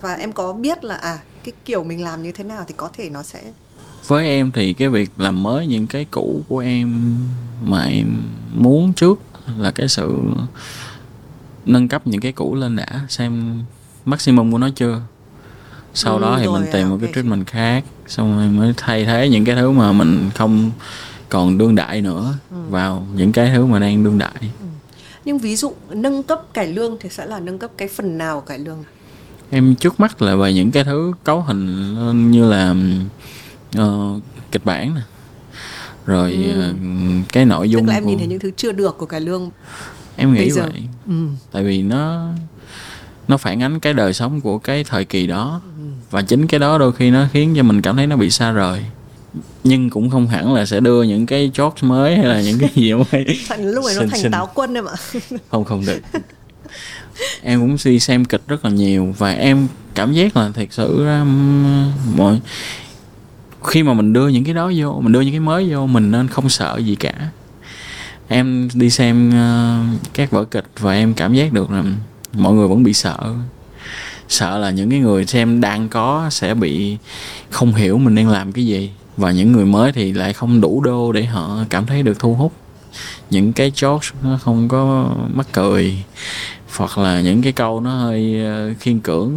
Và 0.00 0.14
em 0.14 0.32
có 0.32 0.52
biết 0.52 0.84
là 0.84 0.94
à 0.94 1.18
cái 1.44 1.52
kiểu 1.64 1.84
mình 1.84 2.04
làm 2.04 2.22
như 2.22 2.32
thế 2.32 2.44
nào 2.44 2.64
thì 2.68 2.74
có 2.76 2.88
thể 2.92 3.10
nó 3.10 3.22
sẽ 3.22 3.42
với 4.06 4.26
em 4.26 4.52
thì 4.52 4.72
cái 4.72 4.88
việc 4.88 5.10
làm 5.16 5.42
mới 5.42 5.66
những 5.66 5.86
cái 5.86 6.06
cũ 6.10 6.42
của 6.48 6.58
em 6.58 7.16
mà 7.64 7.84
em 7.84 8.22
muốn 8.54 8.92
trước 8.92 9.20
là 9.58 9.70
cái 9.70 9.88
sự 9.88 10.18
nâng 11.66 11.88
cấp 11.88 12.06
những 12.06 12.20
cái 12.20 12.32
cũ 12.32 12.54
lên 12.54 12.76
đã, 12.76 13.00
xem 13.08 13.62
maximum 14.04 14.52
của 14.52 14.58
nó 14.58 14.68
chưa? 14.76 15.00
Sau 15.94 16.14
Ừ, 16.16 16.20
đó 16.22 16.38
thì 16.40 16.48
mình 16.48 16.64
tìm 16.72 16.86
à, 16.86 16.88
một 16.88 16.94
ok 16.94 17.00
cái 17.02 17.12
treatment 17.14 17.46
khác 17.46 17.84
xong 18.06 18.36
rồi 18.38 18.48
mới 18.48 18.74
thay 18.76 19.04
thế 19.04 19.28
những 19.28 19.44
cái 19.44 19.56
thứ 19.56 19.70
mà 19.70 19.92
mình 19.92 20.30
không 20.34 20.70
còn 21.28 21.58
đương 21.58 21.74
đại 21.74 22.00
nữa 22.00 22.34
Ừ. 22.50 22.56
vào 22.70 23.06
những 23.14 23.32
cái 23.32 23.50
thứ 23.54 23.66
mà 23.66 23.78
đang 23.78 24.04
đương 24.04 24.18
đại 24.18 24.34
nhưng 25.24 25.38
ví 25.38 25.56
dụ 25.56 25.72
nâng 25.90 26.22
cấp 26.22 26.42
cải 26.54 26.66
lương 26.66 26.96
thì 27.00 27.08
sẽ 27.08 27.26
là 27.26 27.40
nâng 27.40 27.58
cấp 27.58 27.70
cái 27.78 27.88
phần 27.88 28.18
nào 28.18 28.40
cải 28.40 28.58
lương 28.58 28.84
em 29.50 29.74
trước 29.74 30.00
mắt 30.00 30.22
là 30.22 30.36
về 30.36 30.52
những 30.52 30.70
cái 30.70 30.84
thứ 30.84 31.12
cấu 31.24 31.40
hình 31.40 32.30
như 32.30 32.50
là 32.50 32.74
ờ, 33.76 34.20
kịch 34.52 34.64
bản 34.64 34.94
nè 34.94 35.00
rồi 36.06 36.32
Ừ. 36.32 36.60
ờ, 36.60 36.72
cái 37.32 37.44
nội 37.44 37.70
dung 37.70 37.82
tức 37.82 37.88
là 37.88 37.94
em 37.96 38.04
của- 38.04 38.08
nhìn 38.10 38.18
thấy 38.18 38.26
những 38.26 38.38
thứ 38.38 38.50
chưa 38.56 38.72
được 38.72 38.98
của 38.98 39.06
cải 39.06 39.20
lương 39.20 39.50
em 40.16 40.32
nghĩ 40.34 40.50
vậy 40.50 40.70
ừ. 41.06 41.12
tại 41.52 41.64
vì 41.64 41.82
nó 41.82 42.28
nó 43.32 43.36
phản 43.36 43.62
ánh 43.62 43.80
cái 43.80 43.94
đời 43.94 44.12
sống 44.12 44.40
của 44.40 44.58
cái 44.58 44.84
thời 44.84 45.04
kỳ 45.04 45.26
đó. 45.26 45.60
Và 46.10 46.22
chính 46.22 46.46
cái 46.46 46.60
đó 46.60 46.78
đôi 46.78 46.92
khi 46.92 47.10
nó 47.10 47.26
khiến 47.32 47.54
cho 47.56 47.62
mình 47.62 47.82
cảm 47.82 47.96
thấy 47.96 48.06
nó 48.06 48.16
bị 48.16 48.30
xa 48.30 48.50
rời. 48.50 48.84
Nhưng 49.64 49.90
cũng 49.90 50.10
không 50.10 50.26
hẳn 50.28 50.54
là 50.54 50.66
sẽ 50.66 50.80
đưa 50.80 51.02
những 51.02 51.26
cái 51.26 51.50
chốt 51.54 51.74
mới 51.80 52.16
hay 52.16 52.26
là 52.26 52.40
những 52.40 52.58
cái 52.58 52.70
gì 52.74 52.94
mới. 52.94 53.04
Thành 53.48 53.70
lúc 53.70 53.84
này 53.84 53.94
nó 54.00 54.02
thành 54.10 54.32
táo 54.32 54.48
quân 54.54 54.74
em 54.74 54.84
ạ. 54.84 54.94
Không 55.50 55.64
không 55.64 55.84
được. 55.86 56.00
Em 57.42 57.60
cũng 57.60 57.76
đi 57.84 58.00
xem 58.00 58.24
kịch 58.24 58.42
rất 58.48 58.64
là 58.64 58.70
nhiều 58.70 59.14
và 59.18 59.32
em 59.32 59.68
cảm 59.94 60.12
giác 60.12 60.36
là 60.36 60.50
thật 60.54 60.68
sự 60.70 61.06
mọi 62.16 62.40
khi 63.64 63.82
mà 63.82 63.94
mình 63.94 64.12
đưa 64.12 64.28
những 64.28 64.44
cái 64.44 64.54
đó 64.54 64.72
vô 64.76 65.00
mình 65.00 65.12
đưa 65.12 65.20
những 65.20 65.32
cái 65.32 65.40
mới 65.40 65.70
vô 65.70 65.86
mình 65.86 66.10
nên 66.10 66.28
không 66.28 66.48
sợ 66.48 66.80
gì 66.84 66.94
cả. 66.94 67.14
Em 68.28 68.68
đi 68.74 68.90
xem 68.90 69.30
ờ, 69.30 69.78
các 70.14 70.30
vở 70.30 70.44
kịch 70.44 70.66
và 70.78 70.92
em 70.92 71.14
cảm 71.14 71.34
giác 71.34 71.52
được 71.52 71.70
là 71.70 71.82
mọi 72.32 72.54
người 72.54 72.68
vẫn 72.68 72.82
bị 72.82 72.92
sợ. 72.92 73.34
Sợ 74.28 74.58
là 74.58 74.70
những 74.70 74.90
cái 74.90 74.98
người 74.98 75.26
xem 75.26 75.60
đang 75.60 75.88
có 75.88 76.28
sẽ 76.30 76.54
bị 76.54 76.96
không 77.50 77.74
hiểu 77.74 77.98
mình 77.98 78.14
đang 78.14 78.28
làm 78.28 78.52
cái 78.52 78.66
gì 78.66 78.90
và 79.16 79.32
những 79.32 79.52
người 79.52 79.64
mới 79.64 79.92
thì 79.92 80.12
lại 80.12 80.32
không 80.32 80.60
đủ 80.60 80.80
đô 80.80 81.12
để 81.12 81.24
họ 81.24 81.58
cảm 81.70 81.86
thấy 81.86 82.02
được 82.02 82.18
thu 82.18 82.34
hút. 82.34 82.52
Những 83.30 83.52
cái 83.52 83.72
chốt 83.74 84.00
nó 84.22 84.38
không 84.42 84.68
có 84.68 85.10
mắc 85.34 85.46
cười 85.52 86.04
hoặc 86.76 86.98
là 86.98 87.20
những 87.20 87.42
cái 87.42 87.52
câu 87.52 87.80
nó 87.80 87.90
hơi 87.90 88.44
ờ, 88.44 88.74
khiên 88.80 89.00
cưỡng 89.00 89.32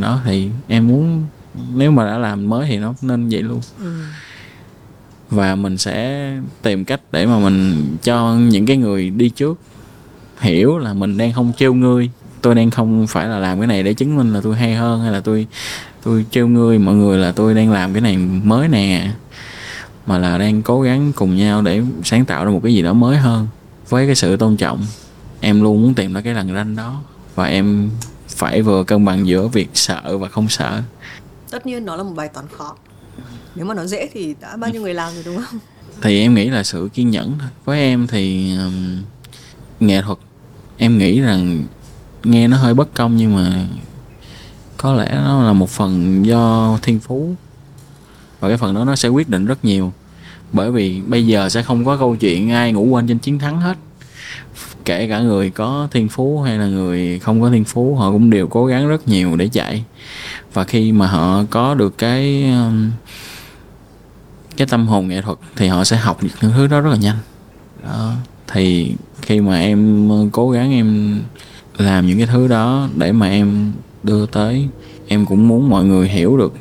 đó 0.00 0.20
thì 0.24 0.50
em 0.68 0.88
muốn 0.88 1.24
nếu 1.74 1.90
mà 1.90 2.06
đã 2.06 2.18
làm 2.18 2.48
mới 2.48 2.68
thì 2.68 2.78
nó 2.78 2.94
nên 3.02 3.28
vậy 3.28 3.42
luôn. 3.42 3.60
Ừ. 3.78 3.92
và 5.30 5.54
mình 5.54 5.78
sẽ 5.78 6.32
tìm 6.62 6.84
cách 6.84 7.00
để 7.12 7.26
mà 7.26 7.38
mình 7.38 7.86
cho 8.02 8.34
những 8.34 8.66
cái 8.66 8.76
người 8.76 9.10
đi 9.10 9.28
trước 9.28 9.58
hiểu 10.40 10.78
là 10.78 10.94
mình 10.94 11.18
đang 11.18 11.32
không 11.32 11.52
trêu 11.56 11.74
ngươi 11.74 12.10
tôi 12.42 12.54
đang 12.54 12.70
không 12.70 13.06
phải 13.06 13.28
là 13.28 13.38
làm 13.38 13.58
cái 13.58 13.66
này 13.66 13.82
để 13.82 13.94
chứng 13.94 14.16
minh 14.16 14.32
là 14.32 14.40
tôi 14.40 14.56
hay 14.56 14.74
hơn 14.74 15.00
hay 15.00 15.12
là 15.12 15.20
tôi 15.20 15.46
tôi 16.02 16.24
trêu 16.30 16.48
ngươi. 16.48 16.78
Mọi 16.78 16.94
người 16.94 17.18
là 17.18 17.32
tôi 17.32 17.54
đang 17.54 17.72
làm 17.72 17.92
cái 17.92 18.00
này 18.00 18.16
mới 18.16 18.68
nè 18.68 19.10
mà 20.06 20.18
là 20.18 20.38
đang 20.38 20.62
cố 20.62 20.80
gắng 20.80 21.12
cùng 21.16 21.36
nhau 21.36 21.62
để 21.62 21.82
sáng 22.04 22.24
tạo 22.24 22.44
ra 22.44 22.50
một 22.50 22.60
cái 22.62 22.74
gì 22.74 22.82
đó 22.82 22.92
mới 22.92 23.16
hơn 23.16 23.46
với 23.88 24.06
cái 24.06 24.14
sự 24.14 24.36
tôn 24.36 24.56
trọng. 24.56 24.86
Em 25.40 25.62
luôn 25.62 25.82
muốn 25.82 25.94
tìm 25.94 26.14
ra 26.14 26.20
cái 26.20 26.34
lằn 26.34 26.54
ranh 26.54 26.76
đó 26.76 27.00
và 27.34 27.44
em 27.44 27.90
phải 28.28 28.62
vừa 28.62 28.84
cân 28.84 29.04
bằng 29.04 29.26
giữa 29.26 29.48
việc 29.48 29.70
sợ 29.74 30.18
và 30.18 30.28
không 30.28 30.48
sợ. 30.48 30.82
Tất 31.50 31.66
nhiên 31.66 31.84
nó 31.84 31.96
là 31.96 32.02
một 32.02 32.12
bài 32.16 32.28
toán 32.28 32.46
khó. 32.52 32.76
Nếu 33.54 33.66
mà 33.66 33.74
nó 33.74 33.84
dễ 33.84 34.08
thì 34.12 34.34
đã 34.40 34.56
bao 34.56 34.70
nhiêu 34.70 34.82
người 34.82 34.94
làm 34.94 35.14
rồi 35.14 35.22
đúng 35.26 35.36
không? 35.36 35.60
Thì 36.02 36.20
em 36.20 36.34
nghĩ 36.34 36.50
là 36.50 36.62
sự 36.62 36.88
kiên 36.94 37.10
nhẫn 37.10 37.36
thôi. 37.40 37.48
Với 37.64 37.80
em 37.80 38.06
thì 38.06 38.52
um, 38.56 39.02
nghệ 39.80 40.02
thuật 40.02 40.18
em 40.76 40.98
nghĩ 40.98 41.20
rằng 41.20 41.64
nghe 42.24 42.48
nó 42.48 42.56
hơi 42.56 42.74
bất 42.74 42.94
công 42.94 43.16
nhưng 43.16 43.36
mà 43.36 43.66
có 44.76 44.92
lẽ 44.94 45.20
nó 45.24 45.42
là 45.42 45.52
một 45.52 45.70
phần 45.70 46.26
do 46.26 46.78
thiên 46.82 47.00
phú. 47.00 47.34
Và 48.40 48.48
cái 48.48 48.56
phần 48.56 48.74
đó 48.74 48.84
nó 48.84 48.96
sẽ 48.96 49.08
quyết 49.08 49.28
định 49.28 49.46
rất 49.46 49.64
nhiều. 49.64 49.92
Bởi 50.52 50.70
vì 50.70 51.00
bây 51.06 51.26
giờ 51.26 51.48
sẽ 51.48 51.62
không 51.62 51.84
có 51.84 51.96
câu 51.96 52.16
chuyện 52.16 52.50
ai 52.50 52.72
ngủ 52.72 52.84
quên 52.84 53.06
trên 53.06 53.18
chiến 53.18 53.38
thắng 53.38 53.60
hết. 53.60 53.76
Kể 54.84 55.08
cả 55.08 55.20
người 55.20 55.50
có 55.50 55.88
thiên 55.90 56.08
phú 56.08 56.40
hay 56.40 56.58
là 56.58 56.66
người 56.66 57.18
không 57.18 57.40
có 57.40 57.50
thiên 57.50 57.64
phú, 57.64 57.96
họ 57.96 58.12
cũng 58.12 58.30
đều 58.30 58.46
cố 58.46 58.66
gắng 58.66 58.88
rất 58.88 59.08
nhiều 59.08 59.36
để 59.36 59.48
chạy. 59.48 59.84
Và 60.52 60.64
khi 60.64 60.92
mà 60.92 61.06
họ 61.06 61.44
có 61.50 61.74
được 61.74 61.98
cái 61.98 62.44
um, 62.44 62.90
cái 64.56 64.66
tâm 64.66 64.86
hồn 64.86 65.08
nghệ 65.08 65.22
thuật 65.22 65.38
thì 65.56 65.68
họ 65.68 65.84
sẽ 65.84 65.96
học 65.96 66.22
được 66.22 66.28
những 66.42 66.52
thứ 66.52 66.66
đó 66.66 66.80
rất 66.80 66.90
là 66.90 66.96
nhanh. 66.96 67.16
Đó, 67.84 68.12
thì 68.52 68.94
khi 69.22 69.40
mà 69.40 69.60
em 69.60 70.10
cố 70.32 70.50
gắng 70.50 70.72
em 70.72 71.20
làm 71.78 72.06
những 72.06 72.18
cái 72.18 72.26
thứ 72.26 72.48
đó 72.48 72.88
để 72.96 73.12
mà 73.12 73.28
em 73.28 73.72
đưa 74.02 74.26
tới. 74.26 74.68
Em 75.08 75.26
cũng 75.26 75.48
muốn 75.48 75.70
mọi 75.70 75.84
người 75.84 76.08
hiểu 76.08 76.36
được 76.36 76.52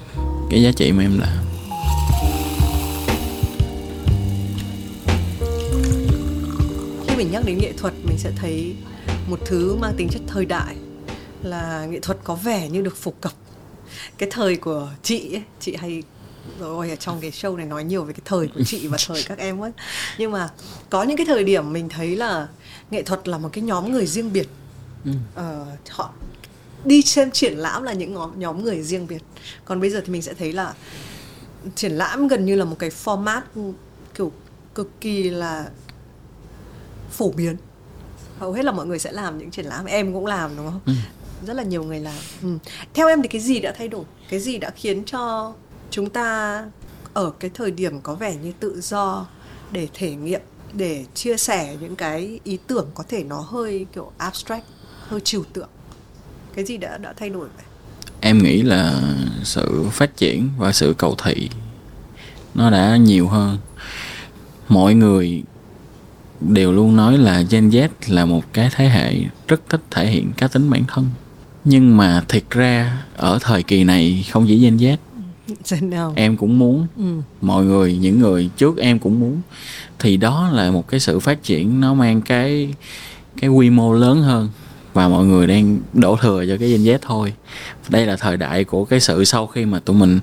cái 0.49 0.61
giá 0.61 0.71
trị 0.71 0.91
mà 0.91 1.03
em 1.03 1.19
làm. 1.19 1.37
Khi 7.07 7.15
mình 7.17 7.31
nhắc 7.31 7.43
đến 7.45 7.57
nghệ 7.57 7.73
thuật 7.77 7.93
mình 8.03 8.17
sẽ 8.17 8.31
thấy 8.35 8.75
một 9.29 9.39
thứ 9.45 9.75
mang 9.75 9.93
tính 9.97 10.07
chất 10.11 10.21
thời 10.27 10.45
đại 10.45 10.75
là 11.43 11.85
nghệ 11.89 11.99
thuật 11.99 12.17
có 12.23 12.35
vẻ 12.35 12.69
như 12.69 12.81
được 12.81 12.97
phổ 12.97 13.13
cập. 13.21 13.31
Cái 14.17 14.29
thời 14.31 14.55
của 14.55 14.89
chị 15.03 15.33
ấy, 15.33 15.41
chị 15.59 15.75
hay 15.75 16.03
rồi 16.59 16.89
ở 16.89 16.95
trong 16.95 17.17
cái 17.21 17.31
show 17.31 17.55
này 17.55 17.65
nói 17.65 17.83
nhiều 17.83 18.03
về 18.03 18.13
cái 18.13 18.21
thời 18.25 18.47
của 18.47 18.63
chị 18.65 18.87
và 18.87 18.97
thời 19.07 19.23
các 19.27 19.37
em 19.37 19.59
ấy. 19.59 19.71
Nhưng 20.17 20.31
mà 20.31 20.49
có 20.89 21.03
những 21.03 21.17
cái 21.17 21.25
thời 21.25 21.43
điểm 21.43 21.73
mình 21.73 21.89
thấy 21.89 22.15
là 22.15 22.47
nghệ 22.91 23.03
thuật 23.03 23.27
là 23.27 23.37
một 23.37 23.49
cái 23.53 23.63
nhóm 23.63 23.91
người 23.91 24.05
riêng 24.05 24.33
biệt 24.33 24.47
ừ. 25.07 25.11
ờ, 25.35 25.65
họ 25.89 26.13
đi 26.85 27.01
xem 27.01 27.31
triển 27.31 27.53
lãm 27.53 27.83
là 27.83 27.93
những 27.93 28.13
nhóm, 28.13 28.39
nhóm 28.39 28.63
người 28.63 28.83
riêng 28.83 29.07
biệt 29.07 29.23
còn 29.65 29.81
bây 29.81 29.89
giờ 29.89 30.01
thì 30.05 30.11
mình 30.11 30.21
sẽ 30.21 30.33
thấy 30.33 30.53
là 30.53 30.73
triển 31.75 31.91
lãm 31.91 32.27
gần 32.27 32.45
như 32.45 32.55
là 32.55 32.65
một 32.65 32.75
cái 32.79 32.89
format 32.89 33.41
kiểu 34.15 34.31
cực 34.75 35.01
kỳ 35.01 35.29
là 35.29 35.69
phổ 37.11 37.31
biến 37.31 37.55
hầu 38.39 38.51
hết 38.51 38.65
là 38.65 38.71
mọi 38.71 38.85
người 38.85 38.99
sẽ 38.99 39.11
làm 39.11 39.37
những 39.37 39.51
triển 39.51 39.65
lãm 39.65 39.85
em 39.85 40.13
cũng 40.13 40.25
làm 40.25 40.57
đúng 40.57 40.71
không 40.71 40.79
ừ. 40.85 40.93
rất 41.47 41.53
là 41.53 41.63
nhiều 41.63 41.83
người 41.83 41.99
làm 41.99 42.19
ừ. 42.41 42.49
theo 42.93 43.07
em 43.07 43.21
thì 43.21 43.27
cái 43.27 43.41
gì 43.41 43.59
đã 43.59 43.73
thay 43.77 43.87
đổi 43.87 44.03
cái 44.29 44.39
gì 44.39 44.57
đã 44.57 44.69
khiến 44.69 45.03
cho 45.05 45.53
chúng 45.91 46.09
ta 46.09 46.65
ở 47.13 47.31
cái 47.39 47.51
thời 47.53 47.71
điểm 47.71 48.01
có 48.01 48.15
vẻ 48.15 48.35
như 48.35 48.51
tự 48.59 48.81
do 48.81 49.27
để 49.71 49.87
thể 49.93 50.15
nghiệm 50.15 50.41
để 50.73 51.05
chia 51.13 51.37
sẻ 51.37 51.77
những 51.81 51.95
cái 51.95 52.39
ý 52.43 52.57
tưởng 52.67 52.89
có 52.93 53.03
thể 53.07 53.23
nó 53.23 53.39
hơi 53.39 53.85
kiểu 53.93 54.11
abstract 54.17 54.65
hơi 55.09 55.19
trừu 55.19 55.43
tượng. 55.53 55.69
Cái 56.55 56.65
gì 56.65 56.77
đã 56.77 56.97
đã 56.97 57.13
thay 57.17 57.29
đổi 57.29 57.47
vậy? 57.55 57.65
Em 58.21 58.43
nghĩ 58.43 58.61
là 58.61 59.01
sự 59.43 59.85
phát 59.91 60.17
triển 60.17 60.49
và 60.57 60.71
sự 60.71 60.95
cầu 60.97 61.15
thị 61.23 61.49
nó 62.55 62.69
đã 62.69 62.97
nhiều 62.97 63.27
hơn. 63.27 63.57
Mọi 64.69 64.93
người 64.93 65.43
đều 66.41 66.71
luôn 66.71 66.95
nói 66.95 67.17
là 67.17 67.43
Gen 67.49 67.69
Z 67.69 67.89
là 68.07 68.25
một 68.25 68.53
cái 68.53 68.69
thế 68.75 68.89
hệ 68.89 69.13
rất 69.47 69.61
thích 69.69 69.81
thể 69.91 70.07
hiện 70.07 70.31
cá 70.37 70.47
tính 70.47 70.69
bản 70.69 70.83
thân. 70.87 71.09
Nhưng 71.63 71.97
mà 71.97 72.23
thiệt 72.27 72.43
ra 72.49 73.03
ở 73.15 73.39
thời 73.41 73.63
kỳ 73.63 73.83
này 73.83 74.25
không 74.31 74.47
chỉ 74.47 74.59
Gen 74.59 74.77
Z. 74.77 74.97
Em 76.15 76.37
cũng 76.37 76.59
muốn. 76.59 76.87
Ừ. 76.97 77.21
mọi 77.41 77.65
người 77.65 77.97
những 77.97 78.19
người 78.19 78.49
trước 78.57 78.77
em 78.77 78.99
cũng 78.99 79.19
muốn. 79.19 79.41
Thì 79.99 80.17
đó 80.17 80.49
là 80.53 80.71
một 80.71 80.87
cái 80.87 80.99
sự 80.99 81.19
phát 81.19 81.43
triển 81.43 81.81
nó 81.81 81.93
mang 81.93 82.21
cái 82.21 82.73
cái 83.41 83.49
quy 83.49 83.69
mô 83.69 83.93
lớn 83.93 84.21
hơn 84.21 84.49
và 84.97 85.07
mọi 85.07 85.25
người 85.25 85.47
đang 85.47 85.77
đổ 85.93 86.17
thừa 86.21 86.45
cho 86.47 86.57
cái 86.59 86.69
Gen 86.69 86.83
Z 86.83 86.97
thôi. 87.01 87.33
Đây 87.89 88.05
là 88.05 88.15
thời 88.15 88.37
đại 88.37 88.63
của 88.63 88.85
cái 88.85 88.99
sự 88.99 89.23
sau 89.23 89.47
khi 89.47 89.65
mà 89.65 89.79
tụi 89.79 89.95
mình 89.95 90.19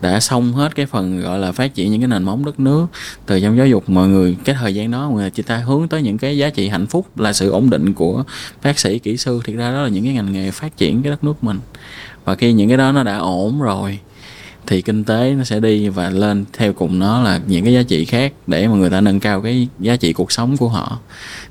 đã 0.00 0.20
xong 0.20 0.52
hết 0.52 0.74
cái 0.74 0.86
phần 0.86 1.20
gọi 1.20 1.38
là 1.38 1.52
phát 1.52 1.74
triển 1.74 1.92
những 1.92 2.00
cái 2.00 2.08
nền 2.08 2.22
móng 2.22 2.44
đất 2.44 2.60
nước. 2.60 2.86
Từ 3.26 3.40
trong 3.40 3.56
giáo 3.56 3.66
dục, 3.66 3.90
mọi 3.90 4.08
người, 4.08 4.36
cái 4.44 4.56
thời 4.60 4.74
gian 4.74 4.90
đó, 4.90 5.08
mọi 5.08 5.16
người 5.16 5.30
chỉ 5.30 5.42
ta 5.42 5.56
hướng 5.56 5.88
tới 5.88 6.02
những 6.02 6.18
cái 6.18 6.38
giá 6.38 6.50
trị 6.50 6.68
hạnh 6.68 6.86
phúc, 6.86 7.18
là 7.18 7.32
sự 7.32 7.50
ổn 7.50 7.70
định 7.70 7.92
của 7.92 8.24
bác 8.62 8.78
sĩ, 8.78 8.98
kỹ 8.98 9.16
sư. 9.16 9.40
Thực 9.44 9.56
ra 9.56 9.72
đó 9.72 9.82
là 9.82 9.88
những 9.88 10.04
cái 10.04 10.14
ngành 10.14 10.32
nghề 10.32 10.50
phát 10.50 10.76
triển 10.76 11.02
cái 11.02 11.10
đất 11.10 11.24
nước 11.24 11.44
mình. 11.44 11.58
Và 12.24 12.34
khi 12.34 12.52
những 12.52 12.68
cái 12.68 12.76
đó 12.76 12.92
nó 12.92 13.02
đã 13.02 13.18
ổn 13.18 13.60
rồi 13.60 13.98
thì 14.68 14.82
kinh 14.82 15.04
tế 15.04 15.34
nó 15.38 15.44
sẽ 15.44 15.60
đi 15.60 15.88
và 15.88 16.10
lên 16.10 16.44
theo 16.52 16.72
cùng 16.72 16.98
nó 16.98 17.22
là 17.22 17.40
những 17.46 17.64
cái 17.64 17.74
giá 17.74 17.82
trị 17.82 18.04
khác 18.04 18.32
để 18.46 18.68
mà 18.68 18.74
người 18.74 18.90
ta 18.90 19.00
nâng 19.00 19.20
cao 19.20 19.42
cái 19.42 19.68
giá 19.78 19.96
trị 19.96 20.12
cuộc 20.12 20.32
sống 20.32 20.56
của 20.56 20.68
họ. 20.68 20.98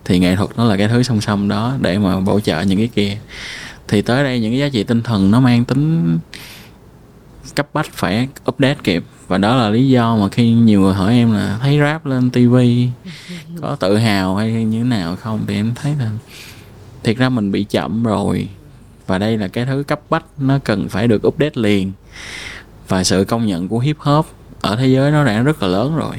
Thì 0.05 0.19
nghệ 0.19 0.35
thuật 0.35 0.49
nó 0.57 0.63
là 0.63 0.77
cái 0.77 0.87
thứ 0.87 1.03
song 1.03 1.21
song 1.21 1.47
đó 1.47 1.75
để 1.81 1.97
mà 1.97 2.19
bổ 2.19 2.39
trợ 2.39 2.61
những 2.61 2.77
cái 2.77 2.87
kia. 2.87 3.17
Thì 3.87 4.01
tới 4.01 4.23
đây 4.23 4.39
những 4.39 4.51
cái 4.51 4.59
giá 4.59 4.69
trị 4.69 4.83
tinh 4.83 5.03
thần 5.03 5.31
nó 5.31 5.39
mang 5.39 5.65
tính 5.65 6.17
cấp 7.55 7.67
bách 7.73 7.93
phải 7.93 8.27
update 8.49 8.77
kịp. 8.83 9.03
Và 9.27 9.37
đó 9.37 9.55
là 9.55 9.69
lý 9.69 9.89
do 9.89 10.15
mà 10.15 10.29
khi 10.29 10.51
nhiều 10.51 10.81
người 10.81 10.93
hỏi 10.93 11.13
em 11.13 11.31
là 11.31 11.57
thấy 11.61 11.79
rap 11.79 12.05
lên 12.05 12.29
tivi 12.29 12.87
có 13.61 13.75
tự 13.75 13.97
hào 13.97 14.35
hay 14.35 14.51
như 14.51 14.77
thế 14.77 14.89
nào 14.89 15.15
không? 15.15 15.43
Thì 15.47 15.55
em 15.55 15.71
thấy 15.75 15.93
là 15.99 16.09
thiệt 17.03 17.17
ra 17.17 17.29
mình 17.29 17.51
bị 17.51 17.63
chậm 17.63 18.03
rồi. 18.03 18.47
Và 19.07 19.17
đây 19.17 19.37
là 19.37 19.47
cái 19.47 19.65
thứ 19.65 19.83
cấp 19.87 20.01
bách 20.09 20.25
nó 20.37 20.59
cần 20.59 20.89
phải 20.89 21.07
được 21.07 21.27
update 21.27 21.51
liền 21.55 21.91
và 22.87 23.03
sự 23.03 23.23
công 23.23 23.45
nhận 23.45 23.67
của 23.67 23.79
hip 23.79 23.99
hop 23.99 24.25
ở 24.61 24.75
thế 24.75 24.87
giới 24.87 25.11
nó 25.11 25.25
đã 25.25 25.41
rất 25.41 25.61
là 25.61 25.67
lớn 25.67 25.95
rồi. 25.95 26.15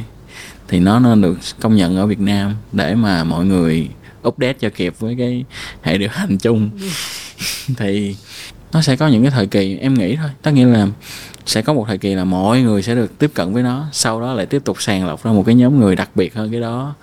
Thì 0.69 0.81
nó 0.81 0.99
nên 0.99 1.23
được 1.23 1.39
công 1.61 1.77
nhận 1.77 1.97
ở 1.97 2.07
Việt 2.07 2.21
Nam 2.21 2.55
để 2.73 2.95
mà 2.95 3.25
mọi 3.25 3.45
người 3.45 3.89
update 4.29 4.53
cho 4.53 4.69
kịp 4.75 4.95
với 4.99 5.15
cái 5.19 5.45
hệ 5.83 5.99
điều 5.99 6.09
hành 6.13 6.39
chung. 6.39 6.71
Thì 7.77 8.17
nó 8.73 8.83
sẽ 8.83 8.97
có 8.97 9.09
những 9.09 9.23
cái 9.23 9.31
thời 9.31 9.47
kỳ, 9.47 9.77
em 9.77 9.95
nghĩ 9.95 10.17
thôi. 10.17 10.31
Tất 10.43 10.51
nhiên 10.51 10.73
là 10.73 10.87
sẽ 11.47 11.63
có 11.63 11.73
một 11.73 11.85
thời 11.89 11.99
kỳ 11.99 12.15
là 12.15 12.25
mọi 12.25 12.61
người 12.61 12.83
sẽ 12.83 12.95
được 12.95 13.19
tiếp 13.19 13.31
cận 13.35 13.53
với 13.53 13.63
nó, 13.63 13.87
sau 13.93 14.21
đó 14.21 14.35
lại 14.35 14.47
tiếp 14.47 14.63
tục 14.65 14.83
sàng 14.83 15.07
lọc 15.07 15.25
ra 15.25 15.33
một 15.33 15.43
cái 15.47 15.55
nhóm 15.55 15.81
người 15.81 15.97
đặc 15.97 16.11
biệt 16.15 16.35
hơn 16.35 16.51
cái 16.51 16.61
đó 16.61 16.95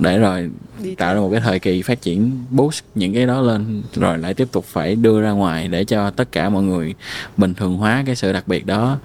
để 0.00 0.18
rồi 0.18 0.50
tạo 0.98 1.14
ra 1.14 1.20
một 1.20 1.28
cái 1.32 1.40
thời 1.40 1.58
kỳ 1.58 1.82
phát 1.82 2.02
triển 2.02 2.44
boost 2.50 2.84
những 2.94 3.14
cái 3.14 3.26
đó 3.26 3.40
lên 3.40 3.82
rồi 3.94 4.18
lại 4.18 4.34
tiếp 4.34 4.48
tục 4.52 4.64
phải 4.64 4.94
đưa 4.94 5.20
ra 5.20 5.30
ngoài 5.30 5.68
để 5.68 5.84
cho 5.84 6.10
tất 6.10 6.32
cả 6.32 6.48
mọi 6.48 6.62
người 6.62 6.94
bình 7.36 7.54
thường 7.54 7.76
hóa 7.76 8.02
cái 8.06 8.16
sự 8.16 8.32
đặc 8.32 8.48
biệt 8.48 8.66
đó 8.66 8.98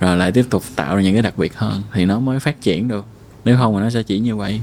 rồi 0.00 0.16
lại 0.16 0.32
tiếp 0.32 0.44
tục 0.50 0.62
tạo 0.76 0.96
ra 0.96 1.02
những 1.02 1.12
cái 1.12 1.22
đặc 1.22 1.38
biệt 1.38 1.54
hơn 1.54 1.82
thì 1.92 2.04
nó 2.04 2.20
mới 2.20 2.40
phát 2.40 2.60
triển 2.60 2.88
được. 2.88 3.04
Nếu 3.44 3.56
không 3.56 3.74
thì 3.74 3.80
nó 3.80 3.90
sẽ 3.90 4.02
chỉ 4.02 4.18
như 4.18 4.36
vậy. 4.36 4.60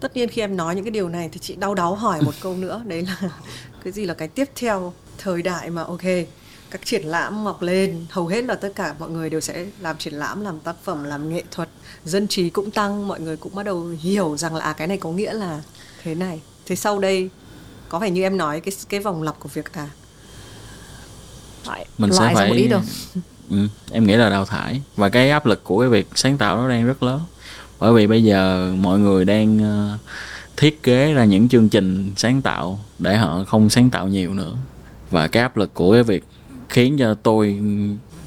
Tất 0.00 0.16
nhiên 0.16 0.28
khi 0.28 0.42
em 0.42 0.56
nói 0.56 0.74
những 0.74 0.84
cái 0.84 0.90
điều 0.90 1.08
này 1.08 1.28
thì 1.32 1.38
chị 1.38 1.56
đau 1.56 1.74
đáu 1.74 1.94
hỏi 1.94 2.22
một 2.22 2.34
câu 2.42 2.56
nữa 2.56 2.82
đấy 2.86 3.02
là 3.02 3.30
cái 3.84 3.92
gì 3.92 4.04
là 4.04 4.14
cái 4.14 4.28
tiếp 4.28 4.48
theo 4.56 4.92
thời 5.18 5.42
đại 5.42 5.70
mà 5.70 5.82
ok 5.82 6.02
các 6.72 6.80
triển 6.84 7.02
lãm 7.02 7.44
mọc 7.44 7.62
lên. 7.62 8.06
Hầu 8.10 8.26
hết 8.26 8.44
là 8.44 8.54
tất 8.54 8.72
cả 8.74 8.94
mọi 8.98 9.10
người 9.10 9.30
đều 9.30 9.40
sẽ 9.40 9.66
làm 9.80 9.98
triển 9.98 10.14
lãm 10.14 10.40
làm 10.40 10.60
tác 10.60 10.76
phẩm 10.84 11.04
làm 11.04 11.34
nghệ 11.34 11.42
thuật. 11.50 11.68
Dân 12.04 12.28
trí 12.28 12.50
cũng 12.50 12.70
tăng 12.70 13.08
mọi 13.08 13.20
người 13.20 13.36
cũng 13.36 13.54
bắt 13.54 13.62
đầu 13.62 13.86
hiểu 14.00 14.36
rằng 14.36 14.54
là 14.54 14.64
à, 14.64 14.72
cái 14.72 14.86
này 14.86 14.96
có 14.96 15.10
nghĩa 15.10 15.32
là 15.32 15.62
thế 16.02 16.14
này. 16.14 16.40
Thế 16.66 16.76
sau 16.76 16.98
đây 16.98 17.30
có 17.88 18.00
phải 18.00 18.10
như 18.10 18.22
em 18.22 18.36
nói 18.36 18.60
cái 18.60 18.74
cái 18.88 19.00
vòng 19.00 19.22
lặp 19.22 19.40
của 19.40 19.48
việc 19.52 19.72
à 19.72 19.88
Lại, 21.66 21.86
mình 21.98 22.12
sẽ 22.12 22.30
phải 22.34 22.48
một 22.48 22.54
ít 22.54 22.68
đâu. 22.68 22.80
Ừ, 23.50 23.68
em 23.90 24.06
nghĩ 24.06 24.16
là 24.16 24.30
đào 24.30 24.44
thải. 24.44 24.82
Và 24.96 25.08
cái 25.08 25.30
áp 25.30 25.46
lực 25.46 25.64
của 25.64 25.80
cái 25.80 25.88
việc 25.88 26.08
sáng 26.14 26.38
tạo 26.38 26.56
nó 26.56 26.68
đang 26.68 26.86
rất 26.86 27.02
lớn. 27.02 27.20
Bởi 27.78 27.92
vì 27.92 28.06
bây 28.06 28.24
giờ 28.24 28.72
mọi 28.80 28.98
người 28.98 29.24
đang 29.24 29.56
uh, 29.56 30.00
thiết 30.56 30.82
kế 30.82 31.12
ra 31.12 31.24
những 31.24 31.48
chương 31.48 31.68
trình 31.68 32.12
sáng 32.16 32.42
tạo 32.42 32.78
để 32.98 33.16
họ 33.16 33.44
không 33.48 33.70
sáng 33.70 33.90
tạo 33.90 34.08
nhiều 34.08 34.34
nữa. 34.34 34.56
Và 35.10 35.28
cái 35.28 35.42
áp 35.42 35.56
lực 35.56 35.74
của 35.74 35.92
cái 35.92 36.02
việc 36.02 36.24
khiến 36.72 36.96
cho 36.98 37.14
tôi 37.14 37.60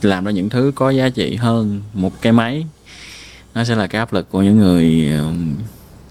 làm 0.01 0.25
ra 0.25 0.31
những 0.31 0.49
thứ 0.49 0.71
có 0.75 0.89
giá 0.89 1.09
trị 1.09 1.35
hơn 1.35 1.81
một 1.93 2.21
cái 2.21 2.33
máy. 2.33 2.65
Nó 3.53 3.63
sẽ 3.63 3.75
là 3.75 3.87
cái 3.87 3.99
áp 3.99 4.13
lực 4.13 4.29
của 4.31 4.41
những 4.41 4.57
người 4.57 5.09
uh, 5.19 5.35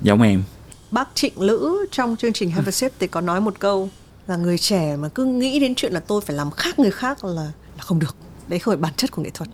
giống 0.02 0.22
em. 0.22 0.42
Bác 0.90 1.08
Trịnh 1.14 1.40
Lữ 1.40 1.86
trong 1.90 2.16
chương 2.16 2.32
trình 2.32 2.50
Have 2.50 2.68
a 2.68 2.70
Sip 2.70 2.92
thì 2.98 3.06
có 3.06 3.20
nói 3.20 3.40
một 3.40 3.54
câu 3.58 3.88
là 4.26 4.36
người 4.36 4.58
trẻ 4.58 4.96
mà 4.96 5.08
cứ 5.08 5.24
nghĩ 5.24 5.58
đến 5.58 5.74
chuyện 5.74 5.92
là 5.92 6.00
tôi 6.00 6.20
phải 6.20 6.36
làm 6.36 6.50
khác 6.50 6.78
người 6.78 6.90
khác 6.90 7.24
là 7.24 7.42
là 7.76 7.82
không 7.82 7.98
được. 7.98 8.16
Đấy 8.48 8.58
không 8.58 8.72
phải 8.72 8.80
bản 8.80 8.92
chất 8.96 9.10
của 9.10 9.22
nghệ 9.22 9.30
thuật. 9.34 9.50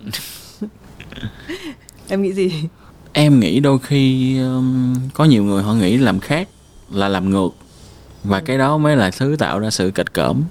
Em 2.09 2.23
nghĩ 2.23 2.33
gì? 2.33 2.53
Em 3.13 3.41
nghĩ 3.41 3.61
đôi 3.61 3.79
khi 3.79 4.39
um, 4.39 4.95
có 5.15 5.25
nhiều 5.25 5.45
người 5.45 5.63
họ 5.63 5.75
nghĩ 5.75 5.97
làm 5.97 6.21
khác 6.21 6.49
là 6.91 7.09
làm 7.09 7.31
ngược 7.31 7.51
và 8.25 8.41
cái 8.41 8.59
đó 8.59 8.79
mới 8.79 8.97
là 8.97 9.11
thứ 9.11 9.37
tạo 9.39 9.59
ra 9.59 9.71
sự 9.71 9.91
kịch 9.95 10.13
cỡm 10.13 10.43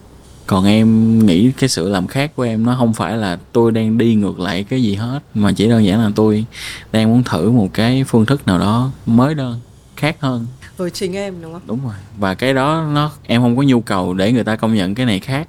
còn 0.50 0.66
em 0.66 1.20
nghĩ 1.26 1.52
cái 1.52 1.70
sự 1.70 1.90
làm 1.90 2.08
khác 2.08 2.32
của 2.36 2.44
em 2.44 2.66
nó 2.66 2.76
không 2.80 2.94
phải 2.94 3.18
là 3.18 3.38
tôi 3.52 3.72
đang 3.72 3.98
đi 3.98 4.16
ngược 4.16 4.40
lại 4.40 4.64
cái 4.64 4.84
gì 4.84 4.96
hết 4.96 5.20
mà 5.34 5.52
chỉ 5.52 5.70
đơn 5.70 5.86
giản 5.86 6.00
là 6.04 6.12
tôi 6.16 6.46
đang 6.92 7.10
muốn 7.10 7.24
thử 7.24 7.52
một 7.52 7.70
cái 7.74 8.04
phương 8.04 8.26
thức 8.26 8.48
nào 8.48 8.60
đó 8.60 8.92
mới 9.06 9.36
đơn 9.36 9.60
khác 9.96 10.16
hơn. 10.20 10.48
Với 10.78 10.90
chính 10.90 11.14
em 11.14 11.42
đúng 11.42 11.54
không? 11.54 11.62
Đúng 11.68 11.80
rồi. 11.84 11.94
Và 12.18 12.34
cái 12.34 12.54
đó 12.54 12.88
nó 12.94 13.12
em 13.24 13.42
không 13.42 13.58
có 13.58 13.64
nhu 13.64 13.82
cầu 13.82 14.14
để 14.14 14.32
người 14.32 14.44
ta 14.44 14.56
công 14.56 14.76
nhận 14.76 14.96
cái 14.96 15.06
này 15.06 15.20
khác 15.20 15.48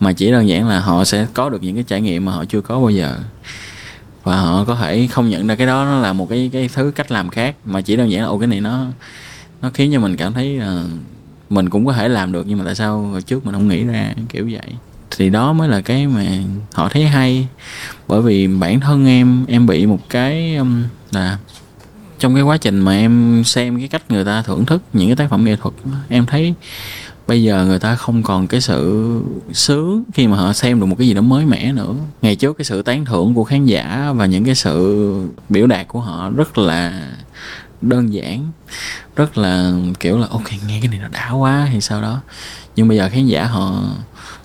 mà 0.00 0.12
chỉ 0.12 0.30
đơn 0.30 0.48
giản 0.48 0.68
là 0.68 0.80
họ 0.80 1.04
sẽ 1.04 1.26
có 1.34 1.48
được 1.48 1.62
những 1.62 1.74
cái 1.74 1.84
trải 1.84 2.00
nghiệm 2.00 2.24
mà 2.24 2.32
họ 2.32 2.44
chưa 2.44 2.60
có 2.60 2.80
bao 2.80 2.90
giờ. 2.90 3.18
Và 4.22 4.40
họ 4.40 4.64
có 4.64 4.74
thể 4.74 5.06
không 5.06 5.28
nhận 5.30 5.46
ra 5.46 5.54
cái 5.54 5.66
đó 5.66 5.84
nó 5.84 5.98
là 6.00 6.12
một 6.12 6.28
cái 6.30 6.50
cái 6.52 6.68
thứ 6.74 6.92
cách 6.94 7.12
làm 7.12 7.28
khác 7.28 7.56
mà 7.64 7.80
chỉ 7.80 7.96
đơn 7.96 8.10
giản 8.10 8.22
là 8.22 8.28
ô 8.28 8.38
cái 8.38 8.46
này 8.46 8.60
nó 8.60 8.86
nó 9.62 9.70
khiến 9.74 9.90
cho 9.92 10.00
mình 10.00 10.16
cảm 10.16 10.32
thấy 10.32 10.58
uh, 10.58 10.90
mình 11.54 11.70
cũng 11.70 11.86
có 11.86 11.92
thể 11.92 12.08
làm 12.08 12.32
được, 12.32 12.46
nhưng 12.46 12.58
mà 12.58 12.64
tại 12.64 12.74
sao 12.74 13.02
hồi 13.02 13.22
trước 13.22 13.46
mình 13.46 13.54
không 13.54 13.68
nghĩ 13.68 13.84
ra, 13.84 14.14
kiểu 14.28 14.48
vậy. 14.52 14.74
Thì 15.16 15.30
đó 15.30 15.52
mới 15.52 15.68
là 15.68 15.80
cái 15.80 16.06
mà 16.06 16.24
họ 16.74 16.88
thấy 16.88 17.04
hay. 17.04 17.48
Bởi 18.08 18.22
vì 18.22 18.46
bản 18.46 18.80
thân 18.80 19.06
em 19.06 19.44
em 19.48 19.66
bị 19.66 19.86
một 19.86 20.08
cái 20.08 20.56
um, 20.56 20.84
là 21.12 21.38
trong 22.18 22.34
cái 22.34 22.42
quá 22.42 22.56
trình 22.56 22.80
mà 22.80 22.92
em 22.92 23.42
xem 23.44 23.78
cái 23.78 23.88
cách 23.88 24.02
người 24.10 24.24
ta 24.24 24.42
thưởng 24.42 24.64
thức 24.66 24.82
những 24.92 25.08
cái 25.08 25.16
tác 25.16 25.30
phẩm 25.30 25.44
nghệ 25.44 25.56
thuật 25.56 25.74
em 26.08 26.26
thấy 26.26 26.54
bây 27.26 27.42
giờ 27.42 27.64
người 27.64 27.78
ta 27.78 27.94
không 27.94 28.22
còn 28.22 28.46
cái 28.46 28.60
sự 28.60 29.10
sướng 29.52 30.04
khi 30.14 30.26
mà 30.26 30.36
họ 30.36 30.52
xem 30.52 30.80
được 30.80 30.86
một 30.86 30.96
cái 30.98 31.08
gì 31.08 31.14
đó 31.14 31.20
mới 31.20 31.46
mẻ 31.46 31.72
nữa. 31.72 31.94
Ngày 32.22 32.36
trước 32.36 32.58
cái 32.58 32.64
sự 32.64 32.82
tán 32.82 33.04
thưởng 33.04 33.34
của 33.34 33.44
khán 33.44 33.64
giả 33.66 34.12
và 34.16 34.26
những 34.26 34.44
cái 34.44 34.54
sự 34.54 35.14
biểu 35.48 35.66
đạt 35.66 35.88
của 35.88 36.00
họ 36.00 36.30
rất 36.30 36.58
là 36.58 37.08
đơn 37.84 38.12
giản, 38.12 38.50
rất 39.16 39.38
là, 39.38 39.72
kiểu 40.00 40.18
là, 40.18 40.26
ok, 40.30 40.50
nghe 40.66 40.78
cái 40.80 40.88
này 40.88 40.98
nó 40.98 41.08
đã 41.08 41.30
quá 41.30 41.68
hay 41.70 41.80
sao 41.80 42.02
đó. 42.02 42.20
Nhưng 42.76 42.88
bây 42.88 42.96
giờ 42.96 43.08
khán 43.12 43.26
giả 43.26 43.46
họ, 43.46 43.82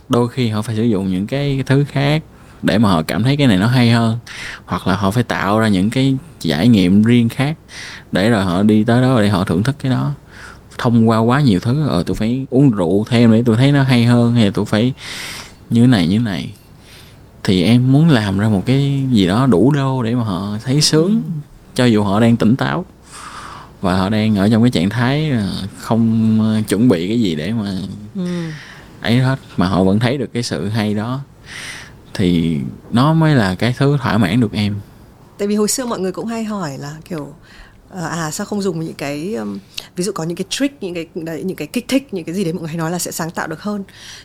đôi 0.10 0.30
khi 0.30 0.50
họ 0.50 0.62
phải 0.62 0.76
sử 0.76 0.84
dụng 0.84 1.12
những 1.12 1.28
cái 1.28 1.64
thứ 1.66 1.86
khác 1.92 2.24
để 2.62 2.78
mà 2.78 2.90
họ 2.90 3.02
cảm 3.02 3.24
thấy 3.24 3.38
cái 3.38 3.48
này 3.48 3.58
nó 3.58 3.68
hay 3.68 3.92
hơn. 3.92 4.18
Hoặc 4.66 4.88
là 4.88 4.96
họ 4.96 5.12
phải 5.12 5.24
tạo 5.24 5.60
ra 5.60 5.68
những 5.68 5.90
cái 5.90 6.18
trải 6.40 6.68
nghiệm 6.68 7.04
riêng 7.04 7.30
khác 7.30 7.58
để 8.12 8.30
rồi 8.30 8.44
họ 8.44 8.64
đi 8.64 8.84
tới 8.84 9.02
đó 9.02 9.22
để 9.22 9.30
họ 9.30 9.44
thưởng 9.44 9.64
thức 9.64 9.76
cái 9.80 9.92
đó. 9.92 10.12
Thông 10.78 11.10
qua 11.10 11.18
quá 11.18 11.42
nhiều 11.42 11.60
thứ 11.60 11.88
ờ 11.88 12.04
tôi 12.04 12.16
phải 12.16 12.46
uống 12.50 12.72
rượu 12.72 13.06
thêm 13.10 13.32
để 13.32 13.44
tôi 13.46 13.58
thấy 13.58 13.72
nó 13.72 13.84
hay 13.84 14.06
hơn 14.06 14.34
hay 14.34 14.46
là 14.46 14.52
tôi 14.54 14.66
phải 14.66 14.94
như 15.70 15.88
này 15.88 16.08
như 16.08 16.20
này. 16.20 16.54
Thì 17.44 17.64
em 17.64 17.92
muốn 17.92 18.10
làm 18.10 18.40
ra 18.40 18.50
một 18.50 18.64
cái 18.66 19.04
gì 19.12 19.28
đó 19.28 19.46
đủ 19.46 19.72
đô 19.72 20.04
để 20.04 20.16
mà 20.16 20.24
họ 20.24 20.58
thấy 20.64 20.82
sướng, 20.82 21.22
cho 21.76 21.86
dù 21.86 22.04
họ 22.04 22.20
đang 22.20 22.38
tỉnh 22.38 22.56
táo 22.56 22.86
và 23.82 23.96
họ 23.96 24.10
đang 24.10 24.36
ở 24.36 24.50
trong 24.52 24.64
cái 24.64 24.72
trạng 24.72 24.90
thái 24.90 25.32
ờ, 25.32 25.68
không 25.78 26.38
ờ, 26.42 26.62
chuẩn 26.68 26.90
bị 26.90 27.08
cái 27.08 27.22
gì 27.22 27.36
để 27.36 27.52
mà 27.52 27.78
ừ. 28.16 28.50
ấy 29.02 29.18
hết. 29.18 29.36
Mà 29.58 29.68
họ 29.68 29.84
vẫn 29.84 30.00
thấy 30.00 30.18
được 30.18 30.34
cái 30.34 30.44
sự 30.44 30.68
hay 30.68 30.94
đó. 30.94 31.22
Thì 32.14 32.58
nó 32.92 33.14
mới 33.14 33.36
là 33.36 33.56
cái 33.56 33.76
thứ 33.78 33.98
thỏa 34.02 34.18
mãn 34.18 34.42
được 34.42 34.54
em. 34.54 34.76
Tại 35.38 35.48
vì 35.48 35.56
hồi 35.56 35.68
xưa 35.68 35.86
mọi 35.86 36.00
người 36.00 36.12
cũng 36.12 36.26
hay 36.26 36.44
hỏi 36.44 36.78
là 36.78 36.96
kiểu 37.10 37.34
ờ, 37.90 38.06
à 38.08 38.32
sao 38.32 38.46
không 38.46 38.62
dùng 38.62 38.80
những 38.80 38.94
cái 38.94 39.36
um, 39.36 39.60
ví 39.96 40.04
dụ 40.04 40.12
có 40.12 40.24
những 40.24 40.38
cái 40.38 40.46
trick 40.50 40.84
những 40.84 40.94
cái 40.94 41.08
đấy, 41.16 41.44
những 41.44 41.58
cái 41.58 41.68
kích 41.68 41.88
thích 41.88 42.14
những 42.14 42.26
cái 42.26 42.36
gì 42.36 42.44
đấy 42.44 42.54
mọi 42.54 42.62
người 42.62 42.68
hay 42.68 42.78
nói 42.78 42.92
là 42.92 43.00
sẽ 43.00 43.12
sáng 43.12 43.32
tạo 43.32 43.48
được 43.48 43.62
hơn. 43.62 43.84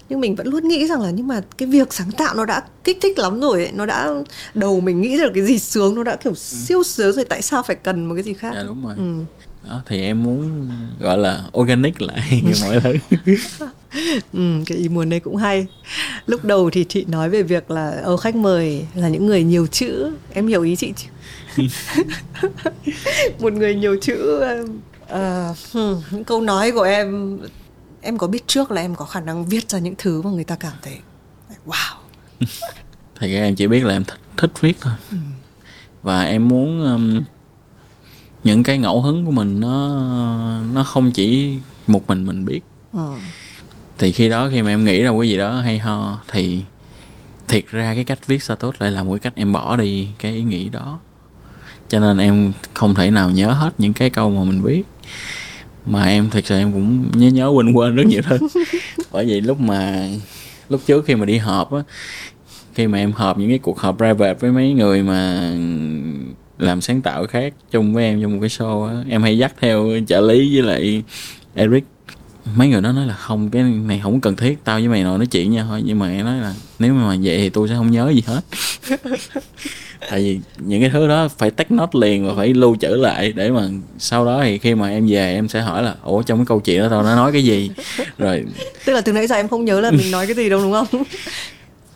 Nhưng 0.08 0.20
mình 0.20 0.34
vẫn 0.34 0.46
luôn 0.46 0.68
nghĩ 0.68 0.86
rằng 0.86 1.00
là 1.00 1.10
nhưng 1.10 1.26
mà 1.26 1.40
cái 1.58 1.68
việc 1.68 1.94
sáng 1.94 2.10
tạo 2.10 2.34
nó 2.34 2.44
đã 2.44 2.62
kích 2.84 2.98
thích 3.02 3.18
lắm 3.18 3.40
rồi 3.40 3.64
ấy. 3.64 3.72
nó 3.72 3.86
đã 3.86 4.10
đầu 4.54 4.80
mình 4.80 5.00
nghĩ 5.00 5.16
ra 5.16 5.24
được 5.24 5.32
cái 5.34 5.44
gì 5.44 5.58
sướng 5.58 5.94
nó 5.94 6.02
đã 6.02 6.16
kiểu 6.16 6.34
siêu 6.34 6.82
sướng 6.82 7.16
rồi 7.16 7.24
tại 7.24 7.42
sao 7.42 7.62
phải 7.62 7.76
cần 7.76 8.04
một 8.06 8.14
cái 8.14 8.24
gì 8.24 8.34
khác? 8.34 8.52
Dạ 8.54 8.62
đúng 8.62 8.84
rồi. 8.84 8.94
Ừ. 8.96 9.24
đó 9.68 9.82
thì 9.86 10.02
em 10.02 10.22
muốn 10.22 10.68
gọi 11.00 11.18
là 11.18 11.44
organic 11.58 12.02
lại 12.02 12.42
mọi 12.62 12.80
thứ. 12.80 12.94
Ừ, 14.32 14.62
cái 14.66 14.78
ý 14.78 14.88
muốn 14.88 15.10
đấy 15.10 15.20
cũng 15.20 15.36
hay. 15.36 15.66
Lúc 16.26 16.44
đầu 16.44 16.70
thì 16.70 16.84
chị 16.88 17.04
nói 17.08 17.30
về 17.30 17.42
việc 17.42 17.70
là 17.70 18.00
ô 18.04 18.16
khách 18.16 18.34
mời 18.34 18.86
là 18.94 19.08
những 19.08 19.26
người 19.26 19.44
nhiều 19.44 19.66
chữ. 19.66 20.10
Em 20.32 20.46
hiểu 20.46 20.62
ý 20.62 20.76
chị 20.76 20.92
chứ? 20.96 21.08
Một 23.40 23.52
người 23.52 23.74
nhiều 23.74 23.96
chữ 24.00 24.42
uh, 25.04 25.56
những 26.10 26.24
câu 26.24 26.40
nói 26.40 26.72
của 26.72 26.82
em 26.82 27.38
em 28.00 28.18
có 28.18 28.26
biết 28.26 28.46
trước 28.46 28.70
là 28.70 28.80
em 28.80 28.94
có 28.94 29.04
khả 29.04 29.20
năng 29.20 29.46
viết 29.46 29.70
ra 29.70 29.78
những 29.78 29.94
thứ 29.98 30.22
mà 30.22 30.30
người 30.30 30.44
ta 30.44 30.56
cảm 30.56 30.72
thấy 30.82 30.98
wow. 31.66 31.94
Thì 33.20 33.34
em 33.34 33.56
chỉ 33.56 33.66
biết 33.66 33.84
là 33.84 33.94
em 33.94 34.04
thích 34.04 34.20
thích 34.36 34.50
viết 34.60 34.76
thôi. 34.80 34.94
Ừ. 35.10 35.16
và 36.02 36.22
em 36.22 36.48
muốn 36.48 36.84
um, 36.84 37.24
những 38.44 38.62
cái 38.62 38.78
ngẫu 38.78 39.00
hứng 39.00 39.24
của 39.24 39.30
mình 39.30 39.60
nó 39.60 40.04
nó 40.74 40.84
không 40.84 41.10
chỉ 41.10 41.58
một 41.86 42.06
mình 42.08 42.26
mình 42.26 42.44
biết. 42.44 42.60
Ừ. 42.92 43.14
thì 43.98 44.12
khi 44.12 44.28
đó 44.28 44.48
khi 44.52 44.62
mà 44.62 44.70
em 44.70 44.84
nghĩ 44.84 45.02
ra 45.02 45.10
cái 45.20 45.28
gì 45.28 45.36
đó 45.36 45.60
hay 45.60 45.78
ho 45.78 46.18
thì 46.28 46.62
thiệt 47.48 47.64
ra 47.70 47.94
cái 47.94 48.04
cách 48.04 48.26
viết 48.26 48.42
status 48.42 48.74
lại 48.78 48.90
là 48.90 49.02
một 49.02 49.12
cái 49.12 49.18
cách 49.18 49.32
em 49.36 49.52
bỏ 49.52 49.76
đi 49.76 50.08
cái 50.18 50.32
ý 50.32 50.42
nghĩ 50.42 50.68
đó. 50.68 50.98
Cho 51.88 52.00
nên 52.00 52.18
em 52.18 52.52
không 52.74 52.94
thể 52.94 53.10
nào 53.10 53.30
nhớ 53.30 53.50
hết 53.52 53.70
những 53.78 53.92
cái 53.92 54.10
câu 54.10 54.30
mà 54.30 54.44
mình 54.44 54.62
viết. 54.62 54.82
Mà 55.86 56.04
em 56.04 56.30
thực 56.30 56.46
sự 56.46 56.58
em 56.58 56.72
cũng 56.72 57.10
nhớ 57.18 57.28
nhớ 57.28 57.48
quên 57.48 57.72
quên 57.72 57.96
rất 57.96 58.06
nhiều 58.06 58.22
thứ 58.22 58.38
bởi 59.12 59.26
vậy 59.28 59.40
lúc 59.40 59.60
mà 59.60 60.08
lúc 60.68 60.80
trước 60.86 61.04
khi 61.06 61.14
mà 61.14 61.26
đi 61.26 61.38
họp 61.38 61.72
á 61.72 61.82
khi 62.74 62.86
mà 62.86 62.98
em 62.98 63.12
họp 63.12 63.38
những 63.38 63.48
cái 63.48 63.58
cuộc 63.58 63.78
họp 63.78 63.96
private 63.96 64.34
với 64.34 64.52
mấy 64.52 64.72
người 64.72 65.02
mà 65.02 65.50
làm 66.58 66.80
sáng 66.80 67.02
tạo 67.02 67.26
khác 67.26 67.54
chung 67.70 67.94
với 67.94 68.04
em 68.04 68.22
trong 68.22 68.32
một 68.32 68.38
cái 68.40 68.48
show 68.48 68.84
á. 68.86 68.94
Em 69.08 69.22
hay 69.22 69.38
dắt 69.38 69.52
theo 69.60 69.90
trợ 70.08 70.20
lý 70.20 70.54
với 70.54 70.62
lại 70.62 71.02
Eric. 71.54 71.84
Mấy 72.56 72.68
người 72.68 72.80
đó 72.80 72.92
nói 72.92 73.06
là 73.06 73.14
không 73.14 73.50
cái 73.50 73.62
này 73.62 74.00
không 74.02 74.20
cần 74.20 74.36
thiết 74.36 74.64
tao 74.64 74.78
với 74.78 74.88
mày 74.88 75.02
ngồi 75.02 75.18
nói 75.18 75.26
chuyện 75.26 75.50
nha 75.50 75.64
thôi. 75.68 75.82
Nhưng 75.84 75.98
mà 75.98 76.10
em 76.10 76.24
nói 76.24 76.36
là 76.36 76.54
nếu 76.78 76.94
mà 76.94 77.16
vậy 77.22 77.38
thì 77.38 77.50
tôi 77.50 77.68
sẽ 77.68 77.74
không 77.74 77.90
nhớ 77.90 78.12
gì 78.14 78.22
hết. 78.26 78.40
Tại 80.10 80.20
vì 80.20 80.40
những 80.58 80.80
cái 80.80 80.90
thứ 80.90 81.08
đó 81.08 81.28
phải 81.38 81.50
take 81.50 81.74
note 81.76 81.98
liền 82.00 82.26
và 82.26 82.34
phải 82.36 82.54
lưu 82.54 82.76
trữ 82.80 82.88
lại 82.88 83.32
để 83.32 83.50
mà 83.50 83.68
sau 83.98 84.24
đó 84.24 84.40
thì 84.42 84.58
khi 84.58 84.74
mà 84.74 84.88
em 84.88 85.06
về 85.06 85.34
em 85.34 85.48
sẽ 85.48 85.60
hỏi 85.60 85.82
là 85.82 85.94
ủa 86.02 86.22
trong 86.22 86.38
cái 86.38 86.46
câu 86.46 86.60
chuyện 86.60 86.80
đó 86.80 86.88
tao 86.90 87.02
đã 87.02 87.14
nói 87.14 87.32
cái 87.32 87.44
gì? 87.44 87.70
Rồi 88.18 88.44
tức 88.84 88.92
là 88.92 89.00
từ 89.00 89.12
nãy 89.12 89.26
giờ 89.26 89.36
em 89.36 89.48
không 89.48 89.64
nhớ 89.64 89.80
là 89.80 89.90
mình 89.90 90.10
nói 90.10 90.26
cái 90.26 90.36
gì 90.36 90.48
đâu 90.48 90.62
đúng 90.62 90.72
không 90.72 90.86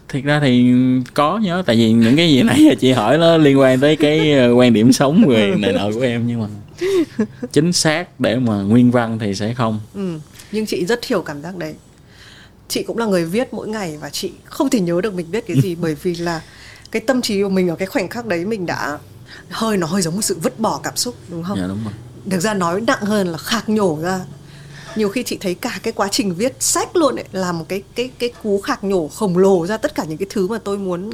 thiệt 0.08 0.24
ra 0.24 0.40
thì 0.40 0.72
có 1.14 1.38
nhớ 1.38 1.62
tại 1.66 1.76
vì 1.76 1.92
những 1.92 2.16
cái 2.16 2.28
gì 2.28 2.42
nãy 2.42 2.64
giờ 2.68 2.74
chị 2.80 2.92
hỏi 2.92 3.18
nó 3.18 3.36
liên 3.36 3.58
quan 3.58 3.80
tới 3.80 3.96
cái 3.96 4.32
ờ, 4.32 4.52
quan 4.52 4.72
điểm 4.72 4.92
sống 4.92 5.24
về 5.28 5.54
này 5.58 5.72
nọ 5.72 5.90
của 5.94 6.00
em 6.00 6.26
nhưng 6.26 6.40
mà 6.40 6.48
chính 7.52 7.72
xác 7.72 8.20
để 8.20 8.36
mà 8.36 8.54
nguyên 8.54 8.90
văn 8.90 9.18
thì 9.18 9.34
sẽ 9.34 9.54
không. 9.54 9.80
Ừ. 9.94 10.18
nhưng 10.52 10.66
chị 10.66 10.86
rất 10.86 11.04
hiểu 11.04 11.22
cảm 11.22 11.42
giác 11.42 11.56
đấy. 11.56 11.74
Chị 12.68 12.82
cũng 12.82 12.98
là 12.98 13.06
người 13.06 13.24
viết 13.24 13.54
mỗi 13.54 13.68
ngày 13.68 13.98
và 14.00 14.10
chị 14.10 14.32
không 14.44 14.70
thể 14.70 14.80
nhớ 14.80 15.00
được 15.02 15.14
mình 15.14 15.26
viết 15.30 15.46
cái 15.46 15.60
gì 15.60 15.74
bởi 15.80 15.94
vì 16.02 16.14
là 16.14 16.42
cái 16.90 17.02
tâm 17.06 17.22
trí 17.22 17.42
của 17.42 17.48
mình 17.48 17.68
ở 17.68 17.76
cái 17.76 17.86
khoảnh 17.86 18.08
khắc 18.08 18.26
đấy 18.26 18.44
mình 18.44 18.66
đã 18.66 18.98
hơi 19.50 19.76
nó 19.76 19.86
hơi 19.86 20.02
giống 20.02 20.14
một 20.14 20.22
sự 20.22 20.38
vứt 20.42 20.60
bỏ 20.60 20.80
cảm 20.82 20.96
xúc 20.96 21.14
đúng 21.28 21.42
không? 21.44 21.58
Dạ 21.58 21.66
đúng 21.66 21.84
rồi. 21.84 21.92
Thực 22.30 22.40
ra 22.40 22.54
nói 22.54 22.80
nặng 22.80 23.02
hơn 23.02 23.28
là 23.28 23.38
khạc 23.38 23.68
nhổ 23.68 23.98
ra 24.02 24.20
nhiều 24.96 25.08
khi 25.08 25.22
chị 25.22 25.38
thấy 25.40 25.54
cả 25.54 25.80
cái 25.82 25.92
quá 25.92 26.08
trình 26.10 26.34
viết 26.34 26.56
sách 26.60 26.96
luôn 26.96 27.16
ấy 27.16 27.24
là 27.32 27.52
một 27.52 27.64
cái 27.68 27.82
cái 27.94 28.10
cái 28.18 28.32
cú 28.42 28.60
khạc 28.60 28.84
nhổ 28.84 29.08
khổng 29.08 29.38
lồ 29.38 29.66
ra 29.66 29.76
tất 29.76 29.94
cả 29.94 30.04
những 30.04 30.18
cái 30.18 30.26
thứ 30.30 30.48
mà 30.48 30.58
tôi 30.64 30.78
muốn. 30.78 31.10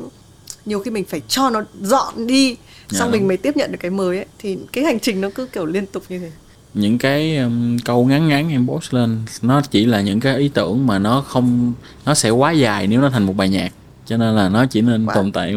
Nhiều 0.64 0.80
khi 0.80 0.90
mình 0.90 1.04
phải 1.04 1.20
cho 1.28 1.50
nó 1.50 1.62
dọn 1.82 2.26
đi 2.26 2.56
Dạ 2.90 2.98
xong 2.98 3.08
đúng. 3.12 3.18
mình 3.20 3.28
mới 3.28 3.36
tiếp 3.36 3.56
nhận 3.56 3.72
được 3.72 3.78
cái 3.80 3.90
mới 3.90 4.16
ấy. 4.16 4.26
Thì 4.38 4.58
cái 4.72 4.84
hành 4.84 5.00
trình 5.00 5.20
nó 5.20 5.28
cứ 5.34 5.46
kiểu 5.46 5.66
liên 5.66 5.86
tục 5.86 6.02
như 6.08 6.18
thế. 6.18 6.30
Những 6.74 6.98
cái 6.98 7.36
um, 7.36 7.78
câu 7.84 8.04
ngắn 8.04 8.28
ngắn 8.28 8.50
em 8.50 8.68
post 8.68 8.94
lên 8.94 9.22
nó 9.42 9.60
chỉ 9.70 9.86
là 9.86 10.00
những 10.00 10.20
cái 10.20 10.36
ý 10.38 10.48
tưởng 10.48 10.86
mà 10.86 10.98
nó 10.98 11.20
không 11.28 11.72
nó 12.04 12.14
sẽ 12.14 12.30
quá 12.30 12.50
dài 12.52 12.86
nếu 12.86 13.00
nó 13.00 13.10
thành 13.10 13.26
một 13.26 13.32
bài 13.36 13.48
nhạc. 13.48 13.72
Cho 14.06 14.16
nên 14.16 14.34
là 14.34 14.48
nó 14.48 14.66
chỉ 14.70 14.80
nên 14.80 15.06
Wow. 15.06 15.14
tồn 15.14 15.32
tại 15.32 15.54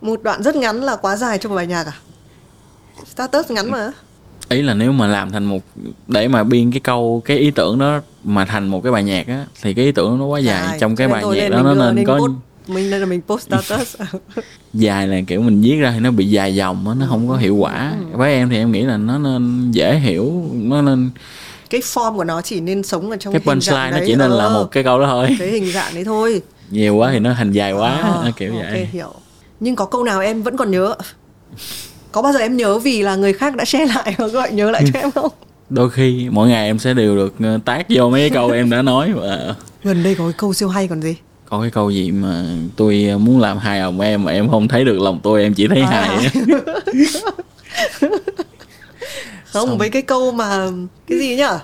một 0.00 0.22
đoạn 0.22 0.42
rất 0.42 0.56
ngắn 0.56 0.82
là 0.82 0.96
quá 0.96 1.16
dài 1.16 1.38
cho 1.38 1.48
một 1.48 1.56
bài 1.56 1.66
nhạc 1.66 1.86
à? 1.86 1.92
Status 3.14 3.50
ngắn 3.50 3.70
mà 3.70 3.90
ý 4.48 4.62
là 4.62 4.74
nếu 4.74 4.92
mà 4.92 5.06
làm 5.06 5.30
thành 5.32 5.44
một 5.44 5.58
để 6.06 6.28
mà 6.28 6.44
biên 6.44 6.70
cái 6.72 6.80
câu 6.80 7.22
cái 7.24 7.38
ý 7.38 7.50
tưởng 7.50 7.78
đó 7.78 8.00
mà 8.24 8.44
thành 8.44 8.68
một 8.68 8.82
cái 8.82 8.92
bài 8.92 9.04
nhạc 9.04 9.26
á 9.28 9.46
thì 9.62 9.74
cái 9.74 9.84
ý 9.84 9.92
tưởng 9.92 10.18
nó 10.18 10.24
quá 10.24 10.38
dài. 10.40 10.62
Dài. 10.68 10.78
trong 10.80 10.96
cái 10.96 11.08
bài 11.08 11.24
nhạc 11.34 11.48
đó 11.48 11.62
nó 11.62 11.92
nên 11.92 12.06
có 12.06 12.18
post- 12.18 12.34
mình 12.68 12.90
nên 12.90 13.00
là 13.00 13.06
mình 13.06 13.20
post 13.26 13.42
status. 13.46 13.96
Dài 14.74 15.08
là 15.08 15.20
kiểu 15.26 15.40
mình 15.42 15.60
viết 15.60 15.76
ra 15.76 15.90
thì 15.94 16.00
nó 16.00 16.10
bị 16.10 16.26
dài 16.26 16.54
dòng 16.54 16.88
á 16.88 16.94
nó 17.00 17.06
không 17.08 17.28
có 17.28 17.36
hiệu 17.36 17.56
quả. 17.56 17.94
Ừ. 18.12 18.16
với 18.18 18.32
em 18.32 18.48
thì 18.48 18.56
em 18.56 18.72
nghĩ 18.72 18.82
là 18.82 18.96
nó 18.96 19.18
nên 19.18 19.70
dễ 19.72 19.94
hiểu 19.98 20.44
nó 20.54 20.82
nên 20.82 21.10
cái 21.70 21.80
form 21.80 22.16
của 22.16 22.24
nó 22.24 22.42
chỉ 22.42 22.60
nên 22.60 22.82
sống 22.82 23.10
ở 23.10 23.16
trong 23.16 23.32
cái 23.32 23.42
hình 23.46 23.60
dạng 23.60 23.90
nó 23.90 23.96
đấy. 23.96 24.04
chỉ 24.06 24.14
nên 24.14 24.30
là 24.30 24.44
Ờ, 24.44 24.54
một 24.54 24.64
cái 24.70 24.84
câu 24.84 25.00
đó 25.00 25.06
thôi. 25.06 25.36
Cái 25.38 25.48
hình 25.48 25.72
dạng 25.72 25.94
đấy 25.94 26.04
thôi. 26.04 26.42
Nhiều 26.70 26.96
quá 26.96 27.10
thì 27.12 27.18
nó 27.18 27.34
thành 27.34 27.52
dài 27.52 27.72
quá 27.72 27.90
À, 28.24 28.32
kiểu 28.36 28.52
ok, 28.52 28.62
vậy. 28.70 28.88
hiểu. 28.92 29.12
Nhưng 29.60 29.76
có 29.76 29.84
câu 29.84 30.04
nào 30.04 30.20
em 30.20 30.42
vẫn 30.42 30.56
còn 30.56 30.70
nhớ 30.70 30.94
có 32.16 32.22
bao 32.22 32.32
giờ 32.32 32.38
em 32.38 32.56
nhớ 32.56 32.78
vì 32.78 33.02
là 33.02 33.16
người 33.16 33.32
khác 33.32 33.56
đã 33.56 33.64
share 33.64 33.86
lại 33.94 34.14
và 34.18 34.26
gọi 34.26 34.52
nhớ 34.52 34.70
lại 34.70 34.84
cho 34.92 35.00
em 35.00 35.10
không? 35.10 35.30
Đôi 35.70 35.90
khi 35.90 36.28
mỗi 36.30 36.48
ngày 36.48 36.66
em 36.66 36.78
sẽ 36.78 36.94
đều 36.94 37.16
được 37.16 37.34
ờ, 37.40 37.58
tác 37.64 37.86
vô 37.88 38.10
mấy 38.10 38.20
cái 38.20 38.30
câu 38.30 38.50
em 38.50 38.70
đã 38.70 38.82
nói 38.82 39.12
và 39.12 39.54
gần 39.84 40.02
đây 40.02 40.14
có 40.14 40.24
cái 40.24 40.32
câu 40.38 40.54
siêu 40.54 40.68
hay 40.68 40.88
còn 40.88 41.02
gì? 41.02 41.16
có 41.48 41.60
cái 41.60 41.70
câu 41.70 41.90
gì 41.90 42.10
mà 42.10 42.44
tôi 42.76 43.06
muốn 43.20 43.40
làm 43.40 43.58
hài 43.58 43.80
lòng 43.80 44.00
em 44.00 44.24
mà 44.24 44.32
em 44.32 44.48
không 44.48 44.68
thấy 44.68 44.84
được 44.84 45.00
lòng 45.00 45.20
tôi 45.22 45.42
em 45.42 45.54
chỉ 45.54 45.68
thấy 45.68 45.80
À. 45.80 45.86
hài. 45.86 46.30
Không 49.52 49.68
Xong. 49.68 49.78
với 49.78 49.90
cái 49.90 50.02
câu 50.02 50.32
mà 50.32 50.68
cái 51.08 51.18
gì 51.18 51.36
nhở? 51.36 51.58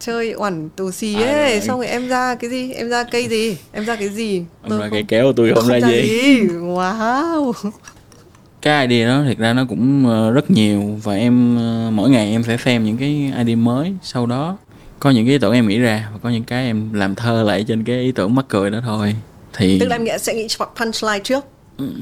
Chơi 0.00 0.32
oản 0.32 0.68
tù 0.76 0.90
xì 0.90 1.14
À, 1.14 1.20
ấy 1.32 1.50
rồi. 1.50 1.60
xong 1.66 1.78
rồi 1.78 1.86
em 1.88 2.08
ra 2.08 2.34
cái 2.34 2.50
gì? 2.50 2.72
Em 2.72 2.88
ra 2.88 3.04
cây 3.04 3.28
gì? 3.28 3.56
Em 3.72 3.84
ra 3.84 3.96
cái 3.96 4.08
gì? 4.08 4.44
Em 4.62 4.78
ra 4.80 4.88
cây 4.90 5.04
kéo 5.08 5.32
tôi 5.36 5.52
không, 5.54 5.68
ra 5.68 5.80
gì. 5.88 6.40
Wow 6.50 7.52
cái 8.64 8.86
idea 8.86 9.08
đó 9.08 9.24
thực 9.28 9.38
ra 9.38 9.52
nó 9.52 9.64
cũng 9.68 10.06
ờ, 10.06 10.30
rất 10.30 10.50
nhiều. 10.50 11.00
Và 11.02 11.14
em 11.14 11.56
ờ, 11.56 11.90
mỗi 11.90 12.10
ngày 12.10 12.30
em 12.30 12.42
sẽ 12.42 12.56
xem 12.56 12.84
những 12.84 12.96
cái 12.96 13.32
idea 13.38 13.56
mới 13.56 13.94
sau 14.02 14.26
đó. 14.26 14.56
Có 15.00 15.10
những 15.10 15.26
cái 15.26 15.32
ý 15.32 15.38
tưởng 15.38 15.52
em 15.52 15.68
nghĩ 15.68 15.78
ra 15.78 16.08
và 16.12 16.18
có 16.22 16.30
những 16.30 16.44
cái 16.44 16.66
em 16.66 16.92
làm 16.92 17.14
thơ 17.14 17.42
lại 17.42 17.64
trên 17.68 17.84
cái 17.84 18.00
ý 18.00 18.12
tưởng 18.12 18.34
mắc 18.34 18.44
cười 18.48 18.70
đó 18.70 18.80
thôi. 18.84 19.14
Thì 19.52 19.78
tức 19.80 19.86
là 19.86 19.96
em 19.96 20.18
sẽ 20.18 20.34
nghĩ 20.34 20.46
punchline 20.76 21.20
trước. 21.24 21.44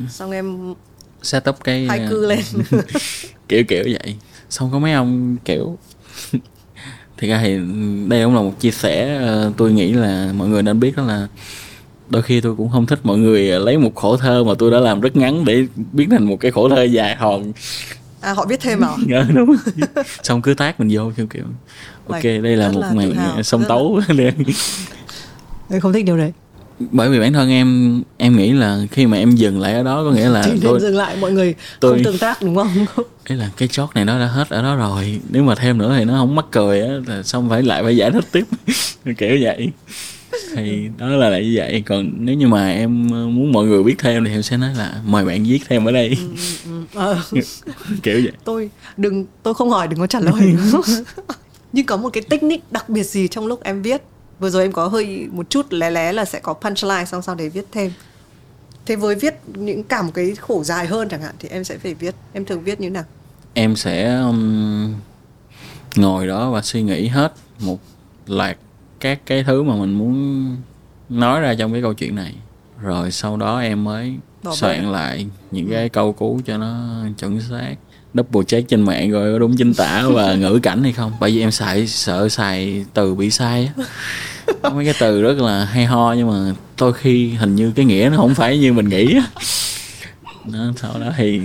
Xong 0.08 0.30
em 0.30 0.74
set 1.22 1.48
up 1.48 1.64
cái 1.64 1.86
ờ, 1.88 1.98
cư 2.10 2.26
lên. 2.26 2.40
kiểu 3.48 3.64
kiểu 3.68 3.84
vậy. 3.84 4.16
Xong 4.50 4.70
có 4.72 4.78
mấy 4.78 4.92
ông 4.92 5.36
kiểu 5.44 5.78
thì 7.16 7.28
ra 7.28 7.40
thì 7.42 7.58
đây 8.08 8.24
cũng 8.24 8.34
là 8.34 8.40
một 8.42 8.60
chia 8.60 8.70
sẻ 8.70 9.16
ờ, 9.16 9.52
tôi 9.56 9.72
nghĩ 9.72 9.92
là 9.92 10.32
mọi 10.36 10.48
người 10.48 10.62
nên 10.62 10.80
biết 10.80 10.96
đó 10.96 11.02
là 11.02 11.28
đôi 12.10 12.22
khi 12.22 12.40
tôi 12.40 12.54
cũng 12.56 12.70
không 12.70 12.86
thích 12.86 12.98
mọi 13.02 13.18
người 13.18 13.42
lấy 13.60 13.78
một 13.78 13.94
khổ 13.94 14.16
thơ 14.16 14.44
mà 14.44 14.52
tôi 14.58 14.70
đã 14.70 14.78
làm 14.80 15.00
rất 15.00 15.16
ngắn 15.16 15.44
để 15.44 15.66
biến 15.92 16.10
thành 16.10 16.24
một 16.24 16.36
cái 16.40 16.50
khổ 16.50 16.68
thơ 16.68 16.82
dài 16.82 17.16
hòn. 17.16 17.52
À 18.20 18.32
họ 18.32 18.46
viết 18.48 18.60
thêm 18.60 18.80
mà 18.80 18.86
Ờ, 19.12 19.22
đúng 19.34 19.46
rồi. 19.46 20.04
xong 20.22 20.42
cứ 20.42 20.54
tác 20.54 20.80
mình 20.80 20.88
vô 20.92 21.12
kiểu 21.16 21.26
kiểu 21.26 21.44
ok 22.08 22.22
đây 22.22 22.56
là 22.56 22.66
rất 22.68 22.74
một 22.74 22.80
là 22.80 22.92
màn 22.92 23.42
sông 23.44 23.60
rất 23.60 23.66
là- 23.68 23.68
tấu. 23.68 24.00
Em 25.70 25.80
không 25.80 25.92
thích 25.92 26.04
điều 26.04 26.16
đấy. 26.16 26.32
Bởi 26.92 27.08
vì 27.08 27.20
bản 27.20 27.32
thân 27.32 27.50
em 27.50 28.02
em 28.16 28.36
nghĩ 28.36 28.52
là 28.52 28.78
khi 28.90 29.06
mà 29.06 29.16
em 29.16 29.30
dừng 29.30 29.60
lại 29.60 29.72
ở 29.74 29.82
đó 29.82 30.04
có 30.04 30.10
nghĩa 30.10 30.28
là 30.28 30.42
thì 30.42 30.58
tôi 30.62 30.80
dừng 30.80 30.96
lại 30.96 31.16
mọi 31.20 31.32
người 31.32 31.54
tôi- 31.80 31.92
không 31.94 32.04
tương 32.04 32.18
tác 32.18 32.42
đúng 32.42 32.54
không? 32.56 32.68
Ấy 33.28 33.38
là 33.38 33.50
cái 33.56 33.68
chót 33.68 33.88
này 33.94 34.04
nó 34.04 34.18
đã 34.18 34.26
hết 34.26 34.48
ở 34.50 34.62
đó 34.62 34.76
rồi 34.76 35.20
nếu 35.30 35.42
mà 35.42 35.54
thêm 35.54 35.78
nữa 35.78 35.94
thì 35.98 36.04
nó 36.04 36.12
không 36.18 36.34
mắc 36.34 36.44
cười 36.50 36.80
á 36.82 36.88
là 37.06 37.22
xong 37.22 37.48
phải 37.48 37.62
lại 37.62 37.82
phải 37.82 37.96
giải 37.96 38.10
thích 38.10 38.24
tiếp. 38.32 38.44
Kiểu 39.18 39.38
vậy 39.42 39.68
thì 40.54 40.88
đó 40.98 41.06
là 41.06 41.28
lại 41.28 41.44
như 41.44 41.54
vậy. 41.56 41.82
Còn 41.86 42.10
nếu 42.18 42.34
như 42.34 42.48
mà 42.48 42.68
em 42.68 43.06
muốn 43.06 43.52
mọi 43.52 43.66
người 43.66 43.82
biết 43.82 43.94
thêm 43.98 44.24
thì 44.24 44.30
em 44.30 44.42
sẽ 44.42 44.56
nói 44.56 44.74
là 44.74 45.00
mời 45.06 45.24
bạn 45.24 45.44
viết 45.44 45.60
thêm 45.68 45.84
ở 45.84 45.92
đây. 45.92 46.18
Ờ, 46.94 47.22
kiểu 48.02 48.20
vậy. 48.24 48.32
Tôi 48.44 48.70
đừng 48.96 49.26
tôi 49.42 49.54
không 49.54 49.70
hỏi 49.70 49.88
đừng 49.88 49.98
có 49.98 50.06
trả 50.06 50.20
lời. 50.20 50.56
Nhưng 51.72 51.86
có 51.86 51.96
một 51.96 52.10
cái 52.12 52.22
technique 52.22 52.66
đặc 52.70 52.88
biệt 52.88 53.02
gì 53.02 53.28
trong 53.28 53.46
lúc 53.46 53.62
em 53.62 53.82
viết? 53.82 54.02
Vừa 54.38 54.50
rồi 54.50 54.62
em 54.62 54.72
có 54.72 54.88
hơi 54.88 55.28
một 55.32 55.50
chút 55.50 55.72
lé 55.72 55.90
lé 55.90 56.12
là 56.12 56.24
sẽ 56.24 56.40
có 56.40 56.52
punchline 56.52 57.04
xong 57.04 57.22
sau 57.22 57.34
đấy 57.34 57.48
viết 57.48 57.64
thêm. 57.72 57.92
Thế 58.86 58.96
với 58.96 59.14
viết 59.14 59.34
những 59.54 59.84
cả 59.84 60.02
một 60.02 60.10
cái 60.14 60.34
khổ 60.40 60.64
dài 60.64 60.86
hơn 60.86 61.08
chẳng 61.08 61.22
hạn 61.22 61.34
thì 61.38 61.48
em 61.48 61.64
sẽ 61.64 61.78
phải 61.78 61.94
viết 61.94 62.14
em 62.32 62.44
thường 62.44 62.60
viết 62.60 62.80
như 62.80 62.90
nào? 62.90 63.04
Em 63.54 63.76
sẽ 63.76 64.16
um, 64.16 64.94
ngồi 65.96 66.26
đó 66.26 66.50
và 66.50 66.62
suy 66.62 66.82
nghĩ 66.82 67.08
hết 67.08 67.32
một 67.60 67.78
loạt 68.26 68.56
các 69.02 69.20
cái 69.26 69.44
thứ 69.44 69.62
mà 69.62 69.74
mình 69.76 69.92
muốn 69.98 70.56
nói 71.08 71.40
ra 71.40 71.54
trong 71.54 71.72
cái 71.72 71.82
câu 71.82 71.94
chuyện 71.94 72.14
này. 72.14 72.34
Rồi 72.82 73.10
sau 73.10 73.36
đó 73.36 73.58
em 73.60 73.84
mới 73.84 74.14
Bỏ 74.42 74.54
soạn 74.54 74.82
bẻ. 74.82 74.90
lại 74.90 75.26
những 75.50 75.70
cái 75.70 75.88
câu 75.88 76.12
cú 76.12 76.40
cho 76.46 76.56
nó 76.58 76.84
chuẩn 77.18 77.40
xác. 77.40 77.74
Double 78.14 78.42
check 78.46 78.68
trên 78.68 78.82
mạng 78.82 79.10
rồi 79.10 79.32
có 79.32 79.38
đúng 79.38 79.56
chính 79.56 79.74
tả 79.74 80.02
và 80.14 80.34
ngữ 80.38 80.60
cảnh 80.62 80.82
hay 80.82 80.92
không? 80.92 81.12
Bởi 81.20 81.30
vì 81.30 81.40
em 81.40 81.50
xài 81.50 81.86
sợ 81.86 82.28
xài 82.28 82.84
từ 82.94 83.14
bị 83.14 83.30
sai 83.30 83.70
á. 83.76 83.84
Có 84.62 84.70
mấy 84.74 84.84
cái 84.84 84.94
từ 85.00 85.22
rất 85.22 85.38
là 85.38 85.64
hay 85.64 85.86
ho 85.86 86.12
nhưng 86.18 86.28
mà 86.30 86.54
đôi 86.78 86.92
khi 86.92 87.28
hình 87.30 87.56
như 87.56 87.72
cái 87.76 87.84
nghĩa 87.84 88.08
nó 88.12 88.16
không 88.16 88.34
phải 88.34 88.58
như 88.58 88.72
mình 88.72 88.88
nghĩ 88.88 89.14
á. 89.14 89.26
Sau 90.76 90.92
đó 91.00 91.12
thì 91.16 91.40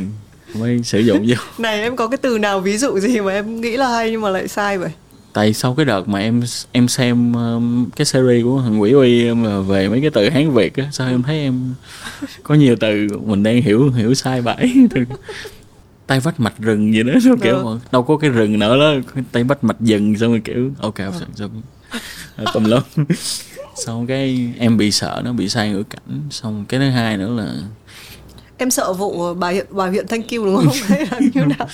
mới 0.55 0.83
sử 0.83 0.99
dụng 0.99 1.25
vô. 1.27 1.35
Này 1.57 1.81
em 1.81 1.95
có 1.95 2.07
cái 2.07 2.17
từ 2.17 2.37
nào 2.37 2.59
ví 2.59 2.77
dụ 2.77 2.99
gì 2.99 3.21
mà 3.21 3.31
em 3.31 3.61
nghĩ 3.61 3.77
là 3.77 3.87
hay 3.89 4.11
nhưng 4.11 4.21
mà 4.21 4.29
lại 4.29 4.47
sai 4.47 4.77
vậy 4.77 4.89
tại 5.37 5.53
sau 5.53 5.73
cái 5.75 5.85
đợt 5.85 6.07
mà 6.09 6.19
em 6.19 6.41
em 6.71 6.87
xem 6.87 7.33
um, 7.33 7.89
cái 7.95 8.05
series 8.05 8.43
của 8.43 8.61
thằng 8.61 8.81
Quỷ 8.81 8.91
Uy 8.91 9.33
mà 9.33 9.59
về 9.59 9.89
mấy 9.89 10.01
cái 10.01 10.09
từ 10.09 10.29
Hán 10.29 10.51
Việt 10.53 10.75
á 10.77 10.89
sao 10.91 11.07
em 11.09 11.23
thấy 11.23 11.39
em 11.39 11.73
có 12.43 12.55
nhiều 12.55 12.75
từ 12.79 13.07
mình 13.25 13.43
đang 13.43 13.61
hiểu 13.61 13.89
hiểu 13.91 14.13
sai 14.13 14.41
bãi. 14.41 14.73
Tay 16.07 16.19
vách 16.19 16.39
mạch 16.39 16.53
rừng 16.59 16.93
gì 16.93 17.03
đó 17.03 17.13
sao 17.23 17.35
kiểu 17.43 17.55
Ừ. 17.57 17.63
mà 17.65 17.81
đâu 17.91 18.03
có 18.03 18.17
cái 18.17 18.29
rừng 18.29 18.59
nữa 18.59 18.77
đó 18.79 19.11
tay 19.31 19.43
vách 19.43 19.63
mạch 19.63 19.79
rừng 19.79 20.17
xong 20.17 20.29
rồi 20.31 20.41
kiểu 20.43 20.71
ok 20.79 20.97
xong 20.97 21.29
xong. 21.35 21.61
Tùm 22.53 22.63
lum. 22.63 22.81
Xong 23.85 24.07
cái 24.07 24.53
em 24.59 24.77
bị 24.77 24.91
sợ 24.91 25.21
nó 25.25 25.33
bị 25.33 25.49
sai 25.49 25.69
ngữ 25.71 25.83
cảnh. 25.83 26.21
Xong 26.29 26.65
cái 26.69 26.79
thứ 26.79 26.89
hai 26.89 27.17
nữa 27.17 27.29
là 27.29 27.53
em 28.57 28.71
sợ 28.71 28.93
vụ 28.93 29.33
bà 29.33 29.49
hiện 29.49 29.65
bà 29.69 29.87
huyện 29.87 30.07
Thanh 30.07 30.23
Kiêu 30.23 30.45
đúng 30.45 30.55
không? 30.55 30.67
Hay 30.87 31.07
là 31.11 31.19
như 31.33 31.41
nào? 31.45 31.67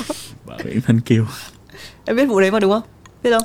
Bà 0.45 0.56
Nguyễn 0.64 0.81
Thanh 0.81 0.99
Kiều 1.02 1.26
em 2.06 2.15
biết 2.15 2.26
vụ 2.26 2.40
đấy 2.40 2.52
mà 2.52 2.60
đúng 2.60 2.72
không 2.72 2.81
biết 3.24 3.32
không 3.32 3.44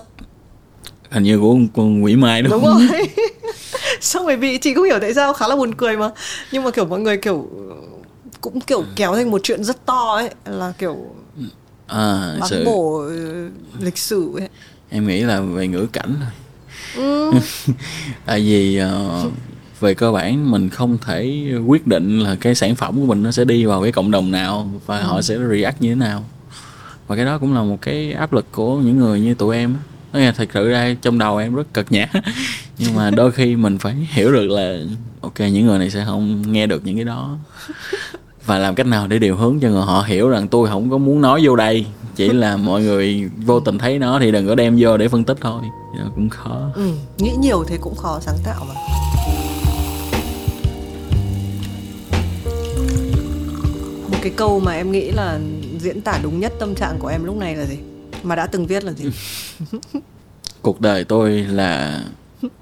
hình 1.10 1.22
như 1.22 1.38
của 1.38 1.56
con 1.74 2.04
Quỷ 2.04 2.16
Mai 2.16 2.42
đúng, 2.42 2.52
đúng 2.52 2.64
không? 2.64 2.88
rồi. 2.88 3.10
Xong 4.00 4.26
rồi 4.26 4.36
bị 4.36 4.58
chị 4.58 4.74
không 4.74 4.84
hiểu 4.84 4.98
tại 5.00 5.14
sao 5.14 5.32
khá 5.32 5.48
là 5.48 5.56
buồn 5.56 5.74
cười 5.74 5.96
mà. 5.96 6.10
Nhưng 6.52 6.64
mà 6.64 6.70
kiểu 6.70 6.84
mọi 6.84 7.00
người 7.00 7.16
kiểu 7.16 7.48
cũng 8.40 8.60
kiểu 8.60 8.84
kéo 8.96 9.14
thành 9.14 9.30
một 9.30 9.40
chuyện 9.42 9.64
rất 9.64 9.86
to 9.86 10.14
ấy 10.14 10.30
là 10.46 10.72
kiểu 10.78 10.96
à, 11.86 12.36
bắn 12.40 12.48
sự 12.50 12.64
bổ 12.64 12.98
ừ, 12.98 13.48
lịch 13.80 13.98
sử 13.98 14.30
ấy. 14.38 14.48
Em 14.90 15.06
nghĩ 15.06 15.20
là 15.20 15.40
về 15.40 15.68
ngữ 15.68 15.86
cảnh 15.92 16.16
thôi. 16.20 16.30
Ừ. 16.96 17.30
tại 18.26 18.40
vì 18.40 18.76
ờ, 18.76 19.24
về 19.80 19.94
cơ 19.94 20.12
bản 20.12 20.50
mình 20.50 20.68
không 20.68 20.98
thể 20.98 21.52
quyết 21.66 21.86
định 21.86 22.18
là 22.18 22.36
cái 22.40 22.54
sản 22.54 22.74
phẩm 22.74 23.00
của 23.00 23.06
mình 23.06 23.22
nó 23.22 23.30
sẽ 23.30 23.44
đi 23.44 23.64
vào 23.64 23.82
cái 23.82 23.92
cộng 23.92 24.10
đồng 24.10 24.30
nào 24.30 24.70
và 24.86 25.02
họ 25.02 25.22
sẽ 25.22 25.36
react 25.50 25.82
như 25.82 25.88
thế 25.88 25.94
nào 25.94 26.24
và 27.08 27.16
cái 27.16 27.24
đó 27.24 27.38
cũng 27.38 27.54
là 27.54 27.62
một 27.62 27.78
cái 27.82 28.12
áp 28.12 28.32
lực 28.32 28.46
của 28.52 28.76
những 28.76 28.98
người 28.98 29.20
như 29.20 29.34
tụi 29.34 29.56
em. 29.56 29.76
Nói 30.12 30.22
nghe 30.22 30.32
thật 30.32 30.48
sự 30.54 30.68
ra 30.68 30.94
trong 31.02 31.18
đầu 31.18 31.36
em 31.36 31.54
rất 31.54 31.72
cật 31.72 31.92
nhã 31.92 32.06
nhưng 32.78 32.94
mà 32.94 33.10
đôi 33.10 33.32
khi 33.32 33.56
mình 33.56 33.78
phải 33.78 33.94
hiểu 34.10 34.32
được 34.32 34.46
là, 34.46 34.78
ok, 35.20 35.40
những 35.40 35.66
người 35.66 35.78
này 35.78 35.90
sẽ 35.90 36.04
không 36.04 36.52
nghe 36.52 36.66
được 36.66 36.86
những 36.86 36.96
cái 36.96 37.04
đó. 37.04 37.38
Và 38.46 38.58
làm 38.58 38.74
cách 38.74 38.86
nào 38.86 39.06
để 39.06 39.18
điều 39.18 39.36
hướng 39.36 39.60
cho 39.60 39.68
người 39.68 39.82
họ 39.82 40.04
hiểu 40.06 40.28
rằng 40.28 40.48
tôi 40.48 40.68
không 40.68 40.90
có 40.90 40.98
muốn 40.98 41.20
nói 41.20 41.40
vô 41.44 41.56
đây. 41.56 41.86
Chỉ 42.16 42.28
là 42.28 42.56
mọi 42.56 42.82
người 42.82 43.30
vô 43.36 43.60
tình 43.60 43.78
thấy 43.78 43.98
nó 43.98 44.18
thì 44.20 44.32
đừng 44.32 44.46
có 44.46 44.54
đem 44.54 44.76
vô 44.78 44.96
để 44.96 45.08
phân 45.08 45.24
tích 45.24 45.38
thôi. 45.40 45.62
Nó 45.98 46.04
cũng 46.14 46.28
khó. 46.28 46.70
Ừ. 46.74 46.90
nghĩ 47.18 47.30
nhiều 47.40 47.64
thì 47.68 47.76
cũng 47.80 47.96
khó 47.96 48.18
sáng 48.20 48.38
tạo 48.44 48.66
mà. 48.68 48.74
Một 54.10 54.18
cái 54.22 54.32
câu 54.36 54.60
mà 54.60 54.72
em 54.72 54.92
nghĩ 54.92 55.10
là 55.10 55.38
diễn 55.78 56.00
tả 56.00 56.20
đúng 56.22 56.40
nhất 56.40 56.52
tâm 56.58 56.74
trạng 56.74 56.98
của 56.98 57.08
em 57.08 57.24
lúc 57.24 57.36
này 57.36 57.56
là 57.56 57.64
gì? 57.64 57.78
Mà 58.22 58.36
đã 58.36 58.46
từng 58.46 58.66
viết 58.66 58.84
là 58.84 58.92
gì? 58.92 59.10
Cuộc 60.62 60.80
đời 60.80 61.04
tôi 61.04 61.30
là 61.32 62.02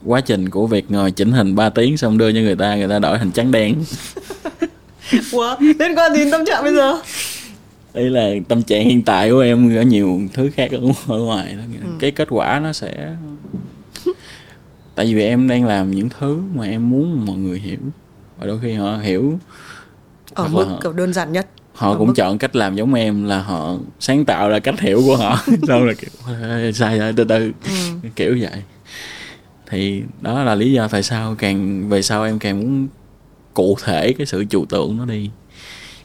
quá 0.04 0.20
trình 0.20 0.50
của 0.50 0.66
việc 0.66 0.90
ngồi 0.90 1.10
chỉnh 1.10 1.32
hình 1.32 1.54
3 1.54 1.68
tiếng 1.68 1.96
xong 1.96 2.18
đưa 2.18 2.32
cho 2.32 2.40
người 2.40 2.56
ta 2.56 2.76
người 2.76 2.88
ta 2.88 2.98
đổi 2.98 3.18
hình 3.18 3.30
trắng 3.30 3.50
đen. 3.50 3.84
Ủa, 5.32 5.56
liên 5.60 5.94
quan 5.96 6.12
gì 6.12 6.18
đến 6.18 6.30
tâm 6.30 6.44
trạng 6.46 6.62
bây 6.62 6.74
giờ? 6.74 7.00
Đây 7.94 8.10
là 8.10 8.30
tâm 8.48 8.62
trạng 8.62 8.84
hiện 8.84 9.02
tại 9.02 9.30
của 9.30 9.40
em 9.40 9.74
có 9.76 9.80
nhiều 9.82 10.20
thứ 10.34 10.50
khác 10.54 10.70
ở, 11.08 11.16
ngoài 11.18 11.54
đó. 11.54 11.88
cái 12.00 12.10
kết 12.10 12.28
quả 12.30 12.60
nó 12.60 12.72
sẽ 12.72 13.16
tại 14.94 15.14
vì 15.14 15.22
em 15.22 15.48
đang 15.48 15.64
làm 15.64 15.90
những 15.90 16.08
thứ 16.18 16.38
mà 16.54 16.64
em 16.64 16.90
muốn 16.90 17.26
mọi 17.26 17.36
người 17.36 17.58
hiểu. 17.58 17.78
Và 18.38 18.46
đôi 18.46 18.58
khi 18.62 18.72
họ 18.72 18.96
hiểu. 18.96 19.38
Ở 20.34 20.48
mức 20.48 20.66
kiểu 20.82 20.92
đơn 20.92 21.12
giản 21.12 21.32
nhất 21.32 21.46
họ 21.76 21.98
cũng 21.98 22.14
chọn 22.14 22.38
cách 22.38 22.56
làm 22.56 22.76
giống 22.76 22.94
em 22.94 23.24
là 23.24 23.42
họ 23.42 23.74
sáng 24.00 24.24
tạo 24.24 24.48
ra 24.48 24.58
cách 24.58 24.80
hiểu 24.80 25.02
của 25.06 25.16
họ. 25.16 25.38
Xong 25.68 25.84
là 25.86 25.92
kiểu 25.94 26.10
"Ê, 26.42 26.72
sai 26.72 26.98
rồi 26.98 27.12
từ 27.16 27.24
từ. 27.24 27.52
Kiểu 28.16 28.36
vậy. 28.40 28.62
Thì 29.70 30.02
đó 30.20 30.42
là 30.42 30.54
lý 30.54 30.72
do 30.72 30.88
tại 30.88 31.02
sao 31.02 31.34
càng 31.38 31.88
về 31.88 32.02
sau 32.02 32.24
em 32.24 32.38
càng 32.38 32.60
muốn 32.60 32.88
cụ 33.54 33.76
thể 33.84 34.12
cái 34.12 34.26
sự 34.26 34.44
trừu 34.44 34.64
tượng 34.64 34.98
nó 34.98 35.04
đi. 35.04 35.30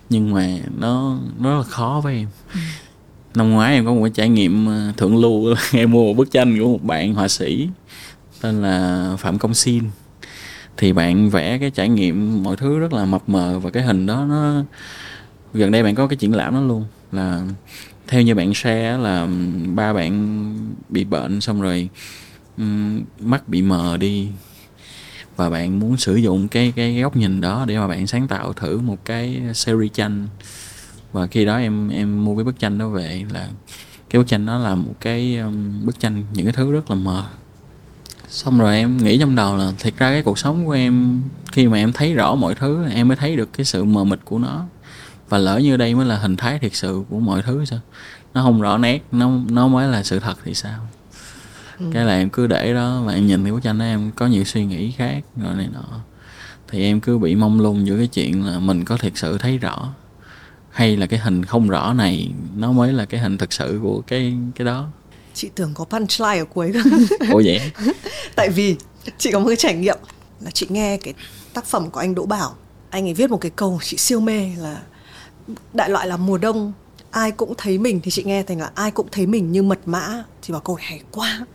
Nhưng 0.10 0.34
mà 0.34 0.48
nó 0.78 1.18
nó 1.40 1.50
rất 1.50 1.58
là 1.58 1.64
khó 1.64 2.02
với 2.04 2.16
em. 2.16 2.28
Năm 3.36 3.50
ngoái 3.50 3.74
em 3.74 3.86
có 3.86 3.94
một 3.94 4.02
cái 4.04 4.12
trải 4.14 4.30
nghiệm 4.30 4.68
ờ, 4.68 4.92
thượng 4.98 5.18
lưu. 5.18 5.56
Em 5.74 5.92
mua 5.92 6.04
một 6.06 6.14
bức 6.14 6.32
tranh 6.32 6.60
của 6.60 6.66
một 6.68 6.84
bạn 6.84 7.14
họa 7.14 7.28
sĩ 7.28 7.70
tên 8.42 8.62
là 8.62 9.08
phạm 9.20 9.38
công 9.38 9.54
xin. 9.54 9.84
Thì 10.78 10.94
bạn 10.94 11.30
vẽ 11.30 11.58
cái 11.58 11.72
trải 11.72 11.90
nghiệm 11.90 12.44
mọi 12.44 12.56
thứ 12.56 12.80
rất 12.80 12.94
là 12.94 13.06
mập 13.06 13.30
mờ 13.30 13.60
và 13.60 13.70
cái 13.70 13.84
hình 13.84 14.06
đó 14.06 14.26
nó 14.30 14.64
gần 15.54 15.72
đây 15.72 15.84
bạn 15.84 15.96
có 15.96 16.08
cái 16.08 16.16
triển 16.16 16.36
lãm 16.36 16.54
đó 16.54 16.62
luôn 16.62 16.86
là 17.12 17.42
theo 18.08 18.22
như 18.22 18.36
bạn 18.36 18.54
share 18.54 18.98
là 18.98 19.28
ba 19.76 19.94
bạn 19.94 20.56
bị 20.90 21.04
bệnh 21.04 21.42
xong 21.42 21.62
rồi 21.62 21.90
um, 22.58 23.02
mắt 23.20 23.48
bị 23.48 23.62
mờ 23.62 23.98
đi 23.98 24.28
và 25.36 25.50
bạn 25.50 25.80
muốn 25.80 25.98
sử 25.98 26.16
dụng 26.16 26.48
cái 26.48 26.74
cái 26.76 27.02
góc 27.02 27.16
nhìn 27.16 27.42
đó 27.42 27.66
để 27.68 27.78
mà 27.78 27.88
bạn 27.88 28.08
sáng 28.08 28.28
tạo 28.28 28.54
thử 28.54 28.80
một 28.80 29.06
cái 29.06 29.42
series 29.54 29.94
tranh. 29.94 30.28
Và 31.12 31.28
khi 31.28 31.46
đó 31.46 31.58
em 31.58 31.90
em 31.90 32.26
mua 32.26 32.36
cái 32.36 32.44
bức 32.44 32.60
tranh 32.60 32.78
đó 32.78 32.90
về 32.90 33.26
là 33.34 33.50
cái 34.10 34.20
bức 34.20 34.28
tranh 34.28 34.46
đó 34.46 34.58
là 34.58 34.76
một 34.76 34.94
cái 35.00 35.38
um, 35.38 35.86
bức 35.86 36.00
tranh 36.00 36.24
những 36.34 36.46
cái 36.46 36.54
thứ 36.54 36.72
rất 36.72 36.90
là 36.90 36.96
mờ. 36.96 37.24
Xong 38.28 38.60
rồi 38.60 38.78
em 38.78 38.98
nghĩ 38.98 39.20
trong 39.20 39.36
đầu 39.36 39.58
là 39.58 39.72
thiệt 39.80 39.98
ra 39.98 40.12
cái 40.12 40.24
cuộc 40.24 40.40
sống 40.40 40.66
của 40.66 40.72
em 40.72 41.22
khi 41.52 41.68
mà 41.68 41.78
em 41.78 41.94
thấy 41.94 42.14
rõ 42.14 42.36
mọi 42.36 42.56
thứ 42.56 42.86
em 42.94 43.08
mới 43.08 43.18
thấy 43.18 43.36
được 43.36 43.54
cái 43.54 43.66
sự 43.66 43.84
mờ 43.84 44.04
mịt 44.04 44.20
của 44.26 44.40
nó 44.40 44.66
và 45.32 45.38
lỡ 45.38 45.58
như 45.58 45.78
đây 45.78 45.96
mới 45.96 46.06
là 46.06 46.18
hình 46.18 46.38
thái 46.38 46.60
thiệt 46.60 46.76
sự 46.76 47.04
của 47.10 47.20
mọi 47.20 47.42
thứ 47.42 47.66
sao? 47.66 47.80
Nó 48.34 48.42
không 48.44 48.62
rõ 48.62 48.78
nét 48.78 49.00
nó 49.12 49.32
nó 49.50 49.68
mới 49.68 49.88
là 49.88 50.04
sự 50.04 50.20
thật 50.20 50.38
thì 50.44 50.54
sao? 50.54 50.88
Cái 51.94 52.06
là 52.06 52.14
em 52.14 52.30
cứ 52.30 52.48
để 52.48 52.74
đó 52.74 53.02
và 53.06 53.14
em 53.14 53.28
nhìn 53.28 53.44
cái 53.44 53.52
bức 53.52 53.64
tranh 53.64 53.78
đó 53.78 53.86
em 53.86 54.12
có 54.16 54.28
nhiều 54.28 54.44
suy 54.44 54.66
nghĩ 54.66 54.92
khác 54.92 55.24
rồi 55.44 55.56
này 55.56 55.68
nọ. 55.74 56.00
Thì 56.68 56.84
em 56.84 57.02
cứ 57.02 57.18
bị 57.18 57.36
mông 57.36 57.62
lung 57.62 57.88
giữa 57.88 57.98
cái 57.98 58.08
chuyện 58.08 58.46
là 58.46 58.60
mình 58.60 58.86
có 58.86 58.98
thiệt 58.98 59.12
sự 59.16 59.38
thấy 59.38 59.58
rõ 59.58 59.94
hay 60.70 60.98
là 60.98 61.06
cái 61.06 61.20
hình 61.20 61.46
không 61.46 61.70
rõ 61.70 61.94
này 61.94 62.32
nó 62.56 62.72
mới 62.72 62.94
là 62.94 63.06
cái 63.06 63.20
hình 63.20 63.38
thực 63.38 63.54
sự 63.54 63.80
của 63.84 64.02
cái 64.08 64.34
cái 64.56 64.66
đó. 64.66 64.88
Chị 65.34 65.50
tưởng 65.56 65.74
có 65.74 65.86
punchline 65.86 66.38
ở 66.38 66.46
cuối 66.46 66.72
cơ. 66.74 66.80
Ủa 67.32 67.42
vậy? 67.46 67.72
Tại 68.36 68.50
vì 68.50 68.76
chị 69.18 69.32
có 69.32 69.40
một 69.40 69.48
cái 69.48 69.56
trải 69.56 69.76
nghiệm 69.76 69.98
là 70.40 70.52
chị 70.52 70.68
nghe 70.70 70.98
cái 70.98 71.14
tác 71.54 71.66
phẩm 71.66 71.90
của 71.90 72.00
anh 72.00 72.16
Đỗ 72.16 72.26
Bảo. 72.26 72.56
Anh 72.90 73.08
ấy 73.08 73.14
viết 73.14 73.30
một 73.30 73.38
cái 73.38 73.52
câu 73.56 73.80
chị 73.84 73.98
siêu 73.98 74.20
mê 74.20 74.50
là 74.58 74.82
đại 75.74 75.90
loại 75.90 76.08
là 76.08 76.18
mùa 76.18 76.38
đông 76.38 76.74
ai 77.12 77.32
cũng 77.32 77.54
thấy 77.58 77.78
mình 77.78 78.00
thì 78.04 78.12
chị 78.12 78.24
nghe 78.24 78.44
thành 78.44 78.60
là 78.60 78.72
ai 78.76 78.92
cũng 78.92 79.08
thấy 79.12 79.26
mình 79.26 79.52
như 79.52 79.64
mật 79.64 79.80
mã. 79.86 80.24
Chị 80.42 80.54
bảo 80.54 80.62
câu 80.62 80.76
này 80.76 80.86
hay 80.86 81.02
quá. 81.12 81.46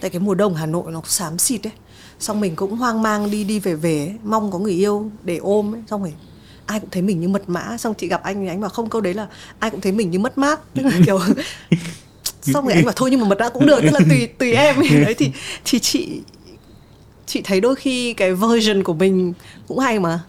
Tại 0.00 0.10
cái 0.10 0.20
mùa 0.20 0.34
đông 0.34 0.54
Hà 0.54 0.66
Nội 0.66 0.92
nó 0.92 1.02
xám 1.04 1.38
xịt 1.38 1.66
ấy. 1.66 1.72
Xong 2.20 2.40
mình 2.40 2.56
cũng 2.56 2.76
hoang 2.76 3.02
mang 3.02 3.30
đi 3.30 3.44
đi 3.44 3.58
về 3.58 3.74
về 3.74 3.98
ấy, 3.98 4.14
mong 4.24 4.50
có 4.52 4.58
người 4.58 4.72
yêu 4.72 5.10
để 5.24 5.36
ôm 5.36 5.74
ấy. 5.74 5.82
Xong 5.90 6.02
rồi 6.02 6.14
ai 6.66 6.80
cũng 6.80 6.90
thấy 6.90 7.02
mình 7.02 7.20
như 7.20 7.28
mật 7.28 7.48
mã. 7.48 7.76
Xong 7.78 7.94
chị 7.94 8.08
gặp 8.08 8.22
anh 8.22 8.40
thì 8.42 8.48
anh 8.48 8.60
bảo 8.60 8.70
không 8.70 8.90
câu 8.90 9.00
đấy 9.00 9.14
là 9.14 9.26
ai 9.58 9.70
cũng 9.70 9.80
thấy 9.80 9.92
mình 9.92 10.10
như 10.10 10.18
mất 10.18 10.38
mát. 10.38 10.60
Tức 10.74 10.82
là 10.86 10.98
kiểu 11.06 11.20
xong 12.42 12.64
rồi 12.64 12.74
anh 12.74 12.84
bảo 12.84 12.94
thôi 12.96 13.10
nhưng 13.10 13.20
mà 13.20 13.28
mật 13.28 13.38
mã 13.40 13.48
cũng 13.48 13.66
được 13.66 13.80
tức 13.82 13.92
là 13.92 14.00
tùy 14.08 14.26
tùy 14.26 14.52
em. 14.52 14.76
Ấy. 14.76 14.88
đấy 15.04 15.14
thì 15.14 15.30
thì 15.64 15.78
chị 15.78 16.20
chị 17.26 17.42
thấy 17.44 17.60
đôi 17.60 17.74
khi 17.74 18.14
cái 18.14 18.34
version 18.34 18.82
của 18.82 18.94
mình 18.94 19.32
cũng 19.68 19.78
hay 19.78 19.98
mà 19.98 20.20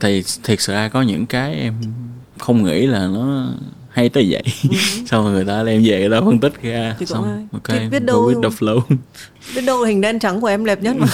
thì 0.00 0.22
thiệt 0.44 0.60
sự 0.60 0.72
ra 0.72 0.88
có 0.88 1.02
những 1.02 1.26
cái 1.26 1.54
em 1.54 1.74
không 2.38 2.64
nghĩ 2.64 2.86
là 2.86 2.98
nó 3.06 3.46
hay 3.90 4.08
tới 4.08 4.26
vậy. 4.30 4.42
Xong 5.06 5.24
rồi 5.24 5.32
người 5.32 5.44
ta 5.44 5.62
đem 5.62 5.82
về 5.84 6.00
người 6.00 6.10
ta 6.10 6.20
phân 6.24 6.38
tích 6.40 6.62
ra. 6.62 6.96
Cũng 6.98 7.08
xong 7.08 7.48
ok 7.52 7.62
Thì 7.68 7.88
biết 7.88 8.02
đâu- 8.04 8.30
with 8.30 8.42
the 8.42 8.48
flow 8.48 8.80
biết 9.54 9.60
đâu 9.66 9.82
hình 9.84 10.00
đen 10.00 10.18
trắng 10.18 10.40
của 10.40 10.46
em 10.46 10.64
đẹp 10.64 10.82
nhất 10.82 10.96
mà. 10.98 11.06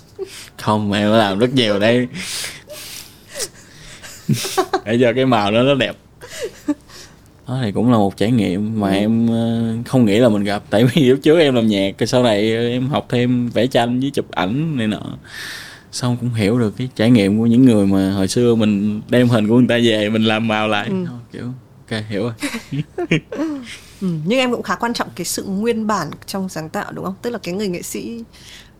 Không 0.62 0.92
em 0.92 1.10
làm 1.12 1.38
rất 1.38 1.54
nhiều 1.54 1.78
đây. 1.78 2.08
Để 4.84 4.98
cho 5.00 5.12
cái 5.16 5.26
màu 5.26 5.52
đó 5.52 5.62
nó 5.62 5.74
đẹp. 5.74 5.96
Đó 7.48 7.58
thì 7.62 7.72
cũng 7.72 7.90
là 7.92 7.98
một 7.98 8.16
trải 8.16 8.30
nghiệm 8.30 8.80
mà 8.80 8.88
em 8.90 9.28
ờ, 9.28 9.74
không 9.86 10.04
nghĩ 10.04 10.18
là 10.18 10.28
mình 10.28 10.44
gặp. 10.44 10.62
Tại 10.70 10.84
vì 10.84 11.02
lúc 11.02 11.18
trước 11.22 11.38
em 11.38 11.54
làm 11.54 11.66
nhạc 11.66 11.90
rồi 11.98 12.06
sau 12.06 12.22
này 12.22 12.50
em 12.52 12.88
học 12.88 13.06
thêm 13.08 13.48
vẽ 13.48 13.66
tranh 13.66 14.00
với 14.00 14.10
chụp 14.10 14.30
ảnh 14.30 14.76
này 14.76 14.86
nọ 14.86 15.02
xong 15.92 16.16
cũng 16.20 16.34
hiểu 16.34 16.58
được 16.58 16.74
cái 16.76 16.88
trải 16.94 17.10
nghiệm 17.10 17.38
của 17.38 17.46
những 17.46 17.64
người 17.64 17.86
mà 17.86 18.12
hồi 18.12 18.28
xưa 18.28 18.54
mình 18.54 19.00
đem 19.08 19.28
hình 19.28 19.48
của 19.48 19.58
người 19.58 19.66
ta 19.68 19.74
về 19.84 20.08
mình 20.10 20.22
làm 20.24 20.48
màu 20.48 20.68
lại 20.68 20.88
Ừ. 20.88 20.94
kiểu 21.32 21.44
ok 21.90 22.02
hiểu 22.08 22.22
rồi 22.22 22.32
Ừ, 24.00 24.08
nhưng 24.24 24.38
em 24.38 24.50
cũng 24.50 24.62
khá 24.62 24.74
quan 24.74 24.94
trọng 24.94 25.08
cái 25.16 25.24
sự 25.24 25.44
nguyên 25.44 25.86
bản 25.86 26.10
trong 26.26 26.48
sáng 26.48 26.68
tạo 26.70 26.92
đúng 26.92 27.04
không? 27.04 27.14
Tức 27.22 27.30
là 27.30 27.38
cái 27.38 27.54
người 27.54 27.68
nghệ 27.68 27.82
sĩ 27.82 28.24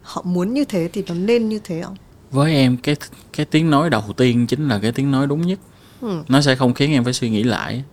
họ 0.02 0.22
muốn 0.26 0.54
như 0.54 0.64
thế 0.64 0.88
thì 0.92 1.02
nó 1.08 1.14
nên 1.14 1.48
như 1.48 1.58
thế 1.64 1.82
không? 1.82 1.96
với 2.30 2.54
em 2.54 2.76
cái 2.76 2.96
cái 3.32 3.46
tiếng 3.46 3.70
nói 3.70 3.90
đầu 3.90 4.04
tiên 4.16 4.46
chính 4.46 4.68
là 4.68 4.78
cái 4.82 4.92
tiếng 4.92 5.10
nói 5.10 5.26
đúng 5.26 5.46
nhất 5.46 5.58
Ừ. 6.00 6.22
nó 6.28 6.40
sẽ 6.40 6.54
không 6.56 6.74
khiến 6.74 6.92
em 6.92 7.04
phải 7.04 7.12
suy 7.12 7.30
nghĩ 7.30 7.42
lại 7.42 7.84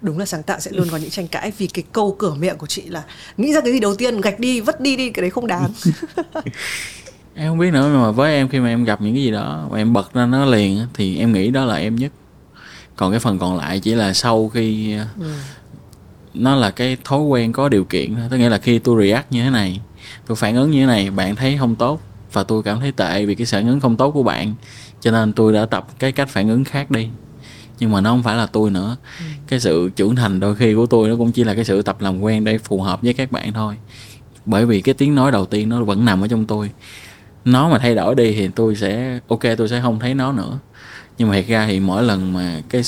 Đúng 0.00 0.18
là 0.18 0.26
sáng 0.26 0.42
tạo 0.42 0.60
sẽ 0.60 0.70
luôn 0.74 0.88
có 0.90 0.96
những 0.96 1.10
tranh 1.10 1.28
cãi 1.28 1.52
vì 1.58 1.66
cái 1.66 1.84
câu 1.92 2.16
cửa 2.18 2.34
miệng 2.34 2.56
của 2.58 2.66
chị 2.66 2.82
là 2.82 3.02
nghĩ 3.36 3.52
ra 3.52 3.60
cái 3.60 3.72
gì 3.72 3.80
đầu 3.80 3.94
tiên 3.96 4.20
gạch 4.20 4.40
đi 4.40 4.60
vất 4.60 4.80
đi 4.80 4.96
đi 4.96 5.10
cái 5.10 5.20
đấy 5.20 5.30
không 5.30 5.46
đáng. 5.46 5.72
em 7.34 7.48
không 7.48 7.58
biết 7.58 7.72
nữa 7.72 7.88
nhưng 7.92 8.02
mà 8.02 8.10
với 8.10 8.34
em 8.34 8.48
khi 8.48 8.60
mà 8.60 8.68
em 8.68 8.84
gặp 8.84 9.00
những 9.00 9.14
cái 9.14 9.22
gì 9.22 9.30
đó 9.30 9.66
và 9.70 9.78
em 9.78 9.92
bật 9.92 10.14
ra 10.14 10.26
nó 10.26 10.44
liền 10.44 10.86
thì 10.94 11.18
em 11.18 11.32
nghĩ 11.32 11.50
đó 11.50 11.64
là 11.64 11.74
em 11.76 11.96
nhất. 11.96 12.12
Còn 12.96 13.10
cái 13.10 13.20
phần 13.20 13.38
còn 13.38 13.56
lại 13.56 13.80
chỉ 13.80 13.94
là 13.94 14.12
sau 14.12 14.48
khi 14.48 14.94
Ừ. 15.20 15.32
nó 16.34 16.56
là 16.56 16.70
cái 16.70 16.96
thói 17.04 17.20
quen 17.20 17.52
có 17.52 17.68
điều 17.68 17.84
kiện 17.84 18.14
thôi. 18.14 18.24
tức 18.30 18.38
nghĩa 18.38 18.48
là 18.48 18.58
khi 18.58 18.78
tôi 18.78 19.06
react 19.06 19.32
như 19.32 19.44
thế 19.44 19.50
này 19.50 19.80
tôi 20.26 20.36
phản 20.36 20.56
ứng 20.56 20.70
như 20.70 20.80
thế 20.80 20.86
này 20.86 21.10
bạn 21.10 21.36
thấy 21.36 21.56
không 21.58 21.74
tốt 21.76 22.00
và 22.32 22.42
tôi 22.42 22.62
cảm 22.62 22.80
thấy 22.80 22.92
tệ 22.92 23.26
vì 23.26 23.34
cái 23.34 23.46
phản 23.46 23.68
ứng 23.68 23.80
không 23.80 23.96
tốt 23.96 24.10
của 24.10 24.22
bạn 24.22 24.54
cho 25.00 25.10
nên 25.10 25.32
tôi 25.32 25.52
đã 25.52 25.66
tập 25.66 25.86
cái 25.98 26.12
cách 26.12 26.28
phản 26.28 26.48
ứng 26.48 26.64
khác 26.64 26.90
đi. 26.90 27.08
Nhưng 27.78 27.90
mà 27.92 28.00
nó 28.00 28.10
không 28.10 28.22
phải 28.22 28.36
là 28.36 28.46
tôi 28.46 28.70
nữa. 28.70 28.96
Cái 29.46 29.60
sự 29.60 29.90
trưởng 29.96 30.16
thành 30.16 30.40
đôi 30.40 30.54
khi 30.56 30.74
của 30.74 30.86
tôi 30.86 31.08
nó 31.08 31.16
cũng 31.16 31.32
chỉ 31.32 31.44
là 31.44 31.54
cái 31.54 31.64
sự 31.64 31.82
tập 31.82 32.00
làm 32.00 32.20
quen 32.20 32.44
để 32.44 32.58
phù 32.58 32.80
hợp 32.82 33.02
với 33.02 33.12
các 33.14 33.32
bạn 33.32 33.52
thôi. 33.52 33.74
Bởi 34.46 34.66
vì 34.66 34.80
cái 34.80 34.94
tiếng 34.94 35.14
nói 35.14 35.32
đầu 35.32 35.46
tiên 35.46 35.68
nó 35.68 35.84
vẫn 35.84 36.04
nằm 36.04 36.20
ở 36.24 36.28
trong 36.28 36.46
tôi 36.46 36.70
nó 37.44 37.68
mà 37.68 37.78
thay 37.78 37.94
đổi 37.94 38.14
đi 38.14 38.32
thì 38.32 38.48
tôi 38.54 38.76
sẽ 38.76 39.18
ok 39.28 39.40
tôi 39.58 39.68
sẽ 39.68 39.80
không 39.80 39.98
thấy 39.98 40.14
nó 40.14 40.32
nữa. 40.32 40.58
Nhưng 41.18 41.28
mà 41.28 41.34
thiệt 41.34 41.46
ra 41.46 41.66
thì 41.66 41.80
mỗi 41.80 42.02
lần 42.02 42.32
mà 42.32 42.60
cái 42.68 42.82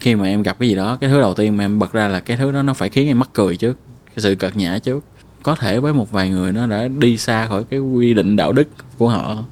khi 0.00 0.14
mà 0.14 0.26
em 0.26 0.42
gặp 0.42 0.56
cái 0.60 0.68
gì 0.68 0.74
đó 0.74 0.98
cái 1.00 1.10
thứ 1.10 1.20
đầu 1.20 1.34
tiên 1.34 1.56
mà 1.56 1.64
em 1.64 1.78
bật 1.78 1.92
ra 1.92 2.08
là 2.08 2.20
cái 2.20 2.36
thứ 2.36 2.52
đó 2.52 2.62
nó 2.62 2.74
phải 2.74 2.88
khiến 2.88 3.08
em 3.08 3.18
mắc 3.18 3.30
cười 3.32 3.56
trước 3.56 3.78
cái 4.06 4.16
sự 4.16 4.34
cợt 4.34 4.56
nhã 4.56 4.78
trước. 4.78 5.04
Có 5.42 5.54
thể 5.54 5.80
với 5.80 5.92
một 5.92 6.12
vài 6.12 6.30
người 6.30 6.52
nó 6.52 6.66
đã 6.66 6.88
đi 6.88 7.18
xa 7.18 7.46
khỏi 7.46 7.64
cái 7.70 7.80
quy 7.80 8.14
định 8.14 8.36
đạo 8.36 8.52
đức 8.52 8.68
của 8.98 9.08
họ 9.08 9.44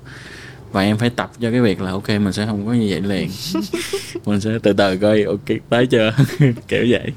và 0.72 0.82
em 0.82 0.98
phải 0.98 1.10
tập 1.10 1.30
cho 1.40 1.50
cái 1.50 1.60
việc 1.60 1.80
là 1.80 1.90
ok 1.90 2.08
mình 2.08 2.32
sẽ 2.32 2.46
không 2.46 2.66
có 2.66 2.72
như 2.72 2.86
vậy 2.90 3.00
liền. 3.00 3.30
Mình 4.26 4.40
sẽ 4.40 4.50
từ 4.62 4.72
từ 4.72 4.96
coi 4.96 5.22
ok 5.22 5.58
tới 5.68 5.86
chưa 5.86 6.12
kiểu 6.68 6.86
vậy 6.88 7.12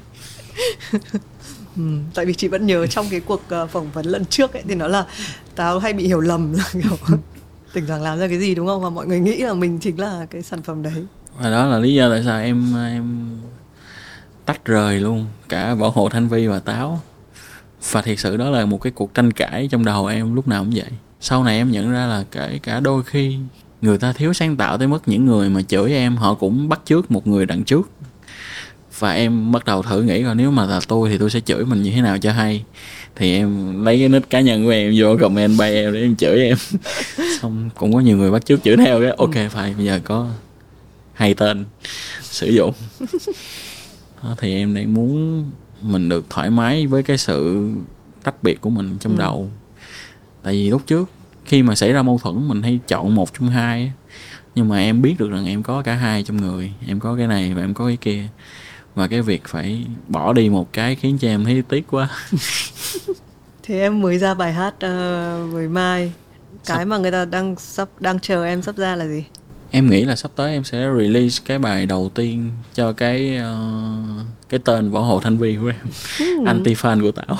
Ừ, 1.76 1.82
tại 2.14 2.26
vì 2.26 2.34
chị 2.34 2.48
vẫn 2.48 2.66
nhớ 2.66 2.86
trong 2.86 3.06
cái 3.10 3.20
cuộc 3.20 3.42
ờ, 3.48 3.66
phỏng 3.66 3.90
vấn 3.90 4.06
lần 4.06 4.24
trước 4.24 4.52
ấy 4.52 4.62
thì 4.68 4.74
nó 4.74 4.88
là 4.88 5.06
tao 5.54 5.78
hay 5.78 5.92
bị 5.92 6.06
hiểu 6.06 6.20
lầm 6.20 6.52
là 6.52 6.64
kiểu 6.72 7.16
tỉnh 7.72 7.86
rằng 7.86 8.02
làm 8.02 8.18
ra 8.18 8.28
cái 8.28 8.38
gì 8.38 8.54
đúng 8.54 8.66
không? 8.66 8.82
Và 8.82 8.90
mọi 8.90 9.06
người 9.06 9.20
nghĩ 9.20 9.36
là 9.36 9.54
mình 9.54 9.78
chính 9.78 10.00
là 10.00 10.26
cái 10.30 10.42
sản 10.42 10.62
phẩm 10.62 10.82
đấy. 10.82 11.06
và 11.38 11.50
đó 11.50 11.66
là 11.66 11.78
lý 11.78 11.94
do 11.94 12.10
tại 12.10 12.22
sao 12.24 12.40
em 12.40 12.76
em 12.76 13.30
tách 14.44 14.64
rời 14.64 15.00
luôn 15.00 15.26
cả 15.48 15.74
bảo 15.74 15.90
hộ 15.90 16.08
thanh 16.08 16.28
vi 16.28 16.46
và 16.46 16.58
táo. 16.58 17.00
Và 17.90 18.02
thiệt 18.02 18.18
sự 18.18 18.36
đó 18.36 18.50
là 18.50 18.64
một 18.64 18.78
cái 18.78 18.92
cuộc 18.92 19.14
tranh 19.14 19.32
cãi 19.32 19.68
trong 19.70 19.84
đầu 19.84 20.06
em 20.06 20.34
lúc 20.34 20.48
nào 20.48 20.62
cũng 20.64 20.72
vậy. 20.74 20.90
Sau 21.20 21.44
này 21.44 21.56
em 21.56 21.70
nhận 21.70 21.92
ra 21.92 22.06
là 22.06 22.24
kể 22.30 22.58
cả 22.62 22.80
đôi 22.80 23.02
khi 23.02 23.38
người 23.82 23.98
ta 23.98 24.12
thiếu 24.12 24.32
sáng 24.32 24.56
tạo 24.56 24.78
tới 24.78 24.88
mức 24.88 25.02
những 25.06 25.26
người 25.26 25.50
mà 25.50 25.62
chửi 25.62 25.92
em 25.92 26.16
họ 26.16 26.34
cũng 26.34 26.68
bắt 26.68 26.80
chước 26.84 27.10
một 27.10 27.26
người 27.26 27.46
đằng 27.46 27.64
trước 27.64 27.90
và 29.04 29.12
em 29.12 29.52
bắt 29.52 29.64
đầu 29.64 29.82
thử 29.82 30.02
nghĩ 30.02 30.22
coi 30.24 30.34
nếu 30.34 30.50
mà 30.50 30.66
là 30.66 30.80
tôi 30.88 31.10
thì 31.10 31.18
tôi 31.18 31.30
sẽ 31.30 31.40
chửi 31.40 31.64
mình 31.64 31.82
như 31.82 31.90
thế 31.90 32.00
nào 32.00 32.18
cho 32.18 32.32
hay. 32.32 32.64
Thì 33.16 33.36
em 33.36 33.84
lấy 33.84 33.98
cái 33.98 34.08
nick 34.08 34.30
cá 34.30 34.40
nhân 34.40 34.64
của 34.64 34.70
em 34.70 34.94
vô 34.96 35.16
comment 35.20 35.58
bay 35.58 35.74
em 35.74 35.92
để 35.92 36.00
em 36.00 36.16
chửi 36.16 36.38
em. 36.44 36.56
Xong 37.40 37.70
cũng 37.74 37.92
có 37.94 38.00
nhiều 38.00 38.16
người 38.16 38.30
bắt 38.30 38.44
chước 38.46 38.62
chửi 38.64 38.76
theo 38.76 39.00
cái 39.00 39.10
ok 39.10 39.50
phải 39.50 39.74
bây 39.76 39.86
giờ 39.86 40.00
có 40.04 40.28
hai 41.14 41.34
tên 41.34 41.64
sử 42.22 42.46
dụng. 42.50 42.72
Đó, 44.22 44.34
thì 44.38 44.54
em 44.54 44.74
đang 44.74 44.94
muốn 44.94 45.44
mình 45.82 46.08
được 46.08 46.26
thoải 46.30 46.50
mái 46.50 46.86
với 46.86 47.02
cái 47.02 47.18
sự 47.18 47.68
tách 48.22 48.42
biệt 48.42 48.60
của 48.60 48.70
mình 48.70 48.96
trong 49.00 49.12
Ừ. 49.16 49.18
đầu. 49.18 49.50
Tại 50.42 50.52
vì 50.52 50.70
lúc 50.70 50.82
trước 50.86 51.10
khi 51.44 51.62
mà 51.62 51.74
xảy 51.74 51.92
ra 51.92 52.02
mâu 52.02 52.18
thuẫn 52.22 52.48
mình 52.48 52.62
hay 52.62 52.80
chọn 52.88 53.14
một 53.14 53.34
trong 53.38 53.48
hai 53.48 53.92
nhưng 54.54 54.68
mà 54.68 54.78
em 54.78 55.02
biết 55.02 55.14
được 55.18 55.30
rằng 55.30 55.46
em 55.46 55.62
có 55.62 55.82
cả 55.82 55.94
hai 55.94 56.22
trong 56.22 56.36
người. 56.36 56.72
Em 56.86 57.00
có 57.00 57.14
cái 57.16 57.26
này 57.26 57.54
và 57.54 57.62
em 57.62 57.74
có 57.74 57.86
cái 57.86 57.96
kia 58.00 58.22
và 58.94 59.08
cái 59.08 59.22
việc 59.22 59.42
phải 59.46 59.86
bỏ 60.08 60.32
đi 60.32 60.48
một 60.48 60.72
cái 60.72 60.94
khiến 60.94 61.18
cho 61.18 61.28
em 61.28 61.44
thấy 61.44 61.62
tiếc 61.68 61.86
quá 61.90 62.08
Thế 63.62 63.80
em 63.80 64.00
mới 64.00 64.18
ra 64.18 64.34
bài 64.34 64.52
hát 64.52 64.74
uh, 64.74 65.52
với 65.52 65.68
Mai. 65.68 66.12
Cái 66.66 66.84
mà 66.84 66.98
người 66.98 67.10
ta 67.10 67.24
đang 67.24 67.56
sắp 67.58 67.88
đang 68.00 68.20
chờ 68.20 68.44
em 68.44 68.62
sắp 68.62 68.76
ra 68.76 68.96
là 68.96 69.06
gì? 69.06 69.24
em 69.74 69.90
nghĩ 69.90 70.04
là 70.04 70.16
sắp 70.16 70.30
tới 70.36 70.52
em 70.52 70.64
sẽ 70.64 70.88
release 70.98 71.42
cái 71.44 71.58
bài 71.58 71.86
đầu 71.86 72.10
tiên 72.14 72.50
cho 72.74 72.92
cái 72.92 73.36
ờ, 73.36 73.56
cái 74.48 74.60
tên 74.64 74.90
võ 74.90 75.00
hồ 75.00 75.20
thanh 75.20 75.38
vi 75.38 75.58
của 75.60 75.66
em 75.68 76.44
anti 76.46 76.74
fan 76.74 77.00
của 77.00 77.12
tảo 77.12 77.38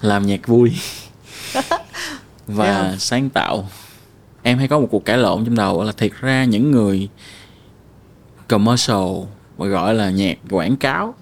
làm 0.00 0.26
nhạc 0.26 0.46
vui 0.46 0.72
và 2.46 2.80
Yeah. 2.80 3.00
sáng 3.00 3.30
tạo 3.30 3.68
em 4.42 4.58
hay 4.58 4.68
có 4.68 4.80
một 4.80 4.88
cuộc 4.90 5.04
cãi 5.04 5.18
lộn 5.18 5.44
trong 5.44 5.54
đầu 5.54 5.82
là 5.84 5.92
thiệt 5.92 6.12
ra 6.20 6.44
những 6.44 6.70
người 6.70 7.08
commercial 8.48 9.06
gọi 9.68 9.94
là 9.94 10.10
nhạc 10.10 10.38
quảng 10.50 10.76
cáo. 10.76 11.14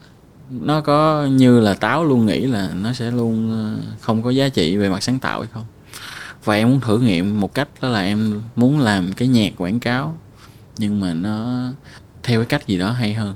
Nó 0.51 0.81
có 0.81 1.27
như 1.27 1.60
là 1.60 1.74
táo 1.74 2.05
luôn 2.05 2.27
nghĩ 2.27 2.40
là 2.40 2.70
nó 2.82 2.93
sẽ 2.93 3.10
luôn 3.10 3.51
ờ, 3.51 3.93
không 4.01 4.23
có 4.23 4.31
giá 4.31 4.48
trị 4.48 4.77
về 4.77 4.89
mặt 4.89 5.02
sáng 5.02 5.19
tạo 5.19 5.40
hay 5.40 5.48
không. 5.52 5.65
Và 6.44 6.55
em 6.55 6.70
muốn 6.70 6.81
thử 6.81 6.98
nghiệm 6.98 7.40
một 7.40 7.55
cách 7.55 7.69
đó 7.81 7.89
là 7.89 8.01
em 8.01 8.43
muốn 8.56 8.81
làm 8.81 9.12
cái 9.12 9.28
nhạc 9.28 9.52
quảng 9.56 9.81
cáo 9.81 10.19
nhưng 10.78 11.01
mà 11.01 11.15
nó 11.15 11.69
theo 12.23 12.40
cái 12.40 12.47
cách 12.47 12.66
gì 12.66 12.78
đó 12.78 12.90
hay 12.90 13.15
hơn. 13.15 13.35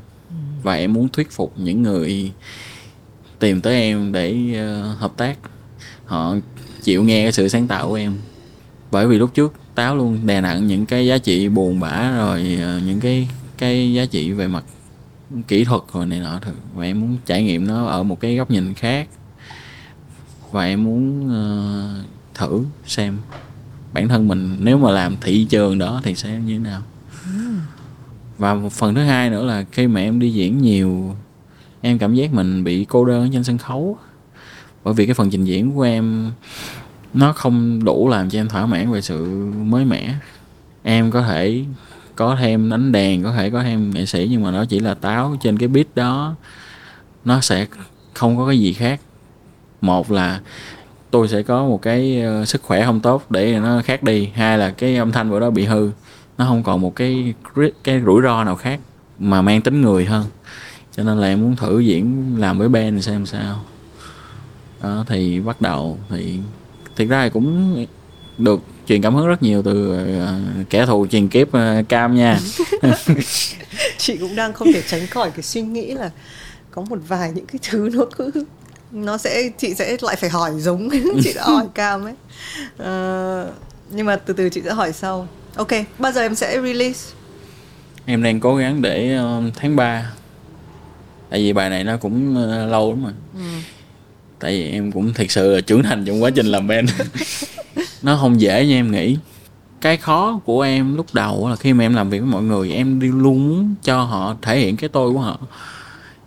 Và 0.62 0.74
em 0.74 0.92
muốn 0.92 1.08
thuyết 1.08 1.30
phục 1.30 1.52
những 1.56 1.82
người 1.82 2.32
tìm 3.38 3.60
tới 3.60 3.74
em 3.74 4.12
để 4.12 4.36
ờ, 4.58 4.94
hợp 4.98 5.12
tác. 5.16 5.38
Họ 6.04 6.34
chịu 6.82 7.02
nghe 7.02 7.24
cái 7.24 7.32
sự 7.32 7.48
sáng 7.48 7.66
tạo 7.66 7.88
của 7.88 7.94
em. 7.94 8.18
Bởi 8.90 9.06
vì 9.06 9.18
lúc 9.18 9.34
trước 9.34 9.54
táo 9.74 9.96
luôn 9.96 10.26
đè 10.26 10.40
nặng 10.40 10.66
những 10.66 10.86
cái 10.86 11.06
giá 11.06 11.18
trị 11.18 11.48
buồn 11.48 11.80
bã 11.80 12.10
rồi 12.18 12.58
ờ, 12.62 12.80
những 12.86 13.00
cái 13.00 13.28
cái 13.58 13.92
giá 13.92 14.04
trị 14.04 14.32
về 14.32 14.46
mặt 14.48 14.64
kỹ 15.48 15.64
thuật 15.64 15.82
rồi 15.92 16.06
này 16.06 16.20
nọ 16.20 16.38
thôi 16.42 16.54
và 16.74 16.84
em 16.84 17.00
muốn 17.00 17.16
trải 17.26 17.42
nghiệm 17.42 17.66
nó 17.66 17.86
ở 17.86 18.02
một 18.02 18.20
cái 18.20 18.36
góc 18.36 18.50
nhìn 18.50 18.74
khác. 18.74 19.08
Và 20.50 20.64
em 20.64 20.84
muốn 20.84 21.28
ờ, 21.30 22.04
thử 22.34 22.64
xem 22.86 23.18
bản 23.92 24.08
thân 24.08 24.28
mình 24.28 24.56
nếu 24.60 24.78
mà 24.78 24.90
làm 24.90 25.16
thị 25.20 25.46
trường 25.50 25.78
đó 25.78 26.00
thì 26.04 26.14
sẽ 26.14 26.40
như 26.46 26.52
thế 26.52 26.58
nào. 26.58 26.82
Và 28.38 28.54
một 28.54 28.72
phần 28.72 28.94
thứ 28.94 29.00
hai 29.00 29.30
nữa 29.30 29.44
là 29.44 29.64
khi 29.72 29.86
mà 29.86 30.00
em 30.00 30.18
đi 30.18 30.32
diễn 30.32 30.62
nhiều 30.62 31.16
em 31.80 31.98
cảm 31.98 32.14
giác 32.14 32.32
mình 32.32 32.64
bị 32.64 32.84
cô 32.88 33.04
đơn 33.04 33.30
trên 33.32 33.44
sân 33.44 33.58
khấu. 33.58 33.98
Bởi 34.84 34.94
vì 34.94 35.06
cái 35.06 35.14
phần 35.14 35.30
trình 35.30 35.44
diễn 35.44 35.72
của 35.72 35.82
em 35.82 36.30
nó 37.14 37.32
không 37.32 37.84
đủ 37.84 38.08
làm 38.08 38.30
cho 38.30 38.40
em 38.40 38.48
thỏa 38.48 38.66
mãn 38.66 38.92
về 38.92 39.00
sự 39.00 39.24
mới 39.54 39.84
mẻ. 39.84 40.14
Em 40.82 41.10
có 41.10 41.22
thể 41.22 41.64
có 42.22 42.36
thêm 42.36 42.70
đánh 42.70 42.92
đàn 42.92 43.22
có 43.22 43.32
thể 43.32 43.50
có 43.50 43.62
thêm 43.62 43.90
nghệ 43.90 44.06
sĩ, 44.06 44.28
nhưng 44.30 44.42
mà 44.42 44.50
nó 44.50 44.64
chỉ 44.64 44.80
là 44.80 44.94
táo 44.94 45.36
trên 45.42 45.58
cái 45.58 45.68
beat 45.68 45.86
đó. 45.94 46.34
Nó 47.24 47.40
sẽ 47.40 47.66
không 48.14 48.36
có 48.36 48.46
cái 48.46 48.58
gì 48.58 48.72
khác. 48.72 49.00
Một 49.80 50.10
là 50.10 50.40
tôi 51.10 51.28
sẽ 51.28 51.42
có 51.42 51.64
một 51.64 51.82
cái 51.82 52.22
ờ, 52.22 52.44
sức 52.44 52.62
khỏe 52.62 52.84
không 52.84 53.00
tốt 53.00 53.30
để 53.30 53.58
nó 53.58 53.82
khác 53.84 54.02
đi. 54.02 54.30
Hai 54.34 54.58
là 54.58 54.70
cái 54.70 54.96
âm 54.96 55.12
thanh 55.12 55.30
của 55.30 55.40
đó 55.40 55.50
bị 55.50 55.64
hư. 55.64 55.90
Nó 56.38 56.44
không 56.44 56.62
còn 56.62 56.80
một 56.80 56.96
cái 56.96 57.34
cái 57.84 58.00
rủi 58.06 58.22
ro 58.22 58.44
nào 58.44 58.56
khác 58.56 58.80
mà 59.18 59.42
mang 59.42 59.62
tính 59.62 59.80
người 59.80 60.04
hơn. 60.04 60.24
Cho 60.96 61.02
nên 61.02 61.18
là 61.18 61.26
em 61.26 61.42
muốn 61.42 61.56
thử 61.56 61.80
diễn 61.80 62.36
làm 62.38 62.58
với 62.58 62.68
band 62.68 63.04
xem 63.04 63.26
sao. 63.26 63.64
Đó, 64.82 65.04
thì 65.08 65.40
bắt 65.40 65.60
đầu 65.60 65.98
thì 66.10 66.38
thực 66.96 67.08
ra 67.08 67.24
thì 67.24 67.30
cũng 67.30 67.86
được 68.38 68.60
truyền 68.88 69.02
cảm 69.02 69.14
hứng 69.14 69.26
rất 69.26 69.42
nhiều 69.42 69.62
từ 69.62 69.92
ờ, 70.20 70.34
kẻ 70.70 70.86
thù 70.86 71.06
truyền 71.06 71.28
kiếp 71.28 71.52
ờ, 71.52 71.82
cam 71.88 72.14
nha. 72.14 72.38
Chị 73.98 74.16
cũng 74.16 74.36
đang 74.36 74.52
không 74.52 74.72
thể 74.72 74.82
tránh 74.86 75.06
khỏi 75.06 75.30
cái 75.30 75.42
suy 75.42 75.60
nghĩ 75.60 75.94
là 75.94 76.10
có 76.70 76.82
một 76.90 76.98
vài 77.08 77.32
những 77.34 77.46
cái 77.46 77.58
thứ 77.70 77.90
nó 77.92 78.04
cứ 78.16 78.30
nó 78.92 79.18
sẽ 79.18 79.48
chị 79.58 79.74
sẽ 79.74 79.96
lại 80.00 80.16
phải 80.16 80.30
hỏi 80.30 80.52
giống 80.58 80.88
chị 81.24 81.32
đã 81.34 81.44
hỏi 81.44 81.66
cam 81.74 82.04
ấy. 82.04 82.14
Ờ, 82.78 83.52
nhưng 83.90 84.06
mà 84.06 84.16
từ 84.16 84.34
từ 84.34 84.48
chị 84.48 84.60
sẽ 84.64 84.72
hỏi 84.72 84.92
sau. 84.92 85.28
Ok 85.56 85.70
bao 85.98 86.12
giờ 86.12 86.20
em 86.20 86.34
sẽ 86.34 86.60
release? 86.62 87.14
Em 88.06 88.22
đang 88.22 88.40
cố 88.40 88.56
gắng 88.56 88.82
để 88.82 89.14
ờ, 89.16 89.42
tháng 89.56 89.76
3 89.76 90.12
tại 91.30 91.40
vì 91.40 91.52
bài 91.52 91.70
này 91.70 91.84
nó 91.84 91.96
cũng 91.96 92.36
ờ, 92.36 92.66
lâu 92.66 92.90
lắm 92.90 93.04
rồi. 93.04 93.12
Tại 94.38 94.52
vì 94.52 94.70
em 94.70 94.92
cũng 94.92 95.14
thật 95.14 95.30
sự 95.30 95.54
là 95.54 95.60
trưởng 95.60 95.82
thành 95.82 96.04
trong 96.04 96.22
quá 96.22 96.30
trình 96.30 96.46
làm 96.46 96.66
band 96.66 96.90
nó 98.02 98.16
không 98.16 98.40
dễ 98.40 98.66
như 98.66 98.74
em 98.74 98.92
nghĩ. 98.92 99.18
Cái 99.80 99.96
khó 99.96 100.40
của 100.44 100.60
em 100.60 100.96
lúc 100.96 101.06
đầu 101.12 101.48
là 101.48 101.56
khi 101.56 101.72
mà 101.72 101.84
em 101.84 101.94
làm 101.94 102.10
việc 102.10 102.18
với 102.18 102.28
mọi 102.28 102.42
người, 102.42 102.72
em 102.72 103.00
đi 103.00 103.08
luôn 103.08 103.48
muốn 103.48 103.74
cho 103.82 104.02
họ 104.02 104.36
thể 104.42 104.58
hiện 104.58 104.76
cái 104.76 104.88
tôi 104.88 105.12
của 105.12 105.20
họ. 105.20 105.38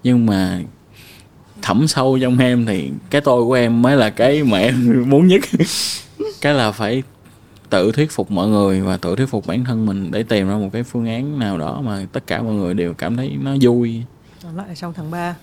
Nhưng 0.03 0.25
mà 0.25 0.61
thẩm 1.61 1.87
sâu 1.87 2.19
trong 2.21 2.37
em 2.37 2.65
thì 2.65 2.91
cái 3.09 3.21
tôi 3.21 3.43
của 3.43 3.53
em 3.53 3.81
mới 3.81 3.97
là 3.97 4.09
cái 4.09 4.43
mà 4.43 4.57
em 4.57 5.03
muốn 5.09 5.27
nhất. 5.27 5.41
Cái 6.41 6.53
là 6.53 6.71
phải 6.71 7.03
tự 7.69 7.91
thuyết 7.91 8.11
phục 8.11 8.31
mọi 8.31 8.47
người 8.47 8.81
và 8.81 8.97
tự 8.97 9.15
thuyết 9.15 9.25
phục 9.25 9.47
bản 9.47 9.63
thân 9.65 9.85
mình 9.85 10.11
để 10.11 10.23
tìm 10.23 10.47
ra 10.47 10.55
một 10.55 10.69
cái 10.73 10.83
phương 10.83 11.05
án 11.05 11.39
nào 11.39 11.57
đó 11.57 11.81
mà 11.81 12.05
tất 12.11 12.27
cả 12.27 12.41
mọi 12.41 12.53
người 12.53 12.73
đều 12.73 12.93
cảm 12.93 13.17
thấy 13.17 13.37
nó 13.41 13.55
vui. 13.61 14.01
Lại 14.55 14.67
là 14.67 14.75
trong 14.75 14.93
tháng 14.93 15.11
3 15.11 15.35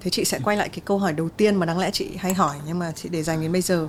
Thế 0.00 0.10
chị 0.10 0.24
sẽ 0.24 0.38
quay 0.44 0.56
lại 0.56 0.68
cái 0.68 0.80
câu 0.84 0.98
hỏi 0.98 1.12
đầu 1.12 1.28
tiên 1.28 1.56
mà 1.56 1.66
đáng 1.66 1.78
lẽ 1.78 1.90
chị 1.92 2.10
hay 2.18 2.34
hỏi, 2.34 2.56
nhưng 2.66 2.78
mà 2.78 2.92
chị 2.92 3.08
để 3.08 3.22
dành 3.22 3.40
đến 3.40 3.52
bây 3.52 3.62
giờ 3.62 3.88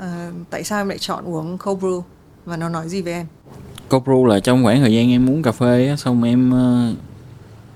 à, 0.00 0.30
Tại 0.50 0.64
sao 0.64 0.80
em 0.80 0.88
lại 0.88 0.98
chọn 0.98 1.24
uống 1.24 1.58
cold 1.58 1.84
brew 1.84 2.02
và 2.44 2.56
nó 2.56 2.68
nói 2.68 2.88
gì 2.88 3.02
với 3.02 3.12
em? 3.12 3.26
cold 3.88 4.04
brew 4.04 4.24
là 4.26 4.40
trong 4.40 4.64
khoảng 4.64 4.80
thời 4.80 4.94
gian 4.94 5.10
em 5.10 5.30
uống 5.30 5.42
cà 5.42 5.52
phê 5.52 5.88
á 5.88 5.96
xong 5.96 6.22
em 6.22 6.50
ờ, 6.50 6.92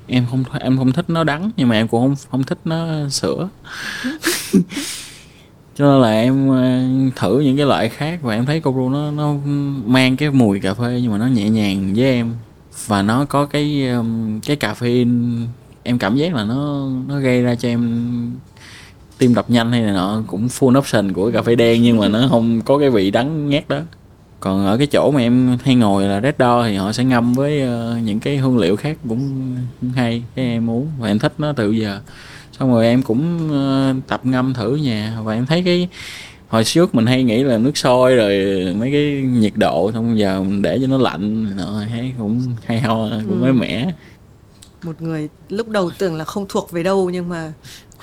em 0.07 0.27
không 0.31 0.45
em 0.61 0.77
không 0.77 0.93
thích 0.93 1.11
nó 1.11 1.25
đắng 1.25 1.51
nhưng 1.57 1.69
mà 1.69 1.75
em 1.75 1.89
cũng 1.89 2.01
không 2.01 2.15
không 2.31 2.43
thích 2.43 2.59
nó 2.65 3.09
sữa 3.09 3.49
cho 5.77 5.85
nên 5.85 6.01
là 6.03 6.11
em 6.11 6.49
ờ, 6.49 6.81
thử 7.17 7.41
những 7.41 7.57
cái 7.57 7.67
loại 7.67 7.89
khác 7.89 8.19
và 8.23 8.35
em 8.35 8.47
thấy 8.47 8.61
cold 8.61 8.77
brew 8.77 8.91
nó 8.91 9.11
nó 9.11 9.35
mang 9.87 10.17
cái 10.17 10.31
mùi 10.31 10.61
cà 10.61 10.75
phê 10.75 11.01
nhưng 11.03 11.13
mà 11.13 11.19
nó 11.19 11.27
nhẹ 11.27 11.49
nhàng 11.51 11.93
với 11.97 12.05
em 12.05 12.35
và 12.87 13.03
nó 13.03 13.25
có 13.25 13.47
cái 13.47 13.89
um, 13.89 14.41
cái 14.41 14.57
caffeine 14.57 15.47
em 15.83 15.99
cảm 15.99 16.17
giác 16.17 16.35
là 16.35 16.45
nó 16.45 16.89
nó 17.09 17.21
gây 17.21 17.43
ra 17.43 17.55
cho 17.55 17.69
em 17.69 18.33
tim 19.19 19.35
đập 19.35 19.51
nhanh 19.51 19.73
hay 19.73 19.83
là 19.83 19.93
nọ 19.93 20.23
cũng 20.27 20.47
full 20.47 20.79
option 20.79 21.13
của 21.13 21.31
cà 21.31 21.43
phê 21.43 21.55
đen 21.55 21.83
nhưng 21.83 21.99
mà 21.99 22.09
nó 22.09 22.27
không 22.31 22.63
có 22.63 22.79
cái 22.79 22.91
vị 22.91 23.11
đắng 23.11 23.49
ngát 23.51 23.69
đó. 23.69 23.81
Còn 24.41 24.67
ở 24.67 24.77
cái 24.77 24.87
chỗ 24.87 25.11
mà 25.11 25.21
em 25.21 25.59
hay 25.65 25.75
ngồi 25.75 26.05
là 26.05 26.21
Red 26.21 26.35
Door 26.39 26.67
thì 26.67 26.77
họ 26.77 26.93
sẽ 26.93 27.05
ngâm 27.05 27.33
với 27.33 27.61
ờ, 27.61 27.99
những 28.05 28.21
cái 28.21 28.37
hương 28.37 28.59
liệu 28.59 28.77
khác 28.77 28.97
cũng 29.09 29.57
hay 29.95 30.23
cái 30.35 30.45
em 30.45 30.71
uống 30.71 30.89
và 30.99 31.09
em 31.09 31.19
thích 31.19 31.33
nó 31.39 31.53
từ 31.53 31.71
giờ. 31.71 32.01
Xong 32.59 32.73
rồi 32.73 32.87
em 32.87 33.03
cũng 33.03 33.51
ờ, 33.53 33.95
tập 34.09 34.21
ngâm 34.25 34.55
thử 34.55 34.77
nhà 34.77 35.19
và 35.25 35.35
em 35.35 35.47
thấy 35.47 35.63
cái 35.65 35.89
hồi 36.49 36.65
trước 36.65 36.95
mình 36.95 37.07
hay 37.07 37.25
nghĩ 37.25 37.43
là 37.43 37.59
nước 37.59 37.77
sôi 37.77 38.17
rồi 38.17 38.35
mấy 38.79 38.91
cái 38.93 39.23
nhiệt 39.23 39.53
độ 39.57 39.91
xong 39.93 40.19
giờ 40.19 40.43
mình 40.43 40.63
để 40.63 40.79
cho 40.81 40.87
nó 40.87 40.99
lạnh 40.99 41.57
nọ 41.57 41.83
thấy 41.91 42.13
cũng 42.19 42.43
hay 42.67 42.81
ho 42.81 43.09
cũng 43.29 43.41
mới 43.41 43.53
mẻ. 43.53 43.93
Một 44.83 45.03
người 45.03 45.29
lúc 45.49 45.69
đầu 45.69 45.91
tưởng 45.99 46.17
là 46.17 46.25
không 46.25 46.47
thuộc 46.49 46.73
về 46.73 46.83
đâu 46.83 47.11
nhưng 47.11 47.29
mà 47.29 47.53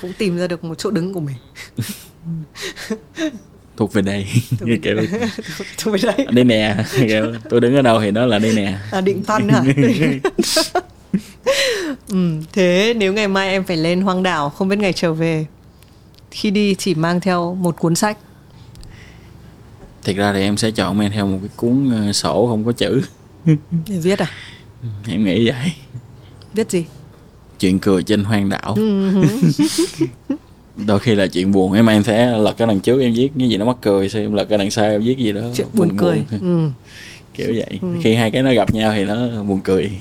cũng 0.01 0.13
tìm 0.17 0.37
ra 0.37 0.47
được 0.47 0.63
một 0.63 0.75
chỗ 0.77 0.91
đứng 0.91 1.13
của 1.13 1.19
mình. 1.19 1.35
Thuộc 3.77 3.93
về 3.93 4.01
đây. 4.01 4.27
Thuộc 4.59 4.69
về- 4.69 4.79
kiểu 4.83 4.97
Thuộc 5.77 5.93
về 5.93 5.99
đấy 6.17 6.27
đây 6.31 6.43
nè. 6.43 6.85
Kiểu, 7.07 7.33
tôi 7.49 7.61
đứng 7.61 7.75
ở 7.75 7.81
đâu 7.81 7.99
thì 8.01 8.11
đó 8.11 8.25
là 8.25 8.39
đây 8.39 8.53
nè. 8.55 8.77
À 8.91 9.01
định 9.01 9.21
văn 9.23 9.49
hả? 9.49 9.63
ừ, 12.07 12.41
thế 12.53 12.93
nếu 12.97 13.13
ngày 13.13 13.27
mai 13.27 13.49
em 13.49 13.63
phải 13.63 13.77
lên 13.77 14.01
hoang 14.01 14.23
đảo 14.23 14.49
không 14.49 14.67
biết 14.67 14.79
ngày 14.79 14.93
trở 14.93 15.13
về 15.13 15.45
khi 16.31 16.51
đi 16.51 16.75
chỉ 16.75 16.95
mang 16.95 17.19
theo 17.21 17.55
một 17.55 17.75
cuốn 17.79 17.95
sách. 17.95 18.17
Thiệt 20.03 20.15
ra 20.15 20.33
thì 20.33 20.41
em 20.41 20.57
sẽ 20.57 20.71
chọn 20.71 20.97
mang 20.97 21.11
theo 21.11 21.25
một 21.27 21.37
cái 21.41 21.49
cuốn 21.55 21.89
ờ, 22.07 22.13
sổ 22.13 22.47
không 22.47 22.65
có 22.65 22.71
chữ. 22.71 23.01
Để 23.45 23.55
viết 24.01 24.19
à? 24.19 24.31
Em 25.07 25.23
nghĩ 25.25 25.49
vậy. 25.49 25.71
Viết 26.53 26.71
gì 26.71 26.85
chuyện 27.59 27.79
cười 27.79 28.03
trên 28.03 28.23
hoang 28.23 28.49
đảo. 28.49 28.73
Ừ, 28.77 29.11
đôi 30.85 30.99
khi 30.99 31.15
là 31.15 31.27
chuyện 31.27 31.51
buồn 31.51 31.73
em 31.73 31.85
em 31.89 32.03
sẽ 32.03 32.37
lật 32.37 32.53
cái 32.57 32.67
đằng 32.67 32.79
trước 32.79 33.01
em 33.01 33.13
viết 33.13 33.29
cái 33.39 33.49
gì 33.49 33.57
nó 33.57 33.65
mắc 33.65 33.77
cười 33.81 34.09
xong 34.09 34.21
em 34.21 34.33
lật 34.33 34.45
cái 34.49 34.57
đằng 34.57 34.71
sau 34.71 34.85
em 34.85 35.01
viết 35.01 35.17
gì 35.17 35.31
đó. 35.31 35.41
Chuyện 35.55 35.67
buồn 35.73 35.97
cười. 35.97 36.23
Ừ. 36.41 36.69
kiểu 37.33 37.53
vậy. 37.55 37.79
Khi 38.03 38.15
hai 38.15 38.31
cái 38.31 38.43
nó 38.43 38.53
gặp 38.53 38.73
nhau 38.73 38.91
thì 38.95 39.05
nó 39.05 39.43
buồn 39.43 39.59
cười. 39.63 39.91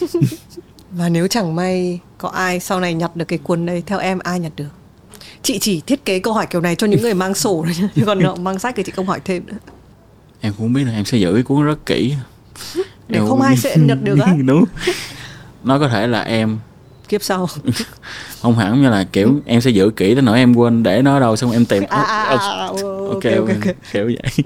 Và 0.90 1.08
nếu 1.08 1.28
chẳng 1.28 1.54
may 1.54 2.00
có 2.18 2.28
ai 2.28 2.60
sau 2.60 2.80
này 2.80 2.94
nhặt 2.94 3.16
được 3.16 3.24
cái 3.28 3.38
cuốn 3.38 3.66
đấy 3.66 3.82
theo 3.86 3.98
em 3.98 4.18
ai 4.18 4.40
nhặt 4.40 4.52
được? 4.56 4.68
Chị 5.42 5.58
chỉ 5.58 5.80
thiết 5.86 6.04
kế 6.04 6.18
câu 6.18 6.32
hỏi 6.32 6.46
kiểu 6.50 6.60
này 6.60 6.74
cho 6.74 6.86
những 6.86 7.02
người 7.02 7.14
mang 7.14 7.34
sổ 7.34 7.64
thôi 7.66 7.88
nhá. 7.96 8.04
còn 8.06 8.44
mang 8.44 8.58
sách 8.58 8.74
thì 8.76 8.82
chị 8.82 8.92
không 8.96 9.06
hỏi 9.06 9.20
thêm 9.24 9.46
nữa. 9.46 9.56
Em 10.40 10.52
cũng 10.58 10.72
biết 10.72 10.84
là 10.84 10.92
em 10.92 11.04
sẽ 11.04 11.18
giữ 11.18 11.34
cái 11.34 11.42
cuốn 11.42 11.62
rất 11.66 11.86
kỹ. 11.86 12.14
Để 13.08 13.18
Em 13.18 13.26
không 13.28 13.40
ai 13.40 13.56
sẽ 13.56 13.76
nhận 13.76 14.04
được 14.04 14.18
á. 14.20 14.34
đúng. 14.46 14.64
Nó 15.64 15.78
có 15.78 15.88
thể 15.88 16.06
là 16.06 16.20
em 16.20 16.58
kiếp 17.08 17.22
sau. 17.22 17.48
Không 18.42 18.54
hẳn 18.54 18.82
như 18.82 18.90
là 18.90 19.04
kiểu 19.12 19.40
em 19.46 19.60
sẽ 19.60 19.70
giữ 19.70 19.90
kỹ 19.90 20.14
tới 20.14 20.22
nỗi 20.22 20.38
em 20.38 20.54
quên 20.54 20.82
để 20.82 21.02
nó 21.02 21.16
ở 21.16 21.20
đâu 21.20 21.36
xong 21.36 21.50
em 21.50 21.64
tìm 21.64 21.82
à, 21.88 22.02
à, 22.02 22.22
à, 22.22 22.36
à, 22.38 22.66
ok 23.08 23.24
ok 23.38 23.74
kiểu 23.92 24.04
vậy. 24.04 24.44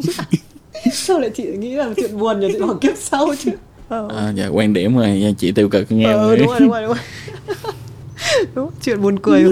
Sao 0.92 1.18
lại 1.18 1.30
chị 1.30 1.44
nghĩ 1.44 1.74
là 1.74 1.88
chuyện 1.96 2.18
buồn 2.18 2.40
nhỉ 2.40 2.48
chị 2.52 2.58
bảo 2.60 2.74
kiếp 2.74 2.92
sau 2.96 3.34
chứ? 3.44 3.50
Ờ. 3.88 4.08
à, 4.16 4.32
dạ 4.34 4.48
quan 4.48 4.72
điểm 4.72 4.96
rồi 4.96 5.34
chị 5.38 5.52
tiêu 5.52 5.68
cực 5.68 5.92
nghe 5.92 6.12
ờ, 6.12 6.36
đúng 6.36 6.48
rồi 6.48 6.60
đúng 6.60 6.70
rồi 6.70 6.82
đúng 6.82 6.88
rồi. 6.88 6.98
Đúng 8.54 8.70
chuyện 8.82 9.02
buồn 9.02 9.18
cười 9.18 9.44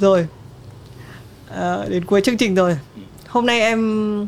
rồi. 0.00 0.26
À, 1.48 1.76
đến 1.88 2.04
cuối 2.04 2.20
chương 2.20 2.36
trình 2.36 2.54
rồi. 2.54 2.78
Hôm 3.28 3.46
nay 3.46 3.60
em 3.60 4.26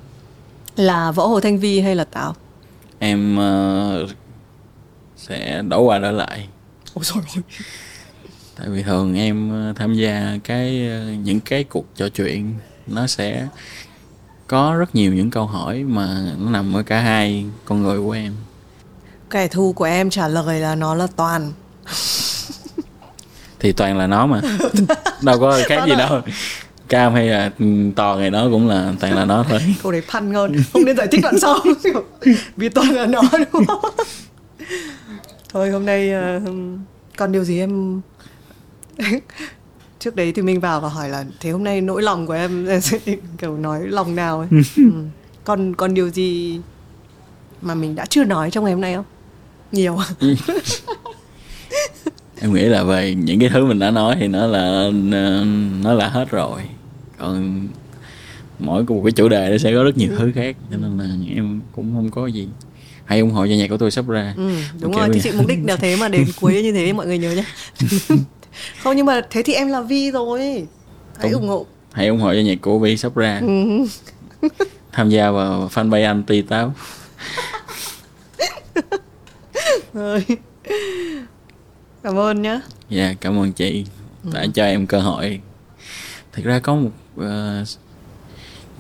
là 0.77 1.11
võ 1.11 1.27
hồ 1.27 1.41
thanh 1.41 1.59
vi 1.59 1.81
hay 1.81 1.95
là 1.95 2.05
táo 2.05 2.35
em 2.99 3.37
ờ, 3.37 4.07
sẽ 5.17 5.63
đổi 5.69 5.81
qua 5.83 5.99
đổi 5.99 6.13
lại 6.13 6.49
ôi 6.95 7.05
tại 8.57 8.69
vì 8.69 8.83
thường 8.83 9.19
em 9.19 9.51
ờ, 9.51 9.73
tham 9.77 9.95
gia 9.95 10.39
cái 10.45 10.89
ờ, 10.89 11.13
những 11.25 11.41
cái 11.41 11.65
cuộc 11.65 11.87
trò 11.97 12.09
chuyện 12.09 12.55
nó 12.87 13.07
sẽ 13.07 13.49
có 14.47 14.75
rất 14.79 14.95
nhiều 14.95 15.13
những 15.13 15.31
câu 15.31 15.47
hỏi 15.47 15.85
mà 15.85 16.33
nó 16.39 16.51
nằm 16.51 16.77
ở 16.77 16.83
cả 16.83 17.01
hai 17.01 17.47
con 17.65 17.83
người 17.83 17.99
của 17.99 18.13
em. 18.13 18.33
Kẻ 19.31 19.49
thù 19.49 19.73
của 19.73 19.85
em 19.85 20.11
trả 20.11 20.29
lời 20.29 20.61
là 20.61 20.75
nó 20.75 20.95
là 20.95 21.07
toàn. 21.17 21.53
Thì 23.59 23.73
toàn 23.73 23.99
là 23.99 24.07
nó 24.07 24.27
mà. 24.27 24.41
Đâu 25.23 25.41
có 25.41 25.61
khác 25.67 25.85
gì 25.87 25.95
đâu. 25.99 26.21
Cam 26.89 27.13
hay 27.15 27.27
là 27.27 27.51
toàn 27.97 28.19
thì 28.19 28.31
nó 28.31 28.47
cũng 28.51 28.69
là 28.69 28.93
toàn 29.01 29.15
là 29.15 29.25
nó 29.25 29.45
thôi. 29.49 29.61
Câu 29.83 29.93
đấy 29.93 30.01
phăn 30.01 30.35
hơn 30.35 30.57
không 30.73 30.85
nên 30.85 30.97
giải 30.97 31.07
thích 31.11 31.21
đoạn 31.23 31.39
sau. 31.41 31.59
Vì 32.57 32.69
toàn 32.69 32.91
là 32.91 33.07
nó 33.07 33.23
đúng 33.53 33.67
không 33.67 33.85
thôi 35.55 35.71
hôm 35.71 35.87
nay 35.87 36.11
ờ, 36.11 36.41
còn 37.17 37.33
điều 37.33 37.45
gì 37.45 37.59
em 37.59 38.01
trước 39.99 40.17
đấy 40.17 40.33
thì 40.33 40.43
mình 40.43 40.61
vào 40.61 40.81
và 40.81 40.89
hỏi 40.89 41.09
là 41.09 41.25
thế 41.41 41.51
hôm 41.51 41.65
nay 41.65 41.81
nỗi 41.81 42.03
lòng 42.03 42.27
của 42.27 42.33
em 42.33 42.67
em 42.67 42.81
sẽ 42.81 42.99
kiểu 43.39 43.57
nói 43.57 43.87
lòng 43.87 44.15
nào 44.15 44.39
ấy? 44.39 44.49
Ừ. 44.77 44.83
còn 45.45 45.75
còn 45.75 45.95
điều 45.95 46.09
gì 46.09 46.61
mà 47.63 47.75
mình 47.75 47.95
đã 47.95 48.07
chưa 48.07 48.25
nói 48.25 48.51
trong 48.51 48.65
ngày 48.65 48.73
hôm 48.73 48.81
nay 48.81 48.95
không? 48.95 49.05
Nhiều. 49.73 49.99
Em 52.41 52.55
nghĩ 52.55 52.63
là 52.63 52.85
về 52.85 53.15
những 53.15 53.41
cái 53.41 53.49
thứ 53.49 53.65
mình 53.65 53.79
đã 53.79 53.91
nói 53.91 54.17
thì 54.21 54.29
nó 54.29 54.47
là 54.47 54.91
nó 55.83 55.95
là 55.95 56.09
hết 56.09 56.31
rồi. 56.31 56.61
Còn 57.19 57.69
mỗi 58.59 58.85
một 58.85 59.03
cái 59.05 59.13
chủ 59.13 59.29
đề 59.29 59.51
nó 59.51 59.59
sẽ 59.59 59.75
có 59.75 59.85
rất 59.85 59.97
nhiều 59.97 60.11
thứ 60.19 60.33
khác 60.35 60.57
cho 60.71 60.77
nên 60.77 60.99
là 60.99 61.05
em 61.35 61.61
cũng 61.73 61.95
không 61.95 62.11
có 62.11 62.27
gì 62.27 62.49
hãy 63.05 63.21
ủng 63.21 63.31
hộ 63.31 63.47
cho 63.47 63.53
nhạc 63.55 63.69
của 63.69 63.77
tôi 63.77 63.91
sắp 63.91 64.07
ra. 64.09 64.35
Ừ, 64.37 64.51
đúng 64.81 64.93
Kiểu 64.93 65.01
rồi 65.01 65.21
chị 65.23 65.31
mục 65.37 65.47
đích 65.47 65.59
là 65.65 65.77
thế 65.77 65.97
mà 65.97 66.09
đến 66.09 66.27
cuối 66.41 66.63
như 66.63 66.73
thế 66.73 66.93
mọi 66.93 67.07
người 67.07 67.19
nhớ 67.19 67.33
nhé 67.33 67.45
không 68.83 68.97
nhưng 68.97 69.07
mà 69.07 69.21
thế 69.31 69.43
thì 69.43 69.53
em 69.53 69.69
là 69.69 69.81
vi 69.81 70.11
rồi. 70.11 70.67
Hãy 71.19 71.31
ủng 71.31 71.49
hộ. 71.49 71.67
hãy 71.93 72.09
ủng 72.09 72.21
hộ 72.21 72.33
cho 72.35 72.41
nhạc 72.41 72.59
của 72.63 72.79
Vi 72.79 72.97
sắp 72.97 73.17
ra. 73.17 73.41
Ừ. 73.43 73.87
tham 74.93 75.11
gia 75.11 75.31
vào 75.31 75.71
fanpage 75.75 76.07
anti 76.07 76.43
táo. 76.43 76.75
Rồi. 79.95 80.25
Cảm 82.03 82.19
ơn 82.19 82.43
nhá. 82.43 82.61
dạ 82.91 83.15
cảm 83.21 83.39
ơn 83.39 83.53
chị 83.53 83.85
đã 84.33 84.47
cho 84.55 84.65
em 84.65 84.87
cơ 84.87 85.01
hội. 85.01 85.41
Thực 86.33 86.45
ra 86.45 86.59
có 86.59 86.75
một 86.75 86.91
ờ, 87.17 87.65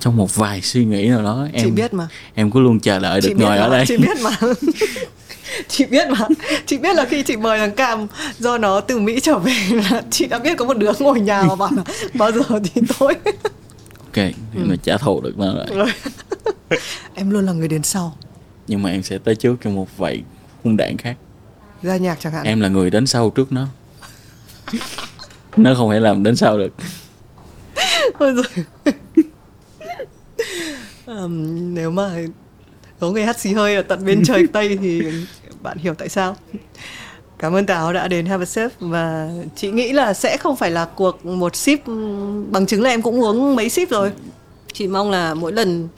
trong 0.04 0.16
một 0.16 0.34
vài 0.34 0.60
suy 0.62 0.84
nghĩ 0.84 1.06
nào 1.08 1.22
đó 1.22 1.46
em 1.52 1.64
chị 1.64 1.70
biết 1.70 1.94
mà. 1.94 2.08
em 2.34 2.50
cứ 2.50 2.60
luôn 2.60 2.80
chờ 2.80 2.98
đợi 2.98 3.20
được 3.20 3.28
chị 3.28 3.34
ngồi 3.34 3.50
mà. 3.50 3.62
ở 3.62 3.70
đây 3.70 3.84
Chị 3.88 3.96
biết 3.96 4.16
mà. 4.22 4.30
chị 5.68 5.84
biết 5.84 6.08
mà. 6.08 6.26
Chị 6.66 6.78
biết 6.78 6.96
là 6.96 7.04
khi 7.04 7.22
chị 7.22 7.36
mời 7.36 7.58
thằng 7.58 7.74
Cam 7.74 8.06
do 8.38 8.58
nó 8.58 8.80
từ 8.80 8.98
Mỹ 8.98 9.20
trở 9.22 9.38
về 9.38 9.52
là 9.70 10.02
chị 10.10 10.26
đã 10.26 10.38
biết 10.38 10.58
có 10.58 10.64
một 10.64 10.78
đứa 10.78 10.92
ngồi 10.98 11.20
nhà 11.20 11.42
và 11.42 11.54
bảo 11.54 11.70
là 11.76 11.82
bao 12.14 12.32
giờ 12.32 12.40
thì 12.74 12.80
thôi. 12.98 13.14
ok 13.98 14.16
em 14.16 14.70
là 14.70 14.76
trả 14.82 14.96
thù 14.96 15.20
được 15.20 15.38
nó 15.38 15.54
rồi 15.54 15.66
Rồi. 15.76 15.92
em 17.14 17.30
luôn 17.30 17.46
là 17.46 17.52
người 17.52 17.68
đến 17.68 17.82
sau. 17.82 18.16
nhưng 18.68 18.82
mà 18.82 18.90
em 18.90 19.02
sẽ 19.02 19.18
tới 19.18 19.34
trước 19.34 19.56
trong 19.62 19.74
một 19.74 19.88
vài 19.96 20.22
khung 20.62 20.76
đạn 20.76 20.96
khác 20.96 21.16
Ra 21.82 21.96
nhạc 21.96 22.18
chẳng 22.20 22.32
hạn. 22.32 22.44
em 22.44 22.60
là 22.60 22.68
người 22.68 22.90
đến 22.90 23.06
sau 23.06 23.30
trước 23.30 23.52
nó 23.52 23.66
nó 25.56 25.74
không 25.74 25.90
thể 25.90 26.00
làm 26.00 26.22
đến 26.22 26.36
sau 26.36 26.58
được 26.58 26.72
Ôi 28.18 28.32
rồi. 28.32 28.44
Ờm, 31.06 31.74
nếu 31.74 31.90
mà 31.90 32.10
có 33.00 33.10
người 33.10 33.24
hát 33.24 33.40
xì 33.40 33.52
hơi 33.52 33.76
ở 33.76 33.82
tận 33.82 34.04
bên 34.04 34.24
trời 34.24 34.46
Tây 34.52 34.78
thì 34.82 35.02
bạn 35.62 35.78
hiểu 35.78 35.94
tại 35.94 36.08
sao. 36.08 36.36
Cảm 37.38 37.52
ơn 37.52 37.66
Táo 37.66 37.92
đã 37.92 38.08
đến 38.08 38.26
Have 38.26 38.42
a 38.42 38.46
Sip 38.46 38.70
và 38.80 39.30
chị 39.56 39.70
nghĩ 39.70 39.92
là 39.92 40.14
sẽ 40.14 40.36
không 40.36 40.56
phải 40.56 40.70
là 40.70 40.84
cuộc 40.84 41.26
một 41.26 41.56
sip 41.56 41.80
bằng 42.50 42.66
chứng 42.66 42.82
là 42.82 42.90
em 42.90 43.02
cũng 43.02 43.22
uống 43.22 43.56
mấy 43.56 43.68
sip 43.68 43.90
rồi. 43.90 44.12
Chị 44.72 44.88
mong 44.88 45.10
là 45.10 45.34
mỗi 45.34 45.52
lần 45.52 45.88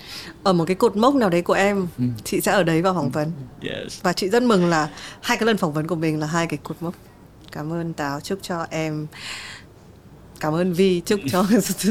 ở 0.42 0.52
một 0.52 0.64
cái 0.64 0.74
cột 0.74 0.96
mốc 0.96 1.14
nào 1.14 1.30
đấy 1.30 1.42
của 1.42 1.52
em 1.52 1.86
chị 2.24 2.40
sẽ 2.40 2.52
ở 2.52 2.62
đấy 2.62 2.82
vào 2.82 2.94
phỏng 2.94 3.10
vấn. 3.10 3.32
Yes. 3.62 4.02
Và 4.02 4.12
chị 4.12 4.28
rất 4.28 4.42
mừng 4.42 4.66
là 4.66 4.88
hai 5.20 5.36
cái 5.36 5.46
lần 5.46 5.56
phỏng 5.56 5.72
vấn 5.72 5.86
của 5.86 5.94
mình 5.94 6.20
là 6.20 6.26
hai 6.26 6.46
cái 6.46 6.58
cột 6.62 6.76
mốc. 6.80 6.94
Cảm 7.52 7.72
ơn 7.72 7.92
táo 7.92 8.20
chúc 8.20 8.38
cho 8.42 8.66
em. 8.70 9.06
Cảm 10.40 10.54
ơn 10.54 10.72
vi 10.72 11.02
chúc 11.06 11.20
cho 11.30 11.44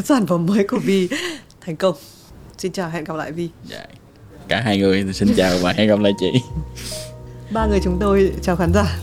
sản 0.04 0.28
phẩm 0.28 0.46
mới 0.46 0.68
của 0.68 0.80
vi 0.80 1.10
thành 1.62 1.76
công 1.76 1.96
xin 2.58 2.72
chào 2.72 2.90
hẹn 2.90 3.04
gặp 3.04 3.16
lại 3.16 3.32
vi. 3.32 3.50
Dạ. 3.70 3.86
Cả 4.48 4.62
hai 4.62 4.78
người 4.78 5.14
xin 5.14 5.34
chào 5.38 5.58
và 5.62 5.74
hẹn 5.74 5.88
gặp 5.88 6.00
lại 6.00 6.12
chị. 6.20 6.32
Ba 7.52 7.66
người 7.66 7.80
chúng 7.84 7.98
tôi 8.00 8.32
chào 8.42 8.56
khán 8.56 8.74
giả 8.74 8.98